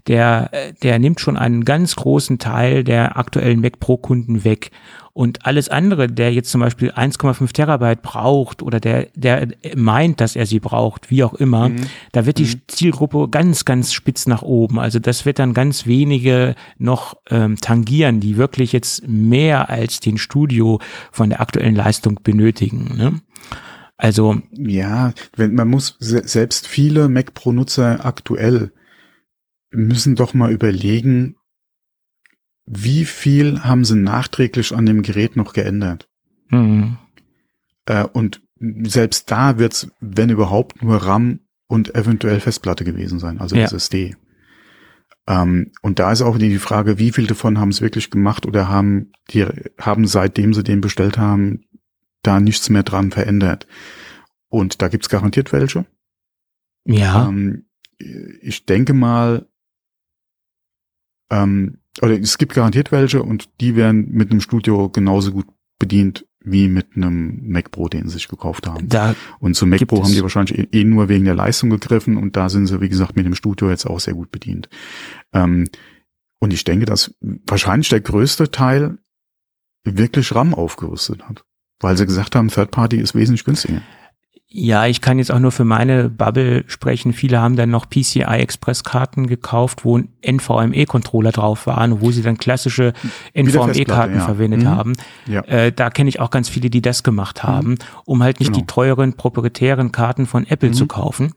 der, 0.06 0.50
der 0.82 0.98
nimmt 0.98 1.20
schon 1.20 1.36
einen 1.36 1.64
ganz 1.64 1.96
großen 1.96 2.38
Teil 2.38 2.84
der 2.84 3.16
aktuellen 3.16 3.60
Mac 3.60 3.80
Pro 3.80 3.96
Kunden 3.96 4.44
weg. 4.44 4.70
Und 5.14 5.46
alles 5.46 5.68
andere, 5.68 6.08
der 6.08 6.32
jetzt 6.32 6.50
zum 6.50 6.60
Beispiel 6.60 6.90
1,5 6.90 7.52
Terabyte 7.52 8.02
braucht 8.02 8.62
oder 8.62 8.80
der, 8.80 9.06
der 9.14 9.46
meint, 9.76 10.20
dass 10.20 10.34
er 10.34 10.44
sie 10.44 10.58
braucht, 10.58 11.08
wie 11.08 11.22
auch 11.22 11.34
immer, 11.34 11.68
mhm. 11.68 11.86
da 12.10 12.26
wird 12.26 12.38
die 12.38 12.46
mhm. 12.46 12.62
Zielgruppe 12.66 13.28
ganz, 13.30 13.64
ganz 13.64 13.92
spitz 13.92 14.26
nach 14.26 14.42
oben. 14.42 14.80
Also 14.80 14.98
das 14.98 15.24
wird 15.24 15.38
dann 15.38 15.54
ganz 15.54 15.86
wenige 15.86 16.56
noch 16.78 17.16
ähm, 17.30 17.56
tangieren, 17.60 18.18
die 18.18 18.36
wirklich 18.36 18.72
jetzt 18.72 19.06
mehr 19.06 19.70
als 19.70 20.00
den 20.00 20.18
Studio 20.18 20.80
von 21.12 21.30
der 21.30 21.40
aktuellen 21.40 21.76
Leistung 21.76 22.18
benötigen. 22.24 22.96
Ne? 22.96 23.20
Also 23.96 24.42
ja, 24.50 25.12
wenn 25.36 25.54
man 25.54 25.68
muss 25.68 25.96
selbst 26.00 26.66
viele 26.66 27.08
Mac 27.08 27.34
Pro 27.34 27.52
Nutzer 27.52 28.04
aktuell 28.04 28.72
müssen 29.70 30.16
doch 30.16 30.34
mal 30.34 30.52
überlegen, 30.52 31.36
wie 32.66 33.04
viel 33.04 33.62
haben 33.62 33.84
sie 33.84 33.96
nachträglich 33.96 34.74
an 34.74 34.86
dem 34.86 35.02
Gerät 35.02 35.36
noch 35.36 35.52
geändert. 35.52 36.08
Mhm. 36.48 36.98
Äh, 37.86 38.04
und 38.04 38.42
selbst 38.58 39.30
da 39.30 39.58
wird's, 39.58 39.88
wenn 40.00 40.30
überhaupt, 40.30 40.82
nur 40.82 40.96
RAM 40.96 41.40
und 41.66 41.94
eventuell 41.94 42.40
Festplatte 42.40 42.84
gewesen 42.84 43.18
sein, 43.18 43.40
also 43.40 43.56
ja. 43.56 43.64
SSD. 43.64 44.16
Ähm, 45.26 45.72
und 45.82 45.98
da 45.98 46.12
ist 46.12 46.22
auch 46.22 46.38
die 46.38 46.58
Frage, 46.58 46.98
wie 46.98 47.12
viel 47.12 47.26
davon 47.26 47.58
haben 47.58 47.70
es 47.70 47.80
wirklich 47.80 48.10
gemacht 48.10 48.46
oder 48.46 48.68
haben 48.68 49.12
die 49.30 49.46
haben 49.78 50.06
seitdem 50.06 50.52
sie 50.52 50.62
den 50.62 50.80
bestellt 50.80 51.18
haben 51.18 51.64
da 52.26 52.40
nichts 52.40 52.68
mehr 52.70 52.82
dran 52.82 53.10
verändert. 53.10 53.66
Und 54.48 54.82
da 54.82 54.88
gibt's 54.88 55.08
garantiert 55.08 55.52
welche. 55.52 55.86
Ja. 56.86 57.28
Ähm, 57.28 57.66
ich 57.98 58.66
denke 58.66 58.92
mal, 58.92 59.48
ähm, 61.30 61.78
oder 62.02 62.18
es 62.18 62.38
gibt 62.38 62.54
garantiert 62.54 62.92
welche 62.92 63.22
und 63.22 63.48
die 63.60 63.76
werden 63.76 64.10
mit 64.10 64.30
einem 64.30 64.40
Studio 64.40 64.88
genauso 64.88 65.32
gut 65.32 65.46
bedient 65.78 66.26
wie 66.46 66.68
mit 66.68 66.94
einem 66.94 67.40
Mac 67.48 67.70
Pro, 67.70 67.88
den 67.88 68.08
sie 68.08 68.14
sich 68.14 68.28
gekauft 68.28 68.66
haben. 68.66 68.88
Da 68.88 69.14
und 69.40 69.54
zum 69.56 69.70
Mac 69.70 69.86
Pro 69.86 70.02
haben 70.04 70.12
die 70.12 70.22
wahrscheinlich 70.22 70.58
eh- 70.58 70.68
eh 70.80 70.84
nur 70.84 71.08
wegen 71.08 71.24
der 71.24 71.34
Leistung 71.34 71.70
gegriffen 71.70 72.16
und 72.16 72.36
da 72.36 72.48
sind 72.50 72.66
sie, 72.66 72.80
wie 72.80 72.88
gesagt, 72.90 73.16
mit 73.16 73.24
dem 73.24 73.34
Studio 73.34 73.70
jetzt 73.70 73.86
auch 73.86 73.98
sehr 73.98 74.14
gut 74.14 74.30
bedient. 74.30 74.68
Ähm, 75.32 75.68
und 76.40 76.52
ich 76.52 76.64
denke, 76.64 76.84
dass 76.84 77.14
wahrscheinlich 77.46 77.88
der 77.88 78.02
größte 78.02 78.50
Teil 78.50 78.98
wirklich 79.84 80.34
RAM 80.34 80.54
aufgerüstet 80.54 81.26
hat. 81.26 81.44
Weil 81.84 81.96
sie 81.98 82.06
gesagt 82.06 82.34
haben, 82.34 82.48
Third 82.48 82.70
Party 82.70 82.96
ist 82.96 83.14
wesentlich 83.14 83.44
günstiger. 83.44 83.82
Ja, 84.56 84.86
ich 84.86 85.00
kann 85.00 85.18
jetzt 85.18 85.32
auch 85.32 85.40
nur 85.40 85.50
für 85.50 85.64
meine 85.64 86.08
Bubble 86.08 86.62
sprechen. 86.68 87.12
Viele 87.12 87.40
haben 87.40 87.56
dann 87.56 87.70
noch 87.70 87.88
PCI 87.90 88.22
Express 88.22 88.84
Karten 88.84 89.26
gekauft, 89.26 89.84
wo 89.84 89.98
ein 89.98 90.08
NVMe-Controller 90.24 91.32
drauf 91.32 91.66
waren, 91.66 92.00
wo 92.00 92.12
sie 92.12 92.22
dann 92.22 92.38
klassische 92.38 92.92
NVMe-Karten 93.34 93.74
Festplatte, 93.74 94.12
ja. 94.14 94.24
verwendet 94.24 94.62
Mhm. 94.62 94.68
haben. 94.68 94.92
Ja. 95.26 95.40
Äh, 95.42 95.72
da 95.72 95.90
kenne 95.90 96.08
ich 96.08 96.20
auch 96.20 96.30
ganz 96.30 96.48
viele, 96.48 96.70
die 96.70 96.80
das 96.82 97.02
gemacht 97.02 97.42
haben, 97.42 97.76
um 98.04 98.22
halt 98.22 98.38
nicht 98.40 98.52
Genau. 98.52 98.60
die 98.60 98.66
teuren 98.66 99.14
proprietären 99.14 99.90
Karten 99.92 100.26
von 100.26 100.46
Apple 100.46 100.68
Mhm. 100.70 100.74
zu 100.74 100.86
kaufen. 100.86 101.32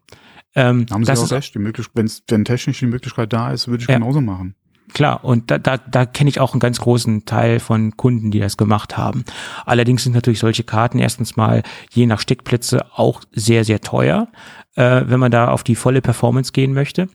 Ähm, 0.56 0.86
Haben 0.92 1.04
sie 1.04 1.12
das 1.12 1.24
auch 1.24 1.32
recht. 1.32 1.54
Die 1.56 1.60
Möglichkeit, 1.60 1.96
wenn's, 1.96 2.24
wenn 2.30 2.46
technisch 2.46 2.80
die 2.80 2.86
Möglichkeit 2.88 3.34
da 3.34 3.52
ist, 3.52 3.68
würde 3.68 3.82
ich 3.84 3.90
Ja. 3.90 3.96
genauso 3.98 4.22
machen. 4.22 4.56
Klar, 4.94 5.24
und 5.24 5.52
da, 5.52 5.58
da, 5.58 5.78
da 5.78 6.06
kenne 6.06 6.30
ich 6.30 6.40
auch 6.40 6.54
einen 6.54 6.62
ganz 6.62 6.80
großen 6.80 7.26
Teil 7.26 7.60
von 7.60 7.98
Kunden, 7.98 8.32
die 8.32 8.40
das 8.40 8.58
gemacht 8.58 8.98
haben. 8.98 9.26
Allerdings 9.66 10.04
sind 10.04 10.14
natürlich 10.14 10.40
solche 10.40 10.64
Karten 10.64 11.00
erstens 11.00 11.36
mal 11.36 11.64
je 11.92 12.06
nach 12.06 12.22
Steckplätze 12.22 12.86
auch 12.96 13.22
sehr, 13.32 13.66
sehr 13.66 13.82
teuer, 13.82 14.30
äh, 14.76 15.04
wenn 15.06 15.20
man 15.20 15.32
da 15.32 15.50
auf 15.50 15.64
die 15.64 15.76
volle 15.76 16.02
Performance 16.02 16.52
gehen 16.54 16.74
möchte. 16.74 17.10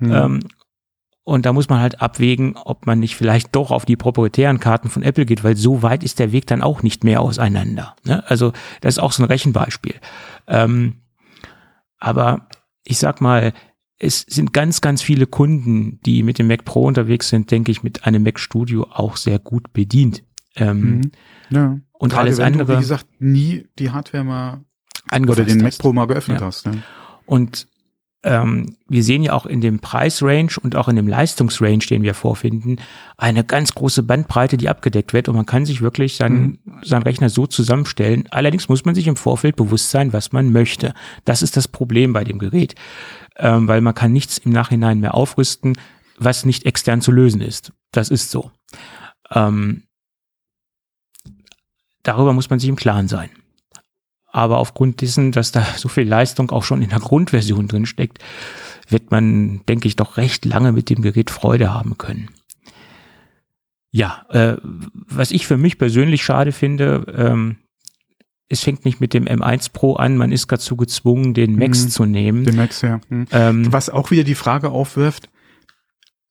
Mhm. 0.00 0.12
Ähm, 0.12 0.40
und 1.28 1.44
da 1.44 1.52
muss 1.52 1.68
man 1.68 1.80
halt 1.80 2.00
abwägen, 2.00 2.56
ob 2.56 2.86
man 2.86 3.00
nicht 3.00 3.14
vielleicht 3.14 3.54
doch 3.54 3.70
auf 3.70 3.84
die 3.84 3.96
proprietären 3.96 4.60
Karten 4.60 4.88
von 4.88 5.02
Apple 5.02 5.26
geht, 5.26 5.44
weil 5.44 5.58
so 5.58 5.82
weit 5.82 6.02
ist 6.02 6.18
der 6.18 6.32
Weg 6.32 6.46
dann 6.46 6.62
auch 6.62 6.82
nicht 6.82 7.04
mehr 7.04 7.20
auseinander. 7.20 7.94
Ne? 8.04 8.24
Also 8.30 8.54
das 8.80 8.94
ist 8.94 8.98
auch 8.98 9.12
so 9.12 9.22
ein 9.22 9.26
Rechenbeispiel. 9.26 9.96
Ähm, 10.46 11.02
aber 11.98 12.48
ich 12.82 12.98
sag 12.98 13.20
mal, 13.20 13.52
es 13.98 14.20
sind 14.28 14.52
ganz, 14.52 14.80
ganz 14.80 15.02
viele 15.02 15.26
Kunden, 15.26 16.00
die 16.06 16.22
mit 16.22 16.38
dem 16.38 16.46
Mac 16.46 16.64
Pro 16.64 16.84
unterwegs 16.86 17.28
sind, 17.28 17.50
denke 17.50 17.72
ich, 17.72 17.82
mit 17.82 18.04
einem 18.04 18.22
Mac 18.22 18.38
Studio 18.38 18.86
auch 18.90 19.16
sehr 19.16 19.38
gut 19.38 19.72
bedient. 19.72 20.22
Ähm, 20.56 20.80
Mhm. 20.80 21.10
Ja. 21.50 21.80
Und 21.92 22.10
Gerade 22.10 22.26
alles 22.26 22.40
andere 22.40 22.64
Du, 22.66 22.74
wie 22.74 22.80
gesagt, 22.80 23.06
nie 23.18 23.66
die 23.78 23.90
Hardware 23.90 24.22
mal 24.24 24.60
oder 25.12 25.44
den 25.44 25.58
Mac 25.58 25.66
hast. 25.68 25.78
Pro 25.78 25.92
mal 25.92 26.06
geöffnet 26.06 26.40
Ja. 26.40 26.46
hast. 26.46 26.66
Ne? 26.66 26.82
Und 27.26 27.66
ähm, 28.24 28.76
wir 28.88 29.04
sehen 29.04 29.22
ja 29.22 29.32
auch 29.32 29.46
in 29.46 29.60
dem 29.60 29.78
Preisrange 29.78 30.50
und 30.60 30.74
auch 30.74 30.88
in 30.88 30.96
dem 30.96 31.06
Leistungsrange, 31.06 31.78
den 31.88 32.02
wir 32.02 32.14
vorfinden, 32.14 32.78
eine 33.16 33.44
ganz 33.44 33.74
große 33.74 34.02
Bandbreite, 34.02 34.56
die 34.56 34.68
abgedeckt 34.68 35.12
wird 35.12 35.28
und 35.28 35.36
man 35.36 35.46
kann 35.46 35.64
sich 35.64 35.82
wirklich 35.82 36.16
seinen, 36.16 36.58
seinen 36.82 37.04
Rechner 37.04 37.28
so 37.30 37.46
zusammenstellen. 37.46 38.24
Allerdings 38.30 38.68
muss 38.68 38.84
man 38.84 38.96
sich 38.96 39.06
im 39.06 39.14
Vorfeld 39.14 39.54
bewusst 39.54 39.90
sein, 39.90 40.12
was 40.12 40.32
man 40.32 40.50
möchte. 40.50 40.94
Das 41.24 41.42
ist 41.42 41.56
das 41.56 41.68
Problem 41.68 42.12
bei 42.12 42.24
dem 42.24 42.40
Gerät, 42.40 42.74
ähm, 43.38 43.68
weil 43.68 43.80
man 43.80 43.94
kann 43.94 44.12
nichts 44.12 44.38
im 44.38 44.52
Nachhinein 44.52 45.00
mehr 45.00 45.14
aufrüsten, 45.14 45.78
was 46.18 46.44
nicht 46.44 46.66
extern 46.66 47.00
zu 47.00 47.12
lösen 47.12 47.40
ist. 47.40 47.72
Das 47.92 48.10
ist 48.10 48.30
so. 48.30 48.50
Ähm, 49.30 49.84
darüber 52.02 52.32
muss 52.32 52.50
man 52.50 52.58
sich 52.58 52.68
im 52.68 52.76
Klaren 52.76 53.08
sein. 53.08 53.30
Aber 54.30 54.58
aufgrund 54.58 55.00
dessen, 55.00 55.32
dass 55.32 55.52
da 55.52 55.64
so 55.76 55.88
viel 55.88 56.06
Leistung 56.06 56.50
auch 56.50 56.64
schon 56.64 56.82
in 56.82 56.90
der 56.90 57.00
Grundversion 57.00 57.68
drin 57.68 57.86
steckt, 57.86 58.18
wird 58.88 59.10
man, 59.10 59.64
denke 59.66 59.88
ich, 59.88 59.96
doch 59.96 60.16
recht 60.16 60.44
lange 60.44 60.72
mit 60.72 60.90
dem 60.90 61.02
Gerät 61.02 61.30
Freude 61.30 61.72
haben 61.72 61.98
können. 61.98 62.30
Ja, 63.90 64.26
äh, 64.28 64.56
was 64.62 65.30
ich 65.30 65.46
für 65.46 65.56
mich 65.56 65.78
persönlich 65.78 66.22
schade 66.22 66.52
finde, 66.52 67.06
ähm, 67.16 67.56
es 68.48 68.60
fängt 68.62 68.84
nicht 68.84 69.00
mit 69.00 69.12
dem 69.14 69.26
M1 69.26 69.72
Pro 69.72 69.94
an, 69.94 70.16
man 70.16 70.32
ist 70.32 70.50
dazu 70.50 70.76
gezwungen, 70.76 71.34
den 71.34 71.56
Max 71.56 71.84
Mhm. 71.84 71.88
zu 71.90 72.04
nehmen. 72.06 72.44
Den 72.44 72.56
Max, 72.56 72.80
ja. 72.82 73.00
Mhm. 73.08 73.26
Ähm, 73.32 73.72
Was 73.72 73.90
auch 73.90 74.10
wieder 74.10 74.24
die 74.24 74.34
Frage 74.34 74.70
aufwirft, 74.70 75.28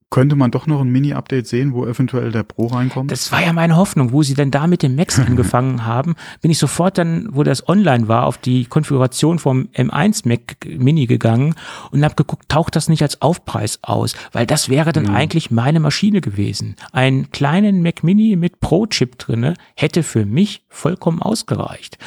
könnte 0.09 0.35
man 0.37 0.51
doch 0.51 0.67
noch 0.67 0.79
ein 0.81 0.87
Mini-Update 0.89 1.47
sehen, 1.47 1.73
wo 1.73 1.85
eventuell 1.85 2.31
der 2.31 2.43
Pro 2.43 2.67
reinkommt? 2.67 3.11
Das 3.11 3.31
war 3.31 3.41
ja 3.41 3.51
meine 3.51 3.75
Hoffnung, 3.75 4.13
wo 4.13 4.23
sie 4.23 4.35
dann 4.35 4.51
da 4.51 4.65
mit 4.65 4.81
dem 4.81 4.95
Max 4.95 5.19
angefangen 5.27 5.85
haben, 5.85 6.15
bin 6.41 6.49
ich 6.49 6.59
sofort 6.59 6.97
dann, 6.97 7.27
wo 7.31 7.43
das 7.43 7.67
online 7.67 8.07
war, 8.07 8.25
auf 8.25 8.37
die 8.37 8.65
Konfiguration 8.65 9.37
vom 9.37 9.67
M1 9.75 10.27
Mac 10.27 10.57
Mini 10.65 11.07
gegangen 11.07 11.55
und 11.91 12.03
habe 12.05 12.15
geguckt, 12.15 12.47
taucht 12.47 12.75
das 12.77 12.87
nicht 12.87 13.01
als 13.01 13.21
Aufpreis 13.21 13.79
aus, 13.81 14.15
weil 14.31 14.45
das 14.45 14.69
wäre 14.69 14.93
dann 14.93 15.03
Mhm. 15.07 15.15
eigentlich 15.15 15.51
meine 15.51 15.79
Maschine 15.81 16.21
gewesen. 16.21 16.75
Einen 16.93 17.31
kleinen 17.31 17.81
Mac 17.81 18.03
Mini 18.03 18.35
mit 18.37 18.59
Pro-Chip 18.61 19.17
drinne 19.19 19.55
hätte 19.75 20.03
für 20.03 20.25
mich 20.25 20.63
vollkommen 20.69 21.21
ausgereicht. 21.21 21.97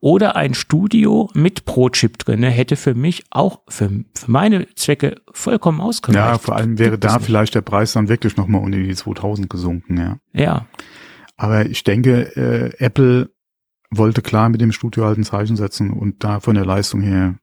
Oder 0.00 0.36
ein 0.36 0.54
Studio 0.54 1.28
mit 1.34 1.64
Pro-Chip 1.64 2.18
drinne 2.18 2.50
hätte 2.50 2.76
für 2.76 2.94
mich 2.94 3.24
auch 3.30 3.60
für, 3.68 3.90
für 4.14 4.30
meine 4.30 4.72
Zwecke 4.74 5.20
vollkommen 5.32 5.80
ausgereicht. 5.80 6.16
ja, 6.24 6.38
vor 6.38 6.56
allem 6.56 6.78
wäre 6.78 6.98
da 6.98 7.18
vielleicht 7.18 7.54
der 7.54 7.62
Preis 7.62 7.92
dann 7.94 8.08
wirklich 8.08 8.36
nochmal 8.36 8.62
unter 8.62 8.78
die 8.78 8.94
2000 8.94 9.50
gesunken, 9.50 9.96
ja. 9.98 10.18
Ja, 10.32 10.66
Aber 11.36 11.66
ich 11.66 11.82
denke, 11.84 12.36
äh, 12.36 12.84
Apple 12.84 13.30
wollte 13.90 14.22
klar 14.22 14.48
mit 14.50 14.60
dem 14.60 14.70
Studio 14.72 15.04
halt 15.06 15.18
ein 15.18 15.24
Zeichen 15.24 15.56
setzen 15.56 15.90
und 15.90 16.22
da 16.22 16.40
von 16.40 16.54
der 16.54 16.66
Leistung 16.66 17.00
her. 17.00 17.34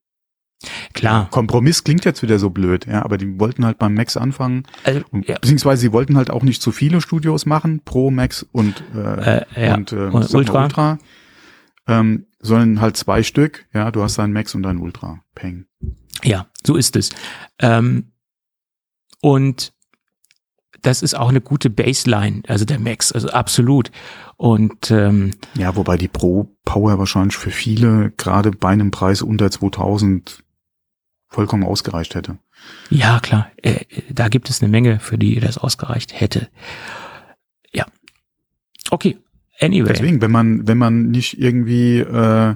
klar. 0.93 1.27
Kompromiss 1.31 1.83
klingt 1.83 2.05
jetzt 2.05 2.21
wieder 2.21 2.39
so 2.39 2.49
blöd, 2.51 2.85
ja, 2.85 3.03
aber 3.03 3.17
die 3.17 3.37
wollten 3.39 3.65
halt 3.65 3.79
beim 3.79 3.93
Max 3.95 4.15
anfangen. 4.15 4.63
Also, 4.83 5.01
ja. 5.25 5.35
Beziehungsweise 5.41 5.81
sie 5.81 5.91
wollten 5.91 6.15
halt 6.15 6.29
auch 6.29 6.43
nicht 6.43 6.61
zu 6.61 6.71
viele 6.71 7.01
Studios 7.01 7.45
machen, 7.45 7.81
Pro, 7.83 8.11
Max 8.11 8.43
und, 8.43 8.81
äh, 8.95 9.39
Äh, 9.39 9.67
ja. 9.67 9.75
und, 9.75 9.91
äh, 9.91 9.95
Und 9.95 10.33
Ultra. 10.33 10.63
Ultra 10.63 10.97
ähm, 11.87 12.25
sondern 12.45 12.81
halt 12.81 12.97
zwei 12.97 13.23
Stück, 13.23 13.65
ja, 13.73 13.91
du 13.91 14.01
hast 14.03 14.17
deinen 14.17 14.33
Max 14.33 14.55
und 14.55 14.63
deinen 14.63 14.79
Ultra. 14.79 15.19
Peng. 15.33 15.65
Ja, 16.23 16.47
so 16.65 16.75
ist 16.75 16.95
es. 16.95 17.09
Ähm, 17.59 18.11
und 19.21 19.73
das 20.81 21.01
ist 21.01 21.15
auch 21.15 21.29
eine 21.29 21.41
gute 21.41 21.69
Baseline, 21.69 22.43
also 22.47 22.63
der 22.63 22.79
Max, 22.79 23.11
also 23.11 23.29
absolut. 23.29 23.91
Und 24.37 24.91
ähm, 24.91 25.31
Ja, 25.55 25.75
wobei 25.75 25.97
die 25.97 26.07
Pro 26.07 26.55
Power 26.63 26.99
wahrscheinlich 26.99 27.37
für 27.37 27.51
viele 27.51 28.11
gerade 28.17 28.51
bei 28.51 28.69
einem 28.69 28.91
Preis 28.91 29.21
unter 29.21 29.49
2000 29.49 30.43
vollkommen 31.27 31.63
ausgereicht 31.63 32.15
hätte. 32.15 32.37
ja, 32.89 33.19
klar, 33.19 33.51
äh, 33.57 33.85
da 34.09 34.29
gibt 34.29 34.49
es 34.49 34.61
eine 34.61 34.69
Menge, 34.69 34.99
für 34.99 35.17
die 35.17 35.39
das 35.39 35.57
ausgereicht 35.57 36.19
hätte. 36.19 36.49
Ja. 37.73 37.85
Okay, 38.91 39.17
anyway. 39.59 39.93
Deswegen, 39.93 40.21
wenn 40.21 40.31
man, 40.31 40.67
wenn 40.67 40.77
man 40.77 41.09
nicht 41.09 41.39
irgendwie, 41.39 41.99
äh, 41.99 42.55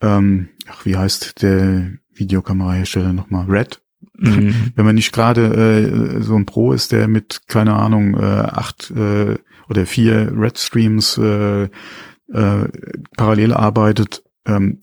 ähm, 0.00 0.48
ach, 0.68 0.84
wie 0.84 0.96
heißt 0.96 1.42
der 1.42 1.92
Videokamerahersteller 2.12 3.12
nochmal? 3.12 3.46
Red? 3.46 3.80
Mhm. 4.14 4.72
Wenn 4.74 4.84
man 4.84 4.94
nicht 4.94 5.12
gerade 5.12 5.42
äh, 5.54 6.22
so 6.22 6.36
ein 6.36 6.46
Pro 6.46 6.72
ist, 6.72 6.92
der 6.92 7.08
mit, 7.08 7.42
keine 7.46 7.74
Ahnung, 7.74 8.14
äh, 8.14 8.24
acht 8.24 8.90
äh, 8.90 9.38
oder 9.68 9.86
vier 9.86 10.32
Red 10.36 10.58
Streams 10.58 11.18
äh, 11.18 11.64
äh, 11.64 12.68
parallel 13.16 13.54
arbeitet, 13.54 14.22
ähm, 14.46 14.82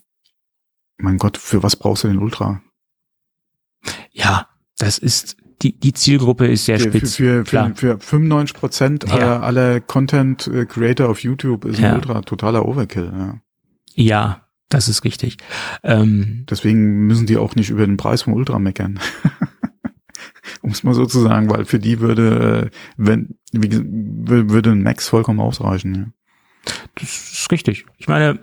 mein 0.98 1.18
Gott, 1.18 1.38
für 1.38 1.64
was 1.64 1.76
brauchst 1.76 2.04
du 2.04 2.08
den 2.08 2.20
Ultra? 2.20 2.62
Ja, 4.12 4.48
das 4.78 4.98
ist, 4.98 5.38
die, 5.66 5.80
die 5.80 5.94
Zielgruppe 5.94 6.46
ist 6.48 6.66
sehr 6.66 6.80
Für, 6.80 6.92
für, 6.92 6.98
spitz. 7.00 7.16
für, 7.16 7.44
klar. 7.44 7.72
für, 7.76 7.98
für 8.00 8.00
95 8.00 8.56
Prozent 8.56 9.06
Ja. 9.08 9.16
aller, 9.16 9.44
aller 9.44 9.82
Content 9.82 10.48
äh, 10.48 10.66
Creator 10.66 11.10
auf 11.10 11.24
YouTube 11.24 11.66
ist 11.66 11.78
ein 11.80 11.84
Ja. 11.86 11.96
Ultra 11.96 12.22
totaler 12.22 12.68
Overkill. 12.68 13.12
Ja. 13.18 13.40
Ja, 13.96 14.42
das 14.70 14.88
ist 14.90 15.04
richtig. 15.04 15.38
Ähm, 15.84 16.46
Deswegen 16.50 17.08
müssen 17.08 17.26
die 17.26 17.38
auch 17.38 17.56
nicht 17.56 17.70
über 17.70 17.86
den 17.86 17.98
Preis 17.98 18.24
vom 18.24 18.34
Ultra 18.34 18.60
meckern. 18.60 19.00
um 20.62 20.72
es 20.72 20.84
mal 20.84 20.94
so 20.94 21.06
zu 21.06 21.20
sagen, 21.22 21.50
weil 21.50 21.66
für 21.66 21.80
die 21.80 22.00
würde, 22.00 22.70
äh, 22.72 22.78
wenn, 22.98 23.38
wie, 23.52 23.70
würde 23.74 24.72
ein 24.72 24.84
Max 24.84 25.08
vollkommen 25.08 25.40
ausreichen. 25.40 25.96
Ja. 25.96 26.06
Das 26.96 27.10
ist 27.40 27.52
richtig. 27.52 27.86
Ich 27.98 28.08
meine, 28.08 28.40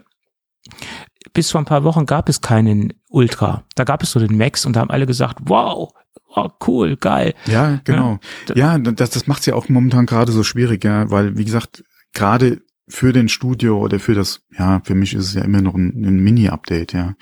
bis 1.32 1.50
vor 1.50 1.60
ein 1.60 1.66
paar 1.66 1.84
Wochen 1.84 2.06
gab 2.06 2.28
es 2.28 2.40
keinen 2.40 2.92
Ultra. 3.08 3.64
Da 3.74 3.84
gab 3.84 4.02
es 4.02 4.12
so 4.12 4.20
den 4.20 4.36
Max 4.36 4.66
und 4.66 4.76
da 4.76 4.80
haben 4.80 4.90
alle 4.90 5.06
gesagt, 5.06 5.38
wow, 5.42 5.92
oh, 6.34 6.48
cool, 6.66 6.96
geil. 6.96 7.34
Ja, 7.46 7.80
genau. 7.84 8.18
Ja, 8.54 8.78
das, 8.78 9.10
das 9.10 9.26
macht 9.26 9.40
es 9.40 9.46
ja 9.46 9.54
auch 9.54 9.68
momentan 9.68 10.06
gerade 10.06 10.32
so 10.32 10.42
schwierig, 10.42 10.84
ja, 10.84 11.10
weil, 11.10 11.36
wie 11.36 11.44
gesagt, 11.44 11.84
gerade 12.12 12.62
für 12.88 13.12
den 13.12 13.28
Studio 13.28 13.78
oder 13.78 13.98
für 13.98 14.14
das, 14.14 14.42
ja, 14.56 14.80
für 14.84 14.94
mich 14.94 15.14
ist 15.14 15.26
es 15.26 15.34
ja 15.34 15.42
immer 15.42 15.62
noch 15.62 15.74
ein, 15.74 16.04
ein 16.04 16.20
Mini-Update, 16.20 16.92
ja. 16.92 17.14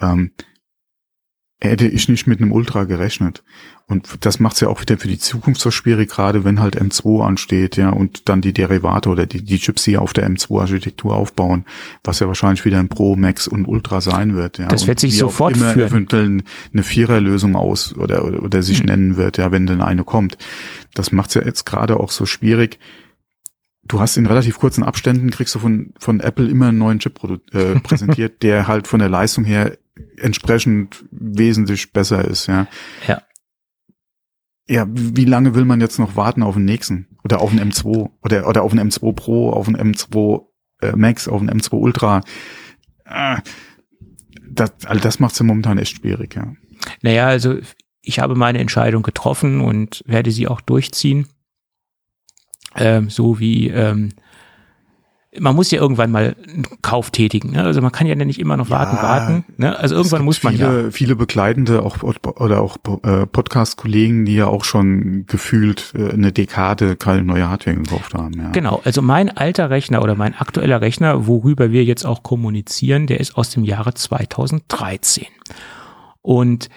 Ähm, 0.00 0.32
hätte 1.60 1.86
ich 1.88 2.08
nicht 2.08 2.26
mit 2.26 2.40
einem 2.40 2.52
Ultra 2.52 2.84
gerechnet. 2.84 3.42
Und 3.90 4.26
das 4.26 4.38
macht 4.38 4.54
es 4.54 4.60
ja 4.60 4.68
auch 4.68 4.82
wieder 4.82 4.98
für 4.98 5.08
die 5.08 5.18
Zukunft 5.18 5.62
so 5.62 5.70
schwierig, 5.70 6.10
gerade 6.10 6.44
wenn 6.44 6.60
halt 6.60 6.78
M2 6.78 7.24
ansteht, 7.24 7.76
ja, 7.78 7.88
und 7.88 8.28
dann 8.28 8.42
die 8.42 8.52
Derivate 8.52 9.08
oder 9.08 9.24
die, 9.24 9.42
die 9.42 9.58
Chips 9.58 9.82
hier 9.84 10.02
auf 10.02 10.12
der 10.12 10.28
M2-Architektur 10.28 11.14
aufbauen, 11.16 11.64
was 12.04 12.20
ja 12.20 12.26
wahrscheinlich 12.26 12.66
wieder 12.66 12.78
ein 12.78 12.90
Pro, 12.90 13.16
Max 13.16 13.48
und 13.48 13.64
Ultra 13.66 14.02
sein 14.02 14.36
wird, 14.36 14.58
ja. 14.58 14.68
Das 14.68 14.86
wird 14.86 15.00
sich 15.00 15.16
sofort 15.16 15.56
immer 15.56 15.72
führen. 15.72 15.88
eventuell 15.88 16.42
eine 16.70 16.82
Viererlösung 16.82 17.56
aus 17.56 17.96
oder, 17.96 18.26
oder, 18.26 18.42
oder 18.42 18.62
sich 18.62 18.80
Hm. 18.80 18.86
nennen 18.86 19.16
wird, 19.16 19.38
ja, 19.38 19.52
wenn 19.52 19.66
denn 19.66 19.80
eine 19.80 20.04
kommt. 20.04 20.36
Das 20.92 21.10
macht 21.10 21.30
es 21.30 21.34
ja 21.36 21.44
jetzt 21.44 21.64
gerade 21.64 21.98
auch 21.98 22.10
so 22.10 22.26
schwierig. 22.26 22.78
Du 23.84 24.00
hast 24.00 24.18
in 24.18 24.26
relativ 24.26 24.58
kurzen 24.58 24.84
Abständen, 24.84 25.30
kriegst 25.30 25.54
du 25.54 25.60
von, 25.60 25.94
von 25.98 26.20
Apple 26.20 26.46
immer 26.46 26.68
einen 26.68 26.78
neuen 26.78 26.98
Chip 26.98 27.18
äh, 27.52 27.74
präsentiert, 27.82 28.42
der 28.42 28.68
halt 28.68 28.86
von 28.86 29.00
der 29.00 29.08
Leistung 29.08 29.44
her 29.44 29.78
entsprechend 30.18 31.04
wesentlich 31.10 31.92
besser 31.92 32.24
ist, 32.24 32.48
ja. 32.48 32.66
Ja. 33.06 33.22
Ja, 34.68 34.86
wie 34.90 35.24
lange 35.24 35.54
will 35.54 35.64
man 35.64 35.80
jetzt 35.80 35.98
noch 35.98 36.16
warten 36.16 36.42
auf 36.42 36.54
den 36.54 36.66
nächsten? 36.66 37.06
Oder 37.24 37.40
auf 37.40 37.50
den 37.50 37.60
M2? 37.60 38.10
Oder, 38.22 38.46
oder 38.46 38.62
auf 38.62 38.72
den 38.72 38.80
M2 38.80 39.14
Pro, 39.14 39.50
auf 39.50 39.66
den 39.66 39.76
M2 39.76 40.44
äh, 40.82 40.92
Max, 40.94 41.26
auf 41.26 41.40
den 41.40 41.50
M2 41.50 41.72
Ultra? 41.72 42.20
Ah, 43.06 43.40
das, 44.46 44.72
also 44.84 45.02
das 45.02 45.20
macht's 45.20 45.38
ja 45.38 45.46
momentan 45.46 45.78
echt 45.78 45.96
schwierig, 45.96 46.34
ja. 46.34 46.52
Naja, 47.00 47.26
also 47.26 47.56
ich 48.02 48.18
habe 48.18 48.34
meine 48.34 48.58
Entscheidung 48.58 49.02
getroffen 49.02 49.60
und 49.60 50.02
werde 50.06 50.30
sie 50.30 50.46
auch 50.48 50.60
durchziehen. 50.60 51.28
Ähm, 52.76 53.08
so 53.08 53.40
wie 53.40 53.68
ähm, 53.68 54.10
man 55.40 55.54
muss 55.54 55.70
ja 55.70 55.80
irgendwann 55.80 56.10
mal 56.10 56.36
einen 56.46 56.66
Kauf 56.82 57.10
tätigen. 57.10 57.52
Ne? 57.52 57.64
Also 57.64 57.80
man 57.80 57.92
kann 57.92 58.06
ja 58.06 58.14
nicht 58.14 58.38
immer 58.38 58.56
noch 58.56 58.70
warten, 58.70 58.96
Ja, 58.96 59.02
warten. 59.02 59.44
Ne? 59.56 59.78
Also 59.78 59.94
irgendwann 59.94 60.24
muss 60.24 60.42
man 60.42 60.56
ja. 60.56 60.70
viele, 60.70 60.92
viele 60.92 61.16
begleitende 61.16 61.82
auch 61.82 62.02
oder 62.02 62.60
auch 62.60 62.76
äh, 63.02 63.26
Podcast-Kollegen, 63.26 64.24
die 64.24 64.36
ja 64.36 64.46
auch 64.46 64.64
schon 64.64 65.26
gefühlt 65.26 65.94
äh, 65.96 66.12
eine 66.12 66.32
Dekade 66.32 66.96
keine 66.96 67.22
neue 67.22 67.48
Hardware 67.48 67.76
gekauft 67.76 68.14
haben. 68.14 68.34
Ja. 68.34 68.50
Genau, 68.50 68.80
also 68.84 69.02
mein 69.02 69.36
alter 69.36 69.70
Rechner 69.70 70.02
oder 70.02 70.14
mein 70.14 70.34
aktueller 70.34 70.80
Rechner, 70.80 71.26
worüber 71.26 71.70
wir 71.72 71.84
jetzt 71.84 72.04
auch 72.04 72.22
kommunizieren, 72.22 73.06
der 73.06 73.20
ist 73.20 73.36
aus 73.36 73.50
dem 73.50 73.64
Jahre 73.64 73.94
2013. 73.94 75.26
Und 76.22 76.68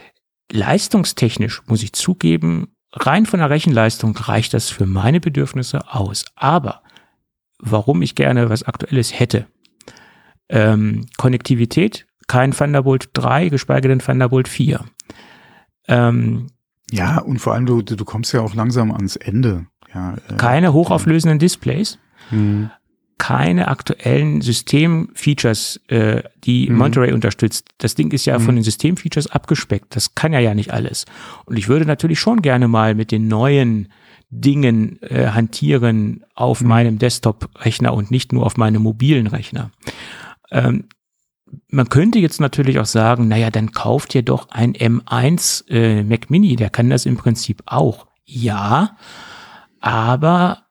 leistungstechnisch 0.51 1.61
muss 1.67 1.83
ich 1.83 1.93
zugeben, 1.93 2.75
rein 2.93 3.25
von 3.25 3.39
der 3.39 3.49
Rechenleistung 3.49 4.15
reicht 4.15 4.53
das 4.53 4.69
für 4.69 4.85
meine 4.85 5.19
Bedürfnisse 5.19 5.93
aus. 5.93 6.25
Aber 6.35 6.81
warum 7.61 8.01
ich 8.01 8.15
gerne 8.15 8.49
was 8.49 8.63
Aktuelles 8.63 9.17
hätte, 9.19 9.45
ähm, 10.49 11.05
Konnektivität, 11.17 12.05
kein 12.27 12.51
Thunderbolt 12.51 13.09
3, 13.13 13.49
geschweige 13.49 13.87
denn 13.87 13.99
Thunderbolt 13.99 14.47
4. 14.47 14.83
Ähm, 15.87 16.47
Ja, 16.91 17.19
und 17.19 17.39
vor 17.39 17.53
allem 17.53 17.65
du, 17.65 17.81
du 17.81 18.03
kommst 18.05 18.33
ja 18.33 18.41
auch 18.41 18.53
langsam 18.53 18.91
ans 18.91 19.15
Ende. 19.15 19.65
Ja, 19.93 20.15
äh, 20.29 20.35
keine 20.37 20.73
hochauflösenden 20.73 21.39
Displays. 21.39 21.97
hm. 22.29 22.69
keine 23.17 23.67
aktuellen 23.67 24.41
Systemfeatures, 24.41 25.79
äh, 25.89 26.23
die 26.43 26.67
Mhm. 26.71 26.77
Monterey 26.77 27.13
unterstützt. 27.13 27.67
Das 27.77 27.93
Ding 27.93 28.09
ist 28.11 28.25
ja 28.25 28.39
Mhm. 28.39 28.43
von 28.43 28.55
den 28.55 28.63
Systemfeatures 28.63 29.27
abgespeckt. 29.27 29.95
Das 29.95 30.15
kann 30.15 30.33
ja 30.33 30.39
ja 30.39 30.55
nicht 30.55 30.71
alles. 30.73 31.05
Und 31.45 31.55
ich 31.57 31.67
würde 31.67 31.85
natürlich 31.85 32.19
schon 32.19 32.41
gerne 32.41 32.67
mal 32.67 32.95
mit 32.95 33.11
den 33.11 33.27
neuen 33.27 33.89
Dingen 34.31 35.01
äh, 35.03 35.27
hantieren 35.27 36.23
auf 36.33 36.61
Mhm. 36.61 36.67
meinem 36.67 36.97
Desktop-Rechner 36.99 37.93
und 37.93 38.09
nicht 38.11 38.31
nur 38.33 38.45
auf 38.45 38.57
meinem 38.57 38.81
mobilen 38.81 39.27
Rechner. 39.27 39.71
Ähm, 40.49 40.85
man 41.69 41.89
könnte 41.89 42.17
jetzt 42.19 42.39
natürlich 42.39 42.79
auch 42.79 42.85
sagen, 42.85 43.27
naja, 43.27 43.49
dann 43.49 43.71
kauft 43.71 44.15
ihr 44.15 44.23
doch 44.23 44.49
ein 44.49 44.73
M1 44.73 45.69
äh, 45.69 46.03
Mac 46.03 46.29
Mini, 46.29 46.55
der 46.55 46.69
kann 46.69 46.89
das 46.89 47.05
im 47.05 47.17
Prinzip 47.17 47.61
auch. 47.65 48.07
Ja, 48.23 48.95
aber 49.81 50.63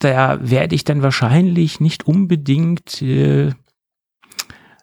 da 0.00 0.38
werde 0.42 0.74
ich 0.74 0.82
dann 0.82 1.02
wahrscheinlich 1.02 1.78
nicht 1.80 2.06
unbedingt 2.08 3.00
äh, 3.00 3.52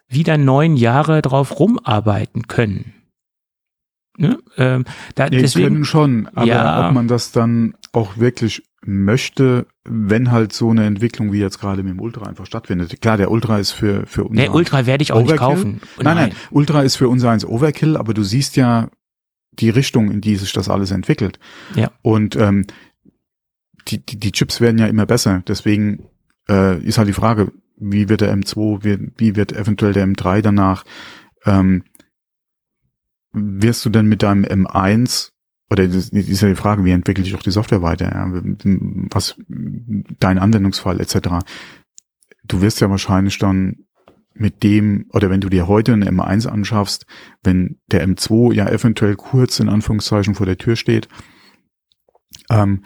wieder 0.08 0.38
neun 0.38 0.76
Jahre 0.76 1.20
drauf 1.20 1.58
rumarbeiten 1.60 2.46
können. 2.48 2.94
Ne? 4.16 4.38
Ähm, 4.56 4.84
da, 5.14 5.24
Ja, 5.24 5.30
deswegen, 5.30 5.68
können 5.68 5.84
schon, 5.84 6.28
aber 6.34 6.46
Ja. 6.46 6.88
ob 6.88 6.94
man 6.94 7.08
das 7.08 7.32
dann 7.32 7.74
auch 7.92 8.16
wirklich 8.16 8.62
möchte, 8.84 9.66
wenn 9.84 10.30
halt 10.32 10.52
so 10.52 10.70
eine 10.70 10.84
Entwicklung 10.86 11.32
wie 11.32 11.38
jetzt 11.38 11.60
gerade 11.60 11.82
mit 11.82 11.92
dem 11.92 12.00
Ultra 12.00 12.26
einfach 12.26 12.46
stattfindet. 12.46 13.00
Klar, 13.00 13.16
der 13.16 13.30
Ultra 13.30 13.58
ist 13.58 13.72
für 13.72 14.06
für 14.06 14.24
unser 14.24 14.42
nee, 14.42 14.48
Ultra 14.48 14.86
werde 14.86 15.02
ich 15.02 15.12
auch 15.12 15.20
nicht 15.20 15.28
Overkill? 15.28 15.46
kaufen. 15.46 15.80
Nein, 16.00 16.16
nein, 16.16 16.32
Ultra 16.50 16.82
ist 16.82 16.96
für 16.96 17.08
unser 17.08 17.30
eins 17.30 17.44
Overkill, 17.44 17.96
aber 17.96 18.14
du 18.14 18.22
siehst 18.22 18.56
ja 18.56 18.88
die 19.52 19.70
Richtung, 19.70 20.10
in 20.10 20.20
die 20.20 20.36
sich 20.36 20.52
das 20.52 20.68
alles 20.68 20.90
entwickelt. 20.90 21.38
Ja. 21.74 21.92
Und 22.00 22.34
ähm, 22.36 22.66
die, 23.88 23.98
die, 23.98 24.18
die 24.18 24.32
Chips 24.32 24.60
werden 24.60 24.78
ja 24.78 24.86
immer 24.86 25.06
besser. 25.06 25.42
Deswegen 25.46 26.08
äh, 26.48 26.82
ist 26.82 26.98
halt 26.98 27.08
die 27.08 27.12
Frage, 27.12 27.52
wie 27.76 28.08
wird 28.08 28.22
der 28.22 28.34
M2, 28.34 28.84
wie, 28.84 29.12
wie 29.16 29.36
wird 29.36 29.52
eventuell 29.52 29.92
der 29.92 30.06
M3 30.06 30.40
danach? 30.40 30.84
Ähm, 31.44 31.84
wirst 33.32 33.84
du 33.84 33.90
denn 33.90 34.06
mit 34.06 34.22
deinem 34.22 34.44
M1 34.44 35.31
oder 35.72 35.88
das 35.88 36.10
ist 36.10 36.42
ja 36.42 36.48
die 36.48 36.54
Frage, 36.54 36.84
wie 36.84 36.90
entwickelt 36.90 37.24
sich 37.24 37.34
auch 37.34 37.42
die 37.42 37.50
Software 37.50 37.80
weiter, 37.80 38.12
ja? 38.12 38.30
was 39.10 39.36
dein 39.48 40.38
Anwendungsfall 40.38 41.00
etc. 41.00 41.46
Du 42.44 42.60
wirst 42.60 42.82
ja 42.82 42.90
wahrscheinlich 42.90 43.38
dann 43.38 43.86
mit 44.34 44.62
dem, 44.62 45.06
oder 45.14 45.30
wenn 45.30 45.40
du 45.40 45.48
dir 45.48 45.68
heute 45.68 45.94
einen 45.94 46.20
M1 46.20 46.46
anschaffst, 46.46 47.06
wenn 47.42 47.80
der 47.86 48.06
M2 48.06 48.52
ja 48.52 48.68
eventuell 48.68 49.16
kurz 49.16 49.60
in 49.60 49.70
Anführungszeichen 49.70 50.34
vor 50.34 50.44
der 50.44 50.58
Tür 50.58 50.76
steht, 50.76 51.08
ähm, 52.50 52.84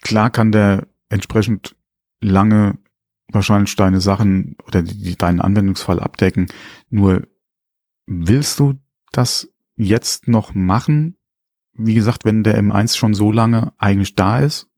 klar 0.00 0.30
kann 0.30 0.50
der 0.50 0.86
entsprechend 1.10 1.76
lange 2.22 2.78
wahrscheinlich 3.28 3.76
deine 3.76 4.00
Sachen 4.00 4.56
oder 4.66 4.82
die, 4.82 5.14
deinen 5.16 5.42
Anwendungsfall 5.42 6.00
abdecken. 6.00 6.46
Nur 6.88 7.28
willst 8.06 8.58
du 8.60 8.78
das 9.12 9.48
jetzt 9.76 10.28
noch 10.28 10.54
machen? 10.54 11.16
Wie 11.74 11.94
gesagt, 11.94 12.24
wenn 12.24 12.42
der 12.42 12.60
M1 12.62 12.96
schon 12.96 13.14
so 13.14 13.32
lange 13.32 13.72
eigentlich 13.78 14.14
da 14.14 14.38
ist 14.40 14.68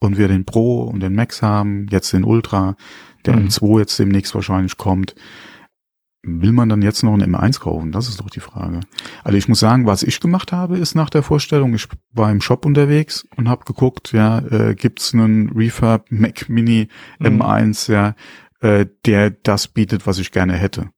und 0.00 0.18
wir 0.18 0.28
den 0.28 0.44
Pro 0.44 0.82
und 0.82 1.00
den 1.00 1.14
Max 1.14 1.42
haben, 1.42 1.86
jetzt 1.90 2.12
den 2.12 2.24
Ultra, 2.24 2.76
der 3.24 3.36
Mhm. 3.36 3.46
M2 3.48 3.78
jetzt 3.80 3.98
demnächst 3.98 4.34
wahrscheinlich 4.34 4.76
kommt, 4.76 5.14
will 6.24 6.52
man 6.52 6.68
dann 6.68 6.82
jetzt 6.82 7.02
noch 7.02 7.14
einen 7.14 7.34
M1 7.34 7.60
kaufen? 7.60 7.90
Das 7.92 8.08
ist 8.08 8.20
doch 8.20 8.30
die 8.30 8.40
Frage. 8.40 8.80
Also 9.24 9.36
ich 9.38 9.48
muss 9.48 9.60
sagen, 9.60 9.86
was 9.86 10.02
ich 10.02 10.20
gemacht 10.20 10.52
habe, 10.52 10.78
ist 10.78 10.94
nach 10.94 11.10
der 11.10 11.22
Vorstellung, 11.22 11.74
ich 11.74 11.88
war 12.12 12.30
im 12.30 12.40
Shop 12.40 12.64
unterwegs 12.64 13.26
und 13.36 13.48
habe 13.48 13.64
geguckt, 13.64 14.12
ja, 14.12 14.38
äh, 14.38 14.74
gibt's 14.74 15.14
einen 15.14 15.50
Refurb 15.50 16.06
Mac 16.10 16.48
Mini 16.48 16.88
Mhm. 17.18 17.42
M1, 17.42 17.90
ja, 17.92 18.14
äh, 18.60 18.86
der 19.06 19.30
das 19.30 19.68
bietet, 19.68 20.06
was 20.06 20.18
ich 20.18 20.30
gerne 20.32 20.54
hätte. 20.54 20.90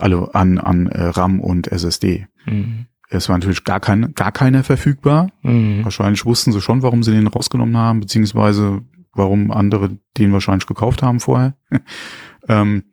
Also 0.00 0.30
an, 0.32 0.58
an 0.58 0.86
äh, 0.86 1.04
RAM 1.04 1.40
und 1.40 1.68
SSD. 1.68 2.26
Mhm. 2.46 2.86
Es 3.08 3.28
war 3.28 3.36
natürlich 3.36 3.64
gar 3.64 3.80
kein, 3.80 4.14
gar 4.14 4.32
keiner 4.32 4.62
verfügbar. 4.62 5.30
Mhm. 5.42 5.84
Wahrscheinlich 5.84 6.24
wussten 6.24 6.52
sie 6.52 6.60
schon, 6.60 6.82
warum 6.82 7.02
sie 7.02 7.12
den 7.12 7.26
rausgenommen 7.26 7.76
haben, 7.76 8.00
beziehungsweise 8.00 8.82
warum 9.12 9.50
andere 9.50 9.98
den 10.16 10.32
wahrscheinlich 10.32 10.66
gekauft 10.66 11.02
haben 11.02 11.20
vorher. 11.20 11.56
ähm, 12.48 12.84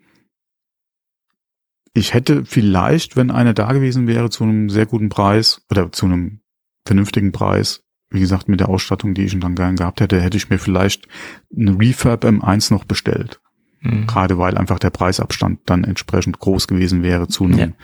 ich 1.93 2.13
hätte 2.13 2.45
vielleicht, 2.45 3.15
wenn 3.15 3.31
einer 3.31 3.53
da 3.53 3.71
gewesen 3.73 4.07
wäre, 4.07 4.29
zu 4.29 4.43
einem 4.43 4.69
sehr 4.69 4.85
guten 4.85 5.09
Preis 5.09 5.65
oder 5.71 5.91
zu 5.91 6.05
einem 6.05 6.41
vernünftigen 6.85 7.31
Preis, 7.31 7.83
wie 8.09 8.19
gesagt, 8.19 8.47
mit 8.47 8.59
der 8.59 8.69
Ausstattung, 8.69 9.13
die 9.13 9.23
ich 9.23 9.39
dann 9.39 9.55
gern 9.55 9.75
gehabt 9.75 9.99
hätte, 9.99 10.21
hätte 10.21 10.37
ich 10.37 10.49
mir 10.49 10.59
vielleicht 10.59 11.07
eine 11.55 11.77
Refurb 11.79 12.23
M1 12.23 12.71
noch 12.71 12.85
bestellt. 12.85 13.41
Mhm. 13.87 14.07
Gerade 14.07 14.37
weil 14.37 14.57
einfach 14.57 14.79
der 14.79 14.89
Preisabstand 14.89 15.61
dann 15.65 15.83
entsprechend 15.83 16.39
groß 16.39 16.67
gewesen 16.67 17.03
wäre 17.03 17.27
zu 17.27 17.45
einem 17.45 17.75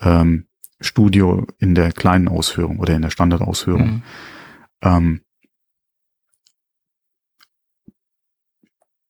ähm, 0.00 0.46
Studio 0.80 1.46
in 1.58 1.74
der 1.74 1.92
kleinen 1.92 2.28
Ausführung 2.28 2.78
oder 2.78 2.94
in 2.94 3.02
der 3.02 3.10
Standardausführung. 3.10 3.86
Mhm. 3.86 4.02
Ähm, 4.82 5.20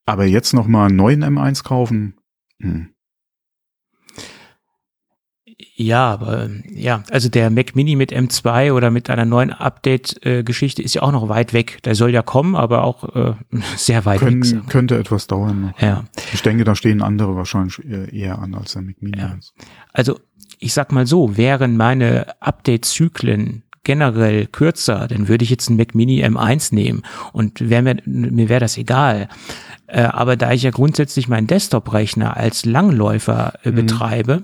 aber 0.05 0.27
jetzt 0.27 0.53
noch 0.53 0.67
mal 0.67 0.89
einen 0.89 0.97
neuen 0.97 1.25
M1 1.25 1.65
kaufen? 1.65 2.19
Hm. 2.61 2.92
Ja, 5.83 6.11
aber 6.11 6.45
ähm, 6.45 6.63
ja, 6.73 7.03
also 7.11 7.29
der 7.29 7.51
Mac 7.51 7.75
Mini 7.75 7.97
mit 7.97 8.13
M2 8.13 8.73
oder 8.73 8.91
mit 8.91 9.11
einer 9.11 9.25
neuen 9.25 9.51
Update-Geschichte 9.53 10.83
ist 10.83 10.95
ja 10.95 11.03
auch 11.03 11.13
noch 11.13 11.29
weit 11.29 11.53
weg. 11.53 11.83
Der 11.85 11.95
soll 11.95 12.11
ja 12.11 12.23
kommen, 12.23 12.55
aber 12.57 12.85
auch 12.85 13.15
äh, 13.15 13.35
sehr 13.77 14.05
weit 14.05 14.21
weg. 14.21 14.29
Können, 14.29 14.43
wir. 14.45 14.61
könnte 14.69 14.99
etwas 14.99 15.27
dauern 15.27 15.61
noch. 15.63 15.81
Ja, 15.81 16.05
Ich 16.33 16.43
denke, 16.43 16.65
da 16.65 16.75
stehen 16.75 17.03
andere 17.03 17.37
wahrscheinlich 17.37 17.81
eher, 18.13 18.39
an 18.39 18.55
als 18.55 18.73
der 18.73 18.83
Mac 18.83 18.97
Mini. 19.01 19.19
Ja. 19.19 19.37
also 19.93 20.19
ich 20.59 20.73
sag 20.75 20.93
mal 20.93 21.07
so, 21.09 21.37
wären 21.37 21.77
meine 21.77 22.27
Update-Zyklen 22.41 23.63
generell 23.85 24.47
kürzer, 24.47 25.09
dann 25.09 25.27
würde 25.27 25.43
ich 25.43 25.51
jetzt 25.51 25.69
einen 25.69 25.77
Mac 25.77 25.95
Mini 25.95 26.25
M1 26.25 26.73
nehmen 26.73 27.03
und 27.33 27.69
wär 27.69 27.83
mir, 27.83 27.97
mir 28.05 28.49
wäre 28.49 28.61
das 28.61 28.79
egal. 28.79 29.29
Äh, 29.89 30.03
aber 30.03 30.37
da 30.37 30.53
ich 30.53 30.63
ja 30.63 30.71
grundsätzlich 30.71 31.27
meinen 31.29 31.49
Desktop-Rechner 31.49 32.37
als 32.37 32.65
Langläufer 32.65 33.55
äh, 33.65 33.71
Mhm. 33.71 33.75
betreibe, 33.75 34.43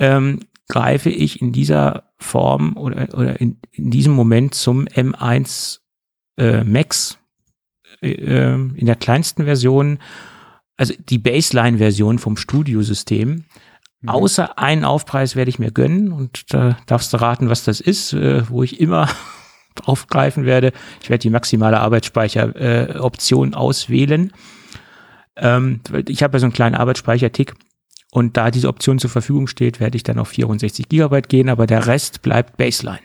ähm, 0.00 0.40
greife 0.68 1.10
ich 1.10 1.40
in 1.40 1.52
dieser 1.52 2.04
Form 2.18 2.76
oder, 2.76 3.08
oder 3.14 3.40
in, 3.40 3.58
in 3.72 3.90
diesem 3.90 4.12
Moment 4.12 4.54
zum 4.54 4.86
M1 4.86 5.80
äh, 6.38 6.64
Max 6.64 7.18
äh, 8.00 8.12
ähm, 8.12 8.74
in 8.76 8.86
der 8.86 8.96
kleinsten 8.96 9.44
Version, 9.44 9.98
also 10.76 10.94
die 10.98 11.18
Baseline-Version 11.18 12.18
vom 12.18 12.36
Studiosystem. 12.36 13.44
Mhm. 14.00 14.08
Außer 14.08 14.58
einen 14.58 14.84
Aufpreis 14.84 15.36
werde 15.36 15.48
ich 15.48 15.58
mir 15.58 15.70
gönnen 15.70 16.12
und 16.12 16.52
da 16.52 16.76
darfst 16.86 17.12
du 17.12 17.20
raten, 17.20 17.48
was 17.48 17.64
das 17.64 17.80
ist, 17.80 18.12
äh, 18.12 18.48
wo 18.48 18.62
ich 18.62 18.80
immer 18.80 19.08
aufgreifen 19.84 20.44
werde. 20.44 20.72
Ich 21.02 21.10
werde 21.10 21.22
die 21.22 21.30
maximale 21.30 21.80
Arbeitsspeicher-Option 21.80 23.52
äh, 23.52 23.56
auswählen. 23.56 24.32
Ähm, 25.36 25.80
ich 26.08 26.22
habe 26.22 26.36
ja 26.36 26.40
so 26.40 26.46
einen 26.46 26.52
kleinen 26.52 26.74
Arbeitsspeicher-Tick 26.74 27.54
und 28.16 28.38
da 28.38 28.50
diese 28.50 28.68
Option 28.68 28.98
zur 28.98 29.10
Verfügung 29.10 29.46
steht, 29.46 29.78
werde 29.78 29.94
ich 29.94 30.02
dann 30.02 30.18
auf 30.18 30.28
64 30.28 30.88
Gigabyte 30.88 31.28
gehen, 31.28 31.50
aber 31.50 31.66
der 31.66 31.86
Rest 31.86 32.22
bleibt 32.22 32.56
Baseline. 32.56 33.00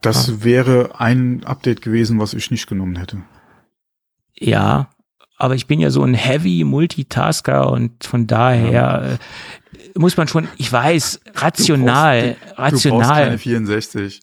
Das 0.00 0.26
ja. 0.26 0.42
wäre 0.42 0.98
ein 0.98 1.44
Update 1.44 1.80
gewesen, 1.80 2.18
was 2.18 2.34
ich 2.34 2.50
nicht 2.50 2.66
genommen 2.66 2.96
hätte. 2.96 3.18
Ja, 4.36 4.90
aber 5.38 5.54
ich 5.54 5.68
bin 5.68 5.78
ja 5.78 5.90
so 5.90 6.02
ein 6.02 6.14
Heavy 6.14 6.64
Multitasker 6.64 7.70
und 7.70 8.02
von 8.02 8.26
daher 8.26 8.72
ja. 8.72 9.12
Äh, 9.12 9.18
muss 9.94 10.16
man 10.16 10.26
schon, 10.26 10.48
ich 10.56 10.72
weiß, 10.72 11.20
rational, 11.36 12.30
du 12.30 12.34
brauchst, 12.34 12.58
rational. 12.58 12.80
Du 12.82 12.98
brauchst 12.98 13.10
keine 13.10 13.38
64. 13.38 14.20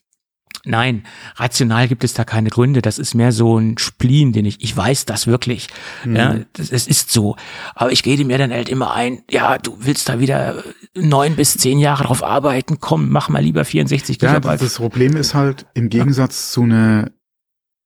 Nein, 0.65 1.03
rational 1.35 1.87
gibt 1.87 2.03
es 2.03 2.13
da 2.13 2.23
keine 2.23 2.49
Gründe. 2.49 2.81
Das 2.81 2.99
ist 2.99 3.13
mehr 3.13 3.31
so 3.31 3.57
ein 3.57 3.77
Spleen, 3.77 4.33
den 4.33 4.45
ich, 4.45 4.61
ich 4.61 4.75
weiß 4.75 5.05
das 5.05 5.27
wirklich. 5.27 5.67
Mhm. 6.03 6.15
Ja, 6.15 6.35
das, 6.53 6.71
es 6.71 6.87
ist 6.87 7.11
so. 7.11 7.35
Aber 7.75 7.91
ich 7.91 8.05
rede 8.05 8.25
mir 8.25 8.37
dann 8.37 8.51
halt 8.51 8.69
immer 8.69 8.93
ein, 8.93 9.23
ja, 9.29 9.57
du 9.57 9.77
willst 9.79 10.09
da 10.09 10.19
wieder 10.19 10.63
neun 10.95 11.35
bis 11.35 11.53
zehn 11.55 11.79
Jahre 11.79 12.03
drauf 12.03 12.23
arbeiten. 12.23 12.79
Komm, 12.79 13.09
mach 13.09 13.29
mal 13.29 13.41
lieber 13.41 13.63
64 13.63 14.21
ja, 14.21 14.35
Gigabyte. 14.35 14.61
Das 14.61 14.75
Problem 14.75 15.15
ist 15.15 15.33
halt, 15.33 15.65
im 15.73 15.89
Gegensatz 15.89 16.49
ja. 16.49 16.53
zu 16.53 16.63
einer 16.63 17.11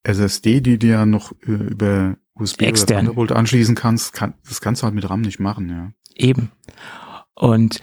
SSD, 0.03 0.61
die 0.61 0.79
du 0.79 0.87
ja 0.87 1.05
noch 1.05 1.31
äh, 1.45 1.51
über 1.51 2.17
USB 2.35 2.63
Extern. 2.63 2.97
oder 2.97 3.05
Thunderbolt 3.05 3.31
anschließen 3.31 3.75
kannst, 3.75 4.13
kann, 4.13 4.33
das 4.47 4.61
kannst 4.61 4.81
du 4.81 4.85
halt 4.85 4.95
mit 4.95 5.09
RAM 5.09 5.21
nicht 5.21 5.39
machen, 5.39 5.69
ja. 5.69 5.91
Eben. 6.15 6.51
Und 7.35 7.81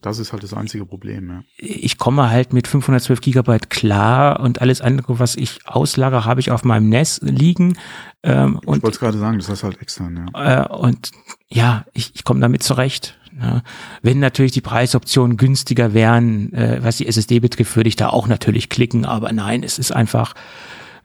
das 0.00 0.18
ist 0.18 0.32
halt 0.32 0.42
das 0.42 0.54
einzige 0.54 0.84
Problem, 0.84 1.30
ja. 1.30 1.42
Ich 1.56 1.98
komme 1.98 2.30
halt 2.30 2.52
mit 2.52 2.66
512 2.66 3.20
Gigabyte 3.20 3.70
klar 3.70 4.40
und 4.40 4.60
alles 4.60 4.80
andere, 4.80 5.18
was 5.18 5.36
ich 5.36 5.60
auslagere, 5.66 6.24
habe 6.24 6.40
ich 6.40 6.50
auf 6.50 6.64
meinem 6.64 6.88
NES 6.88 7.20
liegen. 7.22 7.78
Ähm, 8.22 8.58
ich 8.62 8.66
wollte 8.68 8.88
es 8.88 8.98
gerade 8.98 9.18
sagen, 9.18 9.38
das 9.38 9.48
heißt 9.48 9.62
halt 9.62 9.80
extern, 9.80 10.30
ja. 10.34 10.64
Äh, 10.64 10.68
und 10.68 11.12
ja, 11.48 11.84
ich, 11.92 12.12
ich 12.14 12.24
komme 12.24 12.40
damit 12.40 12.62
zurecht. 12.62 13.18
Ne? 13.32 13.62
Wenn 14.02 14.18
natürlich 14.18 14.52
die 14.52 14.60
Preisoptionen 14.60 15.36
günstiger 15.36 15.94
wären, 15.94 16.52
äh, 16.52 16.80
was 16.82 16.96
die 16.96 17.06
SSD 17.06 17.38
betrifft, 17.38 17.76
würde 17.76 17.88
ich 17.88 17.96
da 17.96 18.08
auch 18.08 18.26
natürlich 18.26 18.68
klicken, 18.68 19.04
aber 19.04 19.32
nein, 19.32 19.62
es 19.62 19.78
ist 19.78 19.92
einfach, 19.92 20.34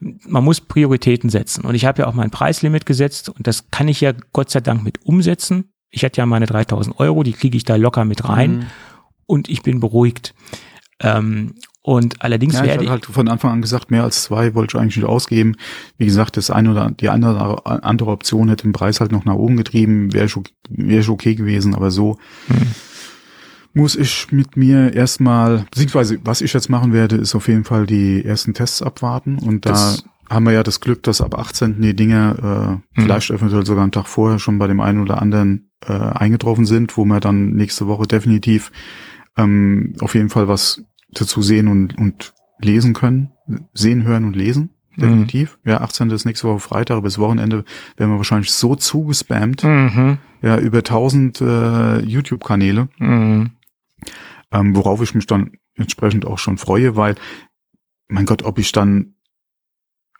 man 0.00 0.42
muss 0.42 0.60
Prioritäten 0.60 1.30
setzen. 1.30 1.64
Und 1.64 1.76
ich 1.76 1.84
habe 1.84 2.02
ja 2.02 2.08
auch 2.08 2.14
mein 2.14 2.30
Preislimit 2.30 2.86
gesetzt 2.86 3.28
und 3.28 3.46
das 3.46 3.70
kann 3.70 3.86
ich 3.86 4.00
ja 4.00 4.12
Gott 4.32 4.50
sei 4.50 4.60
Dank 4.60 4.82
mit 4.82 5.04
umsetzen 5.04 5.70
ich 5.94 6.02
hätte 6.02 6.18
ja 6.18 6.26
meine 6.26 6.46
3000 6.46 6.98
Euro, 6.98 7.22
die 7.22 7.32
kriege 7.32 7.56
ich 7.56 7.64
da 7.64 7.76
locker 7.76 8.04
mit 8.04 8.28
rein 8.28 8.56
mhm. 8.56 8.66
und 9.26 9.48
ich 9.48 9.62
bin 9.62 9.80
beruhigt. 9.80 10.34
Ähm, 11.00 11.54
und 11.82 12.22
allerdings 12.22 12.54
ja, 12.54 12.64
werde 12.64 12.84
ich 12.84 12.90
halt 12.90 13.04
von 13.04 13.28
Anfang 13.28 13.52
an 13.52 13.62
gesagt, 13.62 13.90
mehr 13.90 14.04
als 14.04 14.24
zwei 14.24 14.54
wollte 14.54 14.76
ich 14.76 14.80
eigentlich 14.80 14.96
nicht 14.96 15.06
ausgeben. 15.06 15.54
Wie 15.98 16.06
gesagt, 16.06 16.36
das 16.36 16.50
eine 16.50 16.70
oder 16.70 16.90
die 16.90 17.10
andere, 17.10 17.66
andere 17.66 18.10
Option 18.10 18.48
hätte 18.48 18.62
den 18.62 18.72
Preis 18.72 19.00
halt 19.00 19.12
noch 19.12 19.24
nach 19.24 19.34
oben 19.34 19.56
getrieben, 19.56 20.12
wäre 20.12 20.24
ich, 20.24 20.36
wär 20.70 21.00
ich 21.00 21.08
okay 21.08 21.34
gewesen, 21.34 21.74
aber 21.74 21.90
so 21.90 22.18
mhm. 22.48 22.72
muss 23.74 23.96
ich 23.96 24.32
mit 24.32 24.56
mir 24.56 24.94
erstmal, 24.94 25.66
beziehungsweise 25.70 26.18
was 26.24 26.40
ich 26.40 26.54
jetzt 26.54 26.70
machen 26.70 26.92
werde, 26.92 27.16
ist 27.16 27.34
auf 27.34 27.48
jeden 27.48 27.64
Fall 27.64 27.86
die 27.86 28.24
ersten 28.24 28.54
Tests 28.54 28.80
abwarten 28.80 29.38
und 29.38 29.66
da 29.66 29.70
das 29.70 30.04
haben 30.30 30.44
wir 30.44 30.52
ja 30.52 30.62
das 30.62 30.80
Glück, 30.80 31.02
dass 31.02 31.20
ab 31.20 31.38
18. 31.38 31.82
die 31.82 31.94
Dinge 31.94 32.80
äh, 32.96 33.00
mhm. 33.00 33.04
vielleicht 33.04 33.30
eventuell 33.30 33.66
sogar 33.66 33.82
einen 33.82 33.92
Tag 33.92 34.08
vorher 34.08 34.38
schon 34.38 34.58
bei 34.58 34.66
dem 34.66 34.80
einen 34.80 35.02
oder 35.02 35.20
anderen 35.20 35.70
äh, 35.88 35.92
eingetroffen 35.92 36.66
sind, 36.66 36.96
wo 36.96 37.04
wir 37.04 37.20
dann 37.20 37.50
nächste 37.54 37.86
Woche 37.86 38.06
definitiv 38.06 38.72
ähm, 39.36 39.94
auf 40.00 40.14
jeden 40.14 40.30
Fall 40.30 40.48
was 40.48 40.82
dazu 41.12 41.42
sehen 41.42 41.68
und, 41.68 41.96
und 41.98 42.34
lesen 42.58 42.94
können. 42.94 43.30
Sehen, 43.72 44.04
hören 44.04 44.24
und 44.24 44.36
lesen. 44.36 44.70
Definitiv. 44.96 45.58
Mhm. 45.64 45.70
Ja, 45.70 45.80
18. 45.80 46.10
ist 46.10 46.24
nächste 46.24 46.48
Woche 46.48 46.60
Freitag, 46.60 47.02
bis 47.02 47.18
Wochenende 47.18 47.64
werden 47.96 48.12
wir 48.12 48.16
wahrscheinlich 48.16 48.52
so 48.52 48.76
zugespammt. 48.76 49.64
Mhm. 49.64 50.18
Ja, 50.40 50.58
über 50.58 50.78
1000 50.78 51.40
äh, 51.40 51.98
YouTube-Kanäle. 52.00 52.88
Mhm. 52.98 53.50
Ähm, 54.52 54.76
worauf 54.76 55.02
ich 55.02 55.14
mich 55.14 55.26
dann 55.26 55.52
entsprechend 55.74 56.26
auch 56.26 56.38
schon 56.38 56.58
freue, 56.58 56.96
weil, 56.96 57.16
mein 58.08 58.26
Gott, 58.26 58.42
ob 58.42 58.58
ich 58.58 58.70
dann, 58.70 59.14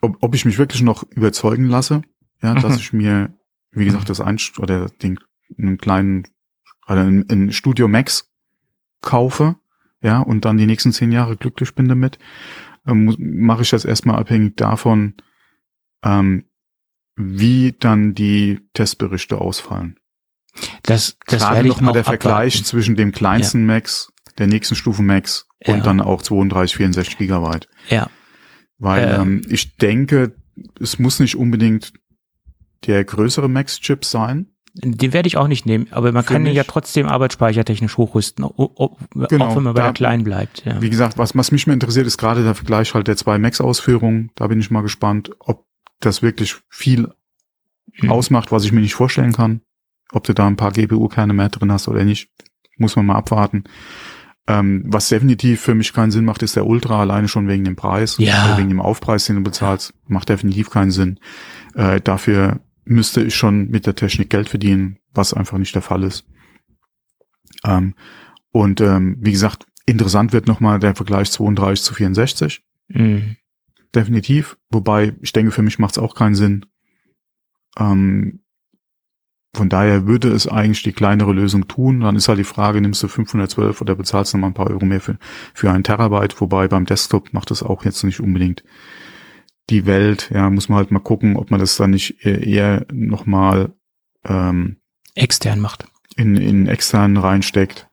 ob, 0.01 0.17
ob 0.21 0.35
ich 0.35 0.43
mich 0.43 0.57
wirklich 0.57 0.81
noch 0.81 1.03
überzeugen 1.11 1.65
lasse, 1.65 2.01
ja, 2.41 2.53
mhm. 2.53 2.61
dass 2.61 2.77
ich 2.77 2.91
mir, 2.91 3.33
wie 3.71 3.85
gesagt, 3.85 4.09
das 4.09 4.19
Einst 4.19 4.59
oder 4.59 4.87
den 4.87 5.19
einen 5.57 5.77
kleinen, 5.77 6.27
also 6.85 7.03
ein 7.03 7.51
Studio 7.51 7.87
Max 7.87 8.31
kaufe, 9.01 9.55
ja, 10.01 10.19
und 10.19 10.45
dann 10.45 10.57
die 10.57 10.65
nächsten 10.65 10.91
zehn 10.91 11.11
Jahre 11.11 11.37
glücklich 11.37 11.73
bin 11.73 11.87
damit, 11.87 12.19
ähm, 12.85 13.15
mache 13.17 13.63
ich 13.63 13.69
das 13.69 13.85
erstmal 13.85 14.19
abhängig 14.19 14.55
davon, 14.57 15.15
ähm, 16.03 16.45
wie 17.15 17.75
dann 17.79 18.13
die 18.13 18.59
Testberichte 18.73 19.39
ausfallen. 19.39 19.97
Das, 20.83 21.17
das 21.25 21.41
Gerade 21.41 21.67
noch 21.67 21.81
mal 21.81 21.91
der 21.91 22.01
abwarten. 22.01 22.21
Vergleich 22.21 22.63
zwischen 22.63 22.95
dem 22.95 23.11
kleinsten 23.11 23.61
ja. 23.61 23.75
Max, 23.75 24.11
der 24.37 24.47
nächsten 24.47 24.75
Stufe 24.75 25.01
Max 25.01 25.47
und 25.65 25.77
ja. 25.77 25.83
dann 25.83 26.01
auch 26.01 26.21
32, 26.21 26.77
64 26.77 27.17
Gigabyte. 27.17 27.67
Ja. 27.89 28.09
Weil 28.77 29.07
ähm, 29.07 29.21
ähm, 29.21 29.41
ich 29.49 29.77
denke, 29.77 30.35
es 30.79 30.99
muss 30.99 31.19
nicht 31.19 31.35
unbedingt 31.35 31.93
der 32.85 33.03
größere 33.03 33.49
Max-Chip 33.49 34.05
sein, 34.05 34.54
den 34.77 35.13
werde 35.13 35.27
ich 35.27 35.37
auch 35.37 35.47
nicht 35.47 35.65
nehmen, 35.65 35.87
aber 35.91 36.11
man 36.11 36.25
kann 36.25 36.45
ihn 36.45 36.53
ja 36.53 36.63
trotzdem 36.63 37.07
arbeitsspeichertechnisch 37.07 37.97
hochrüsten, 37.97 38.43
auch 38.43 38.97
genau, 39.13 39.55
wenn 39.55 39.63
man 39.63 39.73
bei 39.73 39.79
da, 39.79 39.85
der 39.85 39.93
kleinen 39.93 40.23
bleibt. 40.25 40.65
Ja. 40.65 40.81
Wie 40.81 40.89
gesagt, 40.89 41.17
was, 41.17 41.35
was 41.35 41.51
mich 41.51 41.65
mehr 41.65 41.75
interessiert, 41.75 42.05
ist 42.05 42.17
gerade 42.17 42.43
der 42.43 42.55
Vergleich 42.55 42.93
halt 42.93 43.07
der 43.07 43.15
zwei 43.15 43.37
Max-Ausführungen. 43.37 44.31
Da 44.35 44.47
bin 44.47 44.59
ich 44.59 44.71
mal 44.71 44.81
gespannt, 44.81 45.31
ob 45.39 45.65
das 46.01 46.21
wirklich 46.21 46.55
viel 46.69 47.09
hm. 47.93 48.11
ausmacht, 48.11 48.51
was 48.51 48.65
ich 48.65 48.73
mir 48.73 48.81
nicht 48.81 48.95
vorstellen 48.95 49.31
kann. 49.31 49.61
Ob 50.11 50.25
du 50.25 50.33
da 50.33 50.45
ein 50.45 50.57
paar 50.57 50.71
GPU-Kerne 50.71 51.33
mehr 51.33 51.49
drin 51.49 51.71
hast 51.71 51.87
oder 51.87 52.03
nicht, 52.03 52.29
muss 52.77 52.97
man 52.97 53.05
mal 53.05 53.15
abwarten. 53.15 53.63
Ähm, 54.47 54.83
was 54.87 55.09
definitiv 55.09 55.61
für 55.61 55.73
mich 55.73 55.93
keinen 55.93 56.11
Sinn 56.11 56.25
macht, 56.25 56.43
ist 56.43 56.55
der 56.55 56.67
Ultra, 56.67 56.99
alleine 56.99 57.27
schon 57.27 57.47
wegen 57.47 57.63
dem 57.63 57.75
Preis, 57.75 58.17
ja. 58.19 58.57
wegen 58.57 58.69
dem 58.69 58.81
Aufpreis, 58.81 59.25
den 59.25 59.37
du 59.37 59.41
bezahlst, 59.41 59.93
macht 60.07 60.29
definitiv 60.29 60.69
keinen 60.69 60.91
Sinn. 60.91 61.19
Äh, 61.73 62.01
dafür 62.01 62.59
müsste 62.85 63.21
ich 63.21 63.35
schon 63.35 63.69
mit 63.69 63.85
der 63.85 63.95
Technik 63.95 64.29
Geld 64.29 64.49
verdienen, 64.49 64.99
was 65.13 65.33
einfach 65.33 65.57
nicht 65.57 65.75
der 65.75 65.81
Fall 65.81 66.03
ist. 66.03 66.25
Ähm, 67.63 67.95
und 68.51 68.79
ähm, 68.79 69.17
wie 69.19 69.31
gesagt, 69.31 69.65
interessant 69.85 70.31
wird 70.31 70.47
nochmal 70.47 70.79
der 70.79 70.95
Vergleich 70.95 71.31
32 71.31 71.83
zu 71.83 71.93
64. 71.93 72.63
Mhm. 72.87 73.35
Definitiv. 73.93 74.57
Wobei, 74.69 75.13
ich 75.21 75.33
denke, 75.33 75.51
für 75.51 75.61
mich 75.61 75.79
macht 75.79 75.97
es 75.97 76.03
auch 76.03 76.15
keinen 76.15 76.35
Sinn. 76.35 76.65
Ähm, 77.77 78.41
von 79.55 79.69
daher 79.69 80.05
würde 80.05 80.33
es 80.33 80.47
eigentlich 80.47 80.83
die 80.83 80.91
kleinere 80.91 81.31
Lösung 81.31 81.67
tun. 81.67 82.01
Dann 82.01 82.17
ist 82.17 82.27
halt 82.27 82.39
die 82.39 82.43
Frage, 82.43 82.81
nimmst 82.81 83.01
du 83.03 83.07
512 83.07 83.79
oder 83.81 83.95
bezahlst 83.95 84.33
du 84.33 84.37
mal 84.37 84.47
ein 84.47 84.53
paar 84.53 84.69
Euro 84.69 84.85
mehr 84.85 84.99
für, 84.99 85.17
für 85.53 85.71
einen 85.71 85.83
Terabyte? 85.83 86.39
Wobei 86.41 86.67
beim 86.67 86.85
Desktop 86.85 87.31
macht 87.33 87.51
es 87.51 87.63
auch 87.63 87.85
jetzt 87.85 88.03
nicht 88.03 88.19
unbedingt 88.19 88.63
die 89.69 89.85
Welt, 89.85 90.29
ja, 90.33 90.49
muss 90.49 90.69
man 90.69 90.77
halt 90.77 90.91
mal 90.91 90.99
gucken, 90.99 91.37
ob 91.37 91.51
man 91.51 91.59
das 91.59 91.77
dann 91.77 91.91
nicht 91.91 92.25
eher 92.25 92.85
nochmal 92.91 93.73
ähm, 94.23 94.77
extern 95.15 95.59
macht. 95.59 95.87
In, 96.15 96.35
in 96.35 96.67
extern 96.67 97.17
reinsteckt. 97.17 97.87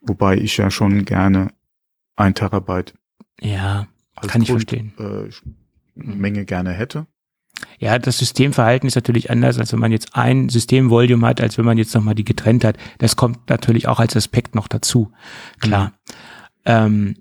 Wobei 0.00 0.36
ich 0.36 0.56
ja 0.56 0.70
schon 0.70 1.04
gerne 1.04 1.52
ein 2.14 2.34
Terabyte. 2.34 2.94
Ja, 3.40 3.88
kann 4.28 4.42
ich 4.42 4.48
Grund, 4.48 4.70
verstehen. 4.70 4.92
Äh, 4.98 5.30
Menge 5.94 6.44
gerne 6.44 6.72
hätte. 6.72 7.06
Ja, 7.78 7.98
das 7.98 8.18
Systemverhalten 8.18 8.86
ist 8.86 8.94
natürlich 8.94 9.30
anders, 9.30 9.58
als 9.58 9.72
wenn 9.72 9.80
man 9.80 9.92
jetzt 9.92 10.14
ein 10.14 10.48
Systemvolume 10.48 11.26
hat, 11.26 11.40
als 11.40 11.58
wenn 11.58 11.64
man 11.64 11.78
jetzt 11.78 11.94
nochmal 11.94 12.14
die 12.14 12.24
getrennt 12.24 12.64
hat. 12.64 12.76
Das 12.98 13.16
kommt 13.16 13.48
natürlich 13.48 13.88
auch 13.88 13.98
als 13.98 14.16
Aspekt 14.16 14.54
noch 14.54 14.68
dazu. 14.68 15.12
Klar. 15.60 15.88
Mhm. 15.88 15.92
Ähm, 16.66 17.16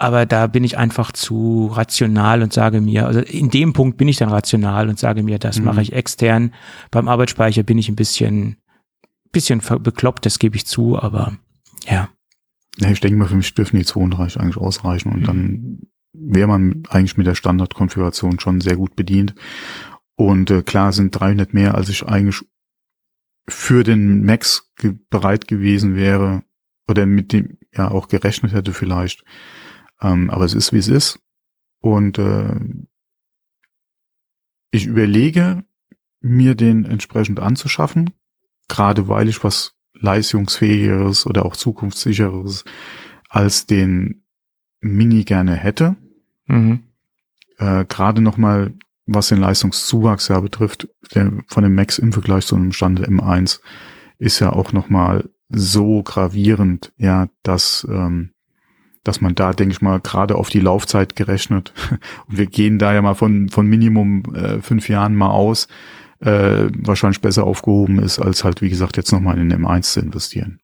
aber 0.00 0.26
da 0.26 0.46
bin 0.46 0.62
ich 0.62 0.78
einfach 0.78 1.10
zu 1.10 1.70
rational 1.72 2.42
und 2.42 2.52
sage 2.52 2.80
mir, 2.80 3.06
also 3.06 3.18
in 3.18 3.50
dem 3.50 3.72
Punkt 3.72 3.98
bin 3.98 4.06
ich 4.06 4.16
dann 4.16 4.28
rational 4.28 4.88
und 4.88 4.96
sage 4.96 5.24
mir, 5.24 5.40
das 5.40 5.58
mhm. 5.58 5.64
mache 5.64 5.82
ich 5.82 5.92
extern. 5.92 6.54
Beim 6.92 7.08
Arbeitsspeicher 7.08 7.64
bin 7.64 7.78
ich 7.78 7.88
ein 7.88 7.96
bisschen, 7.96 8.58
bisschen 9.32 9.60
bekloppt, 9.82 10.24
das 10.24 10.38
gebe 10.38 10.54
ich 10.54 10.66
zu, 10.66 10.96
aber 10.96 11.36
ja. 11.84 12.08
Ja, 12.76 12.90
ich 12.90 13.00
denke 13.00 13.18
mal, 13.18 13.26
für 13.26 13.34
mich 13.34 13.52
dürfen 13.54 13.76
die 13.76 13.84
32 13.84 14.40
eigentlich 14.40 14.56
ausreichen 14.56 15.10
und 15.10 15.22
mhm. 15.22 15.24
dann 15.24 15.78
wäre 16.12 16.46
man 16.46 16.84
eigentlich 16.88 17.16
mit 17.16 17.26
der 17.26 17.34
Standardkonfiguration 17.34 18.38
schon 18.38 18.60
sehr 18.60 18.76
gut 18.76 18.94
bedient. 18.94 19.34
Und 20.14 20.50
äh, 20.52 20.62
klar 20.62 20.92
sind 20.92 21.10
300 21.10 21.54
mehr, 21.54 21.74
als 21.74 21.88
ich 21.88 22.06
eigentlich 22.06 22.44
für 23.48 23.82
den 23.82 24.24
Max 24.24 24.70
ge 24.76 24.94
bereit 25.10 25.48
gewesen 25.48 25.96
wäre 25.96 26.42
oder 26.86 27.04
mit 27.04 27.32
dem 27.32 27.58
ja 27.74 27.90
auch 27.90 28.06
gerechnet 28.06 28.52
hätte 28.52 28.72
vielleicht. 28.72 29.24
Ähm, 30.00 30.30
aber 30.30 30.44
es 30.44 30.54
ist, 30.54 30.72
wie 30.72 30.78
es 30.78 30.88
ist. 30.88 31.20
Und 31.80 32.18
äh, 32.18 32.54
ich 34.70 34.86
überlege, 34.86 35.64
mir 36.20 36.54
den 36.54 36.84
entsprechend 36.84 37.40
anzuschaffen, 37.40 38.10
gerade 38.68 39.08
weil 39.08 39.28
ich 39.28 39.42
was 39.44 39.74
leistungsfähigeres 39.94 41.26
oder 41.26 41.44
auch 41.44 41.56
zukunftssicheres 41.56 42.64
als 43.28 43.66
den 43.66 44.24
Mini 44.80 45.24
gerne 45.24 45.54
hätte. 45.54 45.96
Mhm. 46.46 46.84
Äh, 47.58 47.84
gerade 47.86 48.20
nochmal, 48.20 48.74
was 49.06 49.28
den 49.28 49.38
Leistungszuwachs 49.38 50.28
ja 50.28 50.40
betrifft, 50.40 50.88
der, 51.14 51.32
von 51.48 51.62
dem 51.62 51.74
Max 51.74 51.98
im 51.98 52.12
Vergleich 52.12 52.46
zu 52.46 52.56
einem 52.56 52.72
Stand 52.72 53.00
M1 53.00 53.60
ist 54.18 54.40
ja 54.40 54.52
auch 54.52 54.72
nochmal 54.72 55.30
so 55.48 56.02
gravierend, 56.02 56.92
ja, 56.96 57.28
dass, 57.42 57.86
ähm, 57.90 58.32
dass 59.04 59.20
man 59.20 59.34
da, 59.34 59.52
denke 59.52 59.72
ich 59.72 59.80
mal, 59.80 60.00
gerade 60.00 60.34
auf 60.34 60.50
die 60.50 60.60
Laufzeit 60.60 61.16
gerechnet, 61.16 61.72
und 62.26 62.38
wir 62.38 62.46
gehen 62.46 62.78
da 62.78 62.92
ja 62.92 63.02
mal 63.02 63.14
von, 63.14 63.48
von 63.48 63.66
Minimum 63.66 64.22
äh, 64.34 64.60
fünf 64.60 64.88
Jahren 64.88 65.14
mal 65.14 65.30
aus, 65.30 65.68
äh, 66.20 66.68
wahrscheinlich 66.74 67.20
besser 67.20 67.44
aufgehoben 67.44 68.00
ist, 68.00 68.18
als 68.18 68.44
halt, 68.44 68.60
wie 68.60 68.70
gesagt, 68.70 68.96
jetzt 68.96 69.12
nochmal 69.12 69.38
in 69.38 69.48
den 69.48 69.64
M1 69.64 69.82
zu 69.92 70.00
investieren. 70.00 70.60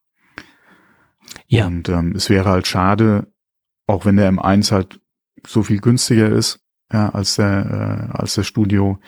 Ja. 1.47 1.67
Und 1.67 1.89
ähm, 1.89 2.13
es 2.15 2.29
wäre 2.29 2.49
halt 2.49 2.67
schade, 2.67 3.27
auch 3.87 4.05
wenn 4.05 4.17
der 4.17 4.31
M1 4.31 4.71
halt 4.71 4.99
so 5.45 5.63
viel 5.63 5.79
günstiger 5.79 6.29
ist, 6.29 6.59
ja, 6.91 7.09
als 7.09 7.35
der, 7.35 8.11
äh, 8.13 8.17
als 8.17 8.35
das 8.35 8.47
Studio, 8.47 8.99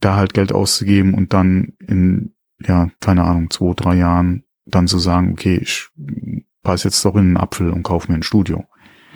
da 0.00 0.16
halt 0.16 0.34
Geld 0.34 0.52
auszugeben 0.52 1.14
und 1.14 1.32
dann 1.32 1.72
in, 1.80 2.34
ja, 2.60 2.90
keine 3.00 3.24
Ahnung, 3.24 3.50
zwei, 3.50 3.72
drei 3.74 3.96
Jahren 3.96 4.44
dann 4.64 4.86
zu 4.86 4.98
sagen, 4.98 5.32
okay, 5.32 5.56
ich 5.56 5.88
passe 6.62 6.88
jetzt 6.88 7.04
doch 7.04 7.14
in 7.14 7.20
einen 7.20 7.36
Apfel 7.36 7.70
und 7.70 7.82
kaufe 7.82 8.10
mir 8.10 8.18
ein 8.18 8.22
Studio. 8.22 8.64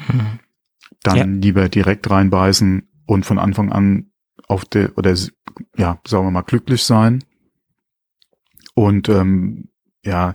Mhm. 0.08 0.38
Dann 1.02 1.16
ja. 1.16 1.24
lieber 1.24 1.68
direkt 1.68 2.08
reinbeißen 2.10 2.88
und 3.06 3.26
von 3.26 3.38
Anfang 3.38 3.72
an 3.72 4.12
auf 4.48 4.64
der, 4.64 4.96
oder 4.96 5.14
ja, 5.76 6.00
sagen 6.06 6.26
wir 6.26 6.30
mal, 6.30 6.42
glücklich 6.42 6.84
sein. 6.84 7.24
Und 8.74 9.08
ähm, 9.08 9.68
ja, 10.04 10.34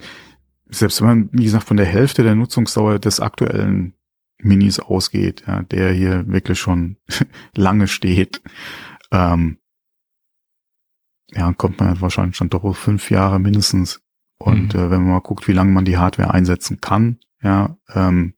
selbst 0.69 1.01
wenn 1.01 1.07
man, 1.07 1.29
wie 1.31 1.45
gesagt, 1.45 1.65
von 1.65 1.77
der 1.77 1.85
Hälfte 1.85 2.23
der 2.23 2.35
Nutzungsdauer 2.35 2.99
des 2.99 3.19
aktuellen 3.19 3.93
Minis 4.39 4.79
ausgeht, 4.79 5.43
ja, 5.47 5.63
der 5.63 5.91
hier 5.91 6.27
wirklich 6.27 6.59
schon 6.59 6.97
lange 7.55 7.87
steht, 7.87 8.41
ähm, 9.11 9.57
ja, 11.31 11.51
kommt 11.53 11.79
man 11.79 11.99
wahrscheinlich 11.99 12.37
schon 12.37 12.49
doch 12.49 12.63
auf 12.63 12.77
fünf 12.77 13.11
Jahre 13.11 13.39
mindestens. 13.39 14.01
Und 14.47 14.73
mhm. 14.73 14.79
äh, 14.79 14.91
wenn 14.91 15.01
man 15.01 15.11
mal 15.11 15.21
guckt, 15.21 15.47
wie 15.47 15.53
lange 15.53 15.71
man 15.71 15.85
die 15.85 15.97
Hardware 15.97 16.33
einsetzen 16.33 16.81
kann, 16.81 17.19
ja, 17.41 17.77
ähm, 17.93 18.33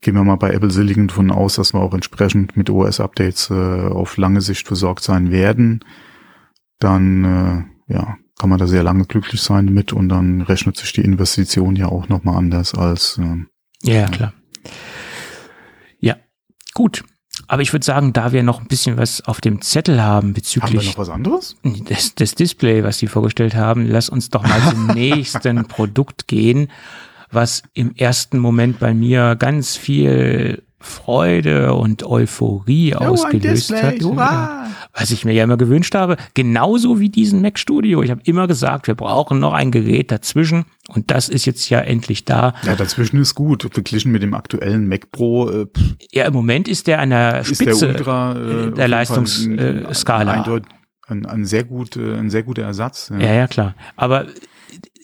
gehen 0.00 0.14
wir 0.14 0.24
mal 0.24 0.36
bei 0.36 0.50
Apple 0.50 0.70
Silicon 0.70 1.08
davon 1.08 1.30
aus, 1.30 1.56
dass 1.56 1.74
wir 1.74 1.80
auch 1.80 1.94
entsprechend 1.94 2.56
mit 2.56 2.70
OS-Updates 2.70 3.50
äh, 3.50 3.88
auf 3.88 4.16
lange 4.16 4.40
Sicht 4.40 4.66
versorgt 4.66 5.02
sein 5.02 5.30
werden, 5.30 5.84
dann 6.78 7.24
äh, 7.88 7.92
ja, 7.92 8.16
kann 8.38 8.50
man 8.50 8.58
da 8.58 8.66
sehr 8.66 8.82
lange 8.82 9.04
glücklich 9.04 9.40
sein 9.40 9.66
mit 9.66 9.92
und 9.92 10.08
dann 10.08 10.42
rechnet 10.42 10.76
sich 10.76 10.92
die 10.92 11.00
Investition 11.00 11.74
ja 11.74 11.86
auch 11.86 12.08
nochmal 12.08 12.36
anders 12.36 12.74
als 12.74 13.18
ähm, 13.18 13.48
ja, 13.82 14.06
klar. 14.06 14.32
Ja, 15.98 16.16
gut. 16.74 17.04
Aber 17.48 17.62
ich 17.62 17.72
würde 17.72 17.84
sagen, 17.84 18.12
da 18.12 18.32
wir 18.32 18.42
noch 18.42 18.60
ein 18.60 18.66
bisschen 18.66 18.96
was 18.96 19.22
auf 19.26 19.40
dem 19.40 19.60
Zettel 19.62 20.02
haben 20.02 20.32
bezüglich 20.34 20.72
haben 20.72 20.80
wir 20.80 20.90
noch 20.90 20.98
was 20.98 21.08
anderes? 21.08 21.56
Des, 21.62 22.14
des 22.14 22.34
Display, 22.34 22.82
was 22.82 22.98
Sie 22.98 23.06
vorgestellt 23.06 23.54
haben, 23.54 23.86
lass 23.86 24.08
uns 24.08 24.30
doch 24.30 24.42
mal 24.42 24.60
zum 24.70 24.86
nächsten 24.94 25.66
Produkt 25.66 26.26
gehen, 26.26 26.70
was 27.30 27.62
im 27.74 27.94
ersten 27.94 28.38
Moment 28.38 28.78
bei 28.78 28.94
mir 28.94 29.36
ganz 29.36 29.76
viel 29.76 30.62
Freude 30.78 31.74
und 31.74 32.04
Euphorie 32.04 32.94
oh, 32.94 32.98
ausgelöst 32.98 33.72
hat. 33.72 34.02
Hurra! 34.02 34.66
Was 34.92 35.10
ich 35.10 35.24
mir 35.24 35.32
ja 35.32 35.44
immer 35.44 35.56
gewünscht 35.56 35.94
habe, 35.94 36.16
genauso 36.34 37.00
wie 37.00 37.08
diesen 37.08 37.42
Mac 37.42 37.58
Studio. 37.58 38.02
Ich 38.02 38.10
habe 38.10 38.20
immer 38.24 38.46
gesagt, 38.46 38.86
wir 38.86 38.94
brauchen 38.94 39.38
noch 39.38 39.52
ein 39.52 39.70
Gerät 39.70 40.10
dazwischen 40.10 40.66
und 40.88 41.10
das 41.10 41.28
ist 41.28 41.44
jetzt 41.44 41.68
ja 41.70 41.80
endlich 41.80 42.24
da. 42.24 42.54
Ja, 42.64 42.76
dazwischen 42.76 43.20
ist 43.20 43.34
gut, 43.34 43.68
verglichen 43.72 44.12
mit 44.12 44.22
dem 44.22 44.34
aktuellen 44.34 44.88
Mac 44.88 45.10
Pro. 45.12 45.50
Äh, 45.50 45.66
ja, 46.12 46.26
im 46.26 46.34
Moment 46.34 46.68
ist 46.68 46.86
der 46.86 47.00
an 47.00 47.10
der 47.10 47.44
Spitze 47.44 47.88
der, 47.88 47.96
Ultra, 47.96 48.36
äh, 48.36 48.70
der 48.72 48.88
Leistungsskala. 48.88 50.42
Ein, 50.42 50.62
ein, 51.08 51.26
ein, 51.26 51.44
sehr 51.44 51.64
gut, 51.64 51.96
äh, 51.96 52.16
ein 52.16 52.30
sehr 52.30 52.42
guter 52.42 52.62
Ersatz. 52.62 53.10
Ja. 53.10 53.18
ja, 53.18 53.34
ja, 53.34 53.46
klar. 53.46 53.74
Aber 53.96 54.26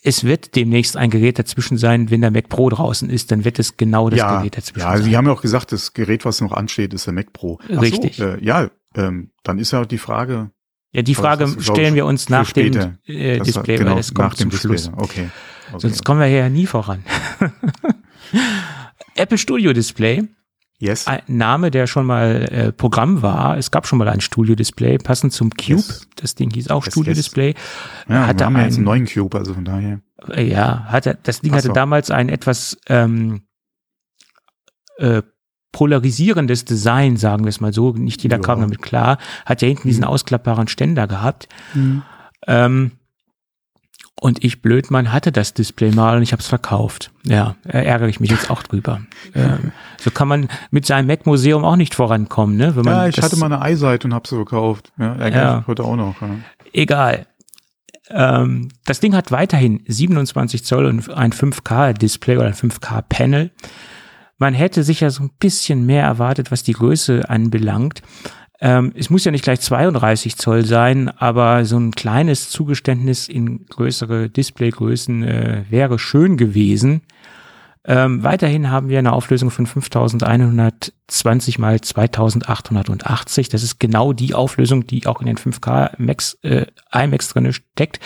es 0.03 0.25
wird 0.25 0.57
demnächst 0.57 0.97
ein 0.97 1.11
Gerät 1.11 1.39
dazwischen 1.39 1.79
sein, 1.79 2.11
wenn 2.11 2.21
der 2.21 2.33
Mac 2.33 2.49
Pro 2.49 2.69
draußen 2.69 3.09
ist, 3.09 3.31
dann 3.31 3.45
wird 3.45 3.59
es 3.59 3.77
genau 3.77 4.11
das 4.11 4.19
ja, 4.19 4.39
Gerät 4.39 4.57
dazwischen 4.57 4.81
ja, 4.81 4.89
also 4.89 5.05
sein. 5.05 5.11
Sie 5.11 5.17
haben 5.17 5.27
ja 5.27 5.33
auch 5.33 5.43
gesagt, 5.43 5.71
das 5.71 5.93
Gerät, 5.93 6.25
was 6.25 6.41
noch 6.41 6.53
ansteht, 6.53 6.93
ist 6.93 7.07
der 7.07 7.15
Mac 7.15 7.33
Pro. 7.33 7.61
Ach 7.65 7.81
Richtig. 7.81 8.17
So, 8.17 8.25
äh, 8.25 8.45
ja, 8.45 8.69
ähm, 8.97 9.31
dann 9.45 9.59
ist 9.59 9.73
ja 9.73 9.85
die 9.85 9.99
Frage. 9.99 10.51
Ja, 10.91 11.03
die 11.03 11.15
Frage 11.15 11.49
stellen 11.61 11.95
wir 11.95 12.05
uns 12.05 12.29
nach 12.29 12.53
dem 12.53 12.99
äh, 13.07 13.39
Display, 13.39 13.79
genau, 13.79 13.93
weil 13.93 13.99
es 13.99 14.13
kommt 14.13 14.37
zum 14.37 14.51
Display. 14.51 14.77
Schluss. 14.77 14.93
Okay. 14.95 15.31
okay. 15.69 15.79
Sonst 15.79 16.05
kommen 16.05 16.21
wir 16.21 16.27
hier 16.27 16.39
ja 16.39 16.49
nie 16.49 16.67
voran. 16.67 17.05
Apple 19.15 19.39
Studio 19.39 19.73
Display 19.73 20.25
Yes. 20.83 21.07
Ein 21.07 21.23
Name, 21.29 21.71
der 21.71 21.87
schon 21.87 22.07
mal 22.07 22.49
äh, 22.51 22.73
Programm 22.73 23.23
war. 23.23 23.57
Es 23.57 23.71
gab 23.71 23.87
schon 23.87 24.01
mal 24.01 24.09
ein 24.09 24.21
Studio-Display, 24.21 24.99
passend 24.99 25.33
zum 25.33 25.51
Cube. 25.51 25.77
Yes. 25.77 26.09
Das 26.17 26.35
Ding 26.35 26.51
hieß 26.51 26.71
auch 26.71 26.85
yes, 26.85 26.95
Studio-Display. 26.95 27.51
Yes. 27.51 27.57
Ja, 28.09 28.27
hatte 28.27 28.41
wir 28.41 28.47
haben 28.47 28.57
einen, 28.57 28.65
jetzt 28.65 28.77
einen 28.79 28.87
neuen 28.87 29.07
Cube, 29.07 29.39
also 29.39 29.55
von 29.55 29.65
daher. 29.65 30.01
Äh, 30.29 30.43
ja, 30.43 30.87
hatte, 30.89 31.17
das 31.23 31.41
Ding 31.41 31.53
so. 31.53 31.59
hatte 31.59 31.69
damals 31.69 32.11
ein 32.11 32.29
etwas 32.29 32.77
ähm, 32.89 33.43
äh, 34.97 35.23
polarisierendes 35.71 36.65
Design, 36.65 37.17
sagen 37.17 37.45
wir 37.45 37.51
es 37.51 37.61
mal 37.61 37.73
so. 37.73 37.93
Nicht 37.93 38.25
jeder 38.25 38.39
ja. 38.39 38.43
kam 38.43 38.61
damit 38.61 38.83
klar. 38.83 39.19
Hat 39.47 39.63
ja 39.63 39.69
hinten 39.69 39.87
mhm. 39.87 39.91
diesen 39.91 40.05
ausklappbaren 40.05 40.67
Ständer 40.67 41.07
gehabt. 41.07 41.49
Mhm. 41.75 42.03
Ähm, 42.49 42.91
und 44.23 44.45
ich 44.45 44.63
Blödmann 44.63 45.13
hatte 45.13 45.33
das 45.33 45.53
Display 45.53 45.91
mal 45.91 46.17
und 46.17 46.23
ich 46.23 46.31
habe 46.31 46.41
es 46.41 46.47
verkauft. 46.47 47.11
Ja, 47.25 47.57
ärgere 47.65 48.09
ich 48.09 48.21
mich 48.21 48.31
jetzt 48.31 48.51
auch 48.51 48.63
drüber. 48.63 49.01
ähm, 49.35 49.73
so 49.99 50.13
kann 50.13 50.29
man 50.29 50.49
mit 50.71 50.87
seinem 50.87 51.09
Mac-Museum 51.09 51.65
auch 51.65 51.75
nicht 51.75 51.97
vorankommen, 51.97 52.57
ne? 52.57 52.77
Wenn 52.77 52.85
man 52.85 52.95
ja, 52.95 53.09
ich 53.09 53.21
hatte 53.21 53.37
mal 53.37 53.53
eine 53.53 53.73
iSight 53.73 54.05
und 54.05 54.15
habe 54.15 54.29
sie 54.29 54.37
verkauft. 54.37 54.93
Ja, 54.97 55.15
ärgere 55.15 55.43
ja. 55.43 55.57
mich 55.57 55.67
heute 55.67 55.83
auch 55.83 55.97
noch. 55.97 56.23
Ja. 56.23 56.29
Egal. 56.73 57.27
Ähm, 58.11 58.69
das 58.85 59.01
Ding 59.01 59.17
hat 59.17 59.33
weiterhin 59.33 59.83
27 59.89 60.65
Zoll 60.65 60.87
und 60.87 61.11
ein 61.13 61.33
5K-Display 61.33 62.37
oder 62.37 62.47
ein 62.47 62.55
5K-Panel. 62.55 63.51
Man 64.39 64.55
hätte 64.55 64.85
sicher 64.85 65.11
so 65.11 65.25
ein 65.25 65.31
bisschen 65.41 65.85
mehr 65.85 66.05
erwartet, 66.05 66.53
was 66.53 66.63
die 66.63 66.75
Größe 66.75 67.29
anbelangt. 67.29 68.03
Ähm, 68.65 68.93
es 68.97 69.11
muss 69.11 69.25
ja 69.25 69.33
nicht 69.33 69.43
gleich 69.43 69.61
32 69.61 70.37
Zoll 70.37 70.65
sein, 70.65 71.09
aber 71.09 71.65
so 71.65 71.77
ein 71.77 71.91
kleines 71.91 72.49
Zugeständnis 72.49 73.27
in 73.29 73.67
größere 73.67 74.31
Displaygrößen 74.31 75.25
äh, 75.25 75.65
wäre 75.69 75.99
schön 75.99 76.37
gewesen. 76.37 77.03
Ähm, 77.85 78.23
weiterhin 78.23 78.71
haben 78.71 78.89
wir 78.89 79.01
eine 79.01 79.15
Auflösung 79.15 79.51
von 79.51 79.67
5120 79.67 81.59
mal 81.59 81.81
2880. 81.81 83.49
Das 83.49 83.65
ist 83.65 83.81
genau 83.81 84.13
die 84.13 84.35
Auflösung, 84.35 84.87
die 84.87 85.09
auch 85.09 85.21
in 85.21 85.27
den 85.27 85.39
5K 85.39 85.95
Max, 85.99 86.39
äh, 86.43 86.67
IMAX 86.93 87.31
drinne 87.31 87.53
steckt. 87.53 87.99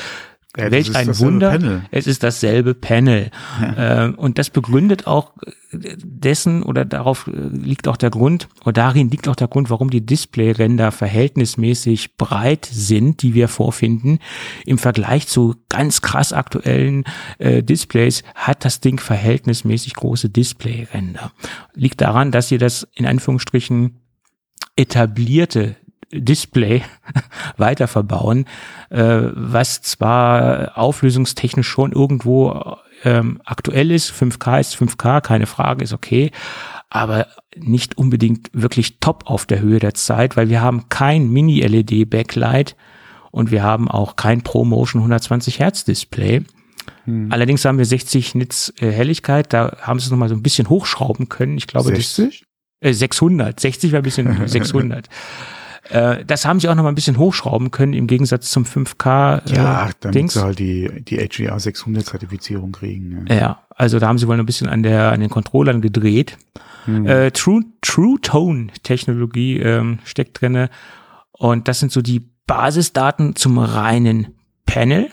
Ja, 0.56 0.70
Welch 0.70 0.94
ein 0.94 1.18
Wunder. 1.18 1.50
Panel. 1.50 1.82
Es 1.90 2.06
ist 2.06 2.22
dasselbe 2.22 2.74
Panel. 2.74 3.30
Ja. 3.60 4.04
Ähm, 4.04 4.14
und 4.14 4.38
das 4.38 4.50
begründet 4.50 5.06
auch 5.06 5.32
dessen 5.72 6.62
oder 6.62 6.84
darauf 6.84 7.28
liegt 7.32 7.88
auch 7.88 7.96
der 7.96 8.10
Grund, 8.10 8.48
oder 8.62 8.72
darin 8.72 9.10
liegt 9.10 9.28
auch 9.28 9.36
der 9.36 9.48
Grund, 9.48 9.70
warum 9.70 9.90
die 9.90 10.04
Displayränder 10.04 10.92
verhältnismäßig 10.92 12.16
breit 12.16 12.68
sind, 12.70 13.22
die 13.22 13.34
wir 13.34 13.48
vorfinden. 13.48 14.18
Im 14.64 14.78
Vergleich 14.78 15.26
zu 15.26 15.56
ganz 15.68 16.02
krass 16.02 16.32
aktuellen 16.32 17.04
äh, 17.38 17.62
Displays 17.62 18.22
hat 18.34 18.64
das 18.64 18.80
Ding 18.80 19.00
verhältnismäßig 19.00 19.94
große 19.94 20.30
Displayränder. 20.30 21.32
Liegt 21.74 22.00
daran, 22.00 22.32
dass 22.32 22.50
ihr 22.50 22.58
das 22.58 22.86
in 22.94 23.06
Anführungsstrichen 23.06 23.98
etablierte 24.76 25.76
Display 26.12 26.82
weiter 27.56 27.88
verbauen, 27.88 28.46
äh, 28.90 29.22
was 29.32 29.82
zwar 29.82 30.78
auflösungstechnisch 30.78 31.68
schon 31.68 31.92
irgendwo 31.92 32.76
ähm, 33.04 33.40
aktuell 33.44 33.90
ist, 33.90 34.10
5K 34.10 34.60
ist 34.60 34.76
5K, 34.76 35.20
keine 35.20 35.46
Frage, 35.46 35.84
ist 35.84 35.92
okay, 35.92 36.30
aber 36.88 37.26
nicht 37.56 37.98
unbedingt 37.98 38.50
wirklich 38.52 39.00
top 39.00 39.24
auf 39.26 39.46
der 39.46 39.60
Höhe 39.60 39.78
der 39.78 39.94
Zeit, 39.94 40.36
weil 40.36 40.48
wir 40.48 40.60
haben 40.60 40.88
kein 40.88 41.28
Mini-LED-Backlight 41.30 42.76
und 43.30 43.50
wir 43.50 43.62
haben 43.62 43.88
auch 43.88 44.16
kein 44.16 44.42
ProMotion 44.42 45.00
120 45.00 45.58
Hertz 45.58 45.84
Display. 45.84 46.44
Hm. 47.04 47.30
Allerdings 47.30 47.64
haben 47.64 47.78
wir 47.78 47.84
60 47.84 48.34
Nits 48.34 48.72
äh, 48.78 48.90
Helligkeit, 48.90 49.52
da 49.52 49.76
haben 49.80 49.98
sie 49.98 50.06
es 50.06 50.10
nochmal 50.10 50.28
so 50.28 50.34
ein 50.34 50.42
bisschen 50.42 50.68
hochschrauben 50.68 51.28
können. 51.28 51.58
Ich 51.58 51.66
glaube, 51.66 51.94
60? 51.94 52.44
Das, 52.80 52.90
äh, 52.90 52.94
600, 52.94 53.58
60 53.58 53.92
war 53.92 54.00
ein 54.00 54.02
bisschen 54.02 54.48
600. 54.48 55.08
Äh, 55.90 56.24
das 56.24 56.44
haben 56.44 56.60
sie 56.60 56.68
auch 56.68 56.74
noch 56.74 56.82
mal 56.82 56.88
ein 56.90 56.94
bisschen 56.94 57.18
hochschrauben 57.18 57.70
können 57.70 57.92
im 57.92 58.06
Gegensatz 58.06 58.50
zum 58.50 58.64
5K. 58.64 59.48
Äh, 59.50 59.54
ja, 59.56 59.90
damit 60.00 60.14
Dings. 60.14 60.34
sie 60.34 60.42
halt 60.42 60.58
die, 60.58 60.90
die 61.02 61.16
HDR 61.18 61.58
600 61.58 62.04
Zertifizierung 62.06 62.72
kriegen. 62.72 63.26
Ja. 63.28 63.34
ja, 63.36 63.62
also 63.70 63.98
da 63.98 64.08
haben 64.08 64.18
sie 64.18 64.26
wohl 64.28 64.38
ein 64.38 64.46
bisschen 64.46 64.68
an, 64.68 64.82
der, 64.82 65.12
an 65.12 65.20
den 65.20 65.30
Controllern 65.30 65.80
gedreht. 65.80 66.36
Hm. 66.86 67.06
Äh, 67.06 67.30
True, 67.32 67.62
True 67.82 68.18
Tone 68.20 68.68
Technologie 68.82 69.58
ähm, 69.58 69.98
steckt 70.04 70.40
drinne 70.40 70.70
und 71.32 71.68
das 71.68 71.80
sind 71.80 71.92
so 71.92 72.00
die 72.02 72.28
Basisdaten 72.46 73.34
zum 73.36 73.58
reinen 73.58 74.28
Panel. 74.66 75.10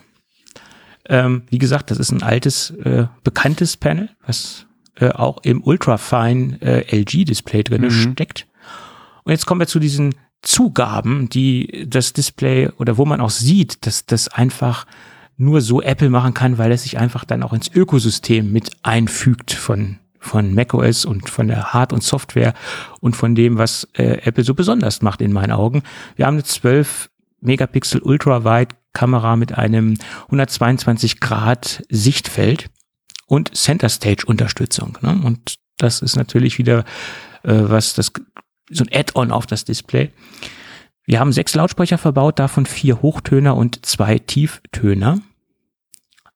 Ähm, 1.10 1.44
wie 1.50 1.58
gesagt, 1.58 1.92
das 1.92 1.98
ist 1.98 2.12
ein 2.12 2.24
altes, 2.24 2.70
äh, 2.72 3.08
bekanntes 3.24 3.76
Panel, 3.76 4.10
was 4.26 4.68
äh, 5.00 5.10
auch 5.10 5.44
im 5.44 5.62
Ultrafine 5.64 6.62
äh, 6.62 6.96
LG-Display 7.02 7.64
drin 7.64 7.82
Mhm. 7.82 7.90
steckt. 8.14 8.48
Und 9.24 9.32
jetzt 9.32 9.46
kommen 9.46 9.60
wir 9.60 9.68
zu 9.68 9.80
diesen 9.80 10.14
Zugaben, 10.44 11.30
die 11.30 11.86
das 11.88 12.14
Display 12.14 12.70
oder 12.78 12.98
wo 12.98 13.06
man 13.06 13.22
auch 13.22 13.30
sieht, 13.30 13.86
dass 13.86 14.06
das 14.06 14.28
einfach 14.28 14.86
nur 15.38 15.62
so 15.62 15.82
Apple 15.82 16.10
machen 16.10 16.34
kann, 16.34 16.58
weil 16.58 16.72
es 16.72 16.84
sich 16.84 17.00
einfach 17.00 17.26
dann 17.26 17.42
auch 17.44 17.54
ins 17.54 17.72
Ökosystem 17.74 18.52
mit 18.52 18.72
einfügt 18.84 19.52
von 19.52 19.98
von 20.20 20.54
macOS 20.54 21.04
und 21.04 21.30
von 21.30 21.50
der 21.50 21.74
Hard- 21.74 21.92
und 21.92 22.02
Software 22.02 22.54
und 23.02 23.14
von 23.14 23.36
dem, 23.36 23.58
was 23.58 23.90
äh, 23.94 24.22
Apple 24.24 24.46
so 24.46 24.54
besonders 24.54 25.02
macht 25.02 25.20
in 25.20 25.34
meinen 25.34 25.52
Augen. 25.52 25.84
Wir 26.16 26.28
haben 26.28 26.36
eine 26.36 26.46
12 26.46 27.10
Megapixel 27.42 28.02
Ultrawide 28.02 28.74
Kamera 28.94 29.36
mit 29.36 29.58
einem 29.58 29.98
122 30.28 31.20
Grad 31.20 31.84
Sichtfeld 31.90 32.70
und 33.28 33.54
Center 33.56 33.90
Stage 33.90 34.24
Unterstützung. 34.26 34.98
Ne? 35.02 35.20
Und 35.26 35.56
das 35.78 36.02
ist 36.02 36.16
natürlich 36.16 36.58
wieder 36.58 36.86
äh, 37.44 37.64
was 37.70 37.94
das 37.94 38.14
so 38.70 38.84
ein 38.84 38.90
Add-on 38.94 39.32
auf 39.32 39.46
das 39.46 39.66
Display. 39.66 40.12
Wir 41.06 41.20
haben 41.20 41.34
sechs 41.34 41.54
Lautsprecher 41.54 41.98
verbaut, 41.98 42.40
davon 42.40 42.66
vier 42.66 43.02
Hochtöner 43.02 43.56
und 43.56 43.86
zwei 43.86 44.20
Tieftöner. 44.20 45.22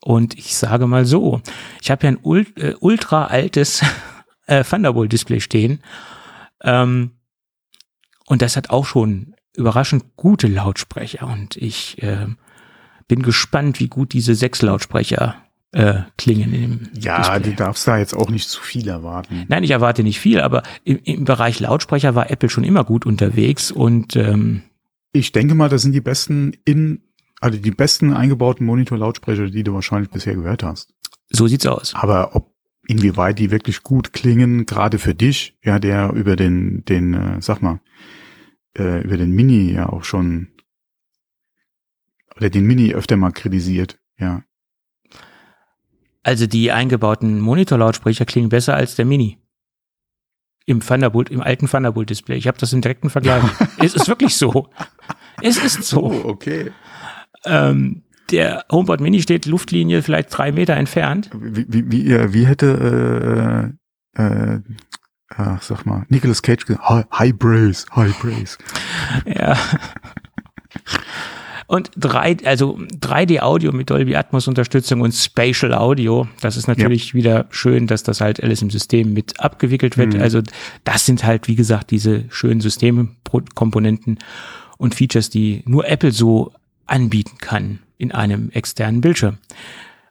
Und 0.02 0.38
ich 0.38 0.56
sage 0.56 0.88
mal 0.88 1.06
so, 1.06 1.42
ich 1.82 1.90
habe 1.92 2.06
ja 2.06 2.12
ein 2.12 2.20
ul 2.22 2.46
äh, 2.56 2.74
ultra 2.80 3.26
altes 3.26 3.82
äh, 4.46 4.64
Thunderbolt-Display 4.64 5.40
stehen. 5.40 5.82
Ähm, 6.62 7.12
und 8.26 8.42
das 8.42 8.58
hat 8.58 8.70
auch 8.70 8.86
schon 8.86 9.36
überraschend 9.56 10.16
gute 10.16 10.48
Lautsprecher. 10.48 11.28
Und 11.28 11.56
ich 11.56 12.02
äh, 12.04 12.28
bin 13.08 13.22
gespannt, 13.22 13.80
wie 13.80 13.88
gut 13.88 14.14
diese 14.14 14.36
sechs 14.36 14.62
Lautsprecher 14.62 15.36
äh, 15.74 16.02
klingen. 16.18 16.54
Im 16.54 16.90
Ja, 17.00 17.18
Display. 17.38 17.52
du 17.52 17.56
darfst 17.56 17.88
da 17.88 17.98
jetzt 17.98 18.16
auch 18.16 18.30
nicht 18.30 18.50
zu 18.50 18.62
viel 18.62 18.88
erwarten. 18.88 19.46
Nein, 19.50 19.64
ich 19.64 19.72
erwarte 19.72 20.04
nicht 20.04 20.20
viel, 20.20 20.40
aber 20.40 20.64
im, 20.84 21.00
im 21.04 21.26
Bereich 21.26 21.60
Lautsprecher 21.60 22.16
war 22.16 22.30
Apple 22.32 22.50
schon 22.50 22.64
immer 22.64 22.84
gut 22.84 23.06
unterwegs 23.06 23.72
und 23.72 24.16
ähm, 24.16 24.64
Ich 25.14 25.32
denke 25.32 25.56
mal, 25.56 25.70
das 25.70 25.82
sind 25.82 25.92
die 25.94 26.02
besten 26.02 26.54
in, 26.66 27.02
also 27.42 27.58
die 27.60 27.72
besten 27.72 28.14
eingebauten 28.14 28.66
Monitor-Lautsprecher, 28.66 29.48
die 29.50 29.64
du 29.64 29.74
wahrscheinlich 29.74 30.10
bisher 30.10 30.36
gehört 30.36 30.64
hast. 30.64 30.94
so 31.30 31.48
sieht's 31.48 31.66
aus. 31.66 31.94
Aber 31.96 32.36
ob 32.36 32.54
inwieweit 32.88 33.38
die 33.38 33.52
wirklich 33.52 33.84
gut 33.84 34.14
klingen, 34.14 34.66
gerade 34.66 34.98
für 35.00 35.14
dich, 35.14 35.58
ja, 35.62 35.78
der 35.80 36.14
über 36.14 36.38
den, 36.38 36.86
den, 36.86 37.14
äh, 37.14 37.42
sag 37.42 37.62
mal, 37.62 37.82
äh, 38.78 39.02
über 39.04 39.18
den 39.18 39.32
Mini 39.32 39.74
ja 39.74 39.90
auch 39.90 40.06
schon 40.06 40.48
oder 42.38 42.50
den 42.50 42.66
Mini 42.66 42.94
öfter 42.94 43.18
mal 43.18 43.32
kritisiert, 43.32 44.00
ja. 44.20 44.44
Also 46.28 46.46
die 46.46 46.74
eingebauten 46.74 47.40
Monitorlautsprecher 47.40 48.26
klingen 48.26 48.50
besser 48.50 48.76
als 48.76 48.96
der 48.96 49.06
Mini. 49.06 49.38
Im 50.66 50.82
Thunderbolt, 50.82 51.30
im 51.30 51.40
alten 51.40 51.70
Thunderbolt-Display. 51.70 52.36
Ich 52.36 52.48
habe 52.48 52.58
das 52.58 52.74
im 52.74 52.82
direkten 52.82 53.10
Vergleich. 53.10 53.44
es 53.80 53.96
ist 53.96 54.10
wirklich 54.10 54.36
so. 54.36 54.68
Es 55.42 55.56
ist 55.56 55.84
so. 55.84 56.04
Oh, 56.04 56.22
okay. 56.26 56.74
Ähm, 57.46 58.04
der 58.30 58.66
HomePod 58.70 59.00
Mini 59.00 59.22
steht 59.22 59.46
Luftlinie 59.46 60.04
vielleicht 60.04 60.38
drei 60.38 60.52
Meter 60.52 60.74
entfernt. 60.74 61.30
Wie, 61.34 61.66
wie, 61.70 61.90
wie, 61.90 62.12
äh, 62.12 62.34
wie 62.34 62.46
hätte, 62.46 63.78
äh, 64.18 64.22
äh, 64.22 64.60
ach, 65.30 65.62
sag 65.62 65.86
mal, 65.86 66.06
Nicolas 66.10 66.42
Cage 66.42 66.66
gesagt, 66.66 66.90
high, 66.90 67.06
high 67.10 67.40
praise, 67.40 67.86
high 67.96 68.20
praise. 68.20 68.58
Ja. 69.26 69.58
Und 71.68 71.92
drei, 71.98 72.38
also 72.46 72.78
3D-Audio 72.78 73.74
mit 73.74 73.90
Dolby 73.90 74.16
Atmos-Unterstützung 74.16 75.02
und 75.02 75.12
Spatial 75.14 75.74
Audio. 75.74 76.28
Das 76.40 76.56
ist 76.56 76.68
natürlich 76.68 77.14
wieder 77.14 77.46
schön, 77.50 77.88
dass 77.88 78.04
das 78.04 78.22
halt 78.22 78.42
alles 78.42 78.62
im 78.62 78.70
System 78.70 79.12
mit 79.12 79.42
abgewickelt 79.42 79.98
wird. 79.98 80.14
Mhm. 80.14 80.22
Also 80.22 80.42
das 80.86 81.06
sind 81.06 81.26
halt, 81.26 81.50
wie 81.50 81.56
gesagt, 81.56 81.92
diese 81.92 82.24
schönen 82.30 82.62
Systemkomponenten 82.62 84.20
und 84.78 84.96
Features, 84.96 85.30
die 85.30 85.64
nur 85.66 85.88
Apple 85.90 86.14
so 86.14 86.54
anbieten 86.86 87.38
kann 87.40 87.80
in 87.98 88.14
einem 88.14 88.50
externen 88.52 89.02
Bildschirm. 89.02 89.38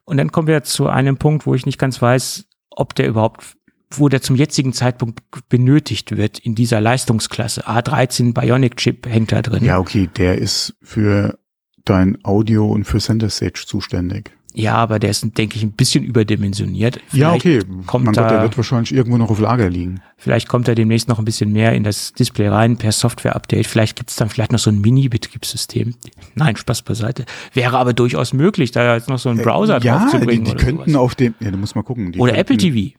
Und 0.04 0.18
dann 0.18 0.30
kommen 0.30 0.48
wir 0.48 0.62
zu 0.62 0.88
einem 0.88 1.16
Punkt, 1.16 1.46
wo 1.46 1.54
ich 1.54 1.64
nicht 1.64 1.78
ganz 1.78 2.02
weiß, 2.02 2.46
ob 2.68 2.94
der 2.94 3.08
überhaupt, 3.08 3.56
wo 3.90 4.10
der 4.10 4.20
zum 4.20 4.36
jetzigen 4.36 4.74
Zeitpunkt 4.74 5.20
benötigt 5.48 6.18
wird 6.18 6.38
in 6.38 6.54
dieser 6.54 6.82
Leistungsklasse. 6.82 7.66
A13 7.66 8.34
Bionic 8.34 8.76
Chip 8.76 9.06
hängt 9.06 9.32
da 9.32 9.40
drin. 9.40 9.64
Ja, 9.64 9.78
okay, 9.78 10.10
der 10.14 10.36
ist 10.36 10.76
für 10.82 11.38
dein 11.86 12.18
Audio 12.24 12.66
und 12.66 12.84
für 12.84 12.98
Center 12.98 13.30
Stage 13.30 13.64
zuständig. 13.66 14.32
Ja, 14.58 14.74
aber 14.76 14.98
der 14.98 15.10
ist, 15.10 15.22
denke 15.36 15.56
ich, 15.56 15.62
ein 15.62 15.72
bisschen 15.72 16.02
überdimensioniert. 16.02 16.96
ja, 17.12 17.34
Vielleicht 17.34 17.46
okay. 17.46 17.58
Kommt 17.86 18.06
mein 18.06 18.14
Gott, 18.14 18.30
der 18.30 18.40
wird 18.40 18.56
wahrscheinlich 18.56 18.90
irgendwo 18.94 19.18
noch 19.18 19.28
auf 19.30 19.38
Lager 19.38 19.68
liegen. 19.68 20.00
vielleicht 20.16 20.48
kommt 20.48 20.66
er 20.66 20.74
demnächst 20.74 21.08
noch 21.08 21.18
ein 21.18 21.26
bisschen 21.26 21.52
mehr 21.52 21.74
in 21.74 21.84
das 21.84 22.14
Display 22.14 22.48
rein 22.48 22.78
per 22.78 22.90
Software-Update. 22.90 23.66
Vielleicht 23.66 23.96
gibt's 23.96 24.16
dann 24.16 24.30
vielleicht 24.30 24.52
noch 24.52 24.58
so 24.58 24.70
ein 24.70 24.80
Mini-Betriebssystem. 24.80 25.94
Nein, 26.36 26.56
Spaß 26.56 26.82
beiseite. 26.82 27.26
Wäre 27.52 27.76
aber 27.76 27.92
durchaus 27.92 28.32
möglich, 28.32 28.70
da 28.70 28.94
jetzt 28.94 29.10
noch 29.10 29.18
so 29.18 29.28
einen 29.28 29.42
Browser 29.42 29.76
Äh, 29.76 29.84
ja, 29.84 29.98
drauf 29.98 30.10
zu 30.12 30.20
die, 30.26 30.42
die 30.42 30.54
könnten 30.54 30.90
sowas. 30.90 30.94
auf 31.02 31.14
dem, 31.14 31.34
ja, 31.40 31.50
du 31.50 31.58
musst 31.58 31.76
mal 31.76 31.82
gucken. 31.82 32.14
Oder 32.16 32.32
könnten, 32.32 32.40
Apple 32.40 32.56
TV. 32.56 32.96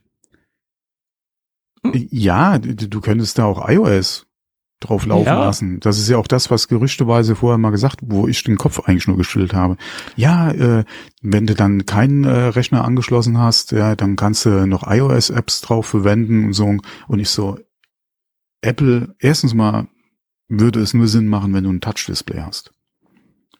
Ja, 2.12 2.58
du, 2.58 2.74
du 2.88 3.00
könntest 3.00 3.36
da 3.38 3.46
auch 3.46 3.68
iOS 3.68 4.27
drauf 4.80 5.06
laufen 5.06 5.26
Ja. 5.26 5.44
lassen. 5.44 5.80
Das 5.80 5.98
ist 5.98 6.08
ja 6.08 6.18
auch 6.18 6.26
das, 6.26 6.50
was 6.50 6.68
gerüchteweise 6.68 7.34
vorher 7.36 7.58
mal 7.58 7.70
gesagt, 7.70 8.00
wo 8.02 8.28
ich 8.28 8.42
den 8.44 8.56
Kopf 8.56 8.80
eigentlich 8.80 9.06
nur 9.08 9.16
geschüttelt 9.16 9.54
habe. 9.54 9.76
Ja, 10.16 10.50
äh, 10.52 10.84
wenn 11.22 11.46
du 11.46 11.54
dann 11.54 11.84
keinen 11.86 12.24
äh, 12.24 12.30
Rechner 12.30 12.84
angeschlossen 12.84 13.38
hast, 13.38 13.72
ja, 13.72 13.96
dann 13.96 14.16
kannst 14.16 14.44
du 14.44 14.66
noch 14.66 14.88
iOS-Apps 14.88 15.60
drauf 15.62 15.86
verwenden 15.86 16.44
und 16.46 16.52
so. 16.52 16.76
Und 17.08 17.18
ich 17.18 17.30
so, 17.30 17.58
Apple, 18.60 19.14
erstens 19.18 19.54
mal 19.54 19.88
würde 20.48 20.80
es 20.80 20.94
nur 20.94 21.08
Sinn 21.08 21.28
machen, 21.28 21.52
wenn 21.54 21.64
du 21.64 21.70
ein 21.70 21.80
Touch-Display 21.80 22.40
hast. 22.42 22.72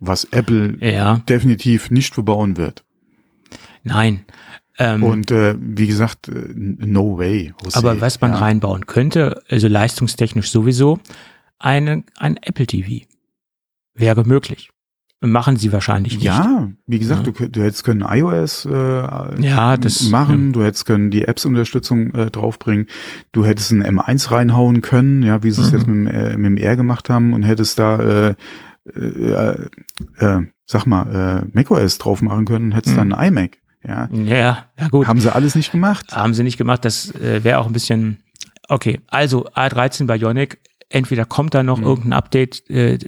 Was 0.00 0.24
Apple 0.24 0.78
Ja, 0.80 1.18
definitiv 1.28 1.90
nicht 1.90 2.14
verbauen 2.14 2.56
wird. 2.56 2.84
nein. 3.82 4.24
Ähm, 4.78 5.02
Und 5.02 5.30
äh, 5.32 5.56
wie 5.58 5.86
gesagt, 5.88 6.28
äh, 6.28 6.52
no 6.54 7.18
way. 7.18 7.52
Jose. 7.64 7.76
aber 7.76 8.00
was 8.00 8.20
man 8.20 8.32
ja. 8.32 8.38
reinbauen 8.38 8.86
könnte, 8.86 9.42
also 9.48 9.66
leistungstechnisch 9.68 10.50
sowieso, 10.50 11.00
eine, 11.58 12.04
ein 12.16 12.36
Apple 12.36 12.66
TV. 12.66 13.04
Wäre 13.94 14.24
möglich. 14.24 14.70
Machen 15.20 15.56
sie 15.56 15.72
wahrscheinlich 15.72 16.12
nicht. 16.14 16.22
Ja, 16.22 16.68
wie 16.86 17.00
gesagt, 17.00 17.26
Ja. 17.26 17.32
du, 17.32 17.48
du 17.48 17.60
hättest 17.60 17.82
können 17.82 18.04
iOS 18.08 18.66
äh, 18.66 18.70
Ja, 19.42 19.76
das- 19.76 20.08
machen, 20.10 20.52
du 20.52 20.62
hättest 20.62 20.86
können 20.86 21.10
die 21.10 21.24
Apps-Unterstützung 21.24 22.14
äh, 22.14 22.30
draufbringen, 22.30 22.86
du 23.32 23.44
hättest 23.44 23.72
ein 23.72 23.82
M1 23.82 24.30
reinhauen 24.30 24.80
können, 24.80 25.24
ja, 25.24 25.42
wie 25.42 25.50
sie 25.50 25.62
es 25.62 25.72
Mhm. 25.72 25.76
jetzt 25.78 25.86
mit, 25.88 25.96
dem, 25.96 26.06
äh, 26.06 26.36
mit 26.36 26.46
dem 26.46 26.56
R 26.56 26.76
gemacht 26.76 27.10
haben 27.10 27.32
und 27.32 27.42
hättest 27.42 27.80
da, 27.80 27.98
äh, 27.98 28.34
äh, 28.94 29.66
äh, 30.18 30.40
sag 30.66 30.86
mal, 30.86 31.42
äh, 31.44 31.50
macOS 31.52 31.98
drauf 31.98 32.22
machen 32.22 32.44
können 32.44 32.66
und 32.66 32.72
hättest 32.76 32.94
Mhm. 32.94 33.10
dann 33.10 33.12
ein 33.14 33.28
iMac. 33.36 33.58
Ja, 33.86 34.08
Ja, 34.12 34.66
ja 34.78 34.88
gut. 34.90 35.06
haben 35.06 35.20
sie 35.20 35.32
alles 35.34 35.54
nicht 35.54 35.72
gemacht. 35.72 36.14
Haben 36.16 36.34
sie 36.34 36.42
nicht 36.42 36.58
gemacht, 36.58 36.84
das 36.84 37.14
äh, 37.14 37.44
wäre 37.44 37.58
auch 37.58 37.66
ein 37.66 37.72
bisschen, 37.72 38.18
okay, 38.68 39.00
also 39.06 39.46
A13 39.50 40.06
Bionic, 40.06 40.58
entweder 40.90 41.24
kommt 41.24 41.54
da 41.54 41.62
noch 41.62 41.78
Mhm. 41.78 41.84
irgendein 41.84 42.12
Update, 42.14 42.68
äh, 42.70 42.98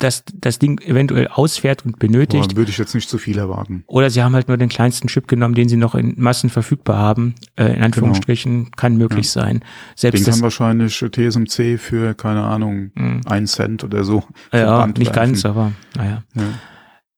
das 0.00 0.22
das 0.32 0.60
Ding 0.60 0.80
eventuell 0.82 1.26
ausfährt 1.26 1.84
und 1.84 1.98
benötigt, 1.98 2.50
Boah, 2.50 2.56
würde 2.56 2.70
ich 2.70 2.78
jetzt 2.78 2.94
nicht 2.94 3.08
zu 3.08 3.18
viel 3.18 3.36
erwarten. 3.36 3.82
oder 3.88 4.10
sie 4.10 4.22
haben 4.22 4.32
halt 4.36 4.46
nur 4.46 4.56
den 4.56 4.68
kleinsten 4.68 5.08
Chip 5.08 5.26
genommen, 5.26 5.54
den 5.56 5.68
sie 5.68 5.76
noch 5.76 5.96
in 5.96 6.14
Massen 6.16 6.50
verfügbar 6.50 6.98
haben, 6.98 7.34
äh, 7.56 7.74
in 7.74 7.82
Anführungsstrichen, 7.82 8.70
kann 8.76 8.96
möglich 8.96 9.28
sein. 9.30 9.58
Den 9.58 9.62
Selbst 9.96 10.24
kann 10.24 10.34
das, 10.34 10.42
wahrscheinlich 10.42 10.96
TSMC 10.96 11.78
für, 11.78 12.14
keine 12.14 12.44
Ahnung, 12.44 12.92
Mhm. 12.94 13.22
ein 13.26 13.48
Cent 13.48 13.82
oder 13.82 14.04
so. 14.04 14.22
ja, 14.52 14.86
nicht 14.86 15.12
ganz, 15.12 15.44
aber 15.44 15.72
naja. 15.96 16.22
Ja. 16.36 16.44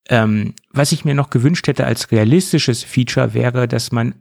Ähm, 0.09 0.55
was 0.73 0.93
ich 0.93 1.05
mir 1.05 1.15
noch 1.15 1.31
gewünscht 1.31 1.67
hätte 1.67 1.85
als 1.87 2.11
realistisches 2.13 2.83
Feature 2.85 3.35
wäre, 3.35 3.67
dass 3.69 3.93
man 3.93 4.15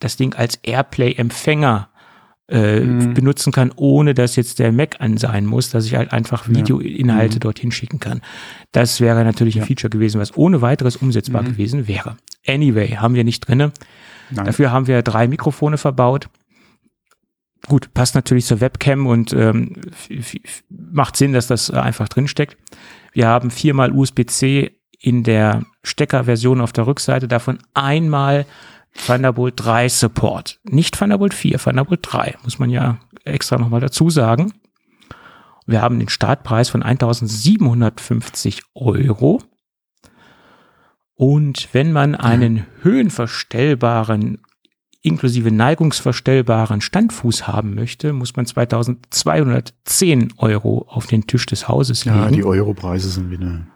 das 0.00 0.16
Ding 0.16 0.34
als 0.34 0.56
Airplay-Empfänger 0.62 1.88
äh, 2.48 2.80
Mhm. 2.80 3.14
benutzen 3.14 3.50
kann, 3.52 3.72
ohne 3.76 4.12
dass 4.14 4.36
jetzt 4.36 4.58
der 4.58 4.72
Mac 4.72 4.96
an 5.00 5.16
sein 5.16 5.46
muss, 5.46 5.70
dass 5.70 5.86
ich 5.86 5.94
halt 5.94 6.12
einfach 6.12 6.48
Ja. 6.48 6.54
Videoinhalte 6.56 7.36
Mhm. 7.36 7.40
dorthin 7.40 7.70
schicken 7.72 7.98
kann. 8.00 8.20
Das 8.72 9.00
wäre 9.00 9.24
natürlich 9.24 9.54
ein 9.54 9.60
Ja. 9.60 9.66
Feature 9.66 9.88
gewesen, 9.90 10.20
was 10.20 10.36
ohne 10.36 10.60
weiteres 10.60 10.96
umsetzbar 10.96 11.42
Mhm. 11.42 11.46
gewesen 11.52 11.88
wäre. 11.88 12.16
Anyway, 12.46 12.88
haben 12.96 13.14
wir 13.14 13.24
nicht 13.24 13.40
drinne. 13.46 13.72
Nein. 14.30 14.44
Dafür 14.44 14.70
haben 14.72 14.86
wir 14.86 15.00
drei 15.02 15.28
Mikrofone 15.28 15.78
verbaut. 15.78 16.28
Gut, 17.68 17.94
passt 17.94 18.16
natürlich 18.16 18.44
zur 18.44 18.60
Webcam 18.60 19.06
und 19.06 19.32
ähm, 19.32 19.76
macht 20.68 21.16
Sinn, 21.16 21.32
dass 21.32 21.46
das 21.46 21.70
einfach 21.70 22.08
drinsteckt. 22.08 22.56
Wir 23.12 23.28
haben 23.28 23.50
viermal 23.52 23.92
USB-C 23.92 24.72
in 25.02 25.24
der 25.24 25.64
Steckerversion 25.82 26.60
auf 26.60 26.72
der 26.72 26.86
Rückseite, 26.86 27.28
davon 27.28 27.58
einmal 27.74 28.46
Thunderbolt 29.06 29.54
3 29.56 29.88
Support. 29.88 30.60
Nicht 30.64 30.98
Thunderbolt 30.98 31.34
4, 31.34 31.58
Thunderbolt 31.58 32.00
3, 32.02 32.36
muss 32.44 32.58
man 32.58 32.70
ja 32.70 32.98
extra 33.24 33.58
nochmal 33.58 33.80
dazu 33.80 34.10
sagen. 34.10 34.52
Wir 35.66 35.82
haben 35.82 35.98
den 35.98 36.08
Startpreis 36.08 36.68
von 36.70 36.82
1750 36.82 38.62
Euro. 38.74 39.40
Und 41.14 41.68
wenn 41.72 41.92
man 41.92 42.14
einen 42.14 42.66
höhenverstellbaren 42.82 44.38
inklusive 45.02 45.50
neigungsverstellbaren 45.50 46.80
Standfuß 46.80 47.48
haben 47.48 47.74
möchte, 47.74 48.12
muss 48.12 48.36
man 48.36 48.46
2210 48.46 50.34
Euro 50.36 50.86
auf 50.88 51.08
den 51.08 51.26
Tisch 51.26 51.46
des 51.46 51.66
Hauses 51.66 52.04
legen. 52.04 52.18
Ja, 52.18 52.30
die 52.30 52.44
Europreise 52.44 53.08
sind 53.08 53.30
wieder. 53.30 53.66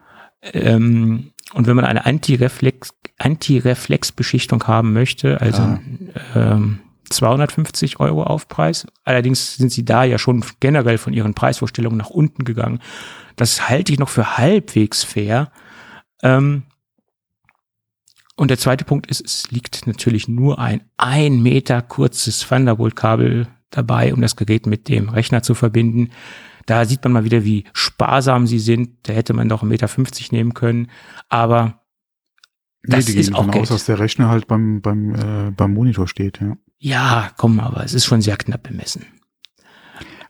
Ähm, 0.43 1.33
und 1.55 1.67
wenn 1.67 1.77
man 1.77 1.85
eine 1.85 2.07
Antireflex, 2.07 2.95
Antireflexbeschichtung 3.19 4.67
haben 4.67 4.93
möchte, 4.93 5.41
also 5.41 5.63
ah. 5.63 5.81
ähm, 6.35 6.81
250 7.11 8.01
Euro 8.01 8.25
Aufpreis. 8.25 8.87
Allerdings 9.05 9.57
sind 9.57 9.71
sie 9.71 9.85
da 9.85 10.05
ja 10.05 10.19
schon 10.19 10.45
generell 10.61 10.99
von 10.99 11.13
ihren 11.13 11.35
Preisvorstellungen 11.35 11.99
nach 11.99 12.11
unten 12.11 12.45
gegangen. 12.45 12.81
Das 13.37 13.69
halte 13.69 13.93
ich 13.93 13.99
noch 13.99 14.09
für 14.09 14.37
halbwegs 14.39 15.05
fair. 15.05 15.51
Ähm, 16.23 16.65
und 18.37 18.51
der 18.51 18.59
zweite 18.59 18.85
Punkt 18.85 19.07
ist, 19.07 19.25
es 19.25 19.51
liegt 19.51 19.87
natürlich 19.87 20.29
nur 20.29 20.59
ein 20.59 20.83
ein 20.97 21.43
Meter 21.43 21.81
kurzes 21.81 22.41
Thunderbolt-Kabel 22.41 23.49
dabei, 23.71 24.13
um 24.13 24.21
das 24.21 24.37
Gerät 24.37 24.67
mit 24.67 24.89
dem 24.89 25.09
Rechner 25.09 25.43
zu 25.43 25.55
verbinden. 25.55 26.11
Da 26.67 26.85
sieht 26.85 27.03
man 27.05 27.13
mal 27.13 27.25
wieder, 27.25 27.45
wie 27.45 27.65
sparsam 27.73 28.47
sie 28.47 28.59
sind. 28.59 29.09
Da 29.09 29.13
hätte 29.13 29.33
man 29.33 29.49
doch 29.49 29.63
1,50 29.63 29.67
Meter 29.99 30.35
nehmen 30.35 30.55
können. 30.55 30.91
Aber 31.29 31.83
das 32.83 33.09
nee, 33.09 33.21
ist 33.21 33.35
auch 33.35 33.51
Geld. 33.51 33.63
aus, 33.63 33.69
dass 33.69 33.87
der 33.87 33.99
Rechner 33.99 34.29
halt 34.29 34.47
beim, 34.47 34.81
beim, 34.81 35.15
äh, 35.15 35.51
beim 35.51 35.75
Monitor 35.75 36.07
steht, 36.09 36.41
ja. 36.41 36.57
Ja, 36.79 37.31
komm, 37.37 37.59
aber 37.59 37.85
es 37.85 37.95
ist 37.95 38.05
schon 38.05 38.21
sehr 38.21 38.37
knapp 38.37 38.65
bemessen. 38.65 39.07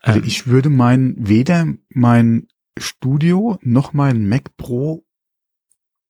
Also 0.01 0.21
ähm, 0.21 0.25
ich 0.27 0.47
würde 0.47 0.71
mein, 0.71 1.17
weder 1.19 1.67
mein 1.89 2.47
Studio 2.79 3.59
noch 3.63 3.93
mein 3.93 4.29
Mac 4.29 4.57
Pro 4.57 5.05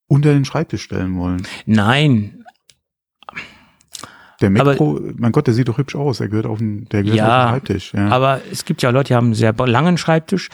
unter 0.08 0.32
den 0.32 0.44
Schreibtisch 0.44 0.82
stellen 0.82 1.16
wollen. 1.16 1.46
Nein. 1.64 2.44
Der 4.40 4.50
Mac 4.50 4.60
aber, 4.60 5.00
mein 5.16 5.32
Gott, 5.32 5.46
der 5.46 5.54
sieht 5.54 5.68
doch 5.68 5.78
hübsch 5.78 5.96
aus. 5.96 6.18
Der 6.18 6.28
gehört 6.28 6.46
auf 6.46 6.58
den, 6.58 6.86
der 6.88 7.02
gehört 7.02 7.18
ja, 7.18 7.24
auf 7.24 7.50
den 7.50 7.50
Schreibtisch. 7.50 7.92
Ja. 7.94 8.08
Aber 8.08 8.40
es 8.50 8.64
gibt 8.64 8.82
ja 8.82 8.90
Leute, 8.90 9.08
die 9.08 9.14
haben 9.14 9.26
einen 9.26 9.34
sehr 9.34 9.54
langen 9.54 9.98
Schreibtisch 9.98 10.48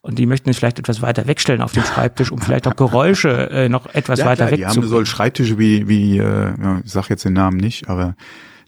und 0.00 0.18
die 0.18 0.26
möchten 0.26 0.50
es 0.50 0.58
vielleicht 0.58 0.78
etwas 0.78 1.02
weiter 1.02 1.26
wegstellen 1.26 1.60
auf 1.62 1.72
dem 1.72 1.82
Schreibtisch, 1.84 2.30
um 2.30 2.40
vielleicht 2.40 2.66
auch 2.66 2.76
Geräusche 2.76 3.50
äh, 3.50 3.68
noch 3.68 3.86
etwas 3.94 4.20
ja, 4.20 4.26
weiter 4.26 4.46
klar, 4.46 4.50
weg 4.52 4.58
die 4.58 4.66
haben 4.66 4.82
so 4.82 5.04
Schreibtische 5.04 5.58
wie, 5.58 5.88
wie 5.88 6.18
äh, 6.18 6.52
ich 6.84 6.92
sag 6.92 7.08
jetzt 7.10 7.24
den 7.24 7.32
Namen 7.32 7.58
nicht, 7.58 7.88
aber 7.88 8.14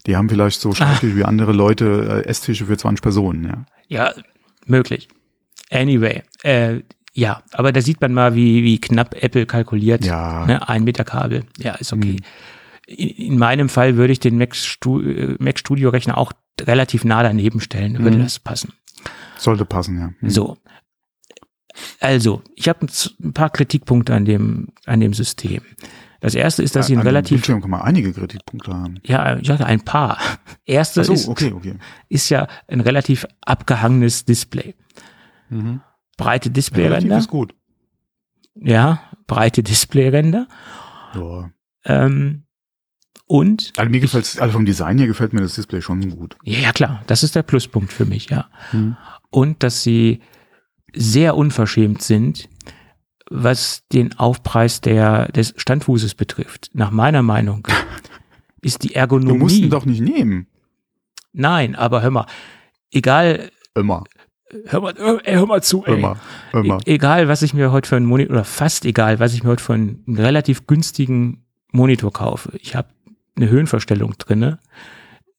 die 0.06 0.16
haben 0.16 0.28
vielleicht 0.28 0.60
so 0.60 0.74
Schreibtische 0.74 1.14
ah. 1.14 1.18
wie 1.18 1.24
andere 1.24 1.52
Leute, 1.52 2.22
äh, 2.24 2.28
Esstische 2.28 2.66
für 2.66 2.76
20 2.76 3.02
Personen. 3.02 3.44
Ja, 3.88 4.06
ja 4.06 4.12
möglich. 4.66 5.08
Anyway, 5.70 6.22
äh, 6.42 6.80
ja, 7.12 7.42
aber 7.52 7.72
da 7.72 7.80
sieht 7.80 8.00
man 8.00 8.12
mal, 8.12 8.34
wie, 8.34 8.62
wie 8.62 8.80
knapp 8.80 9.14
Apple 9.20 9.46
kalkuliert. 9.46 10.04
Ja. 10.04 10.46
Ne, 10.46 10.68
ein 10.68 10.84
Meter 10.84 11.04
Kabel. 11.04 11.44
Ja, 11.58 11.74
ist 11.74 11.92
okay. 11.92 12.16
Hm. 12.16 12.24
In, 12.90 13.08
in, 13.08 13.38
meinem 13.38 13.68
Fall 13.68 13.96
würde 13.96 14.12
ich 14.12 14.20
den 14.20 14.38
Mac, 14.38 14.54
Stu 14.54 15.00
äh, 15.00 15.36
Mac 15.38 15.58
Studio 15.58 15.90
Rechner 15.90 16.18
auch 16.18 16.32
relativ 16.60 17.04
nah 17.04 17.22
daneben 17.22 17.60
stellen. 17.60 17.98
Würde 17.98 18.16
hm. 18.16 18.24
das 18.24 18.38
passen. 18.38 18.72
Sollte 19.36 19.64
passen, 19.64 19.98
ja. 19.98 20.12
Hm. 20.20 20.30
So. 20.30 20.56
Also, 22.00 22.42
ich 22.56 22.68
habe 22.68 22.86
ein 23.22 23.32
paar 23.32 23.50
Kritikpunkte 23.50 24.14
an 24.14 24.24
dem, 24.24 24.68
an 24.86 25.00
dem 25.00 25.14
System. 25.14 25.62
Das 26.20 26.34
erste 26.34 26.62
ist, 26.62 26.76
dass 26.76 26.88
sie 26.88 26.96
ein 26.96 27.02
relativ. 27.02 27.38
Bildschirm 27.38 27.62
kann 27.62 27.70
man 27.70 27.80
einige 27.80 28.12
Kritikpunkte 28.12 28.74
haben. 28.74 29.00
Ja, 29.04 29.38
ich 29.38 29.48
hatte 29.48 29.64
ein 29.64 29.80
paar. 29.80 30.18
Erste 30.66 31.02
so, 31.04 31.14
ist, 31.14 31.28
okay, 31.28 31.52
okay. 31.52 31.76
ist 32.10 32.28
ja 32.28 32.46
ein 32.68 32.80
relativ 32.80 33.26
abgehangenes 33.40 34.26
Display. 34.26 34.74
Mhm 35.48 35.80
breite 36.20 36.50
Displayränder. 36.50 37.14
Ja, 37.14 37.18
ist 37.18 37.28
gut. 37.28 37.54
Ja, 38.54 39.02
breite 39.26 39.62
Displayränder. 39.62 40.46
Ja. 41.14 41.50
Ähm, 41.84 42.44
und 43.30 43.72
also 43.76 43.88
mir 43.88 44.00
gefällt 44.00 44.40
also 44.40 44.52
vom 44.54 44.64
Design 44.64 44.98
her 44.98 45.06
gefällt 45.06 45.32
mir 45.32 45.40
das 45.40 45.54
Display 45.54 45.80
schon 45.80 46.10
gut. 46.10 46.36
Ja, 46.42 46.72
klar, 46.72 47.04
das 47.06 47.22
ist 47.22 47.36
der 47.36 47.44
Pluspunkt 47.44 47.92
für 47.92 48.04
mich, 48.04 48.28
ja. 48.28 48.50
Hm. 48.72 48.96
Und 49.30 49.62
dass 49.62 49.84
sie 49.84 50.18
sehr 50.92 51.36
unverschämt 51.36 52.02
sind, 52.02 52.48
was 53.30 53.86
den 53.92 54.18
Aufpreis 54.18 54.80
der, 54.80 55.30
des 55.30 55.54
Standfußes 55.56 56.16
betrifft. 56.16 56.70
Nach 56.72 56.90
meiner 56.90 57.22
Meinung 57.22 57.68
ist 58.62 58.82
die 58.82 58.96
Ergonomie. 58.96 59.28
Du 59.34 59.38
musst 59.38 59.58
ihn 59.58 59.70
doch 59.70 59.86
nicht 59.86 60.00
nehmen. 60.00 60.48
Nein, 61.32 61.76
aber 61.76 62.02
hör 62.02 62.10
mal, 62.10 62.26
egal. 62.90 63.52
Immer 63.76 64.02
hör 64.64 64.80
mal, 64.80 65.20
ey, 65.22 65.34
hör 65.34 65.46
mal 65.46 65.62
zu, 65.62 65.84
ey. 65.84 65.94
Immer, 65.94 66.16
immer. 66.52 66.78
E 66.84 66.94
egal, 66.94 67.28
was 67.28 67.42
ich 67.42 67.54
mir 67.54 67.70
heute 67.70 67.88
für 67.88 67.94
einen 67.94 68.06
Monitor, 68.06 68.34
oder 68.34 68.44
fast 68.44 68.84
egal, 68.84 69.20
was 69.20 69.34
ich 69.34 69.44
mir 69.44 69.50
heute 69.50 69.62
für 69.62 69.74
einen 69.74 70.02
relativ 70.08 70.66
günstigen 70.66 71.44
Monitor 71.70 72.12
kaufe. 72.12 72.58
Ich 72.60 72.74
habe 72.74 72.88
eine 73.40 73.50
Höhenverstellung 73.50 74.14
drinne. 74.18 74.58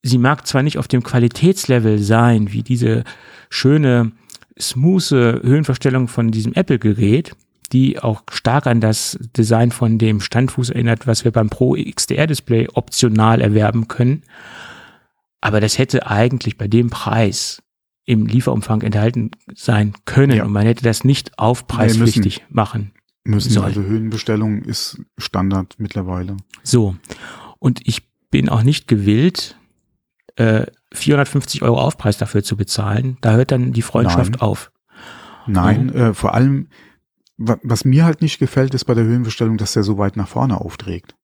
Sie 0.03 0.17
mag 0.17 0.47
zwar 0.47 0.63
nicht 0.63 0.77
auf 0.77 0.87
dem 0.87 1.03
Qualitätslevel 1.03 1.99
sein, 1.99 2.51
wie 2.51 2.63
diese 2.63 3.03
schöne, 3.49 4.11
smooth 4.59 5.11
Höhenverstellung 5.11 6.07
von 6.07 6.31
diesem 6.31 6.53
Apple-Gerät, 6.53 7.35
die 7.71 7.99
auch 7.99 8.23
stark 8.31 8.67
an 8.67 8.81
das 8.81 9.17
Design 9.37 9.71
von 9.71 9.97
dem 9.97 10.19
Standfuß 10.19 10.71
erinnert, 10.71 11.07
was 11.07 11.23
wir 11.23 11.31
beim 11.31 11.49
Pro 11.49 11.75
XDR-Display 11.75 12.69
optional 12.73 13.41
erwerben 13.41 13.87
können. 13.87 14.23
Aber 15.39 15.61
das 15.61 15.77
hätte 15.77 16.07
eigentlich 16.07 16.57
bei 16.57 16.67
dem 16.67 16.89
Preis 16.89 17.61
im 18.05 18.25
Lieferumfang 18.25 18.81
enthalten 18.81 19.31
sein 19.55 19.93
können 20.05 20.37
ja. 20.37 20.43
und 20.43 20.51
man 20.51 20.65
hätte 20.65 20.83
das 20.83 21.03
nicht 21.03 21.37
aufpreispflichtig 21.37 22.39
nee, 22.39 22.45
machen 22.49 22.91
müssen. 23.23 23.51
Sollen. 23.51 23.65
Also 23.65 23.81
Höhenbestellung 23.83 24.63
ist 24.63 24.99
Standard 25.17 25.75
mittlerweile. 25.77 26.37
So. 26.63 26.95
Und 27.61 27.87
ich 27.87 28.09
bin 28.31 28.49
auch 28.49 28.63
nicht 28.63 28.87
gewillt, 28.87 29.55
äh, 30.35 30.65
450 30.93 31.61
Euro 31.61 31.79
Aufpreis 31.79 32.17
dafür 32.17 32.43
zu 32.43 32.57
bezahlen. 32.57 33.17
Da 33.21 33.33
hört 33.33 33.51
dann 33.51 33.71
die 33.71 33.83
Freundschaft 33.83 34.31
Nein. 34.31 34.41
auf. 34.41 34.71
Nein, 35.45 35.85
mhm. 35.85 35.95
äh, 35.95 36.13
vor 36.15 36.33
allem, 36.33 36.69
was 37.37 37.85
mir 37.85 38.03
halt 38.03 38.21
nicht 38.21 38.39
gefällt, 38.39 38.73
ist 38.73 38.85
bei 38.85 38.95
der 38.95 39.03
Höhenbestellung, 39.03 39.57
dass 39.57 39.73
der 39.73 39.83
so 39.83 39.99
weit 39.99 40.17
nach 40.17 40.27
vorne 40.27 40.59
aufträgt. 40.59 41.15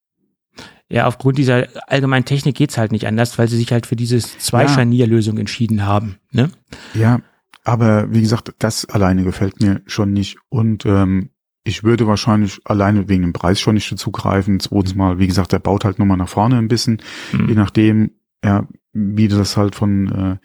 Ja, 0.88 1.06
aufgrund 1.06 1.38
dieser 1.38 1.66
allgemeinen 1.88 2.24
Technik 2.24 2.56
geht's 2.56 2.78
halt 2.78 2.92
nicht 2.92 3.06
anders, 3.06 3.36
weil 3.36 3.48
sie 3.48 3.56
sich 3.56 3.72
halt 3.72 3.86
für 3.86 3.96
dieses 3.96 4.38
Zwei-Scharnier-Lösung 4.38 5.38
entschieden 5.38 5.84
haben. 5.84 6.18
Ne? 6.30 6.50
Ja, 6.94 7.20
aber 7.64 8.12
wie 8.12 8.20
gesagt, 8.20 8.54
das 8.60 8.84
alleine 8.86 9.24
gefällt 9.24 9.60
mir 9.60 9.82
schon 9.86 10.12
nicht. 10.12 10.38
Und 10.48 10.86
ähm, 10.86 11.30
ich 11.68 11.84
würde 11.84 12.06
wahrscheinlich 12.06 12.60
alleine 12.64 13.08
wegen 13.08 13.22
dem 13.22 13.32
Preis 13.32 13.60
schon 13.60 13.74
nicht 13.74 13.90
dazu 13.90 14.10
greifen. 14.10 14.60
Zweitens 14.60 14.94
mal, 14.94 15.18
wie 15.18 15.26
gesagt, 15.26 15.52
der 15.52 15.58
baut 15.58 15.84
halt 15.84 15.98
nochmal 15.98 16.16
nach 16.16 16.28
vorne 16.28 16.58
ein 16.58 16.68
bisschen, 16.68 17.02
mhm. 17.32 17.48
je 17.48 17.54
nachdem, 17.54 18.10
ja, 18.44 18.66
wie 18.92 19.28
du 19.28 19.36
das 19.36 19.56
halt 19.56 19.74
von 19.74 20.40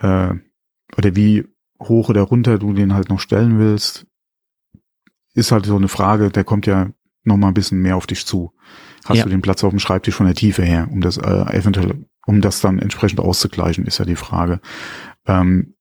äh, 0.00 0.06
äh, 0.06 0.34
oder 0.96 1.16
wie 1.16 1.44
hoch 1.80 2.08
oder 2.08 2.22
runter 2.22 2.58
du 2.58 2.72
den 2.72 2.94
halt 2.94 3.08
noch 3.08 3.20
stellen 3.20 3.58
willst, 3.58 4.06
ist 5.34 5.52
halt 5.52 5.66
so 5.66 5.76
eine 5.76 5.88
Frage, 5.88 6.30
der 6.30 6.44
kommt 6.44 6.66
ja 6.66 6.90
nochmal 7.24 7.50
ein 7.50 7.54
bisschen 7.54 7.80
mehr 7.80 7.96
auf 7.96 8.06
dich 8.06 8.26
zu 8.26 8.52
hast 9.08 9.18
ja. 9.18 9.24
du 9.24 9.30
den 9.30 9.42
Platz 9.42 9.64
auf 9.64 9.70
dem 9.70 9.78
Schreibtisch 9.78 10.14
von 10.14 10.26
der 10.26 10.34
Tiefe 10.34 10.62
her, 10.62 10.88
um 10.90 11.00
das 11.00 11.16
äh, 11.16 11.56
eventuell, 11.56 12.04
um 12.26 12.40
das 12.40 12.60
dann 12.60 12.78
entsprechend 12.78 13.20
auszugleichen, 13.20 13.86
ist 13.86 13.98
ja 13.98 14.04
die 14.04 14.16
Frage. 14.16 14.60
Ähm, 15.26 15.74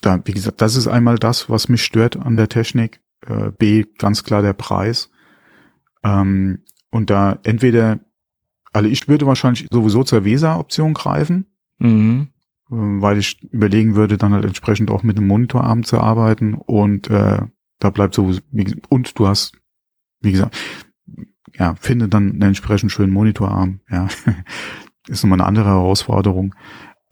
da, 0.00 0.20
wie 0.24 0.32
gesagt, 0.32 0.60
das 0.60 0.76
ist 0.76 0.86
einmal 0.86 1.18
das, 1.18 1.48
was 1.48 1.68
mich 1.68 1.82
stört 1.82 2.16
an 2.16 2.36
der 2.36 2.48
Technik. 2.48 3.00
Äh, 3.26 3.50
B, 3.50 3.84
ganz 3.98 4.24
klar 4.24 4.42
der 4.42 4.52
Preis. 4.52 5.10
Ähm, 6.04 6.64
und 6.90 7.10
da 7.10 7.38
entweder, 7.42 8.00
also 8.72 8.88
ich 8.88 9.08
würde 9.08 9.26
wahrscheinlich 9.26 9.66
sowieso 9.70 10.04
zur 10.04 10.24
Weser-Option 10.24 10.94
greifen, 10.94 11.46
mhm. 11.78 12.28
äh, 12.70 12.74
weil 12.74 13.18
ich 13.18 13.42
überlegen 13.50 13.94
würde, 13.94 14.16
dann 14.16 14.32
halt 14.32 14.44
entsprechend 14.44 14.90
auch 14.90 15.02
mit 15.02 15.16
einem 15.16 15.26
Monitorarm 15.26 15.84
zu 15.84 15.98
arbeiten 15.98 16.54
und 16.54 17.08
äh, 17.10 17.40
da 17.80 17.90
bleibt 17.90 18.14
so, 18.14 18.32
und 18.88 19.18
du 19.18 19.26
hast, 19.26 19.52
wie 20.20 20.32
gesagt, 20.32 20.56
ja, 21.54 21.74
finde 21.76 22.08
dann 22.08 22.30
einen 22.30 22.42
entsprechend 22.42 22.92
schönen 22.92 23.12
Monitorarm. 23.12 23.80
Ja, 23.90 24.08
ist 25.08 25.22
nochmal 25.22 25.40
eine 25.40 25.48
andere 25.48 25.68
Herausforderung. 25.68 26.54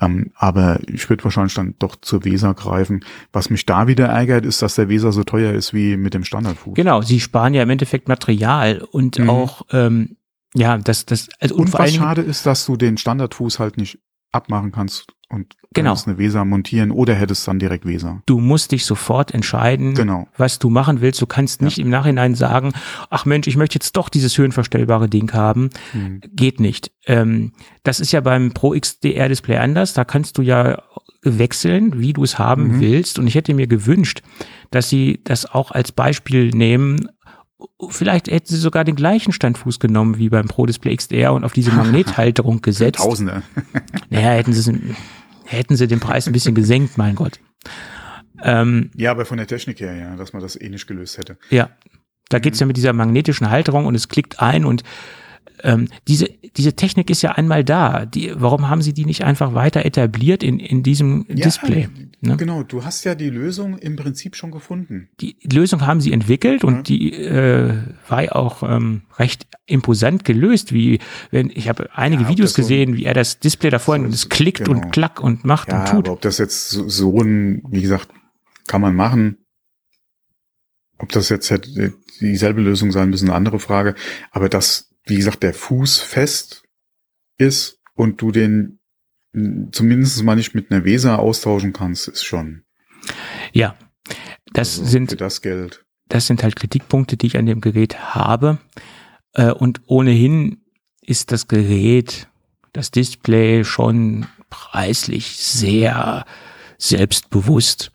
Ähm, 0.00 0.32
aber 0.34 0.80
ich 0.88 1.08
würde 1.08 1.24
wahrscheinlich 1.24 1.54
dann 1.54 1.74
doch 1.78 1.96
zur 1.96 2.24
Weser 2.24 2.52
greifen. 2.54 3.04
Was 3.32 3.48
mich 3.48 3.64
da 3.64 3.86
wieder 3.86 4.06
ärgert, 4.06 4.44
ist, 4.44 4.60
dass 4.60 4.74
der 4.74 4.88
Weser 4.88 5.12
so 5.12 5.24
teuer 5.24 5.52
ist 5.52 5.72
wie 5.72 5.96
mit 5.96 6.12
dem 6.12 6.24
Standardfuß. 6.24 6.74
Genau, 6.74 7.00
sie 7.00 7.20
sparen 7.20 7.54
ja 7.54 7.62
im 7.62 7.70
Endeffekt 7.70 8.08
Material 8.08 8.82
und 8.90 9.18
mhm. 9.18 9.30
auch 9.30 9.62
ähm, 9.72 10.16
ja, 10.54 10.76
das 10.78 11.06
das 11.06 11.28
also 11.40 11.54
und, 11.54 11.66
und 11.66 11.72
was 11.72 11.94
schade 11.94 12.22
ist, 12.22 12.46
dass 12.46 12.66
du 12.66 12.76
den 12.76 12.98
Standardfuß 12.98 13.58
halt 13.58 13.76
nicht 13.78 13.98
abmachen 14.32 14.72
kannst 14.72 15.15
und 15.28 15.54
Genau. 15.74 15.90
kannst 15.90 16.06
eine 16.08 16.18
Weser 16.18 16.44
montieren 16.44 16.90
oder 16.90 17.14
hättest 17.14 17.46
dann 17.48 17.58
direkt 17.58 17.84
Weser. 17.84 18.22
Du 18.26 18.38
musst 18.38 18.72
dich 18.72 18.84
sofort 18.86 19.34
entscheiden, 19.34 19.94
Genau. 19.94 20.26
was 20.38 20.58
du 20.58 20.70
machen 20.70 21.00
willst. 21.00 21.20
Du 21.20 21.26
kannst 21.26 21.60
nicht 21.62 21.78
im 21.78 21.90
Nachhinein 21.90 22.34
sagen, 22.34 22.72
ach 23.10 23.24
Mensch, 23.26 23.46
ich 23.46 23.56
möchte 23.56 23.74
jetzt 23.76 23.96
doch 23.96 24.08
dieses 24.08 24.38
höhenverstellbare 24.38 25.08
Ding 25.08 25.32
haben. 25.32 25.70
Mhm. 25.92 26.20
Geht 26.32 26.60
nicht. 26.60 26.92
Ähm, 27.06 27.52
das 27.82 28.00
ist 28.00 28.12
ja 28.12 28.20
beim 28.20 28.52
Pro 28.52 28.72
XDR 28.72 29.28
Display 29.28 29.56
anders. 29.58 29.92
Da 29.94 30.04
kannst 30.04 30.38
du 30.38 30.42
ja 30.42 30.82
wechseln, 31.22 31.98
wie 32.00 32.12
du 32.12 32.22
es 32.22 32.38
haben 32.38 32.76
Mhm. 32.76 32.80
willst. 32.80 33.18
Und 33.18 33.26
ich 33.26 33.34
hätte 33.34 33.52
mir 33.52 33.66
gewünscht, 33.66 34.22
dass 34.70 34.88
sie 34.88 35.20
das 35.24 35.44
auch 35.46 35.72
als 35.72 35.92
Beispiel 35.92 36.50
nehmen. 36.50 37.08
Vielleicht 37.88 38.28
hätten 38.28 38.48
sie 38.48 38.58
sogar 38.58 38.84
den 38.84 38.96
gleichen 38.96 39.32
Standfuß 39.32 39.80
genommen 39.80 40.18
wie 40.18 40.28
beim 40.28 40.46
Pro 40.46 40.66
Display 40.66 40.96
XDR 40.96 41.32
und 41.32 41.44
auf 41.44 41.52
diese 41.52 41.70
Magnethalterung 41.74 42.62
gesetzt. 42.62 43.00
Tausende. 43.00 43.42
Naja, 44.10 44.30
hätten 44.30 44.52
sie, 44.52 44.94
hätten 45.44 45.76
sie 45.76 45.88
den 45.88 46.00
Preis 46.00 46.26
ein 46.26 46.32
bisschen 46.32 46.54
gesenkt, 46.54 46.96
mein 46.96 47.14
Gott. 47.16 47.40
Ähm, 48.42 48.90
Ja, 48.94 49.10
aber 49.10 49.24
von 49.24 49.38
der 49.38 49.46
Technik 49.46 49.80
her, 49.80 49.94
ja, 49.96 50.16
dass 50.16 50.32
man 50.32 50.42
das 50.42 50.60
eh 50.60 50.68
nicht 50.68 50.86
gelöst 50.86 51.18
hätte. 51.18 51.38
ja, 51.50 51.70
da 52.28 52.38
geht's 52.38 52.60
ja 52.60 52.66
mit 52.66 52.76
dieser 52.76 52.92
magnetischen 52.92 53.50
Halterung 53.50 53.86
und 53.86 53.94
es 53.94 54.08
klickt 54.08 54.40
ein 54.40 54.64
und 54.64 54.82
ähm, 55.62 55.88
diese, 56.06 56.28
diese 56.56 56.74
Technik 56.74 57.10
ist 57.10 57.22
ja 57.22 57.32
einmal 57.32 57.64
da. 57.64 58.04
Die, 58.04 58.32
warum 58.34 58.68
haben 58.68 58.82
sie 58.82 58.92
die 58.92 59.04
nicht 59.04 59.24
einfach 59.24 59.54
weiter 59.54 59.84
etabliert 59.84 60.42
in, 60.42 60.58
in 60.58 60.82
diesem 60.82 61.26
Display? 61.28 61.88
Ne? 62.20 62.36
Genau, 62.38 62.62
du 62.62 62.82
hast 62.84 63.04
ja 63.04 63.14
die 63.14 63.28
Lösung 63.28 63.76
im 63.76 63.94
Prinzip 63.96 64.36
schon 64.36 64.50
gefunden. 64.50 65.10
Die 65.20 65.36
Lösung 65.52 65.86
haben 65.86 66.00
sie 66.00 66.12
entwickelt 66.12 66.64
und 66.64 66.76
Ja. 66.76 66.82
die 66.82 67.12
äh, 67.12 67.74
war 68.08 68.24
ja 68.24 68.32
auch 68.32 68.62
ähm, 68.62 69.02
recht 69.18 69.46
imposant 69.66 70.24
gelöst, 70.24 70.72
wie 70.72 70.98
wenn 71.30 71.50
ich 71.50 71.68
habe 71.68 71.90
einige 71.94 72.22
Ja, 72.22 72.28
Videos 72.30 72.50
das 72.50 72.56
so- 72.56 72.62
gesehen, 72.62 72.96
wie 72.96 73.04
er 73.04 73.12
das 73.14 73.38
Display 73.38 73.68
da 73.68 73.78
vorhin 73.78 74.04
so- 74.04 74.06
und 74.06 74.14
es 74.14 74.28
klickt 74.30 74.64
genau. 74.64 74.70
und 74.80 74.90
klack 74.92 75.20
und 75.20 75.44
macht 75.44 75.68
Ja, 75.68 75.80
und 75.80 75.88
tut. 75.90 76.06
aber 76.06 76.12
ob 76.14 76.20
das 76.22 76.38
jetzt 76.38 76.70
so, 76.70 76.88
so 76.88 77.20
ein, 77.20 77.62
wie 77.68 77.82
gesagt, 77.82 78.08
kann 78.66 78.80
man 78.80 78.94
machen. 78.96 79.36
Ob 80.98 81.10
das 81.12 81.28
jetzt 81.28 81.50
hätte 81.50 81.92
dieselbe 82.20 82.62
Lösung 82.62 82.92
sein 82.92 83.10
müssen, 83.10 83.28
eine 83.28 83.36
andere 83.36 83.58
Frage. 83.58 83.94
Aber 84.30 84.48
dass, 84.48 84.90
wie 85.04 85.16
gesagt, 85.16 85.42
der 85.42 85.52
Fuß 85.52 85.98
fest 85.98 86.62
ist 87.36 87.78
und 87.94 88.22
du 88.22 88.32
den 88.32 88.78
zumindest 89.72 90.22
mal 90.22 90.36
nicht 90.36 90.54
mit 90.54 90.70
einer 90.70 90.84
Weser 90.84 91.18
austauschen 91.18 91.72
kannst, 91.72 92.08
ist 92.08 92.24
schon. 92.24 92.62
Ja, 93.52 93.76
das 94.52 94.78
also 94.78 94.90
sind 94.90 95.20
das 95.20 95.42
Geld. 95.42 95.84
das 96.08 96.26
sind 96.26 96.42
halt 96.42 96.56
Kritikpunkte, 96.56 97.16
die 97.16 97.26
ich 97.26 97.36
an 97.36 97.46
dem 97.46 97.60
Gerät 97.60 98.14
habe. 98.14 98.58
Äh, 99.32 99.52
und 99.52 99.82
ohnehin 99.86 100.62
ist 101.02 101.32
das 101.32 101.48
Gerät, 101.48 102.28
das 102.72 102.90
Display 102.90 103.64
schon 103.64 104.26
preislich 104.50 105.36
sehr 105.36 106.24
selbstbewusst. 106.78 107.92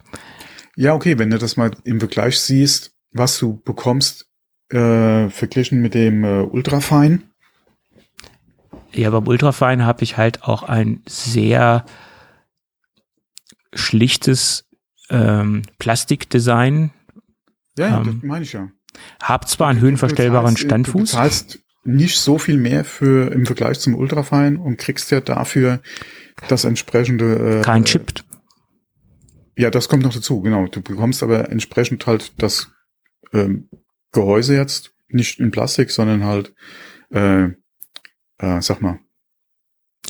Ja, 0.75 0.93
okay, 0.93 1.19
wenn 1.19 1.29
du 1.29 1.37
das 1.37 1.57
mal 1.57 1.71
im 1.83 1.99
Vergleich 1.99 2.39
siehst, 2.39 2.93
was 3.11 3.37
du 3.37 3.61
bekommst, 3.63 4.27
äh, 4.69 5.29
verglichen 5.29 5.81
mit 5.81 5.93
dem 5.93 6.23
äh, 6.23 6.41
Ultrafine. 6.41 7.23
Ja, 8.93 9.09
beim 9.09 9.27
Ultrafine 9.27 9.85
habe 9.85 10.03
ich 10.03 10.17
halt 10.17 10.43
auch 10.43 10.63
ein 10.63 11.01
sehr 11.07 11.85
schlichtes 13.73 14.65
ähm, 15.09 15.63
Plastikdesign. 15.79 16.91
Ja, 17.77 17.87
ja, 17.87 17.97
Ähm, 18.01 18.19
das 18.21 18.29
meine 18.29 18.43
ich 18.43 18.53
ja. 18.53 18.69
Hab 19.21 19.47
zwar 19.47 19.69
einen 19.69 19.79
Du 19.79 19.85
höhenverstellbaren 19.85 20.55
bezahlst- 20.55 20.63
Du 20.63 20.67
Standfuß. 20.67 21.11
bezahlst 21.11 21.59
nicht 21.83 22.19
so 22.19 22.37
viel 22.37 22.57
mehr 22.57 22.83
für 22.85 23.31
im 23.31 23.45
Vergleich 23.45 23.79
zum 23.79 23.95
Ultrafine 23.95 24.59
und 24.59 24.77
kriegst 24.77 25.09
ja 25.11 25.21
dafür 25.21 25.81
das 26.47 26.63
entsprechende. 26.65 27.59
Äh, 27.59 27.61
Kein 27.61 27.85
Chip. 27.85 28.23
Ja, 29.57 29.69
das 29.69 29.89
kommt 29.89 30.03
noch 30.03 30.13
dazu, 30.13 30.41
genau. 30.41 30.67
Du 30.67 30.81
bekommst 30.81 31.23
aber 31.23 31.49
entsprechend 31.49 32.05
halt 32.07 32.33
das 32.41 32.71
ähm, 33.33 33.69
Gehäuse 34.11 34.55
jetzt 34.55 34.93
nicht 35.07 35.39
in 35.39 35.51
Plastik, 35.51 35.91
sondern 35.91 36.23
halt, 36.23 36.53
äh, 37.09 37.49
äh, 38.41 38.61
sag 38.61 38.81
mal, 38.81 38.99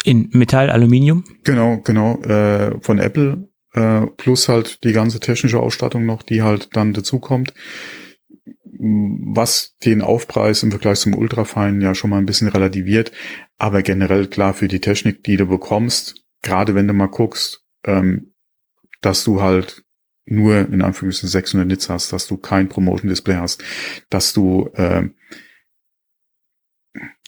In 0.04 0.30
Metall, 0.32 0.70
Aluminium. 0.70 1.24
genau, 1.44 1.78
genau, 1.84 2.20
äh, 2.22 2.80
von 2.82 2.98
Apple, 3.00 3.50
äh, 3.74 4.08
plus 4.18 4.50
halt 4.50 4.84
die 4.84 4.94
ganze 4.94 5.20
technische 5.20 5.60
Ausstattung 5.60 6.06
noch, 6.06 6.24
die 6.24 6.42
halt 6.42 6.76
dann 6.76 6.94
dazukommt, 6.94 7.54
was 8.84 9.76
den 9.86 10.02
Aufpreis 10.02 10.64
im 10.64 10.72
Vergleich 10.72 11.00
zum 11.00 11.14
Ultrafein 11.14 11.82
ja 11.82 11.94
schon 11.94 12.10
mal 12.10 12.18
ein 12.18 12.26
bisschen 12.26 12.48
relativiert, 12.48 13.12
aber 13.58 13.84
generell 13.84 14.28
klar 14.28 14.54
für 14.56 14.68
die 14.68 14.80
Technik, 14.80 15.24
die 15.24 15.38
du 15.38 15.46
bekommst, 15.46 16.16
gerade 16.42 16.74
wenn 16.74 16.88
du 16.88 16.94
mal 16.94 17.08
guckst, 17.08 17.64
ähm, 17.86 18.34
dass 19.02 19.24
du 19.24 19.42
halt 19.42 19.84
nur 20.26 20.58
in 20.60 20.82
Anführungszeichen 20.82 21.30
600 21.30 21.68
Nits 21.68 21.90
hast, 21.90 22.14
dass 22.14 22.28
du 22.28 22.38
kein 22.38 22.70
Promotion 22.70 23.10
Display 23.10 23.36
hast, 23.36 23.64
dass 24.10 24.34
du 24.34 24.70
ähm, 24.76 25.16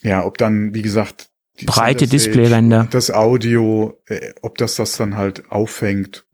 ja, 0.03 0.23
ob 0.25 0.37
dann 0.37 0.73
wie 0.73 0.81
gesagt 0.81 1.29
die 1.59 1.65
Breite 1.65 2.07
Displayränder. 2.07 2.87
das 2.91 3.11
Audio, 3.11 3.99
äh, 4.07 4.33
ob 4.41 4.57
das 4.57 4.75
das 4.75 4.97
dann 4.97 5.17
halt 5.17 5.51
auffängt, 5.51 6.25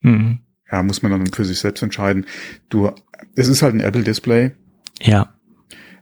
Mhm. 0.00 0.38
ja, 0.70 0.82
muss 0.84 1.02
man 1.02 1.10
dann 1.12 1.26
für 1.26 1.44
sich 1.44 1.58
selbst 1.58 1.82
entscheiden. 1.82 2.26
Du, 2.68 2.90
es 3.34 3.48
ist 3.48 3.62
halt 3.62 3.74
ein 3.74 3.80
Apple 3.80 4.04
Display. 4.04 4.52
Ja. 5.00 5.34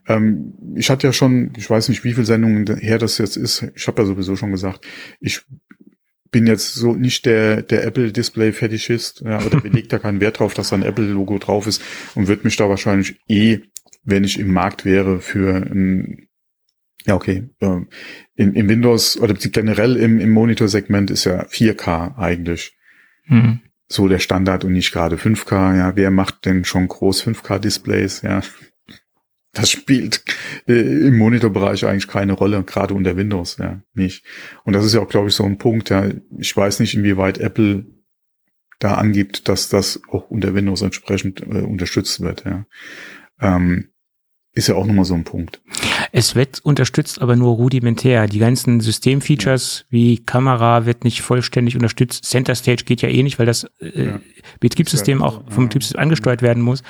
Ähm, 0.07 0.53
ich 0.77 0.91
hatte 0.91 1.07
ja 1.07 1.13
schon, 1.15 1.53
ich 1.57 1.69
weiß 1.69 1.89
nicht, 1.89 2.05
wie 2.05 2.13
viele 2.13 2.27
Sendungen 2.27 2.67
her 2.79 2.99
das 2.99 3.17
jetzt 3.19 3.37
ist. 3.37 3.65
Ich 3.75 3.87
habe 3.89 4.03
ja 4.03 4.07
sowieso 4.07 4.37
schon 4.37 4.53
gesagt, 4.53 4.87
ich 5.21 5.41
bin 6.31 6.47
jetzt 6.47 6.75
so 6.75 6.93
nicht 6.93 7.25
der 7.25 7.63
der 7.63 7.85
Apple 7.85 8.13
Display 8.13 8.53
Fetischist, 8.53 9.23
ja, 9.23 9.41
oder 9.43 9.61
belegt 9.61 9.93
da 9.95 9.99
keinen 9.99 10.21
Wert 10.21 10.39
drauf, 10.41 10.53
dass 10.55 10.69
da 10.69 10.77
ein 10.77 10.83
Apple 10.83 11.07
Logo 11.07 11.39
drauf 11.39 11.67
ist 11.67 11.81
und 12.15 12.29
würde 12.29 12.43
mich 12.45 12.57
da 12.57 12.69
wahrscheinlich 12.69 13.19
eh, 13.29 13.61
wenn 14.05 14.25
ich 14.25 14.39
im 14.39 14.53
Markt 14.53 14.85
wäre, 14.85 15.21
für 15.21 15.57
ein 15.57 16.26
ja, 17.07 17.15
okay. 17.15 17.49
Ähm, 17.61 17.89
im, 18.35 18.55
Im 18.55 18.69
Windows 18.69 19.19
oder 19.19 19.35
generell 19.35 19.97
im, 19.97 20.21
im 20.21 20.31
Monitorsegment 20.31 21.11
ist 21.11 21.25
ja 21.25 21.45
4K 21.45 22.19
eigentlich 22.19 22.77
Mhm. 23.29 23.61
so 23.89 24.07
der 24.09 24.21
Standard 24.21 24.65
und 24.65 24.73
nicht 24.73 24.93
gerade 24.93 25.17
5K. 25.17 25.77
Ja, 25.77 25.97
wer 25.97 26.11
macht 26.11 26.45
denn 26.45 26.65
schon 26.65 26.87
groß 26.89 27.25
5K-Displays? 27.25 28.23
Ja, 28.23 28.41
das 29.53 29.71
spielt 29.71 30.23
äh, 30.69 31.09
im 31.09 31.19
Monitorbereich 31.19 31.87
eigentlich 31.87 32.09
keine 32.09 32.35
Rolle, 32.35 32.63
gerade 32.63 32.95
unter 32.95 33.17
Windows, 33.17 33.57
ja, 33.59 33.81
nicht. 33.95 34.25
Und 34.65 34.75
das 34.75 34.85
ist 34.85 34.95
ja 34.95 35.01
auch, 35.01 35.09
glaube 35.09 35.29
ich, 35.29 35.35
so 35.35 35.45
ein 35.45 35.59
Punkt. 35.59 35.91
Ja, 35.91 36.09
ich 36.39 36.57
weiß 36.57 36.79
nicht, 36.81 36.95
inwieweit 36.95 37.39
Apple 37.39 37.87
da 38.79 38.95
angibt, 38.95 39.49
dass 39.49 39.69
das 39.69 40.01
auch 40.09 40.31
unter 40.31 40.55
Windows 40.55 40.83
entsprechend 40.83 41.41
äh, 41.41 41.63
unterstützt 41.63 42.21
wird. 42.21 42.45
Ja, 42.45 42.67
ähm, 43.41 43.89
ist 44.53 44.69
ja 44.69 44.75
auch 44.75 44.87
nochmal 44.87 45.05
so 45.05 45.15
ein 45.15 45.25
Punkt. 45.25 45.63
Es 46.13 46.35
wird 46.35 46.61
unterstützt, 46.65 47.21
aber 47.21 47.37
nur 47.37 47.55
rudimentär. 47.55 48.27
Die 48.27 48.39
ganzen 48.39 48.81
Systemfeatures 48.81 49.87
wie 49.91 50.19
Kamera 50.25 50.87
wird 50.87 51.05
nicht 51.05 51.23
vollständig 51.23 51.75
unterstützt. 51.75 52.25
Center 52.25 52.55
Stage 52.55 52.85
geht 52.85 53.03
ja 53.03 53.09
eh 53.09 53.23
nicht, 53.23 53.39
weil 53.39 53.47
das 53.47 53.65
äh, 53.81 54.07
Ja. 54.07 54.21
Betriebssystem 54.61 55.23
auch 55.23 55.43
vom. 55.51 55.65
Betriebssystem 55.65 56.01
angesteuert 56.01 56.43
werden 56.43 56.63
muss. 56.63 56.83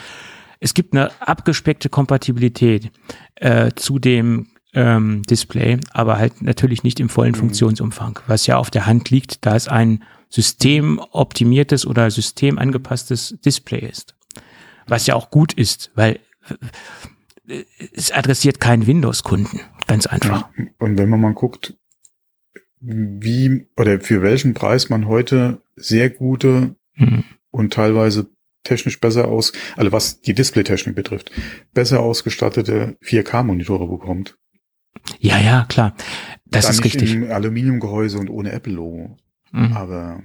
Es 0.61 0.75
gibt 0.75 0.95
eine 0.95 1.11
abgespeckte 1.21 1.89
Kompatibilität 1.89 2.91
äh, 3.37 3.71
zu 3.77 3.99
dem 3.99 4.49
ähm, 4.75 5.23
Display, 5.23 5.79
aber 5.93 6.19
halt 6.19 6.43
natürlich 6.43 6.83
nicht 6.83 7.01
im 7.01 7.09
vollen 7.09 7.33
Mhm. 7.33 7.39
Funktionsumfang, 7.39 8.21
was 8.27 8.47
ja 8.47 8.57
auf 8.59 8.71
der 8.71 8.87
Hand 8.87 9.11
liegt, 9.11 9.45
da 9.47 9.57
es 9.57 9.69
ein 9.69 10.03
systemoptimiertes 10.29 11.87
oder 11.87 12.11
systemangepasstes 12.11 13.37
Display 13.45 13.81
ist. 13.81 14.15
Was 14.87 15.07
ja 15.07 15.15
auch 15.15 15.31
gut 15.31 15.53
ist, 15.53 15.91
weil 15.95 16.21
es 17.95 18.11
adressiert 18.13 18.61
keinen 18.61 18.87
Windows-Kunden. 18.87 19.61
Ganz 19.87 20.07
einfach. 20.07 20.49
Ja. 20.59 20.65
Und 20.79 20.99
wenn 20.99 21.09
man 21.09 21.21
mal 21.21 21.35
guckt, 21.35 21.77
wie 22.81 23.67
oder 23.77 24.01
für 24.01 24.23
welchen 24.23 24.55
Preis 24.55 24.89
man 24.91 25.07
heute 25.07 25.63
sehr 25.77 26.11
gute 26.11 26.77
Mhm. 26.97 27.25
und 27.51 27.73
teilweise 27.73 28.29
technisch 28.65 29.01
besser 29.01 29.29
aus, 29.29 29.53
also 29.77 29.93
was 29.93 30.21
die 30.21 30.35
Displaytechnik 30.35 30.95
betrifft, 30.97 31.31
besser 31.75 32.01
ausgestattete 32.01 32.97
4K-Monitore 33.03 33.87
bekommt. 33.87 34.37
Ja, 35.21 35.39
ja, 35.39 35.67
klar. 35.69 35.95
Das 36.47 36.65
Dann 36.65 36.73
ist 36.75 36.85
nicht 36.85 36.95
richtig. 36.97 37.15
im 37.15 37.31
Aluminiumgehäuse 37.31 38.19
und 38.19 38.29
ohne 38.31 38.53
Apple-Logo. 38.53 39.17
Mhm. 39.53 39.73
Aber 39.75 40.23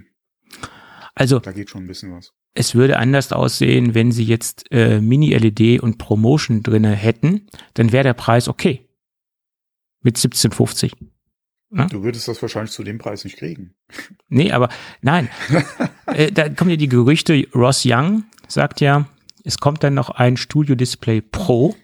Also 1.13 1.39
da 1.39 1.51
geht 1.51 1.69
schon 1.69 1.83
ein 1.83 1.87
bisschen 1.87 2.13
was. 2.13 2.31
Es 2.53 2.75
würde 2.75 2.97
anders 2.99 3.31
aussehen, 3.31 3.95
wenn 3.95 4.11
sie 4.11 4.25
jetzt 4.25 4.71
äh, 4.71 4.99
Mini-LED 4.99 5.81
und 5.81 5.97
Promotion 5.97 6.63
drinne 6.63 6.93
hätten, 6.93 7.47
dann 7.73 7.91
wäre 7.91 8.03
der 8.03 8.13
Preis 8.13 8.47
okay. 8.47 8.87
Mit 10.03 10.17
17,50. 10.17 10.93
Du 11.89 12.03
würdest 12.03 12.27
das 12.27 12.41
wahrscheinlich 12.41 12.71
zu 12.71 12.83
dem 12.83 12.97
Preis 12.97 13.23
nicht 13.23 13.37
kriegen. 13.37 13.75
Nee, 14.27 14.51
aber 14.51 14.69
nein. 15.01 15.29
äh, 16.07 16.31
da 16.31 16.49
kommen 16.49 16.71
ja 16.71 16.75
die 16.75 16.89
Gerüchte, 16.89 17.47
Ross 17.55 17.83
Young 17.85 18.25
sagt 18.47 18.81
ja, 18.81 19.07
es 19.45 19.59
kommt 19.59 19.83
dann 19.83 19.93
noch 19.93 20.09
ein 20.09 20.35
Studio 20.35 20.75
Display 20.75 21.21
Pro 21.21 21.75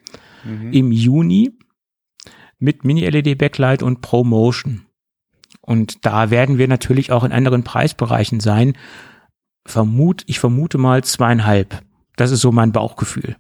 Mhm. 0.48 0.74
im 0.74 0.92
Juni 0.92 1.58
mit 2.60 2.84
Mini-LED-Backlight 2.84 3.84
und 3.84 4.02
ProMotion. 4.02 4.86
Und 5.62 6.06
da 6.06 6.30
werden 6.30 6.58
wir 6.58 6.68
natürlich 6.68 7.12
auch 7.12 7.24
in 7.24 7.32
anderen 7.32 7.64
Preisbereichen 7.64 8.40
sein. 8.40 8.78
Vermut, 9.68 10.24
ich 10.28 10.40
vermute 10.40 10.78
mal 10.78 11.04
zweieinhalb. 11.04 11.82
Das 12.16 12.32
ist 12.32 12.42
so 12.42 12.52
mein 12.52 12.72
Bauchgefühl. 12.72 13.36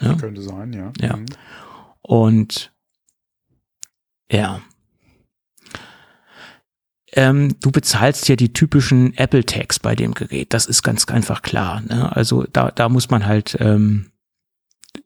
Ja? 0.00 0.14
Könnte 0.14 0.42
sein, 0.42 0.72
ja. 0.72 0.92
Ja. 1.00 1.16
Mhm. 1.16 1.26
Und 2.00 2.72
ja. 4.30 4.60
Ähm, 7.12 7.56
du 7.60 7.70
bezahlst 7.70 8.28
ja 8.28 8.36
die 8.36 8.52
typischen 8.52 9.16
Apple-Tags 9.16 9.78
bei 9.78 9.94
dem 9.94 10.14
Gerät. 10.14 10.52
Das 10.54 10.66
ist 10.66 10.82
ganz 10.82 11.06
einfach 11.06 11.42
klar. 11.42 11.82
Ne? 11.82 12.14
Also 12.14 12.44
da, 12.52 12.70
da 12.70 12.88
muss 12.88 13.10
man 13.10 13.26
halt 13.26 13.56
ähm, 13.60 14.10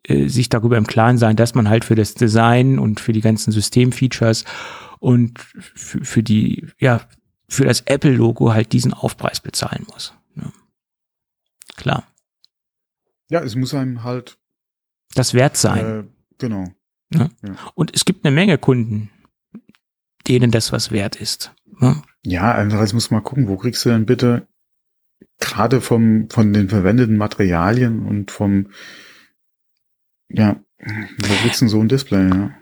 äh, 0.04 0.28
sich 0.28 0.48
darüber 0.48 0.76
im 0.76 0.86
Klaren 0.86 1.18
sein, 1.18 1.36
dass 1.36 1.54
man 1.54 1.68
halt 1.68 1.84
für 1.84 1.94
das 1.94 2.14
Design 2.14 2.78
und 2.78 3.00
für 3.00 3.12
die 3.12 3.20
ganzen 3.20 3.52
Systemfeatures 3.52 4.44
und 4.98 5.38
für, 5.38 6.04
für 6.04 6.22
die, 6.22 6.68
ja, 6.78 7.00
für 7.48 7.64
das 7.64 7.82
Apple-Logo 7.82 8.52
halt 8.52 8.72
diesen 8.72 8.94
Aufpreis 8.94 9.40
bezahlen 9.40 9.86
muss. 9.92 10.14
Ne? 11.84 11.92
Klar. 11.92 12.06
Ja, 13.28 13.40
es 13.40 13.54
muss 13.54 13.74
einem 13.74 14.04
halt 14.04 14.38
das 15.14 15.34
wert 15.34 15.56
sein. 15.56 15.84
Äh, 15.84 16.04
genau. 16.38 16.64
Ja? 17.12 17.28
Ja. 17.42 17.56
Und 17.74 17.94
es 17.94 18.04
gibt 18.04 18.24
eine 18.24 18.34
Menge 18.34 18.58
Kunden, 18.58 19.10
denen 20.26 20.50
das 20.50 20.72
was 20.72 20.90
wert 20.90 21.16
ist. 21.16 21.54
Ja, 21.80 22.02
ja 22.22 22.52
andererseits 22.54 22.92
muss 22.92 23.10
man 23.10 23.22
gucken, 23.22 23.48
wo 23.48 23.56
kriegst 23.56 23.84
du 23.84 23.90
denn 23.90 24.06
bitte 24.06 24.46
gerade 25.38 25.80
vom, 25.80 26.28
von 26.30 26.52
den 26.52 26.68
verwendeten 26.68 27.16
Materialien 27.16 28.06
und 28.06 28.30
vom, 28.30 28.68
ja, 30.28 30.56
wo 30.78 31.34
kriegst 31.42 31.60
du 31.60 31.64
denn 31.64 31.68
so 31.68 31.80
ein 31.80 31.88
Display, 31.88 32.28
ja? 32.28 32.54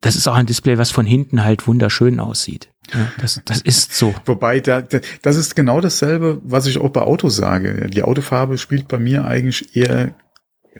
Das 0.00 0.16
ist 0.16 0.28
auch 0.28 0.34
ein 0.34 0.46
Display, 0.46 0.78
was 0.78 0.90
von 0.90 1.06
hinten 1.06 1.44
halt 1.44 1.66
wunderschön 1.66 2.20
aussieht. 2.20 2.72
Ja, 2.92 3.12
das, 3.18 3.40
das 3.44 3.60
ist 3.62 3.94
so. 3.94 4.14
Wobei, 4.24 4.60
da, 4.60 4.82
das 5.22 5.36
ist 5.36 5.56
genau 5.56 5.80
dasselbe, 5.80 6.40
was 6.44 6.66
ich 6.66 6.78
auch 6.78 6.90
bei 6.90 7.02
Autos 7.02 7.36
sage. 7.36 7.88
Die 7.90 8.02
Autofarbe 8.02 8.58
spielt 8.58 8.88
bei 8.88 8.98
mir 8.98 9.24
eigentlich 9.24 9.76
eher 9.76 10.14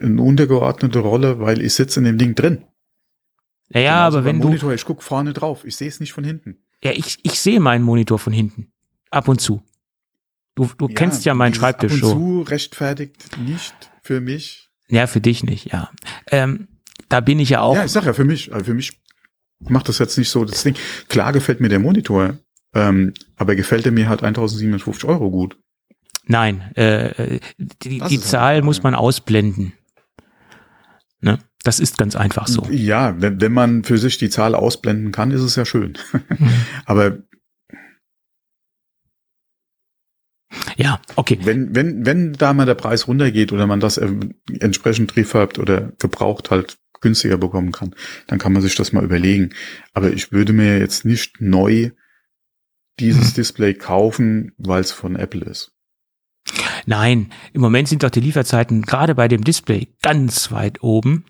eine 0.00 0.22
untergeordnete 0.22 0.98
Rolle, 0.98 1.40
weil 1.40 1.62
ich 1.62 1.74
sitze 1.74 2.00
in 2.00 2.04
dem 2.04 2.18
Ding 2.18 2.34
drin. 2.34 2.64
Ja, 3.70 3.80
ja 3.80 4.06
aber 4.06 4.24
wenn 4.24 4.38
Monitor, 4.38 4.72
ich 4.72 4.84
guck 4.84 5.02
vorne 5.02 5.32
drauf, 5.32 5.64
ich 5.64 5.76
sehe 5.76 5.88
es 5.88 6.00
nicht 6.00 6.12
von 6.12 6.24
hinten. 6.24 6.58
Ja, 6.82 6.92
ich, 6.92 7.18
ich 7.22 7.40
sehe 7.40 7.60
meinen 7.60 7.82
Monitor 7.82 8.18
von 8.18 8.32
hinten. 8.32 8.72
Ab 9.10 9.28
und 9.28 9.40
zu. 9.40 9.62
Du, 10.54 10.70
du 10.78 10.88
ja, 10.88 10.94
kennst 10.94 11.24
ja 11.24 11.34
meinen 11.34 11.54
Schreibtisch 11.54 11.92
ab 11.92 12.02
und 12.02 12.08
so. 12.08 12.14
zu 12.14 12.42
rechtfertigt 12.42 13.38
nicht 13.38 13.74
für 14.02 14.20
mich. 14.20 14.70
Ja, 14.88 15.06
für 15.06 15.20
dich 15.20 15.42
nicht, 15.42 15.72
ja. 15.72 15.90
Ähm, 16.30 16.68
da 17.08 17.20
bin 17.20 17.38
ich 17.40 17.50
ja 17.50 17.60
auch. 17.60 17.74
Ja, 17.74 17.84
ich 17.84 17.92
sag 17.92 18.04
ja 18.04 18.12
für 18.12 18.24
mich. 18.24 18.52
Also 18.52 18.66
für 18.66 18.74
mich 18.74 19.00
macht 19.60 19.88
das 19.88 19.98
jetzt 19.98 20.18
nicht 20.18 20.30
so 20.30 20.44
das 20.44 20.62
Ding. 20.62 20.74
Klar 21.08 21.32
gefällt 21.32 21.60
mir 21.60 21.68
der 21.68 21.78
Monitor, 21.78 22.38
ähm, 22.74 23.14
aber 23.36 23.56
gefällt 23.56 23.86
er 23.86 23.92
mir 23.92 24.08
halt 24.08 24.22
1750 24.22 25.08
Euro 25.08 25.30
gut. 25.30 25.58
Nein, 26.26 26.60
äh, 26.74 27.38
die, 27.58 28.00
die 28.00 28.20
Zahl 28.20 28.62
muss 28.62 28.82
man 28.82 28.94
ausblenden. 28.94 29.72
Ne? 31.20 31.38
Das 31.62 31.80
ist 31.80 31.98
ganz 31.98 32.16
einfach 32.16 32.48
so. 32.48 32.66
Ja, 32.70 33.20
wenn, 33.20 33.40
wenn 33.40 33.52
man 33.52 33.84
für 33.84 33.98
sich 33.98 34.18
die 34.18 34.28
Zahl 34.28 34.54
ausblenden 34.54 35.12
kann, 35.12 35.30
ist 35.30 35.40
es 35.40 35.56
ja 35.56 35.64
schön. 35.64 35.96
Mhm. 36.12 36.50
Aber 36.84 37.18
ja, 40.76 41.00
okay. 41.16 41.38
Wenn, 41.42 41.74
wenn, 41.74 42.04
wenn 42.06 42.32
da 42.32 42.52
mal 42.52 42.66
der 42.66 42.74
Preis 42.74 43.08
runtergeht 43.08 43.52
oder 43.52 43.66
man 43.66 43.80
das 43.80 43.98
entsprechend 43.98 45.16
refurbt 45.16 45.58
oder 45.58 45.92
gebraucht 45.98 46.50
halt 46.50 46.78
günstiger 47.00 47.38
bekommen 47.38 47.72
kann, 47.72 47.94
dann 48.26 48.38
kann 48.38 48.52
man 48.52 48.62
sich 48.62 48.74
das 48.74 48.92
mal 48.92 49.04
überlegen. 49.04 49.50
Aber 49.94 50.12
ich 50.12 50.32
würde 50.32 50.52
mir 50.52 50.78
jetzt 50.78 51.04
nicht 51.04 51.40
neu 51.40 51.90
dieses 52.98 53.28
hm. 53.28 53.34
Display 53.34 53.74
kaufen, 53.74 54.52
weil 54.58 54.80
es 54.80 54.92
von 54.92 55.16
Apple 55.16 55.44
ist. 55.44 55.72
Nein, 56.86 57.32
im 57.52 57.60
Moment 57.60 57.88
sind 57.88 58.04
doch 58.04 58.10
die 58.10 58.20
Lieferzeiten 58.20 58.82
gerade 58.82 59.14
bei 59.14 59.26
dem 59.26 59.42
Display 59.42 59.88
ganz 60.02 60.52
weit 60.52 60.82
oben. 60.82 61.24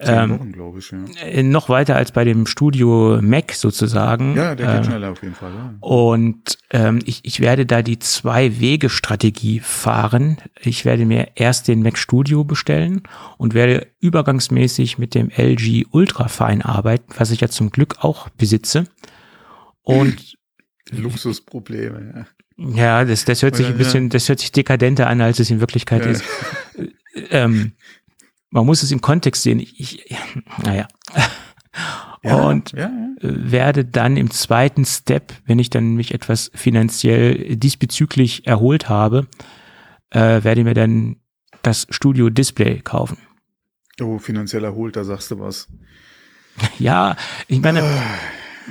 Ähm, 0.00 0.38
Wochen, 0.38 0.52
glaube 0.52 0.78
ich, 0.78 0.92
ja. 0.92 1.04
Äh, 1.20 1.42
noch 1.42 1.68
weiter 1.68 1.96
als 1.96 2.12
bei 2.12 2.22
dem 2.22 2.46
Studio 2.46 3.18
Mac 3.20 3.52
sozusagen. 3.52 4.36
Ja, 4.36 4.54
der 4.54 4.66
geht 4.66 4.80
äh, 4.80 4.84
schneller 4.84 5.10
auf 5.10 5.22
jeden 5.22 5.34
Fall. 5.34 5.50
Ja. 5.52 5.74
Und 5.80 6.56
ähm, 6.70 7.00
ich, 7.04 7.24
ich 7.24 7.40
werde 7.40 7.66
da 7.66 7.82
die 7.82 7.98
Zwei-Wege-Strategie 7.98 9.58
fahren. 9.58 10.36
Ich 10.60 10.84
werde 10.84 11.04
mir 11.04 11.32
erst 11.34 11.66
den 11.66 11.82
Mac 11.82 11.98
Studio 11.98 12.44
bestellen 12.44 13.02
und 13.38 13.54
werde 13.54 13.88
übergangsmäßig 13.98 14.98
mit 14.98 15.16
dem 15.16 15.30
LG 15.36 15.86
Ultrafine 15.90 16.64
arbeiten, 16.64 17.12
was 17.16 17.32
ich 17.32 17.40
ja 17.40 17.48
zum 17.48 17.70
Glück 17.70 17.96
auch 18.04 18.28
besitze. 18.28 18.84
Und 19.82 20.36
Luxusprobleme, 20.90 22.12
ja. 22.14 22.26
Ja, 22.58 23.04
das, 23.04 23.24
das 23.24 23.42
hört 23.42 23.54
sich 23.54 23.66
ein 23.66 23.78
bisschen, 23.78 24.08
das 24.10 24.28
hört 24.28 24.40
sich 24.40 24.50
dekadenter 24.50 25.06
an, 25.06 25.20
als 25.20 25.38
es 25.38 25.48
in 25.50 25.60
Wirklichkeit 25.60 26.04
ja. 26.04 26.12
ist. 26.12 26.24
Ähm, 27.30 27.72
man 28.50 28.66
muss 28.66 28.82
es 28.82 28.90
im 28.90 29.00
Kontext 29.00 29.42
sehen. 29.42 29.60
Ich, 29.60 29.78
ich 29.80 30.16
naja. 30.64 30.88
Ja, 32.22 32.34
und 32.34 32.72
ja, 32.72 32.90
ja. 32.90 32.90
werde 33.20 33.84
dann 33.84 34.16
im 34.16 34.30
zweiten 34.30 34.84
Step, 34.84 35.32
wenn 35.46 35.58
ich 35.58 35.70
dann 35.70 35.94
mich 35.94 36.12
etwas 36.12 36.50
finanziell 36.54 37.56
diesbezüglich 37.56 38.46
erholt 38.46 38.88
habe, 38.88 39.28
äh, 40.10 40.42
werde 40.42 40.60
ich 40.60 40.64
mir 40.64 40.74
dann 40.74 41.16
das 41.62 41.86
Studio 41.90 42.30
Display 42.30 42.80
kaufen. 42.80 43.18
Oh, 44.00 44.18
finanziell 44.18 44.64
erholt, 44.64 44.96
da 44.96 45.04
sagst 45.04 45.30
du 45.30 45.38
was. 45.38 45.68
Ja, 46.80 47.16
ich 47.46 47.60
meine, 47.60 47.84
ah 47.84 48.14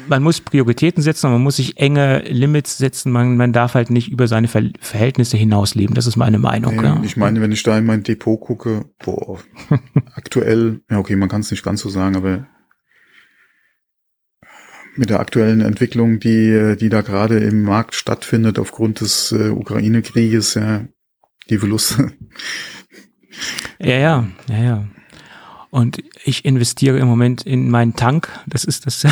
man 0.07 0.23
muss 0.23 0.41
Prioritäten 0.41 1.01
setzen, 1.01 1.31
man 1.31 1.41
muss 1.41 1.57
sich 1.57 1.77
enge 1.77 2.23
Limits 2.27 2.77
setzen, 2.77 3.11
man, 3.11 3.37
man 3.37 3.53
darf 3.53 3.73
halt 3.73 3.89
nicht 3.89 4.09
über 4.11 4.27
seine 4.27 4.47
Ver 4.47 4.69
Verhältnisse 4.79 5.37
hinausleben. 5.37 5.95
Das 5.95 6.07
ist 6.07 6.15
meine 6.15 6.39
Meinung. 6.39 6.75
Nee, 6.75 6.83
ja. 6.83 7.01
Ich 7.03 7.17
meine, 7.17 7.41
wenn 7.41 7.51
ich 7.51 7.63
da 7.63 7.77
in 7.77 7.85
mein 7.85 8.03
Depot 8.03 8.39
gucke, 8.39 8.85
boah, 9.03 9.39
aktuell, 10.15 10.81
ja 10.89 10.99
okay, 10.99 11.15
man 11.15 11.29
kann 11.29 11.41
es 11.41 11.51
nicht 11.51 11.63
ganz 11.63 11.81
so 11.81 11.89
sagen, 11.89 12.15
aber 12.15 12.47
mit 14.95 15.09
der 15.09 15.19
aktuellen 15.19 15.61
Entwicklung, 15.61 16.19
die, 16.19 16.75
die 16.79 16.89
da 16.89 17.01
gerade 17.01 17.37
im 17.39 17.63
Markt 17.63 17.95
stattfindet 17.95 18.57
aufgrund 18.57 19.01
des 19.01 19.31
äh, 19.31 19.49
Ukraine-Krieges, 19.49 20.55
ja, 20.55 20.85
die 21.49 21.59
Verluste. 21.59 22.13
Ja, 23.79 23.97
ja, 23.97 24.27
ja, 24.49 24.63
ja. 24.63 24.87
Und 25.69 26.03
ich 26.23 26.45
investiere 26.45 26.97
im 26.97 27.07
Moment 27.07 27.43
in 27.43 27.69
meinen 27.69 27.95
Tank. 27.95 28.29
Das 28.47 28.63
ist 28.63 28.85
das. 28.85 29.05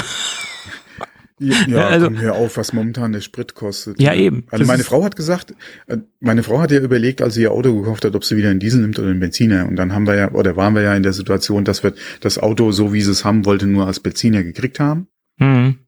Ja, 1.38 1.90
also, 1.90 2.06
komm, 2.06 2.22
hör 2.22 2.36
auf, 2.36 2.56
was 2.56 2.72
momentan 2.72 3.12
der 3.12 3.20
Sprit 3.20 3.56
kostet. 3.56 4.00
Ja, 4.00 4.14
eben. 4.14 4.46
Also 4.52 4.64
meine 4.66 4.84
Frau 4.84 5.04
hat 5.04 5.18
gesagt, 5.18 5.54
äh, 5.88 5.98
meine 6.22 6.44
Frau 6.44 6.62
hat 6.62 6.72
ja 6.72 6.80
überlegt, 6.80 7.22
als 7.22 7.34
sie 7.34 7.42
ihr 7.42 7.52
Auto 7.52 7.78
gekauft 7.78 8.06
hat, 8.06 8.16
ob 8.16 8.24
sie 8.24 8.38
wieder 8.38 8.50
einen 8.50 8.62
Diesel 8.62 8.82
nimmt 8.82 8.98
oder 9.00 9.10
einen 9.10 9.20
Benziner. 9.20 9.68
Und 9.68 9.76
dann 9.76 9.94
haben 9.94 10.08
wir 10.08 10.16
ja, 10.16 10.32
oder 10.32 10.56
waren 10.56 10.76
wir 10.76 10.82
ja 10.82 10.96
in 10.96 11.04
der 11.04 11.12
Situation, 11.12 11.66
dass 11.66 11.84
wir 11.84 11.94
das 12.22 12.38
Auto, 12.38 12.72
so 12.72 12.94
wie 12.94 13.02
sie 13.02 13.12
es 13.12 13.26
haben 13.26 13.46
wollte, 13.46 13.68
nur 13.68 13.86
als 13.86 14.00
Benziner 14.00 14.44
gekriegt 14.44 14.80
haben. 14.80 15.08
Mhm. 15.38 15.80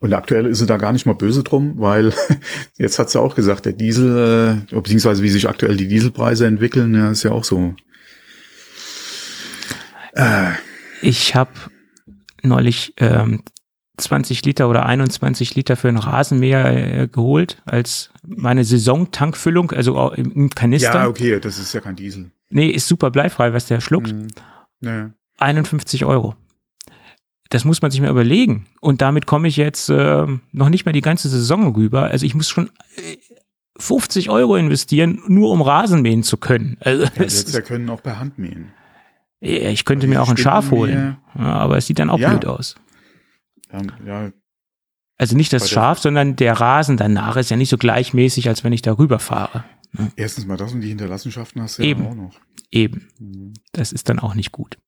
Und 0.00 0.12
aktuell 0.12 0.46
ist 0.46 0.58
sie 0.58 0.66
da 0.66 0.76
gar 0.76 0.92
nicht 0.92 1.06
mal 1.06 1.14
böse 1.14 1.44
drum, 1.44 1.74
weil 1.76 2.12
jetzt 2.78 2.98
hat 2.98 3.10
sie 3.10 3.20
auch 3.20 3.36
gesagt, 3.36 3.64
der 3.64 3.72
Diesel, 3.74 4.64
äh, 4.70 4.74
beziehungsweise 4.74 5.22
wie 5.22 5.28
sich 5.28 5.48
aktuell 5.48 5.76
die 5.76 5.88
Dieselpreise 5.88 6.46
entwickeln, 6.46 6.94
ja, 6.94 7.12
ist 7.12 7.22
ja 7.22 7.30
auch 7.30 7.44
so. 7.44 7.74
Äh. 10.14 10.50
Ich 11.00 11.36
habe 11.36 11.52
neulich 12.42 12.94
ähm, 12.96 13.42
20 13.98 14.44
Liter 14.44 14.68
oder 14.68 14.86
21 14.86 15.54
Liter 15.54 15.76
für 15.76 15.88
ein 15.88 15.96
Rasenmäher 15.96 17.02
äh, 17.02 17.08
geholt 17.08 17.60
als 17.64 18.10
meine 18.26 18.64
Saisontankfüllung, 18.64 19.72
also 19.72 20.12
im, 20.12 20.32
im 20.32 20.50
Kanister. 20.50 20.94
Ja, 20.94 21.08
okay, 21.08 21.40
das 21.40 21.58
ist 21.58 21.72
ja 21.74 21.80
kein 21.80 21.96
Diesel. 21.96 22.30
Nee, 22.50 22.68
ist 22.68 22.88
super 22.88 23.10
bleifrei, 23.10 23.52
was 23.52 23.66
der 23.66 23.80
schluckt. 23.80 24.12
Mhm. 24.12 24.28
Ja. 24.80 25.10
51 25.38 26.04
Euro. 26.04 26.34
Das 27.50 27.64
muss 27.64 27.80
man 27.80 27.90
sich 27.90 28.00
mal 28.00 28.10
überlegen. 28.10 28.66
Und 28.80 29.00
damit 29.00 29.26
komme 29.26 29.48
ich 29.48 29.56
jetzt 29.56 29.88
äh, 29.88 30.26
noch 30.52 30.68
nicht 30.68 30.84
mal 30.84 30.92
die 30.92 31.00
ganze 31.00 31.28
Saison 31.28 31.74
rüber. 31.74 32.04
Also 32.04 32.26
ich 32.26 32.34
muss 32.34 32.48
schon 32.48 32.70
50 33.78 34.26
äh, 34.26 34.30
Euro 34.30 34.56
investieren, 34.56 35.22
nur 35.26 35.50
um 35.50 35.62
Rasen 35.62 36.02
mähen 36.02 36.22
zu 36.22 36.36
können. 36.36 36.76
Also 36.80 37.04
ja, 37.04 37.10
jetzt 37.18 37.54
ja 37.54 37.60
können 37.60 37.88
auch 37.88 38.02
per 38.02 38.18
Hand 38.18 38.38
mähen. 38.38 38.72
Ja, 39.40 39.70
ich 39.70 39.84
könnte 39.84 40.08
mir 40.08 40.20
auch 40.20 40.28
ein 40.28 40.36
Schaf 40.36 40.72
holen, 40.72 41.16
ja, 41.38 41.44
aber 41.44 41.76
es 41.76 41.86
sieht 41.86 42.00
dann 42.00 42.10
auch 42.10 42.18
ja. 42.18 42.30
blöd 42.30 42.44
aus. 42.44 42.74
Ja, 44.04 44.32
also 45.18 45.36
nicht 45.36 45.52
das 45.52 45.68
Schaf, 45.68 45.98
sondern 45.98 46.36
der 46.36 46.54
Rasen 46.54 46.96
danach 46.96 47.36
ist 47.36 47.50
ja 47.50 47.56
nicht 47.56 47.70
so 47.70 47.76
gleichmäßig, 47.76 48.48
als 48.48 48.62
wenn 48.62 48.72
ich 48.72 48.82
darüber 48.82 49.18
fahre. 49.18 49.64
Ne? 49.92 50.12
Erstens 50.14 50.46
mal 50.46 50.56
das 50.56 50.72
und 50.72 50.80
die 50.80 50.88
Hinterlassenschaften 50.88 51.60
hast 51.60 51.78
du 51.78 51.82
Eben. 51.82 52.04
ja 52.04 52.10
auch 52.10 52.14
noch. 52.14 52.40
Eben. 52.70 53.08
Mhm. 53.18 53.54
Das 53.72 53.92
ist 53.92 54.08
dann 54.08 54.20
auch 54.20 54.34
nicht 54.34 54.52
gut. 54.52 54.78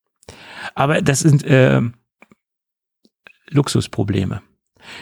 Aber 0.76 1.02
das 1.02 1.20
sind 1.20 1.42
äh, 1.42 1.82
Luxusprobleme. 3.48 4.42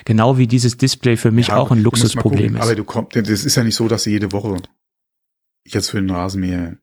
Genau 0.07 0.39
wie 0.39 0.47
dieses 0.47 0.79
Display 0.79 1.17
für 1.17 1.31
mich 1.31 1.49
ja, 1.49 1.57
auch 1.57 1.71
ein 1.71 1.83
Luxusproblem 1.83 2.57
ist. 2.57 2.63
Aber 2.63 2.75
du 2.75 2.85
kommst, 2.85 3.15
das 3.15 3.45
ist 3.45 3.55
ja 3.55 3.65
nicht 3.65 3.77
so, 3.77 3.87
dass 3.87 4.05
du 4.05 4.11
jede 4.11 4.33
Woche 4.33 4.57
jetzt 5.67 5.91
für 5.91 6.01
den 6.01 6.11
Rasenmäher 6.11 6.79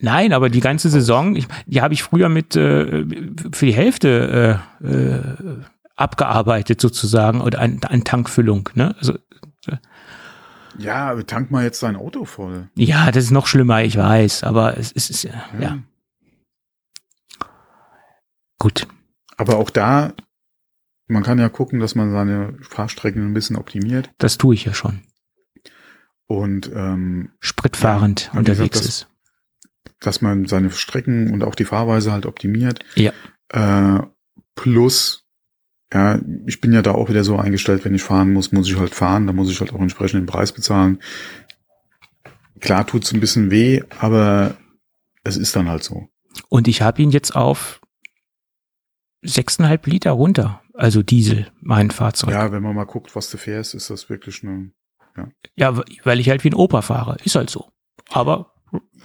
Nein, 0.00 0.32
aber 0.32 0.48
die 0.48 0.60
ganze 0.60 0.88
Saison, 0.88 1.36
ich, 1.36 1.46
die 1.66 1.80
habe 1.80 1.94
ich 1.94 2.02
früher 2.02 2.28
mit 2.28 2.56
äh, 2.56 3.04
für 3.52 3.66
die 3.66 3.74
Hälfte 3.74 4.60
äh, 4.82 4.84
äh, 4.84 5.60
abgearbeitet 6.02 6.80
sozusagen 6.80 7.40
oder 7.40 7.60
an, 7.60 7.80
an 7.82 8.04
Tankfüllung. 8.04 8.68
Ne? 8.74 8.94
Also, 8.98 9.18
Ja, 10.78 11.10
aber 11.10 11.26
tank 11.26 11.50
mal 11.50 11.64
jetzt 11.64 11.82
dein 11.82 11.96
Auto 11.96 12.24
voll. 12.24 12.68
ja, 12.76 13.10
das 13.12 13.24
ist 13.24 13.30
noch 13.30 13.46
schlimmer, 13.46 13.82
ich 13.82 13.96
weiß, 13.96 14.44
aber 14.44 14.76
es 14.78 14.92
ist, 14.92 15.10
ist 15.10 15.22
ja, 15.24 15.44
ja. 15.60 15.78
gut. 18.58 18.86
Aber 19.36 19.56
auch 19.58 19.70
da, 19.70 20.12
man 21.08 21.22
kann 21.22 21.38
ja 21.38 21.48
gucken, 21.48 21.80
dass 21.80 21.94
man 21.94 22.12
seine 22.12 22.54
Fahrstrecken 22.62 23.26
ein 23.26 23.34
bisschen 23.34 23.56
optimiert 23.56 24.10
Das 24.18 24.38
tue 24.38 24.54
ich 24.54 24.64
ja 24.64 24.74
schon. 24.74 25.02
und 26.26 26.70
ähm, 26.74 27.30
Spritfahrend 27.40 28.30
Ja, 28.32 28.38
unterwegs 28.38 28.72
gesagt, 28.72 28.74
das- 28.76 28.86
ist. 28.86 29.08
dass 30.00 30.20
man 30.22 30.46
seine 30.46 30.70
Strecken 30.70 31.32
und 31.32 31.44
auch 31.44 31.54
die 31.54 31.64
Fahrweise 31.64 32.12
halt 32.12 32.24
optimiert. 32.26 32.80
Ja. 32.94 33.12
Äh, 33.48 34.00
plus, 34.54 35.21
ja, 35.92 36.18
ich 36.46 36.60
bin 36.60 36.72
ja 36.72 36.82
da 36.82 36.92
auch 36.92 37.08
wieder 37.08 37.24
so 37.24 37.36
eingestellt, 37.36 37.84
wenn 37.84 37.94
ich 37.94 38.02
fahren 38.02 38.32
muss, 38.32 38.52
muss 38.52 38.68
ich 38.68 38.78
halt 38.78 38.94
fahren, 38.94 39.26
da 39.26 39.32
muss 39.32 39.50
ich 39.50 39.60
halt 39.60 39.72
auch 39.72 39.80
entsprechend 39.80 40.20
den 40.20 40.26
Preis 40.26 40.52
bezahlen. 40.52 41.00
Klar 42.60 42.86
tut's 42.86 43.12
ein 43.12 43.20
bisschen 43.20 43.50
weh, 43.50 43.82
aber 43.98 44.56
es 45.24 45.36
ist 45.36 45.56
dann 45.56 45.68
halt 45.68 45.82
so. 45.82 46.08
Und 46.48 46.68
ich 46.68 46.82
habe 46.82 47.02
ihn 47.02 47.10
jetzt 47.10 47.34
auf 47.34 47.80
6,5 49.24 49.88
Liter 49.88 50.12
runter. 50.12 50.62
Also 50.74 51.02
Diesel, 51.02 51.48
mein 51.60 51.90
Fahrzeug. 51.90 52.30
Ja, 52.30 52.46
Ja, 52.46 52.52
wenn 52.52 52.62
man 52.62 52.74
mal 52.74 52.84
guckt, 52.84 53.14
was 53.14 53.30
du 53.30 53.36
fährst, 53.36 53.74
ist 53.74 53.90
das 53.90 54.08
wirklich 54.08 54.42
eine. 54.42 54.72
weil 56.04 56.20
ich 56.20 56.30
halt 56.30 56.44
wie 56.44 56.50
ein 56.50 56.54
Opa 56.54 56.82
fahre. 56.82 57.16
Ist 57.24 57.34
halt 57.34 57.50
so. 57.50 57.70
Aber 58.08 58.54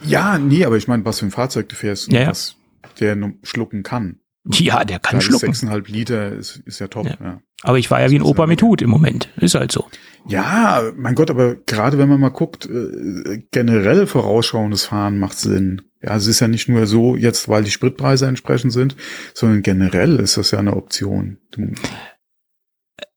Ja, 0.03 0.38
nee, 0.38 0.64
aber 0.64 0.77
ich 0.77 0.88
meine, 0.88 1.03
was 1.03 1.19
für 1.19 1.26
ein 1.26 1.31
Fahrzeug 1.31 1.68
du 1.69 1.76
fährst 1.76 2.11
Ja, 2.11 2.22
ja. 2.22 2.27
was 2.30 2.55
der 2.99 3.15
nur 3.15 3.34
schlucken 3.43 3.84
kann. 3.84 4.22
ja, 4.53 4.84
der 4.84 4.99
kann 4.99 5.19
Gerade 5.19 5.26
schlucken. 5.26 5.52
6,5 5.52 5.91
Liter 5.91 6.32
ist, 6.32 6.61
ist 6.65 6.80
ja 6.80 6.88
top. 6.88 7.06
Ja. 7.06 7.18
Ja. 7.22 7.41
Aber 7.64 7.80
ich 7.80 7.90
war 7.90 8.02
ja 8.02 8.10
wie 8.11 8.19
ein 8.19 8.24
Opa 8.24 8.44
ja 8.44 8.48
mit. 8.48 8.61
Hut 8.61 8.82
im 8.82 8.90
Moment. 8.90 9.30
Ist 9.38 9.56
halt 9.56 9.72
so. 9.72 9.86
Ja, 10.28 10.91
mein 10.95 11.15
Gott, 11.15 11.32
aber 11.32 11.56
gerade 11.56 11.98
wenn 11.98 12.10
man 12.10 12.19
mal 12.19 12.30
guckt, 12.30 12.68
äh, 12.69 13.44
generell 13.52 14.07
vorausschauendes 14.07 14.86
Fahren 14.86 15.19
macht 15.19 15.38
Sinn. 15.38 15.82
Ja, 16.02 16.15
es 16.15 16.28
ist 16.28 16.40
ja 16.40 16.48
nicht 16.48 16.69
nur 16.69 16.86
so 16.86 17.15
jetzt, 17.15 17.49
weil 17.49 17.64
die 17.64 17.72
Spritpreise 17.72 18.28
entsprechend 18.28 18.74
sind, 18.74 18.95
sondern 19.34 19.64
generell 19.64 20.19
ist 20.19 20.38
das 20.38 20.52
ja 20.52 20.60
eine 20.60 20.76
Option. 20.76 21.38
Du, 21.52 21.72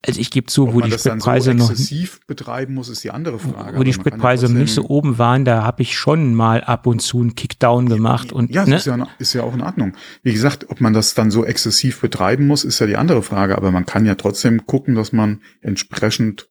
Also 0.07 0.19
ich 0.19 0.31
gebe 0.31 0.47
zu, 0.47 0.69
ob 0.69 0.75
wo 0.75 0.81
die 0.81 0.89
dann 0.89 0.99
so 0.99 1.09
Spritpreise 1.11 1.53
noch 1.55 1.71
exzessiv 1.71 2.21
betreiben 2.27 2.73
muss, 2.75 2.89
ist 2.89 3.05
die 3.05 3.11
andere 3.11 3.39
Frage. 3.39 3.79
wo 3.79 3.83
die 3.83 3.91
ja 3.91 3.95
Spritpreise 3.95 4.47
trotzdem- 4.47 4.63
nicht 4.63 4.73
so 4.73 4.85
oben 4.89 5.19
waren, 5.19 5.45
da 5.45 5.63
habe 5.63 5.83
ich 5.83 5.97
schon 5.99 6.35
mal 6.35 6.65
ab 6.65 6.87
und 6.87 7.01
zu 7.01 7.21
einen 7.21 7.35
Kickdown 7.35 7.87
gemacht 7.89 8.33
und 8.33 8.51
ja, 8.51 8.63
das 8.63 8.69
ne? 8.71 8.77
ist, 8.77 8.87
ja, 8.87 9.09
ist 9.19 9.33
ja 9.35 9.43
auch 9.43 9.53
in 9.53 9.61
Ordnung. 9.61 9.95
Wie 10.23 10.33
gesagt, 10.33 10.71
ob 10.71 10.81
man 10.81 10.95
das 10.95 11.13
dann 11.13 11.31
so 11.31 11.45
exzessiv 11.45 12.01
betreiben 12.01 12.47
muss, 12.47 12.65
ist 12.65 12.79
ja 12.79 12.87
die 12.87 12.97
andere 12.97 13.23
Frage. 13.23 13.59
Aber 13.59 13.71
man 13.73 13.85
kann 13.85 14.07
ja 14.07 14.15
trotzdem 14.15 14.67
gucken, 14.67 14.95
dass 14.95 15.13
man 15.13 15.43
entsprechend 15.61 16.49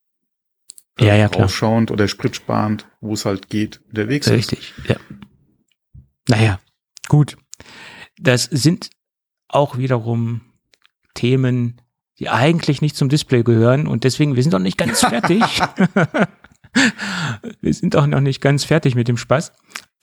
äh, 1.00 1.08
Ja, 1.08 1.16
ja, 1.16 1.28
klar. 1.28 1.48
vorausschauend 1.48 1.90
oder 1.90 2.08
spritsparend, 2.08 2.86
wo 3.02 3.14
es 3.14 3.26
halt 3.26 3.50
geht, 3.50 3.82
unterwegs 3.88 4.28
ist. 4.28 4.34
Richtig, 4.34 4.74
ja. 4.88 4.98
Naja, 6.28 6.60
gut. 7.08 7.36
Das 8.20 8.44
sind 8.44 8.92
auch 9.48 9.78
wiederum 9.80 10.42
Themen, 11.16 11.82
die 12.20 12.30
eigentlich 12.30 12.82
nicht 12.82 12.96
zum 12.96 13.10
Display 13.10 13.44
gehören 13.44 13.88
und 13.88 14.04
deswegen, 14.04 14.36
wir 14.36 14.44
sind 14.44 14.54
doch 14.54 14.60
nicht 14.60 14.78
ganz 14.78 15.02
fertig. 15.02 15.42
wir 17.62 17.74
sind 17.74 17.96
doch 17.96 18.08
noch 18.08 18.22
nicht 18.22 18.42
ganz 18.42 18.64
fertig 18.64 18.96
mit 18.96 19.08
dem 19.08 19.18
Spaß. 19.18 19.52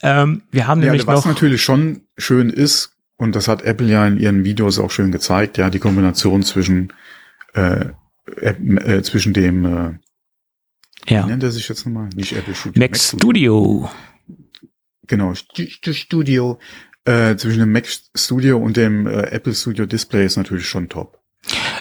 Ähm, 0.01 0.43
wir 0.51 0.67
haben 0.67 0.81
Ja, 0.81 0.87
nämlich 0.87 1.07
was 1.07 1.25
noch, 1.25 1.33
natürlich 1.33 1.63
schon 1.63 2.01
schön 2.17 2.49
ist, 2.49 2.93
und 3.17 3.35
das 3.35 3.47
hat 3.47 3.63
Apple 3.63 3.87
ja 3.87 4.05
in 4.05 4.19
ihren 4.19 4.43
Videos 4.43 4.79
auch 4.79 4.91
schön 4.91 5.11
gezeigt, 5.11 5.57
ja, 5.57 5.69
die 5.69 5.79
Kombination 5.79 6.43
zwischen 6.43 6.93
äh, 7.53 7.85
äh, 8.35 9.01
zwischen 9.01 9.33
dem, 9.33 9.65
äh, 9.65 9.93
wie 11.05 11.13
ja, 11.13 11.25
nennt 11.25 11.43
er 11.43 11.51
sich 11.51 11.67
jetzt 11.69 11.85
nochmal? 11.85 12.09
Nicht 12.15 12.33
Apple 12.33 12.53
Studio. 12.53 12.79
Mac 12.79 12.97
Studio. 12.97 13.89
Genau, 15.07 15.33
Stu- 15.33 15.67
Stu- 15.69 15.93
Studio. 15.93 16.59
Äh, 17.05 17.37
zwischen 17.37 17.59
dem 17.59 17.71
Mac 17.71 17.87
Studio 18.15 18.57
und 18.57 18.75
dem 18.75 19.07
äh, 19.07 19.21
Apple 19.31 19.55
Studio 19.55 19.85
Display 19.85 20.25
ist 20.25 20.35
natürlich 20.35 20.67
schon 20.67 20.89
top. 20.89 21.16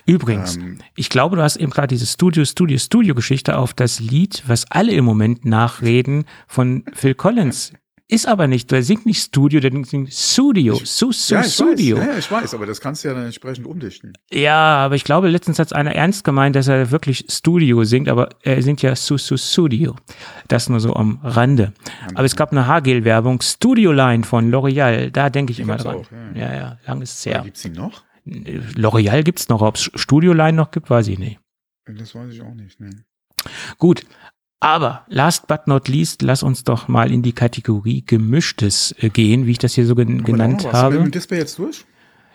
Übrigens, 0.07 0.57
Ähm, 0.57 0.79
ich 0.95 1.11
glaube, 1.11 1.37
du 1.37 1.43
hast 1.43 1.57
eben 1.57 1.71
gerade 1.73 1.89
diese 1.89 2.07
Studio, 2.07 2.45
Studio, 2.45 2.79
Studio-Geschichte 2.79 3.59
auf 3.59 3.75
das 3.75 4.01
Lied, 4.01 4.43
was 4.47 4.65
alle 4.71 4.93
im 4.93 5.05
Moment 5.05 5.45
nachreden, 5.45 6.25
von 6.47 6.85
Phil 6.95 7.15
Collins. 7.15 7.73
Ist 8.09 8.29
aber 8.29 8.47
nicht, 8.47 8.71
der 8.71 8.85
singt 8.85 9.05
nicht 9.05 9.21
Studio, 9.21 9.59
der 9.59 9.73
singt 9.85 10.13
Studio, 10.15 10.77
Su, 10.85 11.11
Su, 11.11 11.35
ja, 11.35 11.41
ich 11.41 11.53
Studio. 11.55 11.97
weiß, 11.99 12.07
ja, 12.07 12.19
ich 12.19 12.31
weiß, 12.31 12.55
aber 12.55 12.65
das 12.65 12.81
kannst 12.81 13.03
du 13.03 13.09
ja 13.09 13.15
dann 13.15 13.25
entsprechend 13.25 13.67
umdichten. 13.67 14.13
Ja, 14.33 14.77
aber 14.77 14.95
ich 14.95 15.03
glaube, 15.03 15.29
letztens 15.29 15.59
hat 15.59 15.73
einer 15.73 15.93
ernst 15.93 16.23
gemeint, 16.23 16.55
dass 16.55 16.69
er 16.69 16.93
wirklich 16.93 17.25
Studio 17.29 17.83
singt, 17.83 18.09
aber 18.09 18.29
er 18.45 18.63
singt 18.63 18.81
ja 18.83 18.95
Su, 18.95 19.19
Su, 19.19 19.37
Studio. 19.37 19.97
Das 20.47 20.69
nur 20.69 20.79
so 20.79 20.95
am 20.95 21.19
Rande. 21.25 21.73
Aber 22.15 22.23
es 22.27 22.37
gab 22.37 22.53
eine 22.53 22.69
Haargel-Werbung, 22.69 23.41
Studio 23.43 23.91
Line 23.91 24.23
von 24.23 24.53
L'Oreal, 24.55 25.11
da 25.11 25.29
denke 25.29 25.51
ich 25.51 25.57
Die 25.57 25.63
immer 25.63 25.77
dran. 25.77 25.97
auch, 25.97 26.07
ja, 26.37 26.43
ja. 26.43 26.55
ja, 26.55 26.79
lang 26.87 27.03
ist 27.03 27.15
es 27.19 27.25
Ja. 27.25 27.33
her. 27.33 27.43
Gibt's 27.43 27.63
die 27.63 27.71
noch? 27.71 28.05
L'Oreal 28.27 29.23
gibt's 29.23 29.49
noch, 29.49 29.63
ob 29.63 29.77
es 29.77 29.91
Studio 29.95 30.33
Line 30.33 30.57
noch 30.57 30.71
gibt, 30.71 30.91
weiß 30.91 31.09
ich 31.09 31.19
nicht. 31.19 31.41
Das 31.87 32.15
weiß 32.15 32.33
ich 32.33 32.43
auch 32.43 32.55
nicht. 32.55 32.81
Ne. 32.81 32.91
Gut, 33.79 34.05
aber 34.61 35.05
last 35.09 35.47
but 35.47 35.67
not 35.67 35.89
least, 35.89 36.23
lass 36.23 36.43
uns 36.43 36.65
doch 36.65 36.89
mal 36.89 37.13
in 37.13 37.23
die 37.23 37.33
Kategorie 37.33 38.03
Gemischtes 38.05 38.95
äh, 38.99 39.11
gehen, 39.11 39.47
wie 39.47 39.53
ich 39.53 39.59
das 39.59 39.75
hier 39.75 39.87
so 39.87 39.95
gen 39.95 40.25
genannt 40.25 40.57
Hast 40.57 40.65
du 40.65 40.69
mit 40.69 40.77
habe. 40.77 40.97
dem 40.97 41.11
Display 41.11 41.39
jetzt 41.39 41.59
durch? 41.59 41.85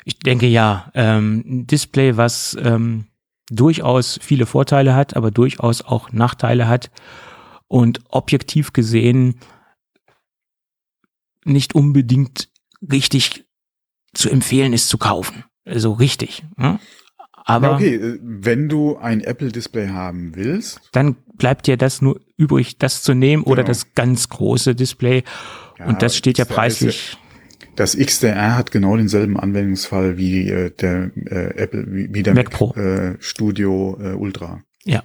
Ich 0.05 0.17
denke 0.19 0.47
ja, 0.47 0.91
ähm, 0.93 1.43
ein 1.45 1.67
Display, 1.67 2.17
was 2.17 2.57
ähm, 2.61 3.05
durchaus 3.51 4.19
viele 4.21 4.45
Vorteile 4.45 4.95
hat, 4.95 5.15
aber 5.15 5.31
durchaus 5.31 5.81
auch 5.81 6.11
Nachteile 6.11 6.67
hat 6.67 6.89
und 7.67 8.01
objektiv 8.09 8.73
gesehen 8.73 9.39
nicht 11.43 11.75
unbedingt 11.75 12.49
richtig 12.81 13.45
zu 14.13 14.29
empfehlen 14.29 14.73
ist 14.73 14.89
zu 14.89 14.97
kaufen. 14.97 15.43
Also 15.65 15.93
richtig. 15.93 16.43
Ne? 16.57 16.79
Aber 17.43 17.67
Ja, 17.69 17.75
okay, 17.75 17.95
äh, 17.95 18.19
wenn 18.21 18.69
du 18.69 18.97
ein 18.97 19.21
Apple-Display 19.21 19.89
haben 19.89 20.35
willst, 20.35 20.79
dann 20.91 21.15
bleibt 21.37 21.67
dir 21.67 21.77
das 21.77 22.01
nur 22.01 22.19
übrig, 22.37 22.77
das 22.77 23.01
zu 23.03 23.13
nehmen 23.13 23.43
oder 23.43 23.63
Genau. 23.63 23.67
das 23.69 23.93
ganz 23.95 24.29
große 24.29 24.75
Display. 24.75 25.23
Ja, 25.79 25.85
und 25.87 26.01
das 26.01 26.15
steht 26.15 26.37
ja 26.37 26.45
preislich. 26.45 27.17
das 27.75 27.97
XDR 27.97 28.55
hat 28.57 28.71
genau 28.71 28.95
denselben 28.97 29.39
Anwendungsfall 29.39 30.17
wie 30.17 30.49
äh, 30.49 30.69
der 30.71 31.11
äh, 31.15 31.55
Apple, 31.57 31.85
wie, 31.89 32.13
wie 32.13 32.21
der 32.23 32.35
Mac 32.35 32.51
Pro. 32.51 32.73
Äh, 32.75 33.15
Studio 33.19 33.97
äh, 33.99 34.13
Ultra. 34.13 34.61
Ja. 34.83 35.03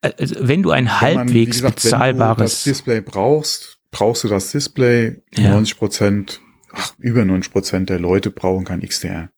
Also, 0.00 0.36
wenn 0.40 0.62
du 0.62 0.70
ein 0.70 0.86
Wenn 0.86 0.92
man, 0.92 1.00
halbwegs 1.00 1.34
wie 1.34 1.44
gesagt, 1.46 1.62
Wenn 1.62 1.70
du 1.70 1.74
das 1.74 1.82
bezahlbares, 1.82 2.62
Display 2.64 3.00
brauchst, 3.00 3.78
brauchst 3.90 4.24
du 4.24 4.28
das 4.28 4.50
Display. 4.52 5.22
Ja. 5.36 5.50
90 5.50 5.76
Prozent, 5.78 6.40
ach, 6.72 6.94
über 6.98 7.24
90 7.24 7.52
Prozent 7.52 7.90
der 7.90 7.98
Leute 7.98 8.30
brauchen 8.30 8.64
kein 8.64 8.80
XDR. 8.82 9.30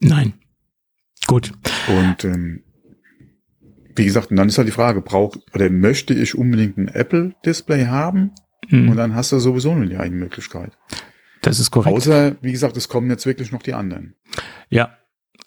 nein. 0.00 0.34
Gut. 1.28 1.52
Und 1.88 2.24
ähm, 2.24 2.64
wie 3.94 4.04
gesagt, 4.04 4.30
und 4.32 4.36
dann 4.36 4.48
ist 4.48 4.58
halt 4.58 4.66
die 4.66 4.72
Frage, 4.72 5.02
braucht 5.02 5.38
oder 5.54 5.70
möchte 5.70 6.14
ich 6.14 6.34
unbedingt 6.36 6.76
ein 6.78 6.88
Apple-Display 6.88 7.86
haben? 7.86 8.32
Und 8.70 8.88
Hm, 8.88 8.96
dann 8.96 9.14
hast 9.14 9.30
du 9.32 9.38
sowieso 9.38 9.74
nur 9.74 9.86
die 9.86 9.96
eine 9.96 10.14
Möglichkeit. 10.16 10.72
Das 11.42 11.60
ist 11.60 11.70
korrekt. 11.70 11.94
Außer, 11.96 12.36
wie 12.42 12.52
gesagt, 12.52 12.76
es 12.76 12.88
kommen 12.88 13.08
jetzt 13.10 13.26
wirklich 13.26 13.52
noch 13.52 13.62
die 13.62 13.74
anderen. 13.74 14.14
Ja. 14.68 14.96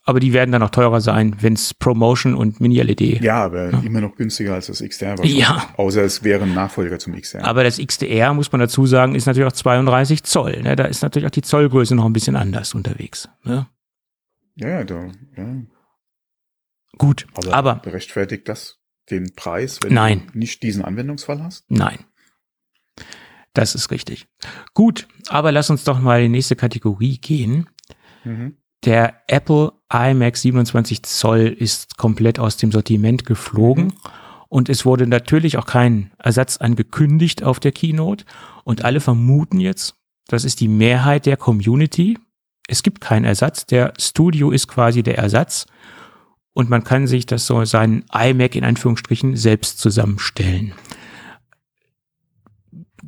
Aber 0.07 0.19
die 0.19 0.33
werden 0.33 0.51
dann 0.51 0.61
auch 0.61 0.69
teurer 0.69 1.01
sein, 1.01 1.35
wenn 1.41 1.53
es 1.53 1.73
Promotion 1.73 2.35
und 2.35 2.61
Mini-LED. 2.61 3.21
Ja, 3.23 3.43
aber 3.45 3.71
Ja. 3.71 3.79
immer 3.79 4.01
noch 4.01 4.15
günstiger 4.15 4.53
als 4.53 4.67
das 4.67 4.79
XDR. 4.81 5.15
Ja. 5.25 5.69
Außer 5.77 6.03
es 6.03 6.23
wäre 6.23 6.43
ein 6.43 6.53
Nachfolger 6.53 6.99
zum 6.99 7.19
XDR. 7.19 7.43
Aber 7.43 7.63
das 7.63 7.79
XDR, 7.79 8.33
muss 8.35 8.51
man 8.51 8.61
dazu 8.61 8.85
sagen, 8.85 9.15
ist 9.15 9.25
natürlich 9.25 9.47
auch 9.47 9.51
32 9.55 10.23
Zoll. 10.23 10.61
Ne? 10.61 10.75
Da 10.75 10.83
ist 10.85 11.01
natürlich 11.01 11.25
auch 11.25 11.31
die 11.31 11.41
Zollgröße 11.41 11.95
noch 11.95 12.05
ein 12.05 12.13
bisschen 12.13 12.35
anders 12.35 12.75
unterwegs. 12.75 13.27
Ne? 13.43 13.67
ja, 14.55 14.69
ja, 14.69 14.83
da, 14.83 15.11
ja. 15.37 15.55
Gut, 16.97 17.25
Aber, 17.33 17.53
aber 17.53 17.75
berechtfertigt 17.75 18.47
das 18.47 18.77
den 19.09 19.33
Preis, 19.35 19.79
wenn 19.83 19.93
Nein. 19.93 20.27
du 20.31 20.37
nicht 20.39 20.63
diesen 20.63 20.85
Anwendungsfall 20.85 21.43
hast? 21.43 21.65
Nein. 21.69 21.99
Das 23.53 23.73
ist 23.75 23.89
richtig. 23.91 24.27
Gut, 24.73 25.07
aber 25.29 25.51
lass 25.51 25.69
uns 25.69 25.83
doch 25.83 25.99
mal 25.99 26.19
in 26.19 26.25
die 26.31 26.37
nächste 26.37 26.55
Kategorie 26.55 27.17
gehen. 27.17 27.69
Mhm. 28.23 28.57
Der 28.83 29.23
Apple 29.27 29.73
iMac 29.91 30.37
27 30.37 31.03
Zoll 31.03 31.47
ist 31.47 31.97
komplett 31.97 32.39
aus 32.39 32.57
dem 32.57 32.71
Sortiment 32.71 33.25
geflogen. 33.25 33.93
Und 34.47 34.69
es 34.69 34.85
wurde 34.85 35.07
natürlich 35.07 35.57
auch 35.57 35.65
kein 35.65 36.11
Ersatz 36.17 36.57
angekündigt 36.57 37.43
auf 37.43 37.59
der 37.59 37.71
Keynote. 37.71 38.25
Und 38.63 38.85
alle 38.85 38.99
vermuten 38.99 39.59
jetzt, 39.59 39.95
das 40.27 40.45
ist 40.45 40.59
die 40.59 40.67
Mehrheit 40.67 41.25
der 41.25 41.37
Community. 41.37 42.17
Es 42.67 42.81
gibt 42.81 43.01
keinen 43.01 43.25
Ersatz. 43.25 43.65
Der 43.65 43.93
Studio 43.99 44.51
ist 44.51 44.67
quasi 44.67 45.03
der 45.03 45.17
Ersatz. 45.17 45.67
Und 46.53 46.69
man 46.69 46.83
kann 46.83 47.05
sich 47.05 47.25
das 47.25 47.45
so, 47.45 47.65
seinen 47.65 48.05
iMac 48.13 48.55
in 48.55 48.63
Anführungsstrichen 48.63 49.35
selbst 49.35 49.79
zusammenstellen. 49.79 50.73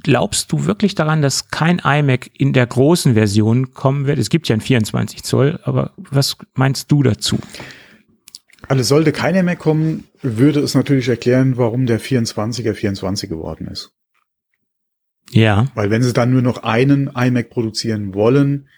Glaubst 0.07 0.53
du 0.53 0.65
wirklich 0.65 0.95
daran, 0.95 1.21
dass 1.21 1.49
kein 1.49 1.81
iMac 1.84 2.29
in 2.34 2.53
der 2.53 2.65
großen 2.65 3.15
Version 3.15 3.73
kommen 3.73 4.07
wird? 4.07 4.19
Es 4.19 4.29
gibt 4.29 4.47
ja 4.47 4.53
einen 4.53 4.61
24 4.61 5.21
Zoll, 5.21 5.59
aber 5.63 5.91
was 5.97 6.38
meinst 6.53 6.89
du 6.93 7.03
dazu? 7.03 7.38
Also 8.69 8.84
sollte 8.84 9.11
keiner 9.11 9.43
mehr 9.43 9.57
kommen, 9.57 10.05
würde 10.21 10.61
es 10.61 10.75
natürlich 10.75 11.09
erklären, 11.09 11.57
warum 11.57 11.88
der 11.88 11.99
24er 11.99 12.73
24 12.73 13.29
geworden 13.29 13.67
ist. 13.67 13.91
Ja. 15.31 15.67
Weil 15.75 15.89
wenn 15.89 16.03
sie 16.03 16.13
dann 16.13 16.31
nur 16.31 16.41
noch 16.41 16.63
einen 16.63 17.11
iMac 17.13 17.49
produzieren 17.49 18.13
wollen, 18.13 18.69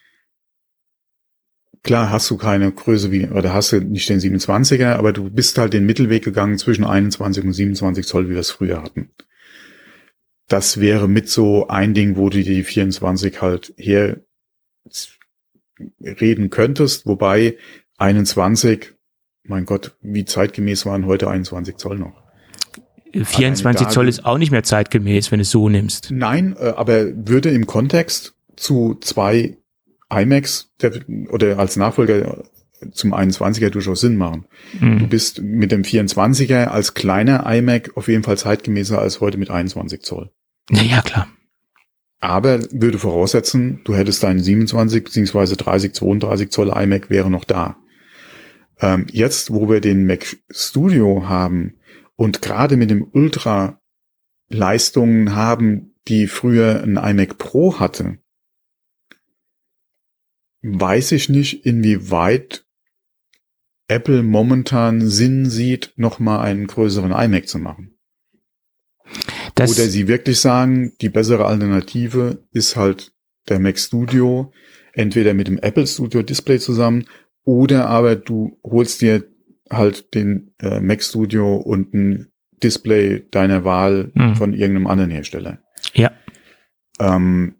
klar 1.83 2.09
hast 2.09 2.27
du 2.31 2.37
keine 2.37 2.71
Größe 2.71 3.11
wie, 3.11 3.27
oder 3.27 3.53
hast 3.53 3.71
du 3.71 3.81
nicht 3.81 4.09
den 4.09 4.19
27er, 4.19 4.95
aber 4.95 5.13
du 5.13 5.29
bist 5.29 5.59
halt 5.59 5.73
den 5.73 5.85
Mittelweg 5.85 6.23
gegangen 6.23 6.57
zwischen 6.57 6.85
21 6.85 7.43
und 7.43 7.53
27 7.53 8.07
Zoll, 8.07 8.29
wie 8.29 8.33
wir 8.33 8.39
es 8.39 8.49
früher 8.49 8.81
hatten. 8.81 9.11
Das 10.49 10.79
wäre 10.79 11.07
mit 11.07 11.29
so 11.29 11.67
ein 11.67 11.93
Ding, 11.93 12.17
wo 12.17 12.29
du 12.29 12.43
die 12.43 12.63
24 12.63 13.41
halt 13.41 13.73
her 13.77 14.19
reden 16.01 16.49
könntest, 16.49 17.05
wobei 17.05 17.57
21, 17.97 18.93
mein 19.43 19.65
Gott, 19.65 19.95
wie 20.01 20.25
zeitgemäß 20.25 20.85
waren 20.85 21.05
heute 21.05 21.29
21 21.29 21.77
Zoll 21.77 21.99
noch? 21.99 22.21
24 23.13 23.87
Zoll 23.87 24.07
ist 24.07 24.25
auch 24.25 24.37
nicht 24.37 24.51
mehr 24.51 24.63
zeitgemäß, 24.63 25.31
wenn 25.31 25.39
du 25.39 25.43
es 25.43 25.51
so 25.51 25.69
nimmst. 25.69 26.11
Nein, 26.11 26.55
äh, 26.59 26.73
aber 26.75 27.05
würde 27.27 27.49
im 27.49 27.65
Kontext 27.65 28.35
zu 28.55 28.95
zwei 29.01 29.57
iMacs 30.11 30.71
der, 30.81 30.93
oder 31.29 31.57
als 31.57 31.75
Nachfolger 31.75 32.43
zum 32.91 33.13
21er 33.13 33.69
durchaus 33.69 34.01
Sinn 34.01 34.15
machen. 34.15 34.45
Mhm. 34.79 34.99
Du 34.99 35.07
bist 35.07 35.41
mit 35.41 35.71
dem 35.71 35.83
24er 35.83 36.65
als 36.65 36.93
kleiner 36.93 37.45
iMac 37.51 37.91
auf 37.95 38.07
jeden 38.07 38.23
Fall 38.23 38.37
zeitgemäßer 38.37 38.99
als 38.99 39.21
heute 39.21 39.37
mit 39.37 39.49
21 39.49 40.01
Zoll. 40.01 40.31
Naja, 40.69 41.01
klar. 41.01 41.27
Aber 42.19 42.59
würde 42.71 42.99
voraussetzen, 42.99 43.81
du 43.85 43.95
hättest 43.95 44.23
deinen 44.23 44.41
27 44.41 45.03
bzw. 45.03 45.55
30, 45.55 45.93
32 45.93 46.51
Zoll 46.51 46.69
iMac 46.69 47.09
wäre 47.09 47.29
noch 47.29 47.45
da. 47.45 47.77
Ähm, 48.79 49.07
jetzt, 49.11 49.51
wo 49.53 49.69
wir 49.69 49.81
den 49.81 50.05
Mac 50.05 50.37
Studio 50.49 51.27
haben 51.27 51.77
und 52.15 52.41
gerade 52.41 52.77
mit 52.77 52.89
dem 52.89 53.07
Ultra 53.11 53.81
Leistungen 54.49 55.35
haben, 55.35 55.95
die 56.07 56.27
früher 56.27 56.83
ein 56.83 56.97
iMac 56.97 57.37
Pro 57.37 57.79
hatte, 57.79 58.17
weiß 60.61 61.13
ich 61.13 61.29
nicht, 61.29 61.65
inwieweit 61.65 62.65
Apple 63.87 64.23
momentan 64.23 65.07
Sinn 65.07 65.49
sieht, 65.49 65.93
nochmal 65.95 66.41
einen 66.41 66.67
größeren 66.67 67.11
iMac 67.11 67.47
zu 67.47 67.59
machen. 67.59 67.97
Das, 69.55 69.71
Oder 69.77 69.87
sie 69.89 70.07
wirklich 70.07 70.39
sagen, 70.39 70.93
die 71.01 71.09
bessere 71.09 71.45
Alternative 71.45 72.43
ist 72.51 72.75
halt 72.75 73.11
der 73.47 73.59
Mac 73.59 73.77
Studio, 73.79 74.51
entweder 74.93 75.33
mit 75.33 75.47
dem 75.47 75.57
Apple 75.57 75.87
Studio 75.87 76.21
Display 76.23 76.59
zusammen 76.59 77.05
oder 77.43 77.87
aber 77.89 78.15
du 78.15 78.59
holst 78.63 79.01
dir 79.01 79.23
halt 79.71 80.13
den 80.13 80.53
äh, 80.61 80.79
Mac 80.79 81.01
Studio 81.03 81.55
und 81.57 81.93
ein 81.93 82.31
Display 82.63 83.25
deiner 83.31 83.63
Wahl 83.63 84.11
Mhm. 84.13 84.35
von 84.35 84.53
irgendeinem 84.53 84.87
anderen 84.87 85.11
Hersteller. 85.11 85.59
ja, 85.93 86.11
Ähm, 86.99 87.55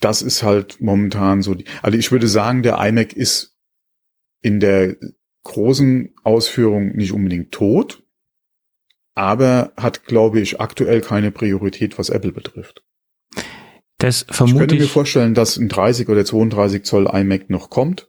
das 0.00 0.22
ist 0.22 0.42
halt 0.42 0.80
momentan 0.80 1.42
so 1.42 1.54
die, 1.54 1.64
also 1.82 1.98
ich 1.98 2.12
würde 2.12 2.28
sagen, 2.28 2.62
der 2.62 2.78
iMac 2.78 3.12
ist 3.12 3.56
in 4.42 4.58
der 4.60 4.96
großen 5.44 6.14
Ausführung 6.22 6.94
nicht 6.96 7.12
unbedingt 7.12 7.52
tot, 7.52 8.01
aber 9.14 9.72
hat, 9.76 10.04
glaube 10.04 10.40
ich, 10.40 10.60
aktuell 10.60 11.00
keine 11.00 11.30
Priorität, 11.30 11.98
was 11.98 12.08
Apple 12.10 12.32
betrifft. 12.32 12.82
das 13.98 14.26
Ich 14.28 14.36
vermute 14.36 14.58
könnte 14.58 14.74
ich. 14.76 14.80
mir 14.82 14.88
vorstellen, 14.88 15.34
dass 15.34 15.56
ein 15.56 15.68
30 15.68 16.08
oder 16.08 16.24
32 16.24 16.84
Zoll 16.84 17.08
iMac 17.12 17.50
noch 17.50 17.70
kommt. 17.70 18.08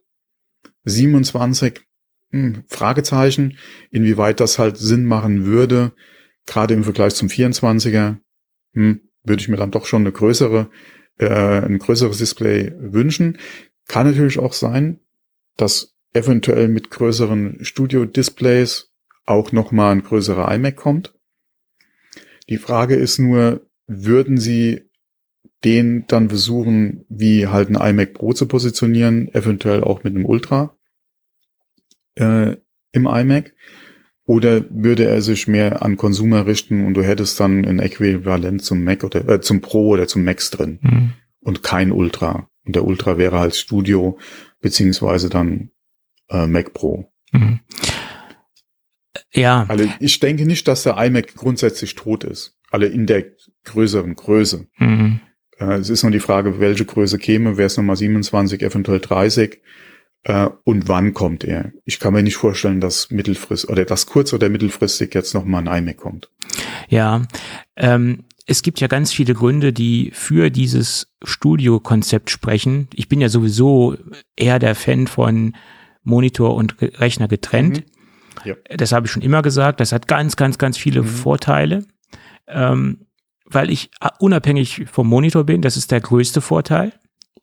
27, 0.86 1.82
hm, 2.32 2.64
Fragezeichen, 2.68 3.58
inwieweit 3.92 4.40
das 4.40 4.60
halt 4.60 4.78
Sinn 4.78 5.06
machen 5.06 5.46
würde, 5.46 5.94
gerade 6.46 6.74
im 6.74 6.84
Vergleich 6.84 7.16
zum 7.16 7.30
24er, 7.30 8.18
hm, 8.74 9.02
würde 9.24 9.42
ich 9.42 9.48
mir 9.48 9.58
dann 9.58 9.72
doch 9.72 9.86
schon 9.86 10.02
eine 10.02 10.12
größere, 10.12 10.70
äh, 11.18 11.28
ein 11.28 11.78
größeres 11.80 12.18
Display 12.18 12.74
wünschen. 12.78 13.38
Kann 13.88 14.08
natürlich 14.08 14.40
auch 14.40 14.54
sein, 14.54 15.00
dass 15.58 15.96
eventuell 16.14 16.68
mit 16.68 16.90
größeren 16.90 17.64
Studio-Displays 17.64 18.93
auch 19.26 19.52
nochmal 19.52 19.92
ein 19.94 20.04
größerer 20.04 20.54
iMac 20.54 20.76
kommt. 20.76 21.14
Die 22.50 22.58
Frage 22.58 22.96
ist 22.96 23.20
nur, 23.20 23.66
würden 23.88 24.38
Sie 24.38 24.90
den 25.64 26.06
dann 26.08 26.28
versuchen, 26.30 27.06
wie 27.08 27.48
halt 27.48 27.70
ein 27.70 27.76
iMac 27.76 28.14
Pro 28.14 28.34
zu 28.34 28.48
positionieren, 28.48 29.34
eventuell 29.34 29.84
auch 29.84 30.04
mit 30.04 30.14
einem 30.16 30.26
Ultra 30.26 30.76
äh, 32.16 32.58
im 32.92 33.06
iMac? 33.08 33.54
Oder 34.26 34.64
würde 34.70 35.06
er 35.06 35.22
sich 35.22 35.48
mehr 35.48 35.82
an 35.84 35.98
Consumer 35.98 36.46
richten 36.48 36.86
und 36.86 36.94
du 36.94 37.04
hättest 37.04 37.40
dann 37.42 37.66
ein 37.66 37.80
Äquivalent 37.80 38.64
zum 38.64 38.84
Mac 38.84 39.04
oder 39.04 39.28
äh, 39.28 39.42
zum 39.42 39.60
Pro 39.60 39.90
oder 39.90 40.08
zum 40.08 40.24
Max 40.24 40.50
drin 40.50 40.80
Mhm. 40.82 41.14
und 41.42 41.64
kein 41.64 41.92
Ultra? 41.92 42.50
Und 42.66 42.76
der 42.76 42.86
Ultra 42.86 43.18
wäre 43.18 43.40
halt 43.40 43.56
Studio 43.56 44.18
beziehungsweise 44.62 45.30
dann 45.30 45.72
äh, 46.30 46.48
Mac 46.48 46.74
Pro. 46.74 47.12
Mhm. 47.34 47.60
Ja, 49.36 49.66
Also 49.68 49.90
ich 50.00 50.20
denke 50.20 50.46
nicht, 50.46 50.68
dass 50.68 50.84
der 50.84 50.98
iMac 50.98 51.36
grundsätzlich 51.36 51.96
tot 51.96 52.24
ist. 52.24 52.56
Alle 52.72 52.88
in 52.88 53.06
der 53.06 53.26
größeren 53.66 54.16
Größe. 54.16 54.68
mhm. 54.78 55.20
Äh, 55.60 55.76
es 55.76 55.90
ist 55.90 56.04
nur 56.04 56.12
die 56.12 56.20
Frage, 56.20 56.60
welche 56.60 56.86
Größe 56.86 57.20
käme. 57.20 57.58
Wäre 57.58 57.68
es 57.68 57.78
nochmal 57.78 57.96
27, 57.96 58.62
eventuell 58.64 59.00
30? 59.00 59.62
Äh, 60.24 60.50
und 60.64 60.88
wann 60.88 61.14
kommt 61.14 61.44
er? 61.44 61.72
Ich 61.86 62.00
kann 62.00 62.14
mir 62.14 62.24
nicht 62.24 62.38
vorstellen, 62.38 62.80
dass 62.80 63.12
mittelfristig 63.12 63.70
oder 63.70 63.86
dass 63.86 64.06
kurz- 64.06 64.34
oder 64.34 64.50
mittelfristig 64.50 65.14
jetzt 65.14 65.34
nochmal 65.34 65.68
ein 65.68 65.84
iMac 65.84 65.98
kommt. 65.98 66.30
Ja, 66.90 67.24
ähm, 67.76 68.24
es 68.46 68.62
gibt 68.62 68.80
ja 68.82 68.88
ganz 68.88 69.14
viele 69.14 69.34
Gründe, 69.34 69.72
die 69.74 70.12
für 70.14 70.50
dieses 70.50 71.08
Studio-Konzept 71.24 72.30
sprechen. 72.30 72.88
Ich 72.94 73.08
bin 73.08 73.22
ja 73.22 73.30
sowieso 73.30 73.96
eher 74.36 74.60
der 74.60 74.76
Fan 74.76 75.08
von 75.08 75.56
Monitor 76.04 76.56
und 76.56 76.76
Rechner 76.82 77.28
getrennt. 77.28 77.84
Ja. 78.44 78.56
Das 78.76 78.92
habe 78.92 79.06
ich 79.06 79.12
schon 79.12 79.22
immer 79.22 79.42
gesagt. 79.42 79.80
Das 79.80 79.92
hat 79.92 80.08
ganz, 80.08 80.36
ganz, 80.36 80.58
ganz 80.58 80.78
viele 80.78 81.02
Mhm. 81.02 81.08
Vorteile, 81.08 81.86
ähm, 82.48 83.06
weil 83.46 83.70
ich 83.70 83.92
unabhängig 84.20 84.86
vom 84.92 85.08
Monitor 85.08 85.44
bin. 85.46 85.62
Das 85.62 85.78
ist 85.78 85.92
der 85.92 86.02
größte 86.02 86.42
Vorteil. 86.42 86.94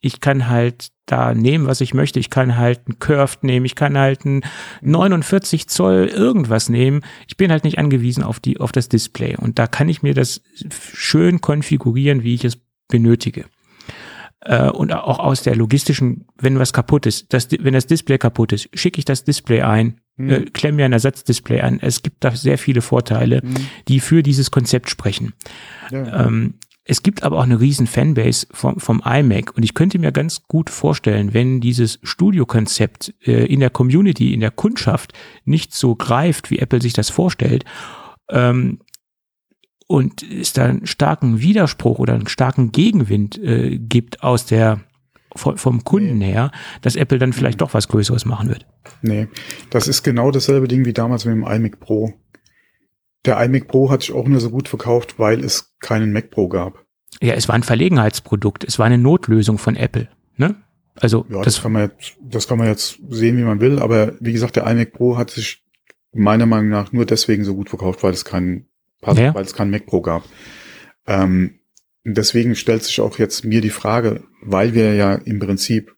Ich 0.03 0.19
kann 0.19 0.49
halt 0.49 0.89
da 1.05 1.33
nehmen, 1.35 1.67
was 1.67 1.79
ich 1.79 1.93
möchte. 1.93 2.19
Ich 2.19 2.31
kann 2.31 2.57
halt 2.57 2.87
ein 2.89 2.97
Curved 2.97 3.43
nehmen. 3.43 3.65
Ich 3.65 3.75
kann 3.75 3.97
halt 3.97 4.25
ein 4.25 4.41
49 4.81 5.67
Zoll 5.67 6.07
irgendwas 6.07 6.69
nehmen. 6.69 7.01
Ich 7.27 7.37
bin 7.37 7.51
halt 7.51 7.63
nicht 7.63 7.77
angewiesen 7.77 8.23
auf 8.23 8.39
die, 8.39 8.59
auf 8.59 8.71
das 8.71 8.89
Display. 8.89 9.35
Und 9.37 9.59
da 9.59 9.67
kann 9.67 9.89
ich 9.89 10.01
mir 10.01 10.15
das 10.15 10.41
schön 10.93 11.39
konfigurieren, 11.39 12.23
wie 12.23 12.33
ich 12.33 12.45
es 12.45 12.57
benötige. 12.87 13.45
Äh, 14.41 14.69
und 14.69 14.91
auch 14.91 15.19
aus 15.19 15.43
der 15.43 15.55
logistischen, 15.55 16.25
wenn 16.39 16.57
was 16.57 16.73
kaputt 16.73 17.05
ist, 17.05 17.31
das, 17.31 17.47
wenn 17.51 17.73
das 17.73 17.85
Display 17.85 18.17
kaputt 18.17 18.53
ist, 18.53 18.69
schicke 18.73 18.97
ich 18.97 19.05
das 19.05 19.23
Display 19.23 19.61
ein. 19.61 20.00
Äh, 20.17 20.41
klemme 20.41 20.77
mir 20.77 20.85
ein 20.85 20.93
Ersatzdisplay 20.93 21.61
an. 21.61 21.79
Es 21.81 22.03
gibt 22.03 22.23
da 22.23 22.35
sehr 22.35 22.57
viele 22.57 22.81
Vorteile, 22.81 23.41
Mhm. 23.43 23.55
die 23.87 23.99
für 23.99 24.23
dieses 24.23 24.51
Konzept 24.51 24.89
sprechen. 24.89 25.33
Ja. 25.91 26.27
Ähm, 26.27 26.55
es 26.83 27.03
gibt 27.03 27.23
aber 27.23 27.37
auch 27.37 27.43
eine 27.43 27.59
riesen 27.61 27.85
Fanbase 27.87 28.47
vom, 28.51 28.79
vom 28.79 29.01
iMac 29.05 29.55
und 29.55 29.63
ich 29.63 29.75
könnte 29.75 29.99
mir 29.99 30.11
ganz 30.11 30.43
gut 30.47 30.69
vorstellen, 30.69 31.33
wenn 31.33 31.61
dieses 31.61 31.99
Studio-Konzept 32.03 33.13
äh, 33.25 33.45
in 33.45 33.59
der 33.59 33.69
Community, 33.69 34.33
in 34.33 34.39
der 34.39 34.51
Kundschaft 34.51 35.13
nicht 35.45 35.73
so 35.73 35.95
greift, 35.95 36.49
wie 36.49 36.59
Apple 36.59 36.81
sich 36.81 36.93
das 36.93 37.09
vorstellt, 37.09 37.65
ähm, 38.29 38.79
und 39.87 40.23
es 40.23 40.53
da 40.53 40.65
einen 40.65 40.87
starken 40.87 41.41
Widerspruch 41.41 41.99
oder 41.99 42.13
einen 42.13 42.27
starken 42.27 42.71
Gegenwind 42.71 43.37
äh, 43.37 43.77
gibt 43.77 44.23
aus 44.23 44.45
der 44.45 44.79
vom, 45.35 45.57
vom 45.57 45.83
Kunden 45.83 46.21
her, 46.21 46.51
dass 46.81 46.95
Apple 46.95 47.19
dann 47.19 47.33
vielleicht 47.33 47.61
doch 47.61 47.73
was 47.73 47.87
Größeres 47.87 48.25
machen 48.25 48.49
wird. 48.49 48.65
Nee, 49.01 49.27
das 49.69 49.87
ist 49.87 50.03
genau 50.03 50.31
dasselbe 50.31 50.67
Ding 50.67 50.85
wie 50.85 50.93
damals 50.93 51.25
mit 51.25 51.33
dem 51.35 51.43
iMac 51.45 51.79
Pro. 51.79 52.13
Der 53.25 53.39
iMac 53.43 53.67
Pro 53.67 53.89
hat 53.91 54.01
sich 54.01 54.13
auch 54.13 54.27
nur 54.27 54.39
so 54.39 54.49
gut 54.49 54.67
verkauft, 54.67 55.19
weil 55.19 55.43
es 55.43 55.75
keinen 55.79 56.11
Mac 56.13 56.31
Pro 56.31 56.47
gab. 56.47 56.85
Ja, 57.21 57.33
es 57.33 57.47
war 57.47 57.55
ein 57.55 57.63
Verlegenheitsprodukt, 57.63 58.63
es 58.63 58.79
war 58.79 58.85
eine 58.87 58.97
Notlösung 58.97 59.57
von 59.57 59.75
Apple. 59.75 60.07
Ne? 60.37 60.55
Also 60.95 61.25
Ja, 61.29 61.41
das, 61.41 61.61
kann 61.61 61.71
man 61.73 61.83
jetzt, 61.89 62.17
das 62.21 62.47
kann 62.47 62.57
man 62.57 62.67
jetzt 62.67 62.99
sehen, 63.09 63.37
wie 63.37 63.43
man 63.43 63.59
will, 63.61 63.79
aber 63.79 64.13
wie 64.19 64.33
gesagt, 64.33 64.55
der 64.55 64.65
iMac 64.67 64.93
Pro 64.93 65.17
hat 65.17 65.29
sich 65.29 65.63
meiner 66.13 66.45
Meinung 66.45 66.69
nach 66.69 66.91
nur 66.91 67.05
deswegen 67.05 67.43
so 67.45 67.55
gut 67.55 67.69
verkauft, 67.69 68.03
weil 68.03 68.11
es 68.13 68.25
keinen, 68.25 68.67
Ja. 69.05 69.33
weil 69.33 69.45
es 69.45 69.53
keinen 69.53 69.71
Mac 69.71 69.85
Pro 69.85 70.01
gab. 70.01 70.23
Ähm, 71.07 71.59
deswegen 72.03 72.55
stellt 72.55 72.83
sich 72.83 72.99
auch 73.01 73.19
jetzt 73.19 73.45
mir 73.45 73.61
die 73.61 73.69
Frage, 73.69 74.23
weil 74.41 74.73
wir 74.73 74.93
ja 74.93 75.15
im 75.15 75.39
Prinzip 75.39 75.95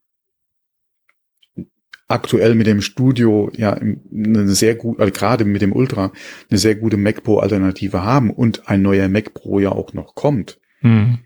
aktuell 2.07 2.55
mit 2.55 2.67
dem 2.67 2.81
Studio 2.81 3.49
ja 3.55 3.73
eine 3.73 4.47
sehr 4.49 4.75
gut, 4.75 4.99
also 4.99 5.11
gerade 5.11 5.45
mit 5.45 5.61
dem 5.61 5.73
Ultra 5.73 6.11
eine 6.49 6.59
sehr 6.59 6.75
gute 6.75 6.97
Mac 6.97 7.23
Pro 7.23 7.39
Alternative 7.39 8.03
haben 8.03 8.29
und 8.29 8.67
ein 8.67 8.81
neuer 8.81 9.09
Mac 9.09 9.33
Pro 9.33 9.59
ja 9.59 9.71
auch 9.71 9.93
noch 9.93 10.13
kommt, 10.13 10.59
hm, 10.81 11.19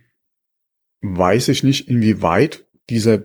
weiß 1.01 1.49
ich 1.49 1.63
nicht, 1.63 1.89
inwieweit 1.89 2.65
dieser 2.89 3.23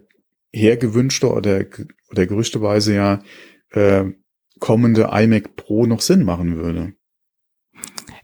hergewünschte 0.52 1.30
oder, 1.30 1.64
oder 2.10 2.26
gerüchteweise 2.26 2.94
ja 2.94 3.22
äh, 3.70 4.04
kommende 4.58 5.10
iMac 5.12 5.56
Pro 5.56 5.86
noch 5.86 6.00
Sinn 6.00 6.24
machen 6.24 6.56
würde. 6.56 6.94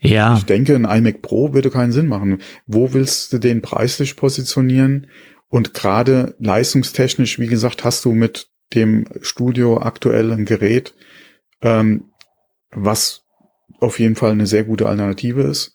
Ja. 0.01 0.37
Ich 0.37 0.45
denke, 0.45 0.75
ein 0.75 0.85
iMac 0.85 1.23
Pro 1.23 1.53
würde 1.55 1.71
keinen 1.71 1.93
Sinn 1.93 2.07
machen. 2.07 2.41
Wo 2.67 2.93
willst 2.93 3.33
du 3.33 3.39
den 3.39 3.63
preislich 3.63 4.17
positionieren? 4.17 5.09
Und 5.49 5.75
gerade 5.75 6.35
leistungstechnisch, 6.39 7.39
wie 7.39 7.47
gesagt, 7.47 7.85
hast 7.85 8.05
du 8.05 8.13
mit 8.13 8.49
dem 8.75 9.07
Studio 9.23 9.79
aktuell 9.79 10.31
ein 10.33 10.45
Gerät, 10.45 10.95
ähm, 11.63 12.11
was 12.71 13.25
auf 13.81 13.99
jeden 13.99 14.15
Fall 14.15 14.33
eine 14.33 14.47
sehr 14.47 14.65
gute 14.65 14.89
Alternative 14.89 15.43
ist, 15.43 15.75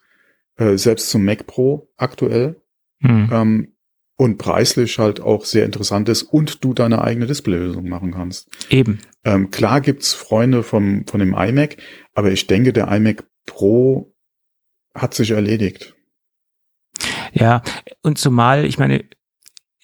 äh, 0.57 0.77
selbst 0.77 1.09
zum 1.09 1.25
Mac 1.25 1.47
Pro 1.47 1.89
aktuell. 1.97 2.61
Hm. 2.99 3.29
Ähm, 3.31 3.67
und 4.15 4.37
preislich 4.37 4.99
halt 4.99 5.19
auch 5.21 5.43
sehr 5.43 5.65
interessant 5.65 6.07
ist 6.07 6.21
und 6.21 6.63
du 6.63 6.75
deine 6.75 7.01
eigene 7.01 7.25
Displaylösung 7.25 7.89
machen 7.89 8.11
kannst. 8.11 8.47
Eben. 8.69 8.99
Ähm, 9.25 9.49
klar 9.49 9.81
gibt's 9.81 10.13
Freunde 10.13 10.61
vom, 10.61 11.05
von 11.07 11.19
dem 11.19 11.33
iMac, 11.33 11.77
aber 12.13 12.31
ich 12.31 12.45
denke, 12.45 12.73
der 12.73 12.89
iMac 12.89 13.23
Pro 13.45 14.12
hat 14.95 15.13
sich 15.13 15.31
erledigt. 15.31 15.95
Ja, 17.33 17.61
und 18.01 18.17
zumal, 18.17 18.65
ich 18.65 18.77
meine, 18.77 19.03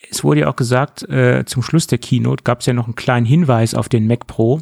es 0.09 0.23
wurde 0.23 0.41
ja 0.41 0.47
auch 0.49 0.55
gesagt, 0.55 1.03
äh, 1.09 1.43
zum 1.45 1.63
Schluss 1.63 1.87
der 1.87 1.97
Keynote 1.97 2.43
gab 2.43 2.59
es 2.61 2.65
ja 2.67 2.73
noch 2.73 2.85
einen 2.85 2.95
kleinen 2.95 3.25
Hinweis 3.25 3.73
auf 3.73 3.89
den 3.89 4.07
Mac 4.07 4.27
Pro. 4.27 4.61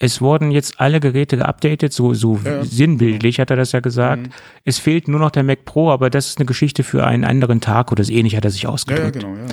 Es 0.00 0.20
wurden 0.20 0.52
jetzt 0.52 0.78
alle 0.80 1.00
Geräte 1.00 1.36
geupdatet, 1.36 1.92
so, 1.92 2.14
so 2.14 2.38
Ja. 2.44 2.64
sinnbildlich 2.64 3.40
hat 3.40 3.50
er 3.50 3.56
das 3.56 3.72
ja 3.72 3.80
gesagt. 3.80 4.28
Mhm. 4.28 4.32
Es 4.64 4.78
fehlt 4.78 5.08
nur 5.08 5.18
noch 5.18 5.32
der 5.32 5.42
Mac 5.42 5.64
Pro, 5.64 5.90
aber 5.90 6.08
das 6.08 6.28
ist 6.28 6.38
eine 6.38 6.46
Geschichte 6.46 6.84
für 6.84 7.04
einen 7.04 7.24
anderen 7.24 7.60
Tag 7.60 7.90
oder 7.90 8.04
so 8.04 8.12
ähnlich 8.12 8.36
hat 8.36 8.44
er 8.44 8.52
sich 8.52 8.62
Ja, 8.62 8.68
ja, 8.68 8.74
ausgedrückt. 8.74 9.14
genau, 9.20 9.34
ja. 9.36 9.46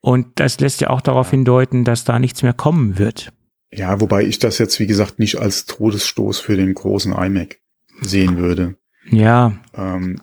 Und 0.00 0.40
das 0.40 0.58
lässt 0.60 0.80
ja 0.80 0.88
auch 0.90 1.00
darauf 1.02 1.30
hindeuten, 1.30 1.84
dass 1.84 2.04
da 2.04 2.18
nichts 2.18 2.42
mehr 2.42 2.52
kommen 2.54 2.98
wird. 2.98 3.32
Ja, 3.72 4.00
wobei 4.00 4.22
ich 4.24 4.38
das 4.38 4.58
jetzt, 4.58 4.78
wie 4.80 4.86
gesagt, 4.86 5.18
nicht 5.18 5.36
als 5.38 5.66
Todesstoß 5.66 6.40
für 6.40 6.56
den 6.56 6.72
großen 6.74 7.12
iMac 7.12 7.58
sehen 8.00 8.36
würde. 8.38 8.76
Ja, 9.10 9.60
Ähm, 9.74 10.20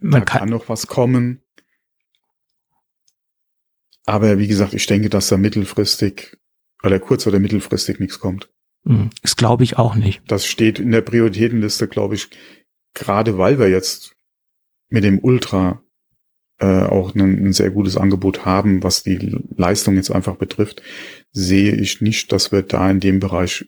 man 0.00 0.20
da 0.20 0.24
kann, 0.24 0.40
kann 0.40 0.48
noch 0.48 0.68
was 0.68 0.86
kommen. 0.86 1.42
Aber 4.04 4.38
wie 4.38 4.46
gesagt, 4.46 4.74
ich 4.74 4.86
denke, 4.86 5.08
dass 5.08 5.28
da 5.28 5.36
mittelfristig 5.36 6.38
oder 6.82 7.00
kurz- 7.00 7.26
oder 7.26 7.40
mittelfristig 7.40 7.98
nichts 7.98 8.20
kommt. 8.20 8.48
Hm, 8.84 9.10
das 9.22 9.36
glaube 9.36 9.64
ich 9.64 9.76
auch 9.78 9.96
nicht. 9.96 10.22
Das 10.28 10.46
steht 10.46 10.78
in 10.78 10.92
der 10.92 11.00
Prioritätenliste, 11.00 11.88
glaube 11.88 12.14
ich, 12.14 12.30
gerade 12.94 13.36
weil 13.36 13.58
wir 13.58 13.68
jetzt 13.68 14.16
mit 14.88 15.02
dem 15.02 15.18
Ultra 15.18 15.82
äh, 16.58 16.84
auch 16.84 17.14
ein, 17.14 17.46
ein 17.46 17.52
sehr 17.52 17.70
gutes 17.70 17.96
Angebot 17.96 18.44
haben, 18.44 18.82
was 18.82 19.02
die 19.02 19.16
Leistung 19.56 19.96
jetzt 19.96 20.10
einfach 20.10 20.36
betrifft, 20.36 20.82
sehe 21.32 21.74
ich 21.74 22.00
nicht, 22.00 22.32
dass 22.32 22.52
wir 22.52 22.62
da 22.62 22.90
in 22.90 23.00
dem 23.00 23.20
Bereich 23.20 23.66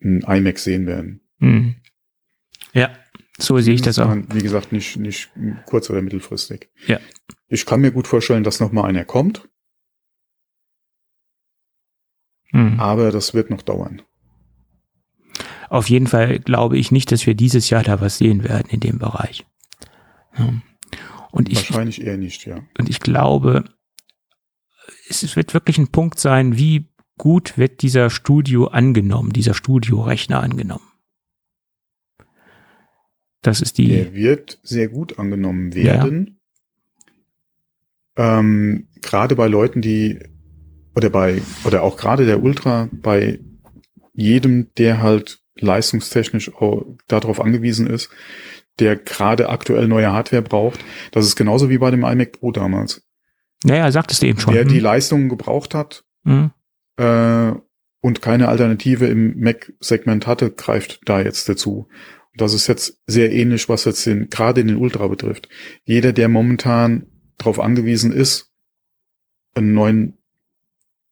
ein 0.00 0.22
iMac 0.22 0.58
sehen 0.58 0.86
werden. 0.86 1.20
Hm. 1.40 1.76
Ja, 2.74 2.90
so 3.38 3.58
sehe 3.58 3.74
ich 3.74 3.82
das 3.82 3.98
auch. 3.98 4.14
Wie 4.32 4.42
gesagt, 4.42 4.72
nicht, 4.72 4.96
nicht 4.96 5.30
kurz- 5.66 5.88
oder 5.90 6.02
mittelfristig. 6.02 6.70
Ja. 6.86 7.00
Ich 7.48 7.66
kann 7.66 7.80
mir 7.80 7.90
gut 7.92 8.06
vorstellen, 8.06 8.44
dass 8.44 8.60
noch 8.60 8.72
mal 8.72 8.84
einer 8.84 9.04
kommt, 9.04 9.48
Hm. 12.50 12.78
aber 12.78 13.10
das 13.10 13.34
wird 13.34 13.50
noch 13.50 13.62
dauern. 13.62 14.02
Auf 15.68 15.88
jeden 15.88 16.06
Fall 16.06 16.38
glaube 16.38 16.78
ich 16.78 16.92
nicht, 16.92 17.10
dass 17.10 17.26
wir 17.26 17.34
dieses 17.34 17.70
Jahr 17.70 17.82
da 17.82 18.00
was 18.00 18.18
sehen 18.18 18.44
werden 18.44 18.68
in 18.70 18.80
dem 18.80 18.98
Bereich. 18.98 19.44
Und 21.32 21.48
ich, 21.48 21.70
Wahrscheinlich 21.70 22.02
eher 22.02 22.16
nicht, 22.16 22.44
ja. 22.46 22.60
und 22.78 22.88
ich 22.88 23.00
glaube, 23.00 23.64
es 25.08 25.34
wird 25.36 25.54
wirklich 25.54 25.78
ein 25.78 25.88
Punkt 25.88 26.20
sein, 26.20 26.56
wie 26.56 26.92
gut 27.18 27.58
wird 27.58 27.82
dieser 27.82 28.10
Studio 28.10 28.66
angenommen, 28.68 29.32
dieser 29.32 29.54
Studiorechner 29.54 30.40
angenommen. 30.40 30.84
Das 33.44 33.60
ist 33.60 33.76
die, 33.78 33.88
Der 33.88 34.14
wird 34.14 34.58
sehr 34.62 34.88
gut 34.88 35.18
angenommen 35.18 35.74
werden. 35.74 36.40
Ähm, 38.16 38.88
gerade 39.02 39.34
bei 39.36 39.46
Leuten, 39.48 39.80
die 39.82 40.18
oder 40.94 41.10
bei 41.10 41.42
oder 41.64 41.82
auch 41.82 41.96
gerade 41.96 42.26
der 42.26 42.42
Ultra 42.42 42.88
bei 42.92 43.40
jedem, 44.14 44.72
der 44.78 45.02
halt 45.02 45.40
leistungstechnisch 45.56 46.54
auch 46.54 46.86
darauf 47.08 47.40
angewiesen 47.40 47.86
ist, 47.88 48.10
der 48.78 48.96
gerade 48.96 49.48
aktuell 49.48 49.88
neue 49.88 50.10
Hardware 50.12 50.42
braucht. 50.42 50.80
Das 51.12 51.26
ist 51.26 51.36
genauso 51.36 51.68
wie 51.70 51.78
bei 51.78 51.90
dem 51.90 52.04
iMac 52.04 52.32
Pro 52.32 52.50
damals. 52.52 53.02
naja, 53.64 53.90
sagtest 53.92 54.22
du 54.22 54.26
eben 54.26 54.38
schon. 54.38 54.54
Wer 54.54 54.64
die 54.64 54.76
Hm? 54.76 54.84
Leistungen 54.84 55.28
gebraucht 55.28 55.74
hat 55.74 56.04
Hm? 56.24 56.50
äh, 56.96 57.52
und 58.00 58.22
keine 58.22 58.48
Alternative 58.48 59.06
im 59.06 59.38
Mac-Segment 59.40 60.26
hatte, 60.26 60.50
greift 60.50 61.00
da 61.06 61.20
jetzt 61.20 61.48
dazu. 61.48 61.88
Das 62.36 62.52
ist 62.52 62.66
jetzt 62.66 63.00
sehr 63.06 63.32
ähnlich, 63.32 63.68
was 63.68 63.84
jetzt 63.84 64.06
den, 64.06 64.28
gerade 64.28 64.64
den 64.64 64.76
Ultra 64.76 65.06
betrifft. 65.06 65.48
Jeder, 65.84 66.12
der 66.12 66.28
momentan 66.28 67.06
darauf 67.38 67.60
angewiesen 67.60 68.12
ist, 68.12 68.52
einen 69.54 69.72
neuen, 69.72 70.18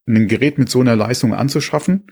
ein 0.07 0.27
Gerät 0.27 0.59
mit 0.59 0.69
so 0.69 0.81
einer 0.81 0.97
Leistung 0.97 1.33
anzuschaffen 1.33 2.07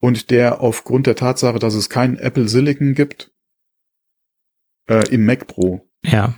und 0.00 0.30
der 0.30 0.60
aufgrund 0.60 1.06
der 1.06 1.16
Tatsache, 1.16 1.58
dass 1.58 1.74
es 1.74 1.88
kein 1.88 2.18
Apple 2.18 2.48
Silicon 2.48 2.94
gibt, 2.94 3.32
äh, 4.88 5.08
im 5.10 5.24
Mac 5.24 5.46
Pro 5.46 5.88
Ja, 6.04 6.34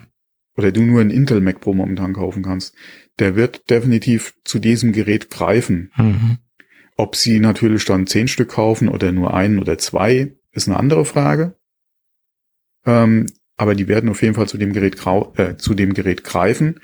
oder 0.59 0.73
du 0.73 0.83
nur 0.83 1.01
einen 1.01 1.11
Intel 1.11 1.41
Mac 1.41 1.61
Pro 1.61 1.73
momentan 1.73 2.13
kaufen 2.13 2.43
kannst, 2.43 2.75
der 3.21 3.37
wird 3.37 3.71
definitiv 3.71 4.35
zu 4.45 4.59
diesem 4.59 4.93
Gerät 4.93 5.31
greifen. 5.31 5.93
mhm. 5.97 6.39
Ob 6.97 7.15
sie 7.15 7.39
natürlich 7.39 7.85
dann 7.85 8.09
zehn 8.09 8.27
Stück 8.27 8.49
kaufen 8.51 8.89
oder 8.89 9.13
nur 9.13 9.33
einen 9.33 9.61
oder 9.61 9.79
zwei, 9.79 10.35
ist 10.51 10.67
eine 10.67 10.77
andere 10.77 11.05
Frage. 11.05 11.55
Ähm, 12.87 13.27
aber 13.57 13.75
die 13.75 13.89
werden 13.89 14.09
auf 14.11 14.23
jeden 14.23 14.35
Fall 14.35 14.49
zu 14.49 14.57
dem 14.59 14.73
Gerät, 14.73 14.97
grau 14.97 15.33
äh, 15.37 15.57
zu 15.57 15.75
dem 15.75 15.95
Gerät 15.95 16.23
greifen. 16.25 16.81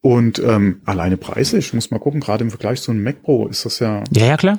Und 0.00 0.38
ähm, 0.40 0.80
alleine 0.84 1.16
preislich, 1.16 1.72
muss 1.74 1.90
mal 1.90 1.98
gucken, 1.98 2.20
gerade 2.20 2.44
im 2.44 2.50
Vergleich 2.50 2.80
zu 2.82 2.90
einem 2.92 3.02
Mac 3.02 3.22
Pro 3.22 3.46
ist 3.48 3.64
das 3.64 3.78
ja, 3.80 4.02
ja, 4.12 4.26
ja, 4.26 4.36
klar. 4.36 4.58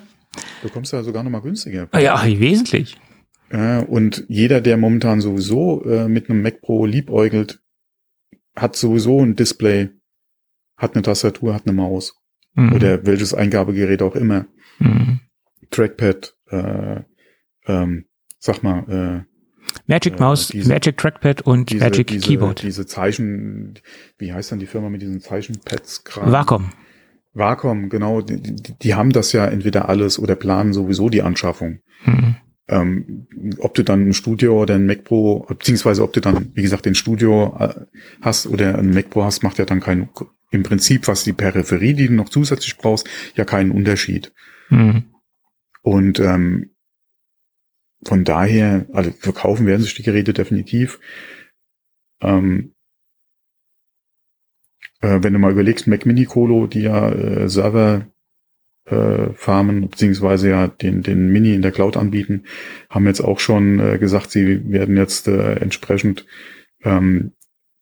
bekommst 0.61 0.91
du 0.91 0.97
ja 0.97 1.03
sogar 1.03 1.23
noch 1.23 1.31
mal 1.31 1.41
günstiger. 1.41 1.87
Ah 1.91 1.99
Ja, 1.99 2.21
wesentlich. 2.25 2.97
Äh, 3.49 3.83
und 3.83 4.25
jeder, 4.27 4.61
der 4.61 4.77
momentan 4.77 5.21
sowieso 5.21 5.83
äh, 5.85 6.07
mit 6.07 6.29
einem 6.29 6.41
Mac 6.41 6.61
Pro 6.61 6.85
liebäugelt, 6.85 7.59
hat 8.55 8.75
sowieso 8.75 9.21
ein 9.23 9.35
Display, 9.35 9.89
hat 10.77 10.95
eine 10.95 11.01
Tastatur, 11.03 11.53
hat 11.53 11.63
eine 11.65 11.73
Maus 11.73 12.15
Mhm. 12.55 12.73
oder 12.73 13.05
welches 13.05 13.33
Eingabegerät 13.35 14.01
auch 14.01 14.15
immer. 14.15 14.47
Mhm. 14.79 15.19
Trackpad, 15.69 16.35
äh, 16.49 17.01
ähm, 17.67 18.05
sag 18.39 18.63
mal, 18.63 19.25
Magic 19.87 20.15
Äh, 20.17 20.21
Mouse, 20.21 20.47
diese- 20.49 20.69
Magic 20.69 20.97
Trackpad 20.97 21.41
äh, 21.41 21.43
und 21.49 21.69
diese, 21.71 21.83
Magic 21.83 22.07
diese, 22.07 22.27
Keyboard. 22.27 22.61
diese 22.63 22.85
Zeichen, 22.85 23.75
wie 24.17 24.33
heißt 24.33 24.51
dann 24.51 24.59
die 24.59 24.65
Firma 24.67 24.89
mit 24.89 25.01
diesen 25.01 25.21
Zeichenpads 25.21 26.03
gerade? 26.03 26.31
Wacom. 26.31 26.69
Wacom, 27.33 27.89
genau, 27.89 28.21
die, 28.21 28.41
die, 28.41 28.73
die 28.81 28.95
haben 28.95 29.11
das 29.11 29.31
ja 29.33 29.45
entweder 29.45 29.87
alles 29.89 30.17
oder 30.19 30.35
planen 30.35 30.73
sowieso 30.73 31.09
die 31.09 31.21
Anschaffung. 31.21 31.79
Mhm. 32.05 32.35
Ähm, 32.67 33.27
ob 33.59 33.73
du 33.73 33.83
dann 33.83 34.09
ein 34.09 34.13
Studio 34.13 34.61
oder 34.61 34.75
ein 34.75 34.85
Mac 34.85 35.03
Pro, 35.03 35.39
beziehungsweise 35.47 36.03
ob 36.03 36.13
du 36.13 36.21
dann, 36.21 36.51
wie 36.53 36.61
gesagt, 36.61 36.85
den 36.85 36.95
Studio 36.95 37.55
äh, 37.59 37.73
hast 38.21 38.45
oder 38.47 38.77
ein 38.77 38.91
Mac 38.91 39.09
Pro 39.09 39.23
hast, 39.23 39.41
macht 39.43 39.57
ja 39.57 39.65
dann 39.65 39.79
keinen, 39.79 40.09
im 40.51 40.63
Prinzip, 40.63 41.07
was 41.07 41.23
die 41.23 41.33
Peripherie, 41.33 41.93
die 41.93 42.07
du 42.07 42.13
noch 42.13 42.29
zusätzlich 42.29 42.77
brauchst, 42.77 43.07
ja 43.35 43.43
keinen 43.45 43.71
Unterschied. 43.71 44.31
Mhm. 44.69 45.05
Und 45.81 46.19
ähm, 46.19 46.71
von 48.03 48.23
daher, 48.23 48.85
also 48.93 49.11
verkaufen 49.11 49.65
werden 49.65 49.81
sich 49.81 49.95
die 49.95 50.03
Geräte 50.03 50.33
definitiv. 50.33 50.99
Ähm, 52.21 52.73
äh, 55.01 55.19
wenn 55.21 55.33
du 55.33 55.39
mal 55.39 55.51
überlegst, 55.51 55.87
Mac 55.87 56.05
Mini 56.05 56.25
Colo, 56.25 56.67
die 56.67 56.81
ja 56.81 57.09
äh, 57.09 57.49
Server 57.49 58.07
äh, 58.85 59.33
farmen, 59.33 59.89
beziehungsweise 59.89 60.49
ja 60.49 60.67
den, 60.67 61.03
den 61.03 61.29
Mini 61.29 61.53
in 61.53 61.61
der 61.61 61.71
Cloud 61.71 61.97
anbieten, 61.97 62.43
haben 62.89 63.05
jetzt 63.05 63.21
auch 63.21 63.39
schon 63.39 63.79
äh, 63.79 63.97
gesagt, 63.97 64.31
sie 64.31 64.71
werden 64.71 64.97
jetzt 64.97 65.27
äh, 65.27 65.55
entsprechend 65.55 66.25
ähm, 66.83 67.33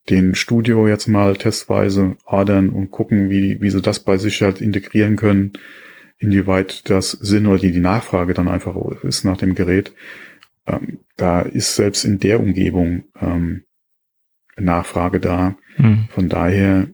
den 0.10 0.36
Studio 0.36 0.88
jetzt 0.88 1.08
mal 1.08 1.36
testweise 1.36 2.16
ordern 2.26 2.70
und 2.70 2.92
gucken, 2.92 3.30
wie, 3.30 3.62
wie 3.62 3.70
sie 3.70 3.82
das 3.82 4.00
bei 4.00 4.18
sich 4.18 4.42
halt 4.42 4.62
integrieren 4.62 5.16
können, 5.16 5.54
inwieweit 6.20 6.90
das 6.90 7.12
Sinn 7.12 7.48
oder 7.48 7.60
die, 7.60 7.80
Nachfrage 7.80 8.34
dann 8.34 8.48
einfach 8.48 8.76
ist 9.04 9.24
nach 9.24 9.38
dem 9.38 9.56
Gerät. 9.56 9.94
Ähm, 10.66 11.00
da 11.16 11.42
ist 11.42 11.76
selbst 11.76 12.06
in 12.06 12.20
der 12.20 12.40
Umgebung 12.40 13.06
ähm, 13.20 13.64
Nachfrage 14.58 15.20
da. 15.20 15.56
Mhm. 15.78 16.08
Von 16.10 16.30
daher, 16.30 16.88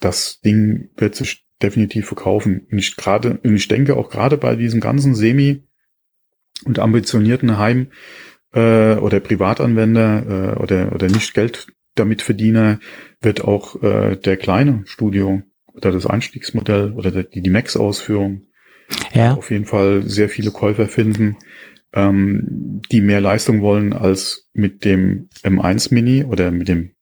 das 0.00 0.40
Ding 0.40 0.90
wird 0.96 1.14
sich 1.14 1.46
definitiv 1.62 2.06
verkaufen. 2.06 2.66
Und 2.70 2.78
ich 2.78 2.96
gerade, 2.96 3.38
und 3.42 3.54
ich 3.54 3.68
denke 3.68 3.96
auch 3.96 4.10
gerade 4.10 4.36
bei 4.36 4.56
diesem 4.56 4.80
ganzen 4.80 5.14
Semi- 5.14 5.62
und 6.64 6.78
ambitionierten 6.78 7.58
Heim- 7.58 7.90
äh, 8.52 8.96
oder 8.96 9.20
Privatanwender 9.20 10.54
äh, 10.56 10.62
oder, 10.62 10.92
oder 10.92 11.08
nicht 11.08 11.34
Geld 11.34 11.68
damit 11.94 12.22
Verdiener 12.22 12.80
wird 13.20 13.42
auch 13.44 13.82
äh, 13.82 14.16
der 14.16 14.36
kleine 14.36 14.82
Studio 14.86 15.42
oder 15.74 15.92
das 15.92 16.06
Einstiegsmodell 16.06 16.92
oder 16.92 17.10
der, 17.10 17.24
die, 17.24 17.42
die 17.42 17.50
Max-Ausführung 17.50 18.46
ja. 19.12 19.34
auf 19.34 19.50
jeden 19.50 19.66
Fall 19.66 20.02
sehr 20.06 20.28
viele 20.28 20.50
Käufer 20.50 20.88
finden, 20.88 21.36
ähm, 21.92 22.80
die 22.90 23.00
mehr 23.00 23.20
Leistung 23.20 23.60
wollen 23.60 23.92
als 23.92 24.48
mit 24.52 24.84
dem 24.84 25.28
M1 25.42 25.92
Mini 25.92 26.24
oder 26.24 26.50
mit 26.50 26.68
dem 26.68 26.92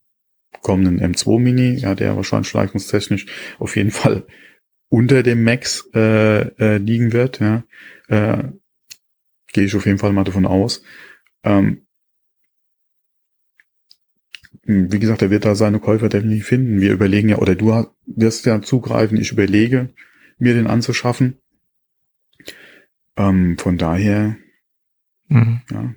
kommenden 0.60 1.00
M2 1.00 1.38
Mini, 1.38 1.74
ja, 1.74 1.94
der 1.94 2.16
wahrscheinlich 2.16 2.52
leistungstechnisch 2.52 3.26
auf 3.58 3.76
jeden 3.76 3.90
Fall 3.90 4.26
unter 4.88 5.22
dem 5.22 5.42
Max 5.42 5.88
äh, 5.94 6.48
äh, 6.58 6.76
liegen 6.76 7.12
wird, 7.12 7.40
ja. 7.40 7.64
Äh, 8.08 8.44
Gehe 9.54 9.64
ich 9.64 9.74
auf 9.74 9.84
jeden 9.84 9.98
Fall 9.98 10.12
mal 10.12 10.24
davon 10.24 10.46
aus. 10.46 10.82
Ähm, 11.44 11.81
wie 14.64 14.98
gesagt, 14.98 15.22
er 15.22 15.30
wird 15.30 15.44
da 15.44 15.54
seine 15.54 15.80
Käufer 15.80 16.08
definitiv 16.08 16.46
finden. 16.46 16.80
Wir 16.80 16.92
überlegen 16.92 17.28
ja, 17.28 17.38
oder 17.38 17.54
du 17.54 17.86
wirst 18.06 18.46
ja 18.46 18.62
zugreifen, 18.62 19.20
ich 19.20 19.32
überlege, 19.32 19.90
mir 20.38 20.54
den 20.54 20.66
anzuschaffen. 20.66 21.38
Ähm, 23.16 23.58
von 23.58 23.76
daher, 23.76 24.36
mhm. 25.28 25.60
ja, 25.70 25.94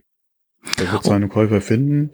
er 0.77 0.91
wird 0.91 1.03
seine 1.03 1.27
Käufer 1.27 1.61
finden 1.61 2.11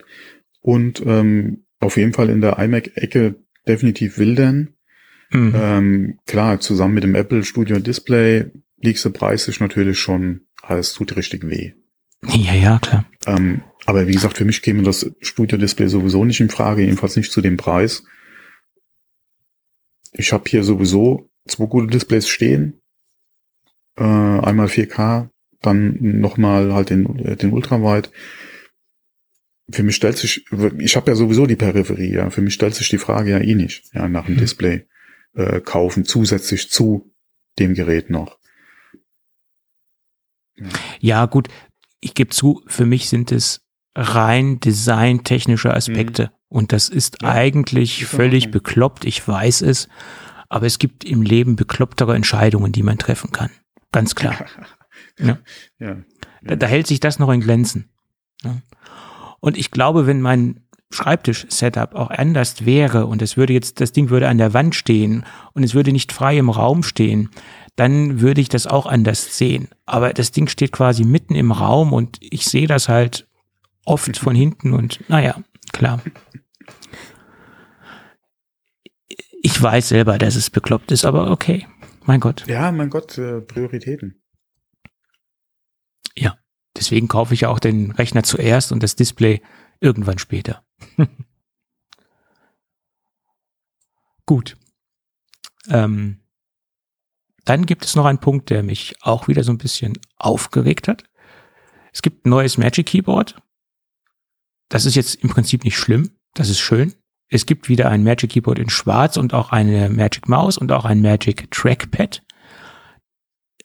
und 0.60 1.02
ähm, 1.06 1.64
auf 1.80 1.98
jeden 1.98 2.14
Fall 2.14 2.30
in 2.30 2.42
der 2.42 2.60
iMac-Ecke 2.60 3.36
definitiv 3.68 4.18
wildern. 4.18 4.76
Mhm. 5.32 5.54
Ähm, 5.56 6.20
klar, 6.28 6.60
zusammen 6.60 6.94
mit 6.94 7.04
dem 7.04 7.16
Apple 7.16 7.44
Studio 7.44 7.80
Display 7.80 8.52
liegst 8.78 9.06
du 9.06 9.12
preislich 9.12 9.60
natürlich 9.60 10.00
schon, 10.00 10.42
alles 10.62 10.94
tut 10.94 11.16
richtig 11.16 11.50
weh. 11.50 11.74
Ja, 12.28 12.54
ja, 12.54 12.80
klar. 12.80 13.06
Ähm, 13.26 13.64
aber 13.86 14.08
wie 14.08 14.14
gesagt, 14.14 14.38
für 14.38 14.46
mich 14.46 14.62
käme 14.62 14.84
das 14.84 15.12
Studio 15.22 15.58
Display 15.58 15.88
sowieso 15.88 16.24
nicht 16.24 16.40
in 16.40 16.50
Frage, 16.50 16.84
jedenfalls 16.84 17.16
nicht 17.16 17.32
zu 17.32 17.42
dem 17.42 17.58
Preis. 17.58 18.04
Ich 20.14 20.34
habe 20.34 20.44
hier 20.48 20.64
sowieso 20.64 21.30
zwei 21.48 21.66
gute 21.66 21.88
Displays 21.88 22.28
stehen. 22.28 22.80
Äh, 23.98 24.04
einmal 24.04 24.68
4K, 24.68 25.30
dann 25.62 25.98
nochmal 26.00 26.74
halt 26.74 26.90
den, 26.90 27.06
den 27.38 27.52
Ultrawide 27.52 28.10
für 29.74 29.84
mich 29.84 29.96
stellt 29.96 30.18
sich, 30.18 30.46
ich 30.80 30.96
habe 30.96 31.12
ja 31.12 31.16
sowieso 31.16 31.46
die 31.46 31.56
Peripherie, 31.56 32.14
ja, 32.14 32.30
für 32.30 32.42
mich 32.42 32.54
stellt 32.54 32.76
sich 32.76 32.90
die 32.90 32.98
Frage 32.98 33.32
ja 33.32 33.40
eh 33.40 33.56
nicht, 33.56 33.94
ja, 33.94 34.08
nach 34.08 34.26
dem 34.26 34.36
mhm. 34.36 34.40
Display 34.40 34.88
äh, 35.34 35.62
kaufen, 35.62 36.06
zusätzlich 36.06 36.70
zu 36.70 37.14
dem 37.60 37.74
Gerät 37.74 38.10
noch. 38.10 38.38
Ja 41.00 41.26
gut, 41.26 41.48
ich 42.02 42.16
gebe 42.16 42.32
zu, 42.32 42.62
für 42.68 42.86
mich 42.86 43.08
sind 43.08 43.32
es 43.32 43.62
rein 43.96 44.60
designtechnische 44.60 45.74
Aspekte. 45.74 46.24
Mhm. 46.24 46.30
Und 46.50 46.74
das 46.74 46.90
ist 46.90 47.22
ja, 47.22 47.32
eigentlich 47.32 48.06
völlig 48.06 48.52
bekloppt, 48.52 49.06
ich 49.06 49.26
weiß 49.26 49.62
es, 49.62 49.88
aber 50.50 50.66
es 50.66 50.80
gibt 50.80 51.06
im 51.06 51.22
Leben 51.22 51.56
beklopptere 51.56 52.14
Entscheidungen, 52.16 52.74
die 52.74 52.84
man 52.84 52.98
treffen 52.98 53.32
kann. 53.32 53.52
Ganz 53.94 54.16
klar. 54.16 54.46
ja. 55.20 55.38
ja. 55.80 55.98
Da, 56.42 56.56
da 56.58 56.68
hält 56.68 56.88
sich 56.88 57.00
das 57.00 57.20
noch 57.20 57.30
in 57.30 57.40
Glänzen. 57.40 57.90
Ja. 58.44 58.58
Und 59.40 59.58
ich 59.58 59.72
glaube, 59.72 60.08
wenn 60.08 60.22
mein 60.22 60.66
Schreibtisch-Setup 60.94 61.96
auch 61.96 62.10
anders 62.10 62.66
wäre 62.66 63.06
und 63.06 63.22
es 63.22 63.38
würde 63.38 63.54
jetzt, 63.54 63.80
das 63.80 63.94
Ding 63.94 64.10
würde 64.10 64.28
an 64.28 64.38
der 64.38 64.54
Wand 64.54 64.76
stehen 64.76 65.26
und 65.54 65.64
es 65.64 65.74
würde 65.74 65.94
nicht 65.94 66.12
frei 66.12 66.38
im 66.38 66.50
Raum 66.50 66.84
stehen, 66.84 67.30
dann 67.76 68.22
würde 68.22 68.42
ich 68.42 68.50
das 68.50 68.68
auch 68.68 68.86
anders 68.86 69.38
sehen. 69.38 69.70
Aber 69.86 70.14
das 70.14 70.32
Ding 70.32 70.48
steht 70.48 70.72
quasi 70.72 71.04
mitten 71.04 71.36
im 71.36 71.52
Raum 71.52 71.94
und 71.94 72.18
ich 72.22 72.46
sehe 72.46 72.68
das 72.68 72.90
halt 72.90 73.28
oft 73.86 74.18
von 74.18 74.36
hinten 74.36 74.74
und 74.74 75.00
naja, 75.10 75.42
klar. 75.72 76.02
Ich 79.44 79.60
weiß 79.60 79.90
selber, 79.90 80.18
dass 80.18 80.36
es 80.36 80.50
bekloppt 80.50 80.92
ist, 80.92 81.06
aber 81.06 81.32
okay. 81.32 81.68
Mein 82.04 82.20
Gott. 82.20 82.46
Ja, 82.48 82.72
mein 82.72 82.90
Gott, 82.90 83.18
äh, 83.18 83.42
Prioritäten. 83.42 84.22
Ja. 86.16 86.38
Deswegen 86.76 87.08
kaufe 87.08 87.34
ich 87.34 87.42
ja 87.42 87.50
auch 87.50 87.60
den 87.60 87.92
Rechner 87.92 88.24
zuerst 88.24 88.72
und 88.72 88.82
das 88.82 88.96
Display 88.96 89.42
irgendwann 89.82 90.20
später. 90.20 90.64
Gut. 94.26 94.58
Ähm, 95.70 96.21
dann 97.46 97.66
gibt 97.66 97.86
es 97.86 97.96
noch 97.96 98.06
einen 98.06 98.20
Punkt, 98.20 98.50
der 98.50 98.64
mich 98.64 98.96
auch 99.02 99.28
wieder 99.28 99.44
so 99.44 99.52
ein 99.52 99.58
bisschen 99.58 99.98
aufgeregt 100.18 100.88
hat. 100.88 101.04
Es 101.94 102.02
gibt 102.02 102.26
ein 102.26 102.30
neues 102.30 102.58
Magic 102.58 102.88
Keyboard. 102.88 103.36
Das 104.70 104.86
ist 104.86 104.96
jetzt 104.96 105.16
im 105.16 105.30
Prinzip 105.30 105.64
nicht 105.64 105.78
schlimm. 105.78 106.12
Das 106.34 106.50
ist 106.50 106.60
schön. 106.60 106.94
Es 107.28 107.46
gibt 107.46 107.70
wieder 107.70 107.90
ein 107.90 108.04
Magic 108.04 108.32
Keyboard 108.32 108.60
in 108.60 108.70
Schwarz 108.70 109.18
und 109.18 109.34
auch 109.34 109.52
eine 109.52 109.90
Magic 109.90 110.28
Maus 110.28 110.58
und 110.58 110.72
auch 110.72 110.86
ein 110.86 111.02
Magic 111.02 111.50
Trackpad 111.52 112.22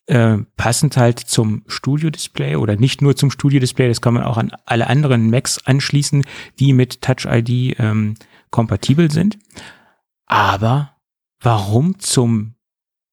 äh, 0.07 0.39
passend 0.57 0.97
halt 0.97 1.19
zum 1.19 1.65
Studio-Display 1.67 2.57
oder 2.57 2.77
nicht 2.77 3.03
nur 3.03 3.17
zum 3.17 3.31
Studio-Display, 3.31 3.89
das 3.89 4.01
kann 4.01 4.15
man 4.15 4.23
auch 4.23 4.37
an 4.37 4.53
alle 4.65 4.87
anderen 4.87 5.31
Macs 5.31 5.59
anschließen, 5.67 6.25
die 6.59 6.73
mit 6.73 7.03
Touch 7.03 7.27
ID 7.27 7.79
ähm, 7.79 8.15
kompatibel 8.51 9.11
sind. 9.11 9.39
Aber 10.27 10.97
warum 11.41 11.99
zum 11.99 12.55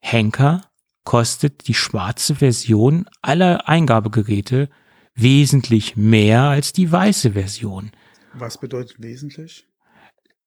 Henker 0.04 0.62
kostet 1.06 1.68
die 1.68 1.74
schwarze 1.74 2.36
Version 2.36 3.06
aller 3.22 3.70
Eingabegeräte 3.70 4.70
wesentlich 5.16 5.96
mehr 5.96 6.44
als 6.44 6.74
die 6.74 6.92
weiße 6.92 7.32
Version? 7.32 7.92
Was 8.34 8.60
bedeutet 8.60 9.02
wesentlich? 9.02 9.66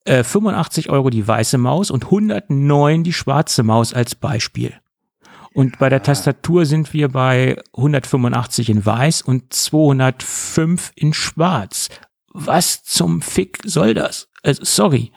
85 0.06 0.86
äh, 0.86 0.90
Euro 0.90 1.10
die 1.10 1.26
weiße 1.26 1.58
Maus 1.58 1.90
und 1.90 2.04
109 2.04 3.02
die 3.02 3.14
schwarze 3.14 3.62
Maus 3.62 3.92
als 3.92 4.14
Beispiel. 4.14 4.74
Und 5.54 5.78
bei 5.78 5.88
der 5.88 6.02
Tastatur 6.02 6.66
sind 6.66 6.92
wir 6.92 7.08
bei 7.08 7.56
185 7.74 8.68
in 8.68 8.84
weiß 8.84 9.22
und 9.22 9.54
205 9.54 10.92
in 10.94 11.14
schwarz. 11.14 11.88
Was 12.28 12.84
zum 12.84 13.22
Fick 13.22 13.60
soll 13.64 13.94
das? 13.94 14.28
Also, 14.42 14.64
sorry. 14.64 15.12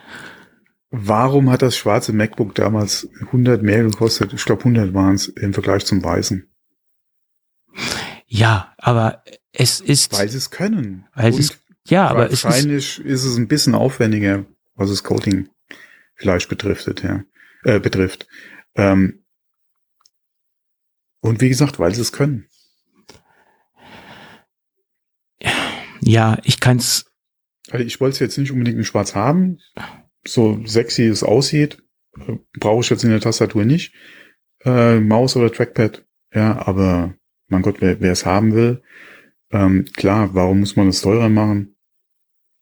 Warum 0.91 1.51
hat 1.51 1.61
das 1.61 1.77
schwarze 1.77 2.13
MacBook 2.13 2.55
damals 2.55 3.07
100 3.21 3.61
mehr 3.61 3.83
gekostet? 3.83 4.33
Ich 4.33 4.43
glaube 4.43 4.61
100 4.61 4.93
waren 4.93 5.15
es 5.15 5.27
im 5.27 5.53
Vergleich 5.53 5.85
zum 5.85 6.03
weißen. 6.03 6.49
Ja, 8.25 8.73
aber 8.77 9.23
es 9.51 9.81
ist. 9.81 10.13
Weil 10.13 10.29
sie 10.29 10.37
es 10.37 10.49
können. 10.49 11.07
Weil 11.13 11.29
es 11.31 11.39
ist, 11.39 11.59
ja, 11.87 12.07
aber 12.07 12.27
es 12.27 12.33
ist. 12.33 12.43
Wahrscheinlich 12.45 12.99
ist 12.99 13.23
es 13.23 13.37
ein 13.37 13.47
bisschen 13.47 13.75
aufwendiger, 13.75 14.45
was 14.75 14.89
das 14.89 15.03
Coating 15.03 15.49
vielleicht 16.15 16.49
betrifft, 16.49 17.03
ja. 17.03 17.23
Äh, 17.63 17.79
betrifft. 17.79 18.27
Ähm, 18.75 19.25
und 21.21 21.41
wie 21.41 21.49
gesagt, 21.49 21.79
weil 21.79 21.93
sie 21.93 22.01
es 22.01 22.11
können. 22.11 22.47
Ja, 26.01 26.37
ich 26.43 26.59
kann's. 26.59 27.05
Also 27.69 27.85
ich 27.85 27.99
wollte 27.99 28.13
es 28.13 28.19
jetzt 28.19 28.37
nicht 28.37 28.51
unbedingt 28.51 28.77
in 28.77 28.85
Schwarz 28.85 29.15
haben. 29.15 29.59
So 30.25 30.59
sexy 30.65 31.03
es 31.03 31.23
aussieht, 31.23 31.81
äh, 32.17 32.37
brauche 32.59 32.81
ich 32.81 32.89
jetzt 32.89 33.03
in 33.03 33.09
der 33.09 33.21
Tastatur 33.21 33.65
nicht. 33.65 33.93
Äh, 34.63 34.99
Maus 34.99 35.35
oder 35.35 35.51
Trackpad. 35.51 36.05
Ja, 36.33 36.65
aber 36.67 37.15
mein 37.47 37.61
Gott, 37.61 37.77
wer 37.81 37.99
es 38.01 38.25
haben 38.25 38.53
will, 38.53 38.83
ähm, 39.51 39.85
klar, 39.95 40.33
warum 40.33 40.59
muss 40.59 40.75
man 40.75 40.87
das 40.87 41.01
teurer 41.01 41.29
machen? 41.29 41.75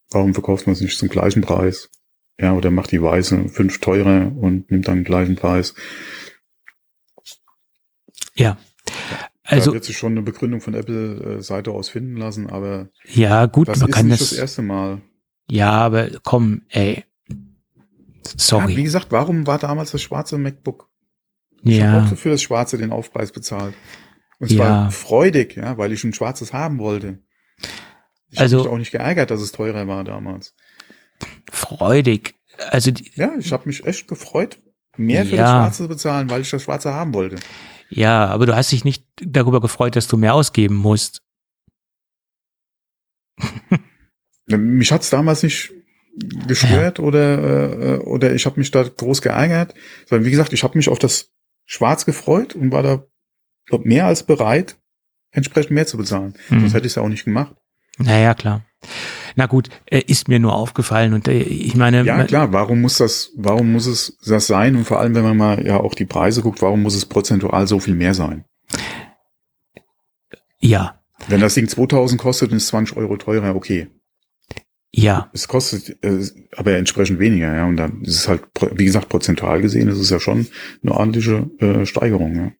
Warum 0.09 0.33
verkauft 0.33 0.67
man 0.67 0.73
es 0.73 0.81
nicht 0.81 0.97
zum 0.97 1.09
gleichen 1.09 1.41
Preis? 1.41 1.89
Ja, 2.39 2.53
oder 2.53 2.71
macht 2.71 2.91
die 2.91 3.01
Weiße 3.01 3.49
fünf 3.49 3.79
teurer 3.79 4.31
und 4.35 4.71
nimmt 4.71 4.87
dann 4.87 4.99
den 4.99 5.03
gleichen 5.03 5.35
Preis. 5.35 5.73
Ja. 8.35 8.57
Also 9.43 9.71
da 9.71 9.75
wird 9.75 9.85
sich 9.85 9.97
schon 9.97 10.11
eine 10.11 10.21
Begründung 10.21 10.61
von 10.61 10.73
Apple-Seite 10.73 11.71
aus 11.71 11.89
finden 11.89 12.17
lassen, 12.17 12.49
aber 12.49 12.89
ja 13.05 13.45
gut, 13.45 13.67
das 13.67 13.79
man 13.79 13.89
ist 13.89 13.95
kann 13.95 14.07
nicht 14.07 14.21
das, 14.21 14.29
das 14.29 14.39
erste 14.39 14.61
Mal. 14.61 15.01
Ja, 15.49 15.71
aber 15.71 16.09
komm, 16.23 16.63
ey, 16.69 17.05
sorry. 18.23 18.71
Ja, 18.71 18.77
wie 18.77 18.83
gesagt, 18.83 19.07
warum 19.11 19.47
war 19.47 19.59
damals 19.59 19.91
das 19.91 20.01
schwarze 20.01 20.37
MacBook? 20.37 20.89
Ich 21.63 21.77
ja. 21.77 21.91
habe 21.91 22.05
auch 22.05 22.17
für 22.17 22.29
das 22.29 22.41
Schwarze 22.41 22.77
den 22.77 22.91
Aufpreis 22.91 23.31
bezahlt. 23.31 23.73
Und 24.39 24.49
zwar 24.51 24.67
ja. 24.67 24.89
freudig, 24.89 25.55
ja, 25.55 25.77
weil 25.77 25.91
ich 25.91 26.03
ein 26.03 26.13
Schwarzes 26.13 26.53
haben 26.53 26.77
wollte. 26.77 27.19
Ich 28.29 28.39
also, 28.39 28.57
habe 28.57 28.67
mich 28.67 28.73
auch 28.73 28.77
nicht 28.77 28.91
geärgert, 28.91 29.31
dass 29.31 29.41
es 29.41 29.51
teurer 29.51 29.87
war 29.87 30.03
damals. 30.03 30.53
Freudig. 31.51 32.35
Also 32.69 32.91
die, 32.91 33.11
ja, 33.15 33.31
ich 33.37 33.51
habe 33.51 33.67
mich 33.67 33.85
echt 33.85 34.07
gefreut, 34.07 34.59
mehr 34.95 35.25
für 35.25 35.35
ja. 35.35 35.43
das 35.43 35.51
Schwarze 35.51 35.83
zu 35.83 35.89
bezahlen, 35.89 36.29
weil 36.29 36.41
ich 36.41 36.49
das 36.49 36.63
Schwarze 36.63 36.93
haben 36.93 37.13
wollte. 37.13 37.37
Ja, 37.89 38.27
aber 38.27 38.45
du 38.45 38.55
hast 38.55 38.71
dich 38.71 38.83
nicht 38.83 39.05
darüber 39.15 39.61
gefreut, 39.61 39.95
dass 39.95 40.07
du 40.07 40.17
mehr 40.17 40.33
ausgeben 40.33 40.75
musst. 40.75 41.23
mich 44.47 44.91
hat's 44.91 45.09
damals 45.09 45.43
nicht 45.43 45.73
gestört 46.47 46.99
ja. 46.99 47.03
oder 47.03 47.95
äh, 47.95 47.97
oder 47.99 48.33
ich 48.33 48.45
habe 48.45 48.59
mich 48.59 48.71
da 48.71 48.83
groß 48.83 49.21
geärgert, 49.21 49.73
sondern 50.05 50.25
wie 50.25 50.31
gesagt, 50.31 50.53
ich 50.53 50.63
habe 50.63 50.77
mich 50.77 50.89
auf 50.89 50.99
das 50.99 51.31
Schwarz 51.65 52.05
gefreut 52.05 52.55
und 52.55 52.71
war 52.71 52.83
da 52.83 53.03
glaub, 53.65 53.85
mehr 53.85 54.05
als 54.05 54.23
bereit, 54.23 54.77
entsprechend 55.31 55.71
mehr 55.71 55.85
zu 55.85 55.97
bezahlen. 55.97 56.35
Mhm. 56.49 56.61
Sonst 56.61 56.73
hätte 56.73 56.87
ich 56.87 56.91
es 56.91 56.95
ja 56.95 57.03
auch 57.03 57.09
nicht 57.09 57.25
gemacht. 57.25 57.55
Naja, 57.99 58.33
klar. 58.33 58.63
Na 59.35 59.45
gut, 59.45 59.69
äh, 59.85 60.01
ist 60.05 60.27
mir 60.27 60.39
nur 60.39 60.53
aufgefallen 60.53 61.13
und 61.13 61.27
äh, 61.27 61.41
ich 61.41 61.75
meine. 61.75 62.03
Ja, 62.03 62.23
klar, 62.23 62.53
warum 62.53 62.81
muss 62.81 62.97
das, 62.97 63.31
warum 63.35 63.71
muss 63.71 63.85
es 63.85 64.17
das 64.25 64.47
sein? 64.47 64.75
Und 64.75 64.85
vor 64.85 64.99
allem, 64.99 65.13
wenn 65.15 65.23
man 65.23 65.37
mal 65.37 65.65
ja 65.65 65.79
auch 65.79 65.93
die 65.93 66.05
Preise 66.05 66.41
guckt, 66.41 66.61
warum 66.61 66.81
muss 66.81 66.95
es 66.95 67.05
prozentual 67.05 67.67
so 67.67 67.79
viel 67.79 67.95
mehr 67.95 68.13
sein? 68.13 68.45
Ja. 70.59 71.01
Wenn 71.27 71.41
das 71.41 71.55
Ding 71.55 71.67
2000 71.67 72.19
kostet 72.19 72.51
und 72.51 72.57
ist 72.57 72.67
20 72.67 72.97
Euro 72.97 73.17
teurer, 73.17 73.55
okay. 73.55 73.87
Ja. 74.97 75.29
Es 75.31 75.47
kostet 75.47 76.03
äh, 76.03 76.25
aber 76.55 76.75
entsprechend 76.75 77.19
weniger, 77.19 77.53
ja. 77.53 77.65
Und 77.65 77.77
dann 77.77 78.01
ist 78.01 78.15
es 78.15 78.27
halt, 78.27 78.43
wie 78.73 78.85
gesagt, 78.85 79.09
prozentual 79.09 79.61
gesehen, 79.61 79.87
ist 79.89 79.99
es 79.99 80.09
ja 80.09 80.19
schon 80.19 80.47
eine 80.81 80.91
ordentliche 80.91 81.49
äh, 81.59 81.85
Steigerung, 81.85 82.35
ja. 82.35 82.51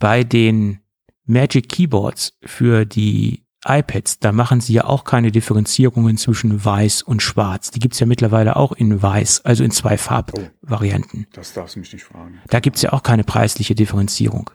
Bei 0.00 0.24
den 0.24 0.80
Magic 1.24 1.68
Keyboards 1.68 2.36
für 2.44 2.84
die 2.84 3.44
iPads, 3.64 4.18
da 4.18 4.32
machen 4.32 4.60
sie 4.60 4.72
ja 4.72 4.84
auch 4.84 5.04
keine 5.04 5.30
Differenzierungen 5.30 6.16
zwischen 6.16 6.64
weiß 6.64 7.02
und 7.02 7.22
schwarz. 7.22 7.70
Die 7.70 7.80
gibt's 7.80 8.00
ja 8.00 8.06
mittlerweile 8.06 8.56
auch 8.56 8.72
in 8.72 9.00
weiß, 9.00 9.44
also 9.44 9.62
in 9.62 9.70
zwei 9.70 9.98
Farbvarianten. 9.98 11.26
Das 11.32 11.52
darfst 11.52 11.76
du 11.76 11.80
mich 11.80 11.92
nicht 11.92 12.04
fragen. 12.04 12.40
Da 12.48 12.58
gibt's 12.58 12.82
ja 12.82 12.92
auch 12.92 13.02
keine 13.02 13.24
preisliche 13.24 13.74
Differenzierung. 13.74 14.50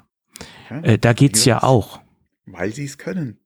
Äh, 0.70 0.98
da 0.98 1.14
geht's 1.14 1.46
ja 1.46 1.64
auch. 1.64 2.02
Weil 2.46 2.74
sie 2.74 2.86
es 2.86 2.98
können. 2.98 3.40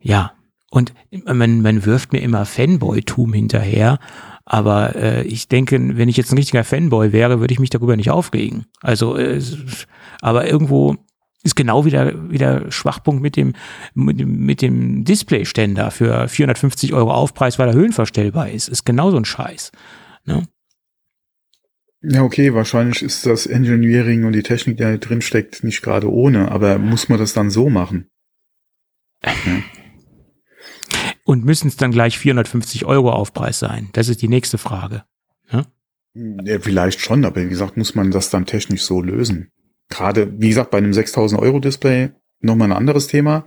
Ja. 0.00 0.32
Und 0.70 0.92
man, 1.10 1.62
man 1.62 1.84
wirft 1.86 2.12
mir 2.12 2.20
immer 2.20 2.44
Fanboy-Tum 2.44 3.32
hinterher, 3.32 3.98
aber 4.44 4.96
äh, 4.96 5.22
ich 5.24 5.48
denke, 5.48 5.78
wenn 5.96 6.08
ich 6.08 6.16
jetzt 6.16 6.32
ein 6.32 6.38
richtiger 6.38 6.64
Fanboy 6.64 7.12
wäre, 7.12 7.40
würde 7.40 7.52
ich 7.52 7.60
mich 7.60 7.70
darüber 7.70 7.96
nicht 7.96 8.10
aufregen. 8.10 8.66
Also, 8.80 9.16
äh, 9.16 9.40
aber 10.20 10.46
irgendwo 10.46 10.96
ist 11.42 11.54
genau 11.54 11.84
wieder 11.84 12.30
wieder 12.30 12.70
Schwachpunkt 12.70 13.22
mit 13.22 13.36
dem 13.36 13.54
mit 13.94 14.20
dem, 14.20 14.44
mit 14.44 14.60
dem 14.60 15.04
Displayständer 15.04 15.90
für 15.90 16.28
450 16.28 16.92
Euro 16.94 17.12
Aufpreis, 17.12 17.58
weil 17.58 17.68
er 17.68 17.74
höhenverstellbar 17.74 18.50
ist. 18.50 18.68
Ist 18.68 18.84
genau 18.84 19.10
so 19.10 19.16
ein 19.16 19.24
Scheiß. 19.24 19.70
Ne? 20.24 20.44
Ja, 22.00 22.22
okay, 22.22 22.54
wahrscheinlich 22.54 23.02
ist 23.02 23.26
das 23.26 23.46
Engineering 23.46 24.24
und 24.24 24.32
die 24.32 24.42
Technik, 24.42 24.76
die 24.76 24.82
da 24.82 24.96
drin 24.96 25.20
steckt, 25.20 25.64
nicht 25.64 25.82
gerade 25.82 26.10
ohne, 26.10 26.50
aber 26.52 26.78
muss 26.78 27.08
man 27.08 27.18
das 27.18 27.32
dann 27.32 27.50
so 27.50 27.70
machen? 27.70 28.08
Und 31.28 31.44
müssen 31.44 31.68
es 31.68 31.76
dann 31.76 31.90
gleich 31.90 32.18
450 32.18 32.86
Euro 32.86 33.12
Aufpreis 33.12 33.58
sein? 33.58 33.90
Das 33.92 34.08
ist 34.08 34.22
die 34.22 34.28
nächste 34.28 34.56
Frage. 34.56 35.04
Ja, 35.50 35.66
vielleicht 36.58 37.00
schon, 37.00 37.22
aber 37.26 37.44
wie 37.44 37.50
gesagt, 37.50 37.76
muss 37.76 37.94
man 37.94 38.10
das 38.10 38.30
dann 38.30 38.46
technisch 38.46 38.82
so 38.82 39.02
lösen. 39.02 39.50
Gerade, 39.90 40.32
wie 40.40 40.48
gesagt, 40.48 40.70
bei 40.70 40.78
einem 40.78 40.94
6000 40.94 41.38
Euro 41.38 41.60
Display 41.60 42.12
nochmal 42.40 42.72
ein 42.72 42.76
anderes 42.78 43.08
Thema, 43.08 43.44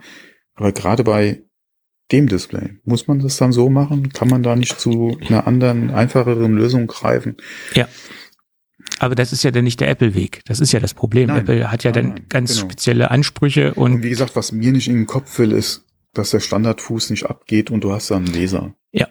aber 0.54 0.74
gerade 0.74 1.04
bei 1.04 1.42
dem 2.12 2.28
Display, 2.28 2.78
muss 2.84 3.08
man 3.08 3.18
das 3.18 3.38
dann 3.38 3.52
so 3.52 3.72
machen? 3.72 4.10
Kann 4.14 4.30
man 4.30 4.44
da 4.44 4.56
nicht 4.56 4.80
zu 4.80 5.18
einer 5.28 5.48
anderen, 5.48 5.90
einfacheren 5.90 6.54
Lösung 6.54 6.86
greifen? 6.86 7.36
Aber 9.00 9.16
das 9.16 9.34
ist 9.34 9.44
ja 9.44 9.50
dann 9.50 9.64
nicht 9.64 9.80
der 9.80 9.90
Apple-Weg. 9.90 10.42
Das 10.46 10.60
ist 10.60 10.72
ja 10.72 10.80
das 10.80 10.94
Problem. 10.94 11.30
Nein. 11.30 11.40
Apple 11.40 11.72
hat 11.72 11.84
ja 11.84 11.92
Nein, 11.92 12.14
dann 12.16 12.30
ganz 12.30 12.54
genau. 12.54 12.70
spezielle 12.70 13.10
Ansprüche 13.10 13.74
und 13.74 13.94
Und 13.94 14.04
wie 14.04 14.10
gesagt, 14.12 14.36
was 14.36 14.52
mir 14.52 14.72
nicht 14.72 14.88
in 14.88 14.98
den 14.98 15.08
Kopf 15.08 15.40
will, 15.40 15.52
ist, 15.52 15.84
dass 16.14 16.32
der 16.32 16.40
Standardfuß 16.40 17.10
nicht 17.10 17.26
abgeht 17.26 17.72
und 17.72 17.84
du 17.84 17.92
hast 17.94 18.12
da 18.12 18.18
einen 18.18 18.28
Laser. 18.28 18.76
Ja. 18.92 19.08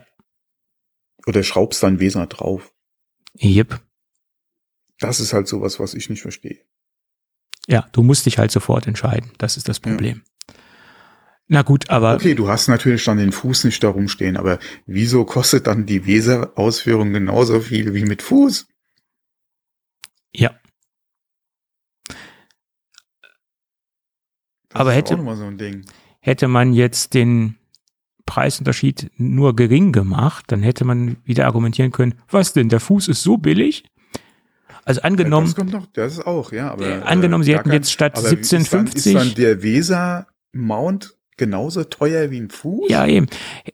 Oder 1.27 1.43
schraubst 1.43 1.83
da 1.83 1.87
einen 1.87 1.99
Laser 1.99 2.27
drauf. 2.27 2.73
Jep. 3.35 3.81
Das 4.99 5.21
ist 5.21 5.33
halt 5.33 5.49
sowas, 5.49 5.81
was 5.81 5.95
ich 5.95 6.11
nicht 6.11 6.23
verstehe. 6.23 6.65
Ja, 7.67 7.89
du 7.93 8.03
musst 8.03 8.27
dich 8.27 8.39
halt 8.39 8.51
sofort 8.51 8.87
entscheiden. 8.87 9.31
Das 9.39 9.57
ist 9.57 9.69
das 9.69 9.81
Problem. 9.81 10.23
Na 11.47 11.63
gut, 11.63 11.91
aber 11.91 12.15
Okay, 12.15 12.35
du 12.35 12.49
hast 12.49 12.69
natürlich 12.69 13.05
dann 13.05 13.19
den 13.19 13.33
Fuß 13.33 13.65
nicht 13.65 13.83
darum 13.83 14.09
stehen, 14.09 14.37
aber 14.37 14.59
wieso 14.87 15.25
kostet 15.25 15.67
dann 15.67 15.85
die 15.87 16.07
Weser-Ausführung 16.07 17.13
genauso 17.13 17.61
viel 17.61 17.93
wie 17.95 18.05
mit 18.05 18.23
Fuß? 18.23 18.67
ja, 20.33 20.55
Das 24.69 24.81
Aber 24.81 24.91
ist 24.93 24.97
hätte- 24.99 25.15
auch 25.15 25.19
nochmal 25.19 25.37
so 25.37 25.45
ein 25.45 25.59
Ding. 25.59 25.85
Hätte 26.21 26.49
man 26.49 26.73
jetzt 26.73 27.15
den 27.15 27.57
Preisunterschied 28.27 29.11
nur 29.17 29.57
gering 29.57 29.93
gemacht, 29.93 30.45
dann 30.49 30.63
hätte 30.63 30.85
man 30.85 31.17
wieder 31.25 31.47
argumentieren 31.47 31.91
können, 31.91 32.15
was 32.31 32.53
denn, 32.53 32.69
der 32.69 32.81
Fuß 32.81 33.09
ist 33.09 33.23
so 33.23 33.37
billig? 33.39 33.85
Also 34.85 35.03
angenommen, 35.03 35.47
das 35.47 35.57
kommt 35.57 35.73
noch, 35.73 35.87
das 35.93 36.15
ist 36.15 36.27
auch, 36.27 36.53
ja, 36.53 36.71
aber. 36.71 36.87
Äh, 36.87 37.03
angenommen, 37.03 37.45
sie 37.45 37.53
hätten 37.55 37.65
kann- 37.65 37.73
jetzt 37.73 37.93
statt 37.93 38.17
aber 38.17 38.29
ist 38.29 38.53
dann- 38.53 38.63
17,50 38.63 38.95
Ist 38.97 39.15
dann 39.15 39.35
der 39.35 39.63
Weser-Mount 39.63 41.17
genauso 41.37 41.85
teuer 41.85 42.31
wie 42.31 42.41
ein 42.41 42.51
Fuß? 42.51 42.89
ja 42.91 43.07
eben, 43.07 43.27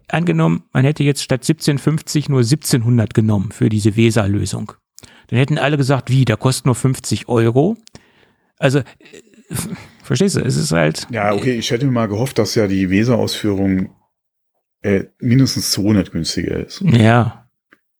angenommen, 0.09 0.64
man 0.73 0.85
hätte 0.85 1.05
jetzt 1.05 1.23
statt 1.23 1.43
1750 1.44 2.28
nur 2.28 2.40
1700 2.40 3.12
genommen 3.14 3.51
für 3.52 3.68
diese 3.68 3.97
Weser-Lösung. 3.97 4.73
Dann 5.28 5.39
hätten 5.39 5.59
alle 5.59 5.77
gesagt, 5.77 6.10
wie, 6.10 6.24
der 6.24 6.36
kostet 6.36 6.66
nur 6.66 6.74
50 6.77 7.28
Euro. 7.28 7.77
Also, 8.59 8.78
äh, 8.78 8.85
verstehst 10.07 10.37
du, 10.37 10.41
es 10.41 10.57
ist 10.57 10.73
halt, 10.73 11.07
Ja, 11.11 11.33
okay, 11.33 11.55
ich 11.55 11.70
hätte 11.70 11.87
mir 11.87 11.93
mal 11.93 12.09
gehofft, 12.09 12.39
dass 12.39 12.55
ja 12.55 12.66
die 12.66 12.91
Weser-Ausführung 12.91 13.91
äh, 14.83 15.05
mindestens 15.19 15.73
200 15.73 16.12
günstiger 16.12 16.65
ist. 16.65 16.81
ja, 16.83 17.49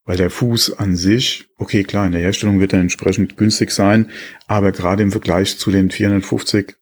Weil 0.05 0.16
der 0.16 0.31
Fuß 0.31 0.78
an 0.78 0.97
sich, 0.97 1.49
okay, 1.59 1.83
klar, 1.85 2.07
in 2.07 2.12
der 2.12 2.20
Herstellung 2.20 2.61
wird 2.61 2.73
er 2.73 2.81
entsprechend 2.81 3.37
günstig 3.37 3.70
sein, 3.70 4.11
aber 4.47 4.73
gerade 4.73 5.03
im 5.03 5.11
Vergleich 5.11 5.59
zu 5.59 5.70
den 5.70 5.91
450, 5.91 6.77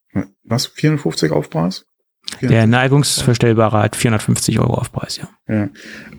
was, 0.44 0.66
450 0.66 1.32
Aufpreis? 1.32 1.86
der 2.40 2.66
Neigungsverstellbare 2.66 3.82
hat 3.82 3.96
450 3.96 4.58
Euro 4.58 4.74
Aufpreis, 4.74 5.18
ja. 5.18 5.28
Ja. 5.46 5.68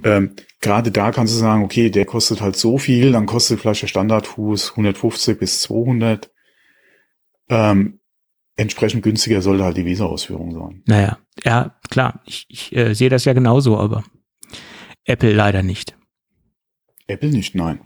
Ähm, 0.04 0.36
gerade 0.62 0.92
da 0.92 1.12
kannst 1.12 1.34
du 1.34 1.38
sagen, 1.40 1.64
okay, 1.64 1.90
der 1.90 2.06
kostet 2.06 2.42
halt 2.42 2.56
so 2.56 2.78
viel, 2.78 3.12
dann 3.12 3.26
kostet 3.26 3.60
vielleicht 3.60 3.82
der 3.82 3.88
Standardfuß 3.88 4.72
150 4.72 5.40
bis 5.40 5.62
200. 5.62 6.32
Ähm, 7.50 8.00
entsprechend 8.56 9.04
günstiger 9.04 9.42
sollte 9.42 9.64
halt 9.64 9.78
die 9.78 9.86
Weser-Ausführung 9.86 10.54
sein. 10.54 10.84
Naja, 10.86 11.18
ja, 11.44 11.76
klar, 11.90 12.22
ich, 12.26 12.46
ich 12.50 12.76
äh, 12.76 12.94
sehe 12.94 13.10
das 13.10 13.26
ja 13.26 13.34
genauso, 13.34 13.78
aber 13.78 14.04
Apple 15.06 15.34
leider 15.34 15.64
nicht. 15.64 15.96
Apple 17.08 17.30
nicht, 17.30 17.56
nein. 17.56 17.80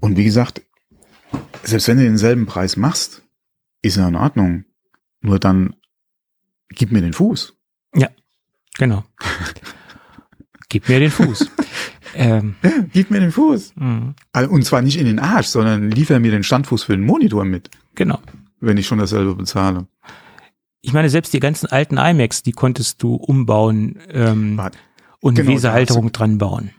Und 0.00 0.16
wie 0.16 0.24
gesagt, 0.24 0.62
selbst 1.62 1.88
wenn 1.88 1.96
du 1.98 2.04
denselben 2.04 2.46
Preis 2.46 2.76
machst, 2.76 3.22
ist 3.82 3.96
ja 3.96 4.06
in 4.06 4.16
Ordnung. 4.16 4.64
Nur 5.20 5.38
dann 5.38 5.74
gib 6.68 6.92
mir 6.92 7.00
den 7.00 7.12
Fuß. 7.12 7.54
Genau. 8.76 9.04
Gib 10.68 10.88
mir 10.88 10.98
den 10.98 11.10
Fuß. 11.12 11.48
ähm, 12.16 12.56
Gib 12.92 13.10
mir 13.12 13.20
den 13.20 13.30
Fuß. 13.30 13.74
mh, 13.76 14.14
Also, 14.32 14.50
Und 14.50 14.64
zwar 14.64 14.82
nicht 14.82 14.98
in 14.98 15.06
den 15.06 15.20
Arsch, 15.20 15.46
sondern 15.46 15.92
liefer 15.92 16.18
mir 16.18 16.32
den 16.32 16.42
Standfuß 16.42 16.82
für 16.82 16.96
den 16.96 17.06
Monitor 17.06 17.44
mit, 17.44 17.70
genau. 17.94 18.20
Wenn 18.66 18.76
ich 18.76 18.86
schon 18.86 18.98
dasselbe 18.98 19.34
bezahle. 19.34 19.86
Ich 20.80 20.92
meine, 20.92 21.08
selbst 21.08 21.32
die 21.32 21.40
ganzen 21.40 21.66
alten 21.66 21.96
iMacs, 21.96 22.42
die 22.42 22.52
konntest 22.52 23.02
du 23.02 23.14
umbauen 23.14 23.98
ähm, 24.10 24.56
Warte. 24.58 24.78
und 25.20 25.34
Genau, 25.36 25.48
eine 25.48 25.56
Weserhalterung 25.56 26.12
dran 26.12 26.38
bauen. 26.38 26.70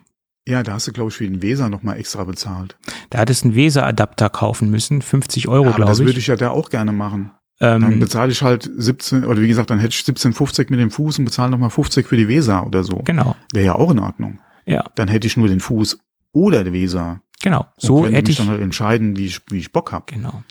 Ja, 0.48 0.62
da 0.62 0.74
hast 0.74 0.88
du, 0.88 0.92
glaube 0.92 1.10
ich, 1.10 1.16
für 1.16 1.24
den 1.28 1.42
Weser 1.42 1.70
nochmal 1.70 1.98
extra 1.98 2.24
bezahlt. 2.24 2.78
Da 3.10 3.18
hattest 3.18 3.44
du 3.44 3.48
einen 3.48 3.56
Weser-Adapter 3.56 4.30
kaufen 4.30 4.70
müssen, 4.70 5.02
50 5.02 5.48
Euro, 5.48 5.66
Ja, 5.66 5.70
aber 5.72 5.86
das 5.86 5.98
glaube 5.98 6.10
würde 6.10 6.12
ich. 6.20 6.26
ich 6.26 6.28
ja 6.28 6.36
da 6.36 6.52
auch 6.52 6.70
gerne 6.70 6.92
machen. 6.92 7.32
Dann 7.58 7.82
Ähm, 7.84 8.00
bezahle 8.00 8.32
ich 8.32 8.44
halt 8.44 8.70
17, 8.78 9.24
oder 9.26 9.42
wie 9.42 9.48
gesagt, 9.48 9.70
dann 9.72 9.80
hätte 9.80 9.96
ich 9.96 10.02
17,50 10.02 10.68
mit 10.70 10.80
dem 10.80 10.92
Fuß 10.92 11.18
und 11.18 11.26
bezahle 11.26 11.50
nochmal 11.50 11.70
50 11.72 12.06
für 12.06 12.18
die 12.18 12.28
Weser 12.28 12.68
oder 12.68 12.84
so. 12.84 12.98
genau, 12.98 13.36
Wäre 13.54 13.66
ja 13.66 13.76
auch 13.76 13.90
in 13.92 13.98
Ordnung. 14.00 14.40
ja, 14.68 14.84
Dann 14.96 15.08
hätte 15.08 15.26
ich 15.26 15.36
nur 15.38 15.48
den 15.48 15.62
Fuß 15.62 15.98
oder 16.34 16.64
die 16.64 16.74
Weser. 16.74 17.22
genau. 17.42 17.66
So 17.78 18.06
hätte 18.06 18.30
ich, 18.30 18.38
dann 18.38 18.50
halt 18.50 18.62
entscheiden, 18.62 19.16
wie 19.18 19.26
ich, 19.26 19.42
wie 19.50 19.58
ich 19.58 19.72
Bock 19.72 19.92
habe. 19.94 20.04
genau. 20.08 20.44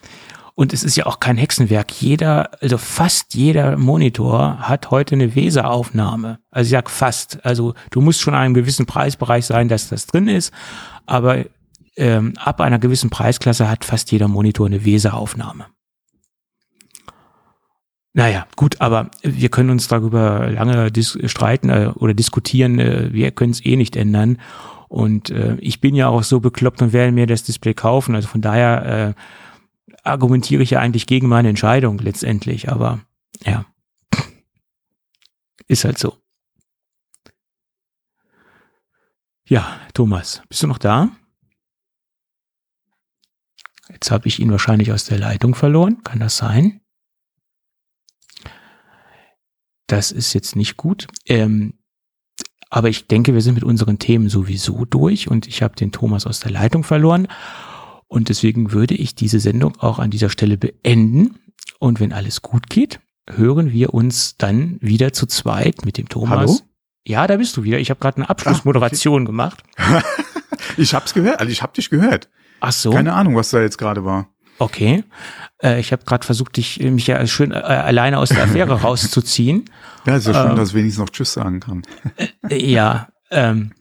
Und 0.57 0.73
es 0.73 0.85
ist 0.85 0.95
ja 0.95 1.07
auch 1.07 1.19
kein 1.19 1.37
Hexenwerk. 1.37 1.91
Jeder, 2.01 2.51
also 2.63 2.79
fast 2.79 3.35
jeder 3.35 3.77
Monitor 3.77 4.59
hat 4.61 4.93
heute 4.93 5.17
eine 5.17 5.35
Weser-Aufnahme. 5.35 6.39
Also 6.51 6.69
ich 6.69 6.73
sag 6.73 6.91
fast. 6.91 7.45
Also 7.45 7.75
du 7.91 8.01
musst 8.01 8.21
schon 8.21 8.35
in 8.35 8.41
einem 8.41 8.55
gewissen 8.55 8.87
Preisbereich 8.87 9.47
sein, 9.47 9.69
dass 9.69 9.89
das 9.89 10.07
drin 10.07 10.29
ist. 10.29 10.53
Aber 11.07 11.45
ähm, 11.97 12.35
ab 12.39 12.61
einer 12.61 12.79
gewissen 12.79 13.11
Preisklasse 13.11 13.69
hat 13.69 13.85
fast 13.85 14.13
jeder 14.13 14.29
Monitor 14.29 14.67
eine 14.67 14.85
Weser-Aufnahme. 14.85 15.67
Naja, 18.13 18.47
gut, 18.55 18.81
aber 18.81 19.11
wir 19.23 19.49
können 19.49 19.71
uns 19.71 19.89
darüber 19.89 20.49
lange 20.49 20.93
dis 20.93 21.19
streiten 21.25 21.69
äh, 21.69 21.91
oder 21.97 22.15
diskutieren. 22.15 22.79
Äh, 22.79 23.13
wir 23.13 23.33
können 23.33 23.51
es 23.51 23.65
eh 23.65 23.75
nicht 23.75 23.97
ändern. 23.97 24.39
Und 24.89 25.31
äh, 25.31 25.57
ich 25.59 25.81
bin 25.81 25.97
ja 25.97 26.07
auch 26.07 26.23
so 26.23 26.39
bekloppt 26.39 26.81
und 26.81 26.93
werde 26.93 27.11
mir 27.11 27.27
das 27.27 27.43
Display 27.43 27.75
kaufen. 27.75 28.15
Also 28.15 28.29
von 28.29 28.41
daher 28.41 29.09
äh, 29.09 29.15
argumentiere 30.05 30.63
ich 30.63 30.71
ja 30.71 30.81
eigentlich 30.81 31.07
gegen 31.07 31.29
meine 31.29 31.49
Entscheidung 31.49 31.99
letztendlich. 31.99 32.71
Aber 32.71 33.01
ja, 33.45 33.67
ist 35.67 35.85
halt 35.85 35.99
so. 35.99 36.19
Ja, 39.47 39.81
Thomas, 39.93 40.43
bist 40.49 40.63
du 40.63 40.67
noch 40.67 40.79
da? 40.79 41.11
Jetzt 43.91 44.11
habe 44.11 44.29
ich 44.29 44.41
ihn 44.41 44.51
wahrscheinlich 44.51 44.93
aus 44.93 45.05
der 45.05 45.19
Leitung 45.19 45.55
verloren. 45.55 46.03
Kann 46.03 46.21
das 46.21 46.37
sein? 46.37 46.81
Das 49.87 50.11
ist 50.11 50.33
jetzt 50.33 50.57
nicht 50.57 50.77
gut. 50.77 51.09
Ähm, 51.27 51.75
aber 52.71 52.89
ich 52.89 53.07
denke, 53.07 53.35
wir 53.35 53.43
sind 53.43 53.55
mit 53.55 53.65
unseren 53.65 53.99
Themen 53.99 54.29
sowieso 54.29 54.85
durch 54.87 55.29
und 55.31 55.47
ich 55.47 55.63
habe 55.63 55.77
den 55.77 55.93
Thomas 55.93 56.27
aus 56.27 56.41
der 56.41 56.51
Leitung 56.51 56.83
verloren. 56.83 57.29
Und 58.09 58.29
deswegen 58.29 58.73
würde 58.73 58.95
ich 58.95 59.15
diese 59.15 59.41
Sendung 59.41 59.77
auch 59.81 59.99
an 59.99 60.11
dieser 60.11 60.31
Stelle 60.31 60.57
beenden. 60.57 61.39
Und 61.79 62.01
wenn 62.01 62.13
alles 62.13 62.43
gut 62.43 62.69
geht, 62.69 63.01
hören 63.29 63.73
wir 63.73 63.95
uns 63.95 64.37
dann 64.37 64.79
wieder 64.81 65.13
zu 65.13 65.27
zweit 65.27 65.85
mit 65.85 65.99
dem 65.99 66.09
Thomas. 66.09 66.39
Hallo? 66.39 66.59
Ja, 67.07 67.27
da 67.27 67.37
bist 67.37 67.57
du 67.57 67.65
wieder. 67.65 67.79
Ich 67.79 67.91
habe 67.91 68.01
gerade 68.01 68.17
eine 68.19 68.31
Abschlussmoderation 68.31 69.23
Ah, 69.23 69.27
gemacht. 69.27 69.63
Ich 70.77 70.95
hab's 70.95 71.13
gehört, 71.15 71.41
also 71.41 71.53
ich 71.53 71.63
hab 71.63 71.75
dich 71.75 71.91
gehört. 71.91 72.29
Ach 72.61 72.73
so. 72.73 72.91
Keine 72.91 73.13
Ahnung, 73.13 73.37
was 73.37 73.51
da 73.51 73.61
jetzt 73.61 73.77
gerade 73.77 74.05
war. 74.05 74.29
Okay. 74.59 75.05
Äh, 75.63 75.79
ich 75.81 75.93
habe 75.93 76.05
gerade 76.05 76.25
versucht, 76.25 76.57
dich, 76.57 76.79
mich 76.81 77.07
ja 77.07 77.25
schön 77.27 77.51
äh, 77.53 77.55
alleine 77.57 78.19
aus 78.19 78.31
der 78.31 78.45
Affäre 78.45 78.73
rauszuziehen. 78.83 79.67
Ja, 80.07 80.17
ist 80.17 80.27
ja 80.27 80.33
schön, 80.35 80.51
Ähm. 80.53 80.57
dass 80.57 80.71
ich 80.71 80.75
wenigstens 80.75 81.01
noch 81.01 81.11
Tschüss 81.11 81.33
sagen 81.35 81.61
kann. 81.61 81.83
Äh, 82.49 82.65
ja. 82.65 83.09
Ähm, 83.31 83.73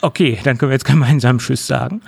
okay, 0.00 0.38
dann 0.44 0.56
können 0.56 0.70
wir 0.70 0.74
jetzt 0.76 0.84
gemeinsam 0.86 1.38
Tschüss 1.38 1.66
sagen. 1.66 2.00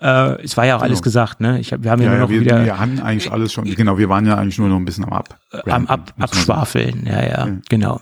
Äh, 0.00 0.42
es 0.42 0.56
war 0.56 0.66
ja 0.66 0.76
auch 0.76 0.82
alles 0.82 0.98
Genau. 0.98 1.04
gesagt, 1.04 1.40
ne? 1.40 1.58
Ich 1.60 1.72
wir 1.72 1.90
haben 1.90 2.02
ja, 2.02 2.08
Ja, 2.08 2.14
ja 2.14 2.20
noch 2.20 2.28
wir, 2.28 2.40
wieder 2.40 2.64
wir 2.64 2.78
hatten 2.78 3.00
eigentlich 3.00 3.32
alles 3.32 3.52
schon, 3.52 3.64
genau, 3.64 3.96
wir 3.98 4.08
waren 4.08 4.26
ja 4.26 4.36
eigentlich 4.36 4.58
nur 4.58 4.68
noch 4.68 4.76
ein 4.76 4.84
bisschen 4.84 5.04
am 5.04 5.12
Ab. 5.14 5.38
am 5.66 5.86
Ab. 5.86 6.12
Abschwafeln. 6.18 7.06
Ja, 7.06 7.22
ja, 7.22 7.46
Ja. 7.46 7.56
genau. 7.68 8.00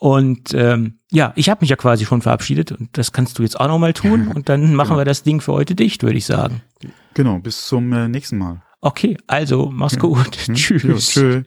Und 0.00 0.52
ähm, 0.54 0.98
ja, 1.12 1.32
ich 1.36 1.48
habe 1.48 1.58
mich 1.60 1.70
ja 1.70 1.76
quasi 1.76 2.04
schon 2.06 2.22
verabschiedet 2.22 2.72
und 2.72 2.98
das 2.98 3.12
kannst 3.12 3.38
du 3.38 3.44
jetzt 3.44 3.60
auch 3.60 3.68
nochmal 3.68 3.92
tun 3.92 4.26
und 4.34 4.48
dann 4.48 4.74
machen 4.74 4.88
Genau. 4.88 4.98
wir 5.00 5.04
das 5.04 5.22
Ding 5.22 5.40
für 5.40 5.52
heute 5.52 5.76
dicht, 5.76 6.02
würde 6.02 6.18
ich 6.18 6.26
sagen. 6.26 6.60
Genau, 7.14 7.38
bis 7.38 7.66
zum 7.68 7.92
äh, 7.92 8.08
nächsten 8.08 8.38
Mal. 8.38 8.62
Okay, 8.80 9.16
also 9.28 9.70
mach's 9.72 9.96
gut. 9.98 10.36
Hm? 10.46 10.54
Tschüss. 10.56 10.82
Ja, 11.14 11.22
tschö. 11.22 11.42